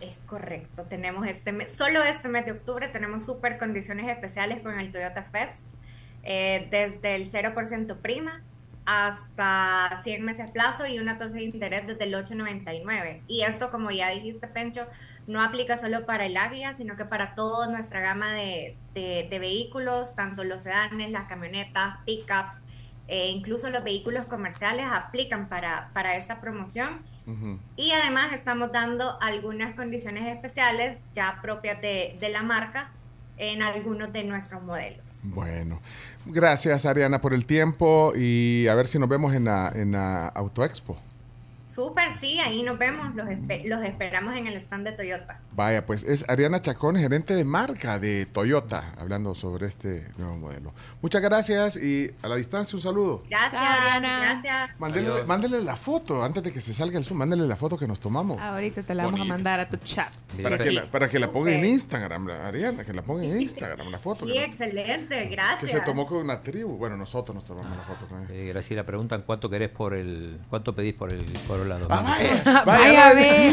[0.00, 0.82] Es correcto.
[0.82, 5.22] Tenemos este mes, solo este mes de octubre tenemos súper condiciones especiales con el Toyota
[5.22, 5.62] Fest.
[6.28, 8.42] eh, desde el 0% prima
[8.86, 13.22] hasta 100 meses plazo y una tasa de interés desde el 8.99.
[13.26, 14.86] Y esto, como ya dijiste, Pencho,
[15.26, 19.38] no aplica solo para el Avia, sino que para toda nuestra gama de, de- de
[19.38, 22.60] vehículos, tanto los sedanes, las camionetas, pickups,
[23.08, 27.02] e incluso los vehículos comerciales aplican para, para esta promoción.
[27.76, 32.90] Y además estamos dando algunas condiciones especiales ya propias de, de la marca
[33.36, 35.04] en algunos de nuestros modelos.
[35.24, 35.80] Bueno,
[36.24, 40.28] gracias Ariana por el tiempo y a ver si nos vemos en la, en la
[40.28, 40.96] Auto Expo.
[41.76, 45.40] Súper, sí, ahí nos vemos, los, espe- los esperamos en el stand de Toyota.
[45.52, 50.72] Vaya, pues es Ariana Chacón, gerente de marca de Toyota, hablando sobre este nuevo modelo.
[51.02, 53.22] Muchas gracias y a la distancia un saludo.
[53.28, 54.18] Gracias, Chao, Ariana.
[54.20, 54.70] gracias.
[54.80, 57.86] Mándele, mándele la foto antes de que se salga el Zoom, mándele la foto que
[57.86, 58.40] nos tomamos.
[58.40, 60.10] Ahorita te la vamos a mandar a tu chat.
[60.42, 61.64] Para que, la, para que la ponga en.
[61.66, 64.24] Instagram, la- Ariana, que la ponga en Instagram, la foto.
[64.24, 65.70] Sí, que, nos- excelente, que gracias.
[65.70, 66.78] se tomó con una tribu.
[66.78, 68.32] Bueno, nosotros nos tomamos la foto con ella.
[68.32, 70.38] Eh, Graciela, preguntan cuánto querés por el.
[70.48, 71.24] ¿Cuánto pedís por el
[71.68, 72.44] Corolla Ah, 2018?
[72.64, 73.52] vaya, Vaya, ve.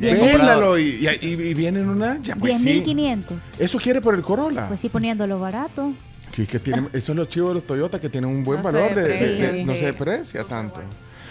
[0.00, 2.18] Ya he comprado- Véndalo y, y, y- y viene en una.
[2.22, 2.82] Ya, pues sí.
[2.84, 3.24] 10.500.
[3.58, 4.68] Eso quiere por el Corolla.
[4.68, 5.92] Pues sí, poniéndolo barato.
[6.28, 8.62] Sí, es que tiene, eso es lo chivo de los Toyota, que tienen un buen
[8.62, 9.78] No se valor, de, de- de- no sí.
[9.78, 10.80] se deprecia tanto.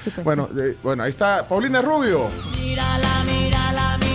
[0.04, 0.60] Sí, pues bueno, sí.
[0.62, 2.30] eh, bueno, ahí está Paulina Rubio.
[2.60, 4.15] Mírala, mírala, mírala.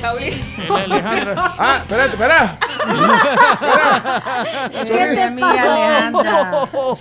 [0.00, 0.40] Sabe
[1.58, 2.58] Ah, espérate, espera.
[4.70, 5.72] ¿Qué te pasó?
[5.72, 6.68] Alejandra.
[6.72, 6.94] No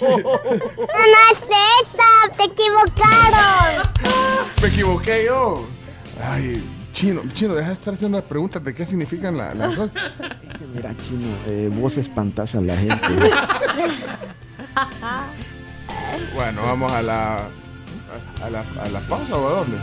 [1.31, 1.41] es
[1.81, 3.89] esa, te equivocaron.
[4.61, 5.65] Me equivoqué yo.
[6.23, 6.61] Ay,
[6.91, 9.91] chino, chino, deja de estar haciendo las preguntas de qué significan la- las cosas.
[10.75, 13.07] Mira, chino, eh, vos espantas a la gente.
[16.35, 17.39] Bueno, vamos a la,
[18.43, 19.77] a la, a la pausa o a dónde.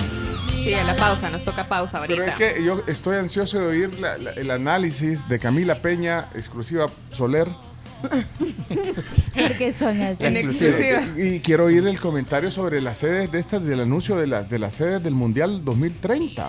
[0.53, 2.21] Sí, a la pausa, nos toca pausa ahorita.
[2.21, 6.29] Pero es que yo estoy ansioso de oír la- la- el análisis de Camila Peña,
[6.35, 7.49] exclusiva Soler.
[9.35, 10.25] ¿Por qué son así?
[10.25, 11.03] En exclusiva.
[11.17, 14.59] Y quiero oír el comentario sobre las sedes de estas, del anuncio de, la- de
[14.59, 16.49] las sedes del Mundial 2030.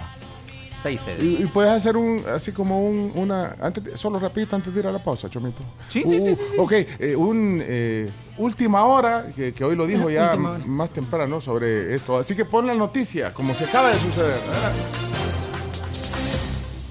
[0.81, 1.23] Seis sedes.
[1.23, 4.79] Y, y puedes hacer un, así como un, una, antes de- solo rapidito antes de
[4.79, 5.63] ir a la pausa, Chomito.
[5.89, 6.55] Sí, Uh, sí, sí, uh, sí, sí.
[6.59, 11.95] Ok, eh, un eh, última hora, que, que hoy lo dijo ya más temprano sobre
[11.95, 12.17] esto.
[12.19, 14.35] Así que pon la noticia, como se acaba de suceder.
[14.51, 14.79] Adelante.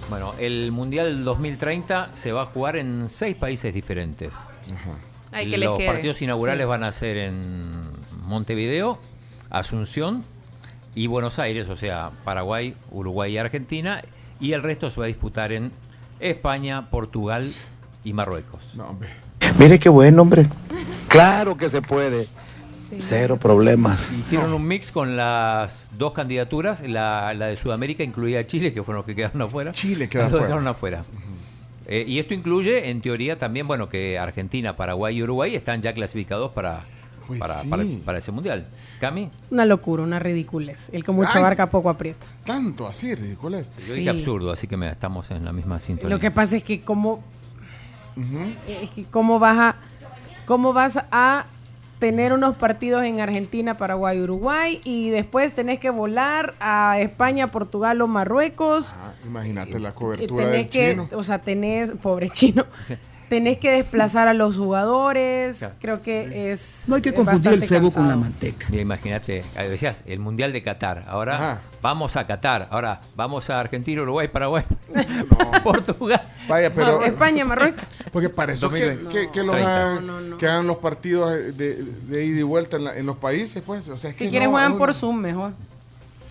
[0.08, 4.34] Bueno, el Mundial 2030 se va a jugar en seis países diferentes.
[5.32, 6.68] Ay, que Los partidos inaugurales Sí.
[6.68, 7.73] van a ser en
[8.24, 8.98] Montevideo,
[9.50, 10.24] Asunción
[10.97, 14.02] y Buenos Aires, o sea, Paraguay, Uruguay y Argentina.
[14.41, 15.70] Y el resto se va a disputar en
[16.18, 17.49] España, Portugal
[18.02, 18.75] y Marruecos.
[18.75, 19.10] No, hombre.
[19.58, 20.47] Mire qué buen hombre.
[21.08, 22.26] Claro que se puede.
[22.99, 24.10] Cero problemas.
[24.12, 28.83] Hicieron un mix con las dos candidaturas, la, la de Sudamérica incluía a Chile, que
[28.83, 29.73] fueron los que quedaron afuera.
[29.73, 30.47] Chile queda Los afuera.
[30.47, 31.05] dejaron afuera.
[31.89, 35.92] Eh, y esto incluye, en teoría, también, bueno, que Argentina, Paraguay y Uruguay están ya
[35.94, 36.81] clasificados para,
[37.26, 37.68] Pues para, sí.
[37.68, 38.66] para, para ese mundial.
[39.00, 40.90] Cami, Una locura, una ridiculez.
[40.92, 41.40] El que mucho Ay.
[41.40, 42.26] abarca poco aprieta.
[42.44, 43.66] Tanto así, ridículo es.
[43.68, 43.92] yo Sí.
[43.94, 46.14] dije absurdo, así que me, estamos en la misma sintonía.
[46.14, 47.20] Lo que pasa es que cómo,
[48.68, 49.76] es que cómo vas a
[50.46, 51.46] cómo vas a
[51.98, 58.00] tener unos partidos en Argentina, Paraguay, Uruguay y después tenés que volar a España, Portugal
[58.02, 58.92] o Marruecos.
[58.92, 61.08] Ah, imagínate la y cobertura tenés del que, chino.
[61.18, 62.66] o sea, tenés, pobre chino,
[63.28, 65.58] tenés que desplazar a los jugadores.
[65.58, 65.74] Claro.
[65.80, 66.84] Creo que es.
[66.88, 68.66] No hay que confundir el cebo con la manteca.
[68.74, 71.05] Imagínate, eh, decías, el mundial de Qatar.
[71.08, 71.60] Ahora Ajá.
[71.82, 72.68] vamos a Qatar.
[72.70, 74.64] Ahora vamos a Argentina, Uruguay, Paraguay,
[75.64, 76.20] Portugal.
[76.48, 77.02] Vaya, pero.
[77.05, 77.82] España, Marruecos.
[78.12, 79.26] Porque para eso que, 2020.
[79.26, 79.76] que, que los 30.
[79.92, 80.38] hagan, No, no, no.
[80.38, 83.88] que hagan los partidos de, de ida y vuelta en, la- en los países, pues.
[83.88, 85.52] O sea, es Si que quieren no, juegan por Zoom mejor.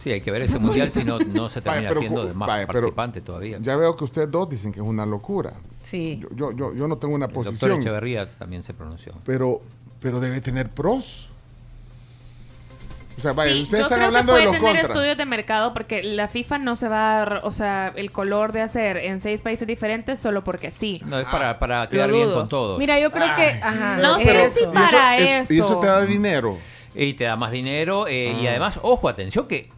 [0.06, 2.34] Sí, hay que ver ese mundial si no, no se termina Vaya, pero siendo de
[2.36, 3.58] más vaya, pero participante todavía.
[3.60, 5.54] Ya veo que ustedes dos dicen que es una locura.
[5.82, 6.20] Sí.
[6.22, 9.14] Yo, yo, yo, yo no tengo una El doctor posición, Echeverría también se pronunció.
[9.26, 9.62] pero,
[10.00, 11.30] pero debe tener pros.
[13.18, 14.92] O sea, vaya, Sí, ustedes yo están creo hablando que de puede los tener contras.
[14.98, 18.52] estudios de mercado porque la FIFA no se va a dar, o sea, el color
[18.52, 21.02] de hacer en seis países diferentes solo porque sí.
[21.06, 22.78] No, es para, para Lo quedar bien con todos.
[22.78, 23.48] Mira, yo creo que.
[23.64, 24.54] Ajá, No sé eso.
[24.54, 25.80] si Y eso, para es- y eso eso.
[25.80, 26.58] te da dinero.
[26.94, 28.06] Y te da más dinero.
[28.08, 28.42] eh, Ah.
[28.42, 29.70] Y además, ojo, atención, que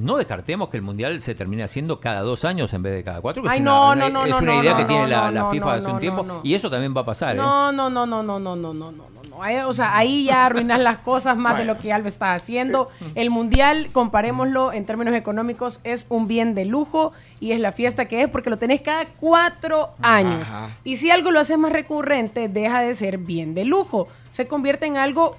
[0.00, 3.20] no descartemos que el mundial se termine haciendo cada dos años en vez de cada
[3.20, 3.42] cuatro.
[3.42, 5.86] Que Ay, es no, una, no, no, es una idea que tiene la, FIFA hace
[5.90, 7.36] un tiempo y eso también va a pasar.
[7.36, 7.72] No, ¿eh?
[7.72, 9.20] no, no, no, no, no, no, no, no.
[9.46, 12.90] Eh, o sea, ahí ya arruinas las cosas más de lo que Alves está haciendo.
[13.14, 18.06] El mundial, comparémoslo en términos económicos, es un bien de lujo y es la fiesta
[18.06, 20.48] que es porque lo tenés cada cuatro años.
[20.84, 24.08] Y si algo lo haces más recurrente, deja de ser bien de lujo.
[24.30, 25.36] Se convierte en algo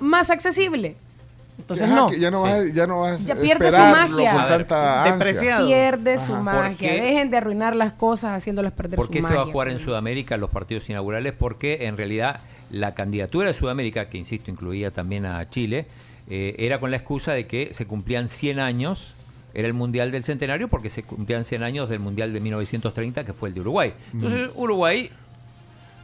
[0.00, 0.96] más accesible.
[1.58, 2.06] Entonces Ajá, no.
[2.08, 4.32] que ya no vas, ya no vas Ya pierde su magia.
[4.32, 5.60] con ver, tanta ansia.
[5.64, 6.68] Pierde su magia.
[6.68, 7.00] ¿Por qué?
[7.00, 9.36] Dejen de arruinar las cosas haciéndolas perder ¿Por su qué magia.
[9.36, 11.32] se va a jugar en Sudamérica los partidos inaugurales?
[11.32, 15.86] Porque en realidad la candidatura de Sudamérica, que insisto, incluía también a Chile,
[16.28, 19.14] eh, era con la excusa de que se cumplían 100 años,
[19.54, 23.32] era el Mundial del Centenario, porque se cumplían 100 años del Mundial de 1930, que
[23.32, 23.94] fue el de Uruguay.
[24.12, 25.10] Entonces Uruguay...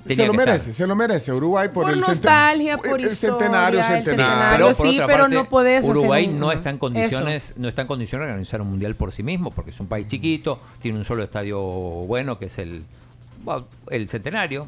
[0.08, 0.74] Se lo merece, estar.
[0.74, 1.32] se lo merece.
[1.32, 4.66] Uruguay por, Por el, centen- nostalgia, por el centenario, historia, el centenario.
[4.74, 4.74] centenario.
[4.74, 6.80] sí, pero no podés hacer Uruguay un- no está en eso.
[6.80, 9.86] condiciones, no está en condiciones de organizar un mundial por sí mismo, porque es un
[9.86, 12.84] país chiquito, tiene un solo estadio bueno que es el
[13.90, 14.66] el centenario,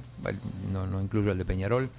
[0.72, 1.90] no, no incluyo el de Peñarol,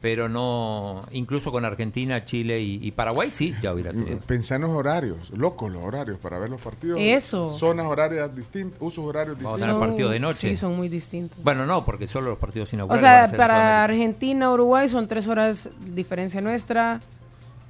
[0.00, 4.18] pero no, incluso con Argentina, Chile y, y Paraguay sí, ya hubiera tenido.
[4.20, 6.98] Pensá en los horarios, locos los horarios para ver los partidos.
[7.00, 7.50] Eso.
[7.56, 9.62] Zonas horarias distintas, usos horarios Vamos distintos.
[9.62, 10.48] a tener partido de noche.
[10.48, 11.42] Sí, son muy distintos.
[11.42, 13.04] Bueno, no, porque solo los partidos O inaugurales.
[13.04, 17.00] a sea, para Argentina, Uruguay son tres horas diferencia nuestra.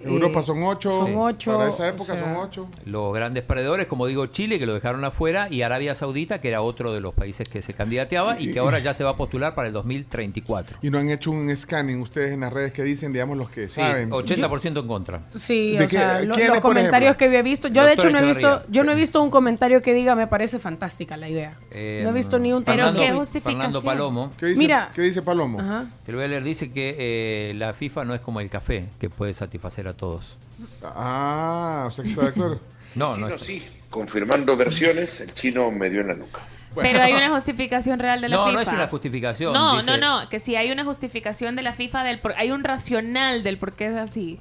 [0.03, 0.91] Europa Eh, son ocho.
[0.91, 1.57] Son ocho.
[1.59, 2.69] Para esa época o sea, son ocho.
[2.87, 6.63] Los grandes perdedores, como digo, Chile, que lo dejaron afuera, y Arabia Saudita, que era
[6.63, 9.55] otro de los países que se candidateaba y que ahora ya se va a postular
[9.55, 10.79] para el 2034.
[10.83, 13.69] Y no han hecho un scanning ustedes en las redes que dicen, digamos, los que
[13.69, 14.11] Sí, saben.
[14.11, 15.23] 80% en contra.
[15.37, 17.19] Sí, ¿De o qué- sea, los por comentarios ejemplo?
[17.19, 17.69] que había visto.
[17.69, 18.67] Yo, de hecho, no he visto, Echeverría.
[18.71, 21.53] yo no he visto un comentario que diga me parece fantástica la idea.
[21.71, 23.41] Eh, no he visto ni un Fernando, tweet.
[23.41, 24.31] Fernando Palomo.
[24.39, 24.91] ¿Qué dice, Mira.
[24.95, 25.61] ¿qué dice Palomo?
[25.61, 25.87] Ajá.
[26.05, 26.45] Te lo voy a leer.
[26.45, 30.39] Dice que eh, la FIFA no es como el café, que puede satisfacer a todos.
[30.83, 32.61] Ah, o sea que está de acuerdo.
[32.97, 33.29] No, no.
[33.29, 36.41] Chino sí, confirmando versiones, el chino me dio en la nuca.
[36.75, 38.55] Pero hay una justificación real de la No, FIFA.
[38.55, 39.53] no es una justificación.
[39.53, 42.51] No, dice- no, no, que si hay una justificación de la FIFA, del por- hay
[42.51, 44.41] un racional del por qué es así.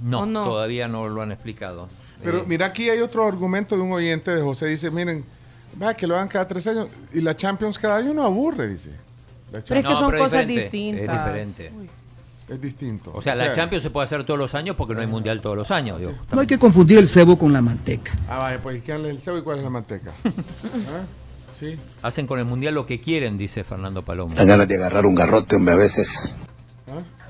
[0.00, 0.44] No, ¿O no?
[0.44, 1.88] todavía no lo han explicado.
[2.22, 4.66] Pero Eh, mira, aquí hay otro argumento de un oyente de José.
[4.66, 5.24] Dice, miren,
[5.82, 6.88] va que lo hagan cada tres años.
[7.14, 8.90] Y la Champions cada año no aburre, dice.
[9.50, 11.30] La Pero es que son cosas diferente, distintas.
[11.30, 11.88] Es diferente.
[12.48, 13.10] Es distinto.
[13.14, 15.56] O sea, la Champions se puede hacer todos los años porque no hay mundial todos
[15.56, 15.98] los años.
[15.98, 16.12] digo.
[16.32, 18.12] No hay que confundir el cebo con la manteca.
[18.28, 20.12] Ah, vaya, pues ¿qué es el cebo y cuál es la manteca?
[20.24, 21.04] ¿Ah?
[21.58, 21.76] Sí.
[22.02, 24.34] Hacen con el mundial lo que quieren, dice Fernando Palomo.
[24.36, 26.34] Ganas de agarrar un garrote, hombre, a veces.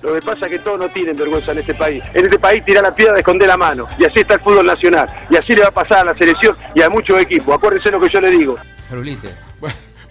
[0.02, 2.02] Lo que pasa es que todos no tienen vergüenza en este país.
[2.14, 3.88] En este país tira la piedra de esconder la mano.
[3.98, 5.08] Y así está el fútbol nacional.
[5.28, 7.54] Y así le va a pasar a la selección y a muchos equipos.
[7.54, 8.56] Acuérdense lo que yo le digo.
[8.88, 9.47] Carolite.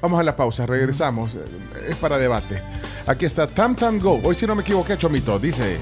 [0.01, 1.37] Vamos a la pausa, regresamos.
[1.87, 2.61] Es para debate.
[3.05, 4.19] Aquí está Tam Tam Go.
[4.23, 5.79] Hoy si no me equivoqué, Chomito, dice...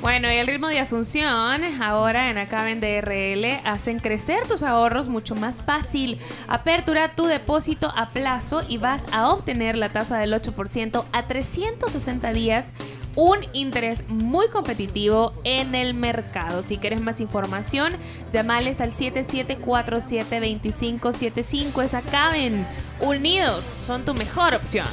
[0.00, 5.34] Bueno, y el ritmo de Asunción, ahora en Acaben DRL, hacen crecer tus ahorros mucho
[5.34, 6.16] más fácil.
[6.46, 12.32] Apertura tu depósito a plazo y vas a obtener la tasa del 8% a 360
[12.32, 12.72] días.
[13.16, 16.62] Un interés muy competitivo en el mercado.
[16.62, 17.94] Si quieres más información,
[18.30, 21.82] llamales al 7747-2575.
[21.82, 22.66] Es Acaben.
[23.00, 24.86] Unidos son tu mejor opción.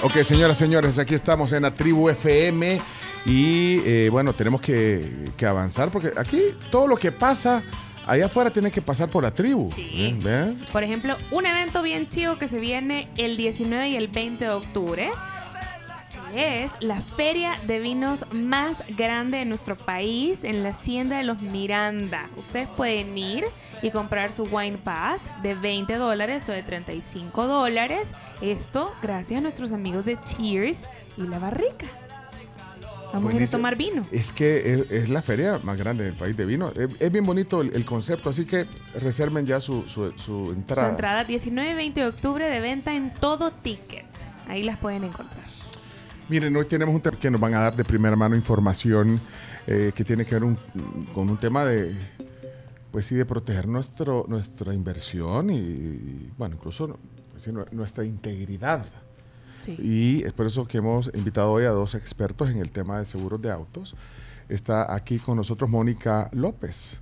[0.00, 2.80] Ok, señoras, señores, aquí estamos en la tribu FM
[3.24, 7.62] y eh, bueno, tenemos que, que avanzar porque aquí todo lo que pasa
[8.08, 9.70] allá afuera tiene que pasar por la tribu.
[9.76, 10.16] ¿eh?
[10.22, 10.64] ¿Vean?
[10.72, 14.50] Por ejemplo, un evento bien chido que se viene el 19 y el 20 de
[14.50, 15.10] octubre
[16.34, 21.40] es la feria de vinos más grande de nuestro país en la hacienda de los
[21.40, 22.28] Miranda.
[22.36, 23.44] Ustedes pueden ir
[23.82, 28.14] y comprar su Wine Pass de 20 dólares o de 35 dólares.
[28.40, 31.86] Esto gracias a nuestros amigos de Cheers y La Barrica.
[33.18, 34.06] Vamos a ir a tomar vino.
[34.12, 36.70] Es que es, es la feria más grande del país de vino.
[36.70, 40.52] Es, es bien bonito el, el concepto, así que reserven ya su, su, su Su
[40.52, 40.90] entrada.
[40.90, 44.06] entrada 19 y 20 de octubre de venta en todo ticket.
[44.48, 45.44] Ahí las pueden encontrar.
[46.28, 49.18] Miren, hoy tenemos un tema que nos van a dar de primera mano información
[49.66, 50.58] eh, que tiene que ver un-
[51.14, 51.94] con un tema de,
[52.90, 56.98] pues sí, de proteger nuestro, nuestra inversión y, bueno, incluso
[57.32, 58.84] pues sí, nuestra integridad.
[59.78, 63.06] Y es por eso que hemos invitado hoy a dos expertos en el tema de
[63.06, 63.94] seguros de autos.
[64.48, 67.00] Está aquí con nosotros Mónica López.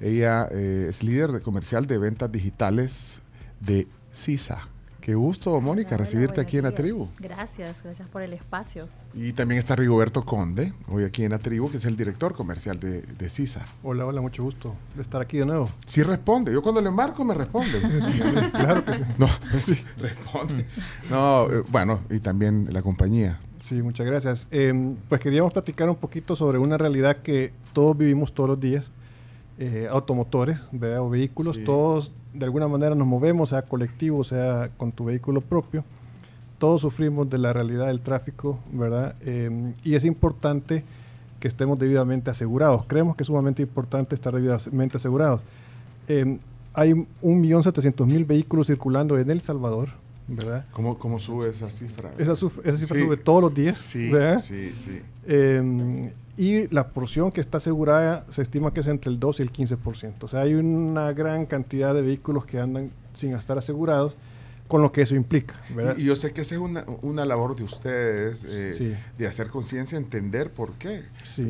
[0.00, 3.22] Ella eh, es líder de comercial de ventas digitales
[3.60, 4.60] de CISA,
[5.06, 7.08] Qué gusto, Mónica, recibirte aquí en la tribu.
[7.20, 8.88] Gracias, gracias por el espacio.
[9.14, 12.80] Y también está Rigoberto Conde, hoy aquí en la tribu, que es el director comercial
[12.80, 13.64] de, de CISA.
[13.84, 15.70] Hola, hola, mucho gusto de estar aquí de nuevo.
[15.86, 17.80] Sí responde, yo cuando le marco me responde.
[18.00, 18.20] Sí,
[18.50, 19.02] claro que sí.
[19.16, 19.28] No,
[19.60, 20.66] sí, responde.
[21.08, 23.38] No, eh, bueno, y también la compañía.
[23.60, 24.48] Sí, muchas gracias.
[24.50, 28.90] Eh, pues queríamos platicar un poquito sobre una realidad que todos vivimos todos los días.
[29.58, 31.00] Eh, automotores, ¿verdad?
[31.00, 31.64] o vehículos, Sí.
[31.64, 35.84] todos de alguna manera nos movemos, sea colectivo, sea con tu vehículo propio.
[36.58, 39.14] Todos sufrimos de la realidad del tráfico, ¿verdad?
[39.22, 40.84] Eh, y es importante
[41.38, 42.84] que estemos debidamente asegurados.
[42.86, 45.42] Creemos que es sumamente importante estar debidamente asegurados.
[46.08, 46.38] Eh,
[46.72, 49.90] hay 1.700.000 vehículos circulando en El Salvador,
[50.28, 50.64] ¿verdad?
[50.72, 52.10] ¿Cómo, cómo sube esa cifra?
[52.18, 52.86] Esa, cifra Sí.
[52.86, 53.76] sube todos los días.
[53.76, 54.38] Sí, ¿verdad?
[54.38, 55.00] sí, sí.
[55.26, 59.42] Eh, y la porción que está asegurada se estima que es entre el 2 y
[59.42, 60.14] el 15%.
[60.24, 64.14] O sea, hay una gran cantidad de vehículos que andan sin estar asegurados,
[64.68, 65.54] con lo que eso implica.
[65.76, 65.94] ¿verdad?
[65.96, 68.92] Y, y yo sé que esa es una, una labor de ustedes, eh, Sí.
[69.16, 71.02] de hacer conciencia, entender por qué.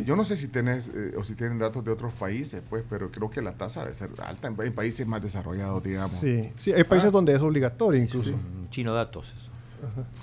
[0.04, 3.10] Yo no sé si tenés eh, o si tienen datos de otros países, pues, pero
[3.10, 6.12] creo que la tasa debe ser alta en, en países más desarrollados, digamos.
[6.20, 7.12] Sí, sí, hay países Ah.
[7.12, 8.28] donde es obligatorio incluso.
[8.30, 9.50] Un chino datos, eso.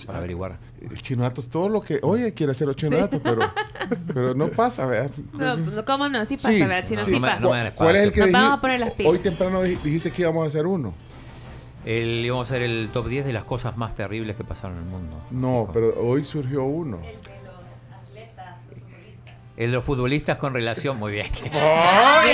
[0.06, 0.58] Para averiguar.
[0.82, 3.42] El chino datos, todo lo que, oye, quiere hacer los chino datos, pero,
[4.14, 5.12] pero no pasa, ¿verdad?
[5.34, 6.26] No, no, ¿Cómo no?
[6.26, 7.04] Sí pasa, Sí, ¿verdad, Chino?
[7.04, 7.12] sí.
[7.12, 7.40] Sí, No me- pasa.
[7.42, 9.12] no me dan ¿Cuál es el que Nos dijiste- vamos a poner las pilas.
[9.14, 10.94] Hoy temprano dij- dijiste que íbamos a hacer uno.
[11.86, 14.84] El, íbamos a hacer el top 10 de las cosas más terribles que pasaron en
[14.84, 15.22] el mundo.
[15.32, 17.00] No, pero hoy surgió uno.
[17.04, 17.20] El
[19.56, 21.28] de los futbolistas con relación, muy bien.
[21.54, 22.34] ¡Oye!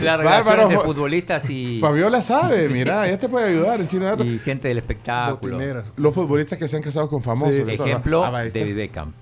[0.00, 0.62] la relación Bárbaro.
[0.62, 4.26] entre futbolistas y, Fabiola sabe, mira, ella te puede ayudar en chino datos.
[4.26, 5.58] y gente del espectáculo.
[5.96, 7.56] Los futbolistas que se han casado con famosos.
[7.66, 7.72] Sí.
[7.72, 8.30] Ejemplo, Ah.
[8.30, 9.12] David Beckham.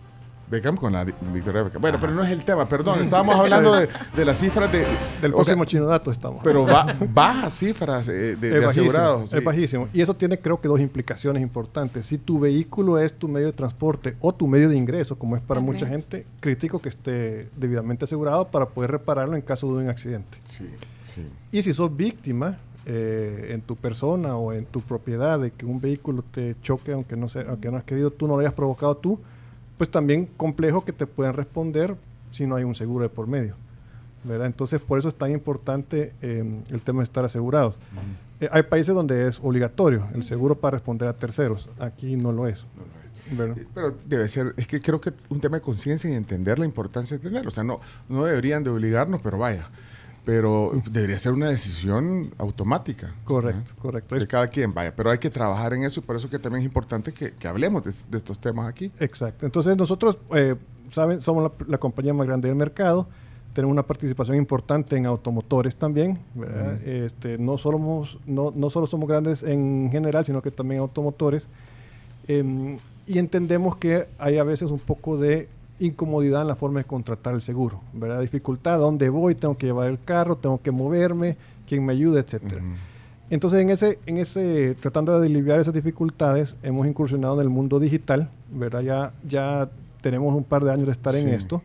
[0.51, 1.81] Beckham con la Victoria Beckham.
[1.81, 3.01] Bueno, pero no es el tema, perdón.
[3.01, 4.87] Estábamos hablando de, de las cifras de,
[5.21, 6.41] Del o próximo sea, chino dato estamos.
[6.43, 9.33] Pero ba- bajas cifras eh, de, Es de bajísimo, asegurados.
[9.35, 9.89] Es bajísimo.
[9.93, 12.07] Y eso tiene creo que dos implicaciones importantes.
[12.07, 15.43] Si tu vehículo es tu medio de transporte o tu medio de ingreso, como es
[15.43, 19.91] para mucha gente, crítico que esté debidamente asegurado para poder repararlo en caso de un
[19.91, 20.39] accidente.
[20.45, 20.67] Sí,
[21.03, 21.27] sí.
[21.53, 25.81] Y si sos víctima eh, en tu persona o en tu propiedad de que un
[25.81, 28.97] vehículo te choque, aunque no, sea, aunque no has querido tú, no lo hayas provocado
[28.97, 29.21] tú,
[29.79, 31.97] pues también complejo que te puedan responder
[32.33, 33.55] si no hay un seguro de por medio.
[34.25, 34.47] ¿verdad?
[34.47, 37.79] Entonces, por eso es tan importante eh, el tema de estar asegurados.
[38.41, 41.69] Eh, hay países donde es obligatorio el seguro para responder a terceros.
[41.79, 42.65] Aquí no lo es.
[43.31, 43.57] ¿verdad?
[43.75, 47.17] Pero debe ser, es que creo que un tema de conciencia y entender la importancia
[47.17, 47.49] de tenerlo.
[47.49, 49.67] O sea, no, no deberían de obligarnos, pero vaya.
[50.29, 53.15] Pero debería ser una decisión automática.
[53.25, 54.15] Correcto, correcto.
[54.15, 54.95] De cada quien, vaya.
[54.95, 57.49] Pero hay que trabajar en eso y por eso que también es importante que, que
[57.49, 58.93] hablemos de, de estos temas aquí.
[59.01, 59.47] Exacto.
[59.47, 60.55] Entonces nosotros, eh,
[60.93, 63.09] saben, somos la, la compañía más grande del mercado.
[63.55, 66.19] Tenemos una participación importante en automotores también.
[66.85, 71.49] este, no, somos, no, no solo somos grandes en general, sino que también automotores.
[72.27, 72.77] Em,
[73.07, 75.49] y entendemos que hay a veces un poco de
[75.81, 78.21] incomodidad en la forma de contratar el seguro, ¿verdad?
[78.21, 79.35] Dificultad, ¿a dónde voy?
[79.35, 81.37] Tengo que llevar el carro, tengo que moverme,
[81.69, 82.63] quién me ayuda, etcétera.
[83.31, 87.79] Entonces, en ese, en ese, tratando de aliviar esas dificultades, hemos incursionado en el mundo
[87.79, 88.81] digital, ¿verdad?
[88.81, 89.69] Ya, ya
[90.01, 91.35] tenemos un par de años de estar en Sí.
[91.35, 91.63] esto.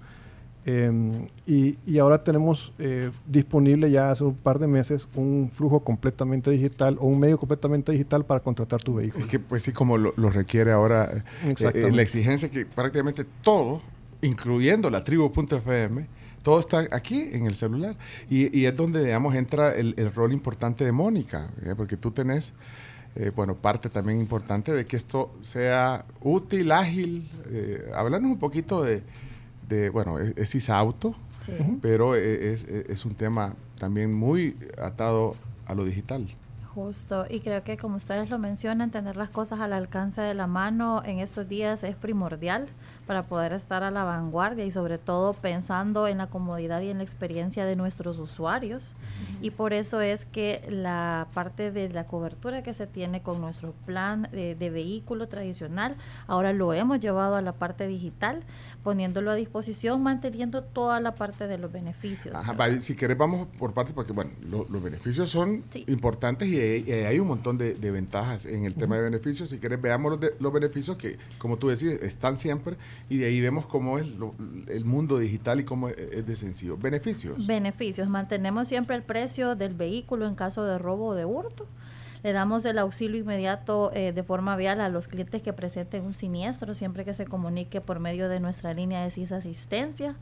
[0.65, 5.81] eh, y, y ahora tenemos eh, disponible ya hace un par de meses un flujo
[5.81, 9.25] completamente digital o un medio completamente digital para contratar tu vehículo.
[9.25, 11.09] Es que, pues sí, como lo, lo requiere ahora
[11.45, 13.81] eh, eh, la exigencia que prácticamente todo,
[14.23, 16.07] incluyendo la tribu.fm,
[16.43, 17.95] todo está aquí en el celular.
[18.29, 21.73] Y, y es donde, digamos, entra el, el rol importante de Mónica, ¿eh?
[21.77, 22.53] porque tú tenés,
[23.15, 27.29] eh, bueno, parte también importante de que esto sea útil, ágil.
[27.51, 29.03] Eh, háblanos un poquito de,
[29.69, 31.51] de bueno, es, es ISA Auto, Sí.
[31.81, 35.35] pero eh, es, es- es un tema también muy atado
[35.65, 36.25] a lo digital.
[36.73, 40.47] Justo, y creo que como ustedes lo mencionan, tener las cosas al alcance de la
[40.47, 42.65] mano en estos días es primordial
[43.05, 46.97] para poder estar a la vanguardia y sobre todo pensando en la comodidad y en
[46.99, 48.93] la experiencia de nuestros usuarios.
[49.41, 53.73] Y por eso es que la parte de la cobertura que se tiene con nuestro
[53.85, 55.95] plan de, de vehículo tradicional,
[56.27, 58.41] ahora lo hemos llevado a la parte digital,
[58.83, 62.33] poniéndolo a disposición, manteniendo toda la parte de los beneficios.
[62.35, 66.91] Ajá, si querés vamos por partes porque bueno, lo- los beneficios son importantes y hay,
[66.91, 69.49] hay un montón de, de ventajas en el tema de beneficios.
[69.49, 72.75] Si querés veamos los, de- los beneficios que, como tú decís, están siempre
[73.09, 74.33] y de ahí vemos cómo es lo-
[74.67, 76.77] el mundo digital y cómo es, es de sencillo.
[76.77, 77.45] Beneficios.
[77.47, 78.09] Beneficios.
[78.09, 81.67] Mantenemos siempre el precio del vehículo en caso de robo o de hurto.
[82.23, 86.13] Le damos el auxilio inmediato eh, de forma vial a los clientes que presenten un
[86.13, 90.15] siniestro, siempre que se comunique por medio de nuestra línea de CIS Asistencia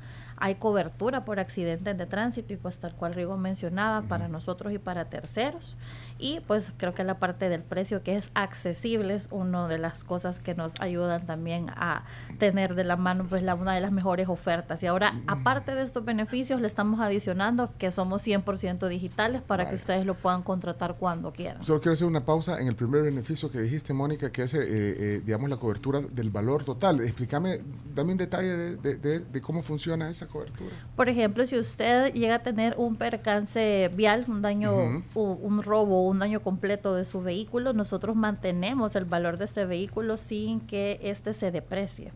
[0.44, 4.80] hay cobertura por accidentes de tránsito y pues tal cual Rigo mencionaba, para nosotros y
[4.80, 5.78] para terceros.
[6.22, 10.04] Y pues creo que la parte del precio que es accesible es una de las
[10.04, 12.04] cosas que nos ayudan también a
[12.38, 14.84] tener de la mano pues la, una de las mejores ofertas.
[14.84, 19.76] Y ahora, aparte de estos beneficios, le estamos adicionando que somos 100% digitales para que
[19.76, 21.64] ustedes lo puedan contratar cuando quieran.
[21.64, 24.60] Solo quiero hacer una pausa en el primer beneficio que dijiste, Mónica, que es, eh,
[24.62, 27.02] eh, digamos, la cobertura del valor total.
[27.02, 27.62] Explícame,
[27.96, 30.76] dame un detalle de, de- de- de cómo funciona esa cobertura.
[30.96, 35.04] Por ejemplo, si usted llega a tener un percance vial, un daño, Ujú.
[35.16, 39.66] u- un robo, un daño completo de su vehículo, nosotros mantenemos el valor de ese
[39.66, 42.12] vehículo sin que éste se deprecie.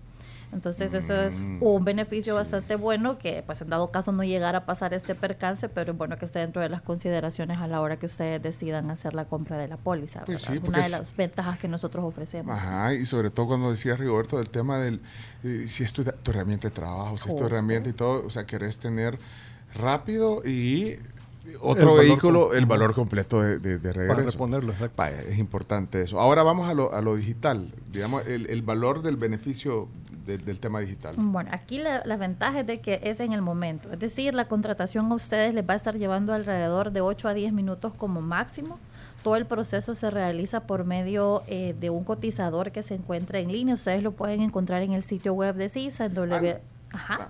[0.54, 4.60] Entonces eso es Mm, un beneficio bastante bueno que pues en dado caso no llegara
[4.60, 7.82] a pasar este percance, pero es bueno que esté dentro de las consideraciones a la
[7.82, 10.24] hora que ustedes decidan hacer la compra de la póliza.
[10.24, 12.56] Pues sí, Una de las ventajas que nosotros ofrecemos.
[12.56, 15.02] Ajá, y sobre todo cuando decía Rigoberto del tema del,
[15.44, 17.48] eh, si es tu, tu herramienta de trabajo, si es tu Justo.
[17.48, 19.18] herramienta y todo, o sea, querés tener
[19.74, 20.96] rápido y
[21.62, 24.16] otro vehículo, el valor completo de, de, de regreso.
[24.16, 24.96] Para reponerlo, exacto.
[24.98, 26.20] Vaya, es importante eso.
[26.20, 29.88] Ahora vamos a lo, a lo digital, digamos, el, el valor del beneficio
[30.26, 31.16] de- del tema digital.
[31.18, 33.92] Bueno, aquí la, la ventaja es de que es en el momento.
[33.94, 37.34] Es decir, la contratación a ustedes les va a estar llevando alrededor de 8 a
[37.34, 38.80] 10 minutos como máximo.
[39.24, 43.52] Todo el proceso se realiza por medio eh, de un cotizador que se encuentra en
[43.52, 43.74] línea.
[43.74, 46.60] Ustedes lo pueden encontrar en el sitio web de CISA, en w,
[46.96, 47.30] ajá,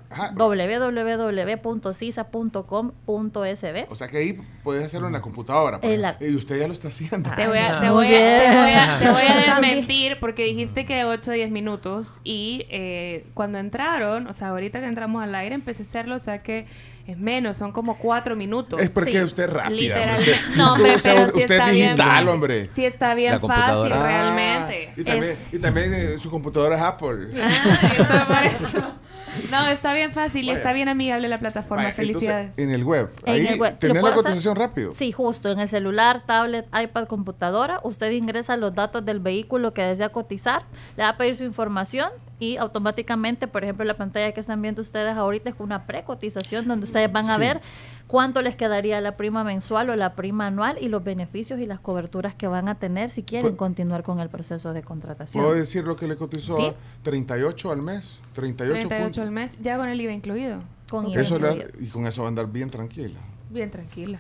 [2.76, 3.86] www.cisa.com.sb.
[3.90, 5.80] O sea que ahí puedes hacerlo en la computadora.
[5.82, 6.28] por En la- ejemplo.
[6.30, 7.30] Y usted ya lo está haciendo.
[7.36, 8.54] Te voy, a, te, Muy voy a, te bien.
[8.64, 13.26] voy a- te voy a desmentir porque dijiste que 8 a 10 minutos y eh,
[13.34, 16.66] cuando entraron, o sea, ahorita que entramos al aire empecé a hacerlo, o sea que
[17.08, 18.82] es menos, son como 4 minutos.
[18.82, 19.76] Es porque usted es rápida.
[19.76, 20.32] Literalmente.
[20.48, 20.58] hombre.
[20.58, 21.86] No, hombre, O sea, pero sí usted está es bien.
[21.96, 22.66] digital, hombre.
[22.74, 23.96] Sí está bien La fácil, computadora.
[24.00, 24.94] Ah, realmente.
[25.00, 27.28] y también, y también eh, su computadora es Apple.
[27.40, 28.84] Ah, está por eso.
[29.52, 31.84] No, está bien fácil y está bien amigable la plataforma.
[31.84, 32.58] Vaya, entonces, Felicidades.
[32.58, 33.10] en el web.
[33.26, 33.78] En el web.
[33.80, 34.24] tenés ¿Lo la hacer?
[34.24, 34.94] cotización rápido.
[34.94, 35.52] Sí, justo.
[35.52, 40.64] En el celular, tablet, iPad, computadora, usted ingresa los datos del vehículo que desea cotizar,
[40.98, 44.82] le va a pedir su información y automáticamente, por ejemplo, la pantalla que están viendo
[44.82, 47.40] ustedes ahorita es una precotización donde ustedes van a Sí.
[47.40, 47.62] ver
[48.08, 51.80] cuánto les quedaría la prima mensual o la prima anual y los beneficios y las
[51.80, 55.44] coberturas que van a tener si quieren Pu- continuar con el proceso de contratación.
[55.44, 56.58] ¿Puedo decir lo que le cotizó?
[56.58, 56.66] Sí.
[56.68, 56.74] a
[57.04, 58.20] 38 al mes.
[58.34, 59.22] 38, 38 puntos.
[59.24, 60.60] al mes, ya con el IVA incluido.
[60.90, 61.38] Con IVA Eso
[61.80, 63.18] y con eso va a andar bien tranquila.
[63.50, 64.18] Bien tranquila.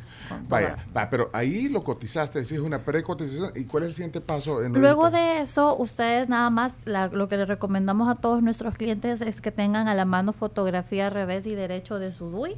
[0.47, 3.51] Vaya, va, pero ahí lo cotizaste, decís una precotización.
[3.55, 4.63] ¿Y cuál es el siguiente paso?
[4.63, 8.75] En Luego de eso, ustedes nada más, la- lo que les recomendamos a todos nuestros
[8.75, 12.55] clientes es que tengan a la mano fotografía revés y derecho de su DUI,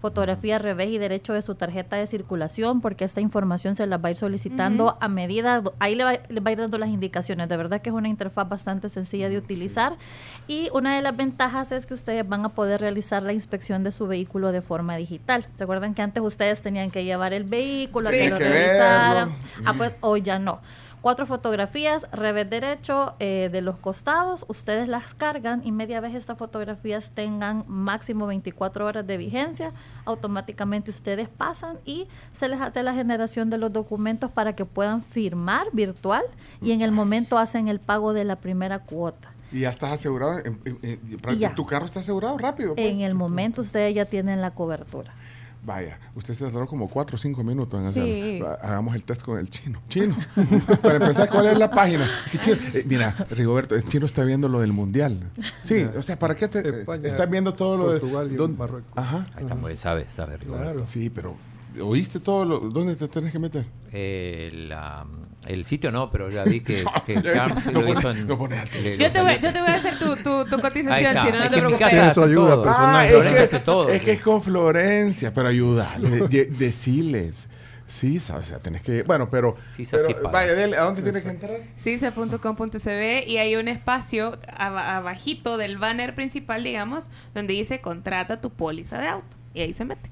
[0.00, 4.08] fotografía revés y derecho de su tarjeta de circulación, porque esta información se las va
[4.08, 7.48] a ir solicitando a medida, ahí le va, le va a ir dando las indicaciones.
[7.48, 9.96] De verdad que es una interfaz bastante sencilla de utilizar.
[10.48, 13.92] Y una de las ventajas es que ustedes van a poder realizar la inspección de
[13.92, 15.44] su vehículo de forma digital.
[15.54, 18.18] ¿Se acuerdan que antes ustedes tenían que llevar el vehículo, a Sí.
[18.18, 19.30] que Hay lo que revisaran?
[19.64, 20.60] Ah, pues hoy ya no.
[21.00, 26.36] Cuatro fotografías, revés derecho eh, de los costados, ustedes las cargan y media vez estas
[26.36, 29.72] fotografías tengan máximo 24 horas de vigencia,
[30.04, 35.02] automáticamente ustedes pasan y se les hace la generación de los documentos para que puedan
[35.02, 36.22] firmar virtual
[36.60, 39.32] y en el momento hacen el pago de la primera cuota.
[39.52, 40.38] Y ya estás asegurado.
[40.40, 41.00] en- en- en-
[41.32, 41.54] Y ya.
[41.54, 42.74] tu carro está asegurado rápido.
[42.74, 42.86] pues.
[42.86, 45.12] En el momento ustedes ya tienen la cobertura.
[45.62, 48.42] Vaya, usted se tardó como 4 o 5 minutos en Sí.
[48.62, 49.78] Hagamos el test con el chino.
[49.88, 50.16] Chino.
[50.82, 52.08] Para empezar, ¿cuál es la página?
[52.72, 55.20] Eh, mira, Rigoberto, el chino está viendo lo del mundial.
[55.62, 58.92] Sí, o sea, ¿para qué te España, estás viendo todo lo de Portugal y Marruecos.
[58.96, 59.26] Ajá.
[59.34, 60.86] Ahí está, muy- sabe, sabe, Rigoberto.
[60.86, 61.36] Sí, pero
[61.82, 63.64] ¿oíste todo lo dónde te tenés que meter?
[63.92, 65.06] Eh, la-
[65.46, 68.26] el sitio no, pero ya vi que, que Carms no lo pone- hizo en.
[68.26, 71.16] no pone le- Yo te, voy, yo te voy a hacer tu, tu, tu cotización,
[71.24, 71.78] chino, no Es te en mi preocupes.
[71.78, 72.64] casa Eso hacen ayuda, todo.
[72.68, 73.88] Ah, es que, hace todo.
[73.88, 77.48] es que es con Florencia, pero ayudarle, de- decirles.
[77.86, 79.02] Sí, o sea, tenés que.
[79.02, 79.56] Bueno, pero.
[79.74, 81.56] Sisa pero sí vaya, dele, ¿a dónde tiene que entrar?
[81.78, 88.50] cisa.com.cb y hay un espacio aba- abajito del banner principal, digamos, donde dice contrata tu
[88.50, 89.36] póliza de auto.
[89.54, 90.08] Y ahí se mete.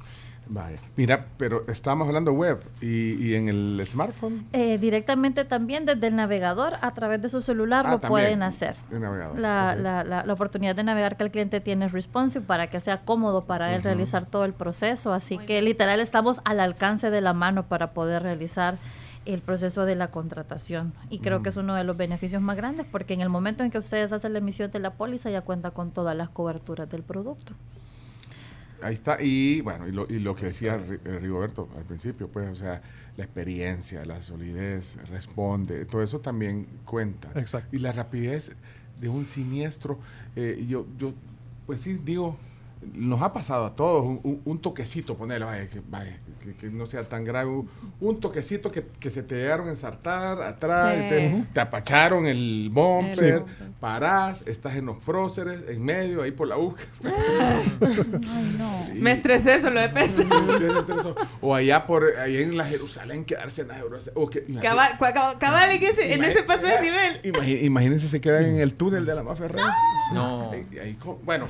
[0.51, 0.79] Vaya.
[0.97, 4.47] Mira, pero estábamos hablando web y, y en el smartphone.
[4.53, 8.43] Eh, directamente también desde el navegador, a través de su celular, Ah, lo también, pueden
[8.43, 8.75] hacer.
[8.91, 12.45] el navegador, La, la, la, la oportunidad de navegar que el cliente tiene es responsive
[12.45, 15.13] para que sea cómodo para él realizar todo el proceso.
[15.13, 18.79] Así que literal estamos al alcance de la mano para poder realizar
[19.27, 20.95] el proceso de la contratación.
[21.11, 23.71] Y creo que es uno de los beneficios más grandes porque en el momento en
[23.71, 27.03] que ustedes hacen la emisión de la póliza ya cuenta con todas las coberturas del
[27.03, 27.53] producto.
[28.83, 29.21] Ahí está.
[29.23, 32.83] Y bueno, y lo, y lo que decía eh, Rigoberto al principio, pues, o sea,
[33.17, 37.31] la experiencia, la solidez, responde, todo eso también cuenta.
[37.35, 37.75] Exacto.
[37.75, 38.57] Y la rapidez
[39.01, 39.99] de un siniestro.
[40.37, 41.13] eh, yo, yo,
[41.67, 42.39] pues sí, digo,
[42.95, 46.71] nos ha pasado a todos un, un- un toquecito, ponerle, vaya, que, vaya, que- que
[46.71, 47.69] no sea tan grave, un,
[48.01, 51.45] un toquecito que, que se te llegaron a ensartar atrás, Sí.
[51.53, 53.67] te, apacharon el bumper, El bumper.
[53.81, 56.83] parás, estás en los próceres, en medio, ahí por la UCA.
[58.95, 60.23] Me estresé solo de peso.
[61.41, 64.15] o allá por, ahí en la Jerusalén, quedarse en la Jerusalén.
[64.17, 67.21] o que- Cabal, cabal, cabal, en ese, en ese paso de nivel.
[67.65, 69.69] Imagínense se quedan en el túnel de la mafia real.
[70.15, 70.51] No.
[70.53, 71.47] Ahí- ahí co- bueno,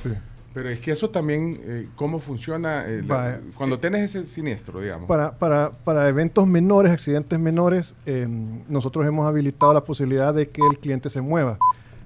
[0.55, 3.41] pero es que eso también, eh, ¿cómo funciona eh, la- Vaya.
[3.57, 5.07] cuando tenés ese siniestro, digamos?
[5.07, 8.27] Para, para, para eventos menores, accidentes menores, eh,
[8.69, 11.59] nosotros hemos habilitado la posibilidad de que el cliente se mueva.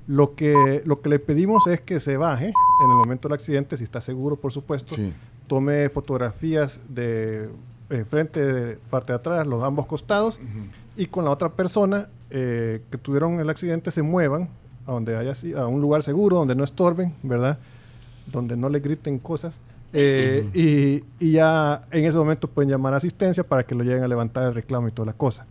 [0.09, 3.77] Lo que, lo que le pedimos es que se baje en el momento del accidente,
[3.77, 4.95] si está seguro, por supuesto.
[4.97, 5.15] Sí.
[5.47, 7.49] Tome fotografías de
[7.91, 10.41] eh, frente, de parte de atrás, los ambos costados,
[10.97, 14.49] y con la otra persona eh, que tuvieron el accidente se muevan
[14.87, 17.59] a donde haya a un lugar seguro, donde no estorben, ¿verdad?
[18.26, 19.55] Donde no le griten cosas.
[19.94, 24.02] Eh, y, y ya en ese momento pueden llamar a asistencia para que lo lleguen
[24.02, 25.44] a levantar el reclamo y toda la cosa.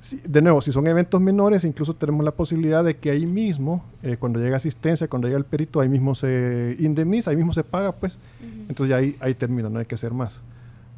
[0.00, 3.84] Sí, de nuevo, si son eventos menores, incluso tenemos la posibilidad de que ahí mismo,
[4.02, 7.62] eh, cuando llega asistencia, cuando llega el perito, ahí mismo se indemniza, ahí mismo se
[7.62, 8.18] paga, pues.
[8.68, 10.40] Entonces ya ahí, ahí termina, no hay que hacer más.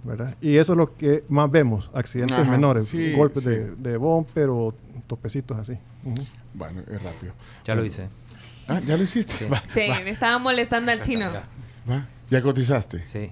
[0.05, 0.34] ¿verdad?
[0.41, 3.49] Y eso es lo que más vemos, accidentes Ajá, menores, sí, golpes sí.
[3.49, 4.74] de, de bumper o
[5.07, 5.74] topecitos así.
[6.52, 7.33] Bueno, es rápido.
[7.65, 8.08] Ya lo hice.
[8.68, 9.47] Ah, ¿ya lo hiciste?
[9.49, 11.31] Va, Sí, va, me estaba molestando al chino.
[11.89, 12.07] va.
[12.31, 13.05] ¿Ya cotizaste?
[13.07, 13.31] Sí.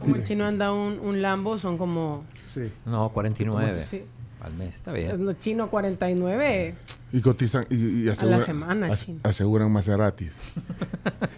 [0.00, 2.24] Como el chino anda un, un Lambo, son como...
[2.52, 2.70] Sí.
[2.84, 4.02] No, 49 Sí.
[4.42, 4.74] al mes.
[4.76, 5.24] Está bien.
[5.24, 6.74] Los chinos 49.
[7.12, 9.20] Y cotizan y, y aseguran, semana, as- chino.
[9.22, 10.34] aseguran Maseratis.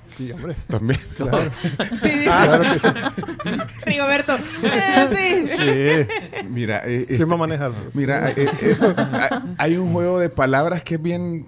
[0.08, 0.56] Sí, hombre.
[0.68, 0.98] También.
[1.16, 1.50] Claro.
[2.02, 2.10] Sí.
[2.24, 2.88] Claro que sí.
[3.84, 4.36] Rigoberto.
[4.64, 5.56] Eh, sí.
[5.56, 6.44] Sí.
[6.48, 7.76] Mira, eh, ¿Quién este- va a manejarlo?
[7.94, 8.76] Mira, eh, eh,
[9.58, 11.46] hay un juego de palabras que es bien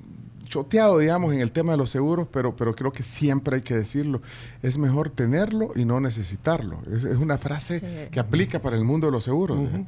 [0.50, 3.74] choteado, digamos, en el tema de los seguros, pero, pero creo que siempre hay que
[3.74, 4.20] decirlo.
[4.62, 6.80] Es mejor tenerlo y no necesitarlo.
[6.94, 8.10] Es, es una frase Sí.
[8.10, 9.58] que aplica para el mundo de los seguros.
[9.58, 9.86] ujú.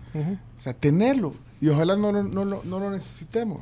[0.58, 3.60] O sea, tenerlo y ojalá no, lo- no, lo- no lo necesitemos,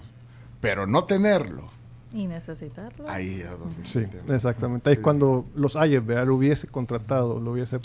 [0.61, 1.65] pero no tenerlo.
[2.13, 3.09] Y necesitarlo.
[3.09, 4.89] Ahí es donde Sí, exactamente.
[4.91, 6.05] Ahí es cuando los Ayers.
[6.27, 7.79] Lo hubiese contratado, lo hubiese.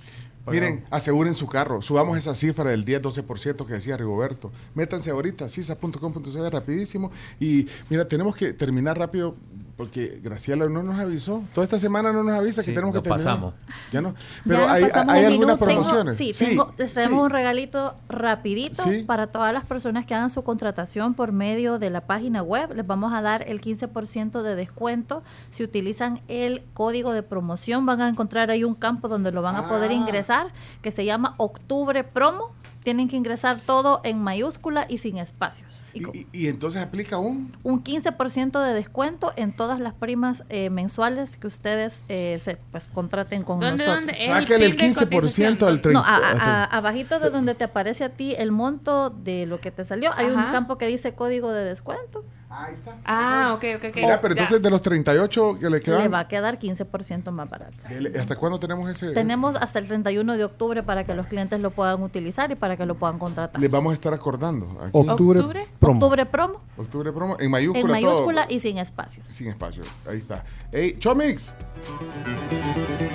[0.47, 1.81] Miren, aseguren su carro.
[1.81, 4.51] Subamos esa cifra del 10-12% que decía Rigoberto.
[4.75, 7.11] Métanse ahorita, cisa.com.cb rapidísimo.
[7.39, 9.35] Y mira, tenemos que terminar rápido
[9.77, 11.43] porque Graciela no nos avisó.
[11.53, 13.25] Toda esta semana no nos avisa que tenemos que terminar.
[13.25, 13.53] pasamos.
[13.91, 14.11] Ya no.
[14.13, 15.65] Ya Pero nos hay, pasamos hay un algunas minuto.
[15.65, 16.17] Tengo- promociones.
[16.17, 17.23] sí, Sí, tengo, tenemos sí.
[17.25, 19.03] un regalito rapidito Sí.
[19.03, 22.73] para todas las personas que hagan su contratación por medio de la página web.
[22.73, 25.23] Les vamos a dar el 15% de descuento.
[25.49, 29.57] Si utilizan el código de promoción, van a encontrar ahí un campo donde lo van
[29.57, 29.93] a poder Ah.
[29.93, 30.47] ingresar
[30.81, 32.53] que se llama Octubre Promo.
[32.83, 35.73] Tienen que ingresar todo en mayúscula y sin espacios.
[35.95, 37.51] Y con- Y, y entonces aplica un.
[37.63, 42.87] un 15% de descuento en todas las primas eh, mensuales que ustedes eh, se pues
[42.87, 44.05] contraten con ¿Dónde, nosotros.
[44.07, 44.27] dónde?
[44.27, 45.91] Sáquenle el de 15% al 30%.
[45.93, 49.59] No, a- a- a- abajito de donde te aparece a ti el monto de lo
[49.59, 52.23] que te salió, hay un campo que dice código de descuento.
[52.57, 52.95] Ahí está.
[53.03, 53.95] Ah, ok, ok, ok.
[53.95, 54.41] Mira, pero Ya.
[54.43, 57.85] entonces de los 38 que le Le quedan, va a quedar 15% más barato.
[58.19, 59.11] ¿hasta cuándo tenemos ese?
[59.11, 62.77] Tenemos hasta el 31 de octubre para que los clientes lo puedan utilizar y para
[62.77, 63.59] que lo puedan contratar.
[63.59, 64.65] Les vamos a estar acordando.
[64.81, 64.91] Aquí.
[64.93, 65.67] Octubre, ¿Octubre?
[65.79, 65.99] promo.
[66.05, 67.81] Octubre promo Octubre promo en mayúscula.
[67.85, 68.55] en mayúscula todo.
[68.55, 69.25] y sin espacios.
[69.27, 69.83] Sin espacio.
[70.09, 70.43] Ahí está.
[70.71, 71.53] Hey, Chomix.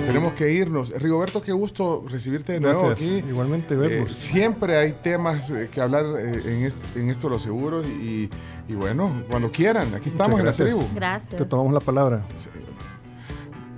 [0.05, 0.89] Tenemos que irnos.
[1.01, 3.07] Rigoberto, qué gusto recibirte de nuevo Gracias.
[3.09, 3.27] aquí.
[3.29, 7.41] Igualmente, Eh, siempre hay temas eh, que hablar eh, en, est- en esto de los
[7.41, 8.29] seguros y,
[8.71, 10.83] y bueno, cuando quieran, aquí estamos en la tribu.
[10.95, 11.37] Gracias.
[11.37, 12.21] Te tomamos la palabra.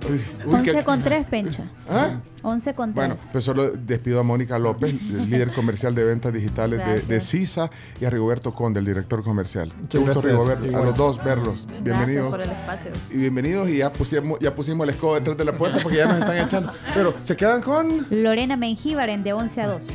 [0.08, 1.64] Uy, uy, 11 qué- con 3, Pencha.
[1.88, 2.16] ¿Ah?
[2.42, 2.94] 11 con 3.
[2.94, 7.20] Bueno, pues solo despido a Mónica López, el líder comercial de ventas digitales de.
[7.20, 9.72] CISA, y a Rigoberto Conde, el director comercial.
[9.88, 10.20] Qué gusto.
[10.20, 10.84] Rigoberto, a Igual.
[10.84, 11.64] los dos verlos.
[11.66, 12.30] Gracias Bienvenidos.
[12.30, 12.90] por el espacio.
[13.10, 16.06] Y bienvenidos, y ya pusimos, ya pusimos el escobo detrás de la puerta porque ya
[16.06, 16.70] nos están echando.
[16.94, 18.06] Pero se quedan con.
[18.10, 19.88] Lorena Mengíbar en de 11 a 2.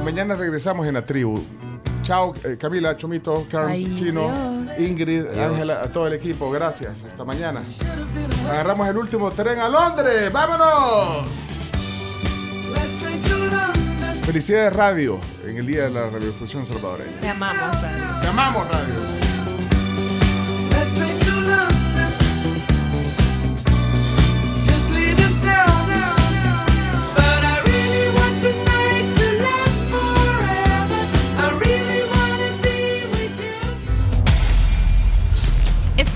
[0.00, 1.42] Y mañana regresamos en la tribu.
[2.02, 4.90] Chao, eh, Camila, Chomito, Carms, Ay, Chino, Dios.
[4.90, 6.50] Ingrid, Ángela, a todo el equipo.
[6.50, 7.04] Gracias.
[7.04, 7.62] Hasta mañana.
[8.50, 10.30] Agarramos el último tren a Londres.
[10.32, 11.26] ¡Vámonos!
[14.24, 17.20] Felicidades Radio en el Día de la Radiodifusión Salvadoreña.
[17.20, 17.82] Te amamos.
[17.82, 18.20] Dani.
[18.20, 19.22] Te amamos, Radio.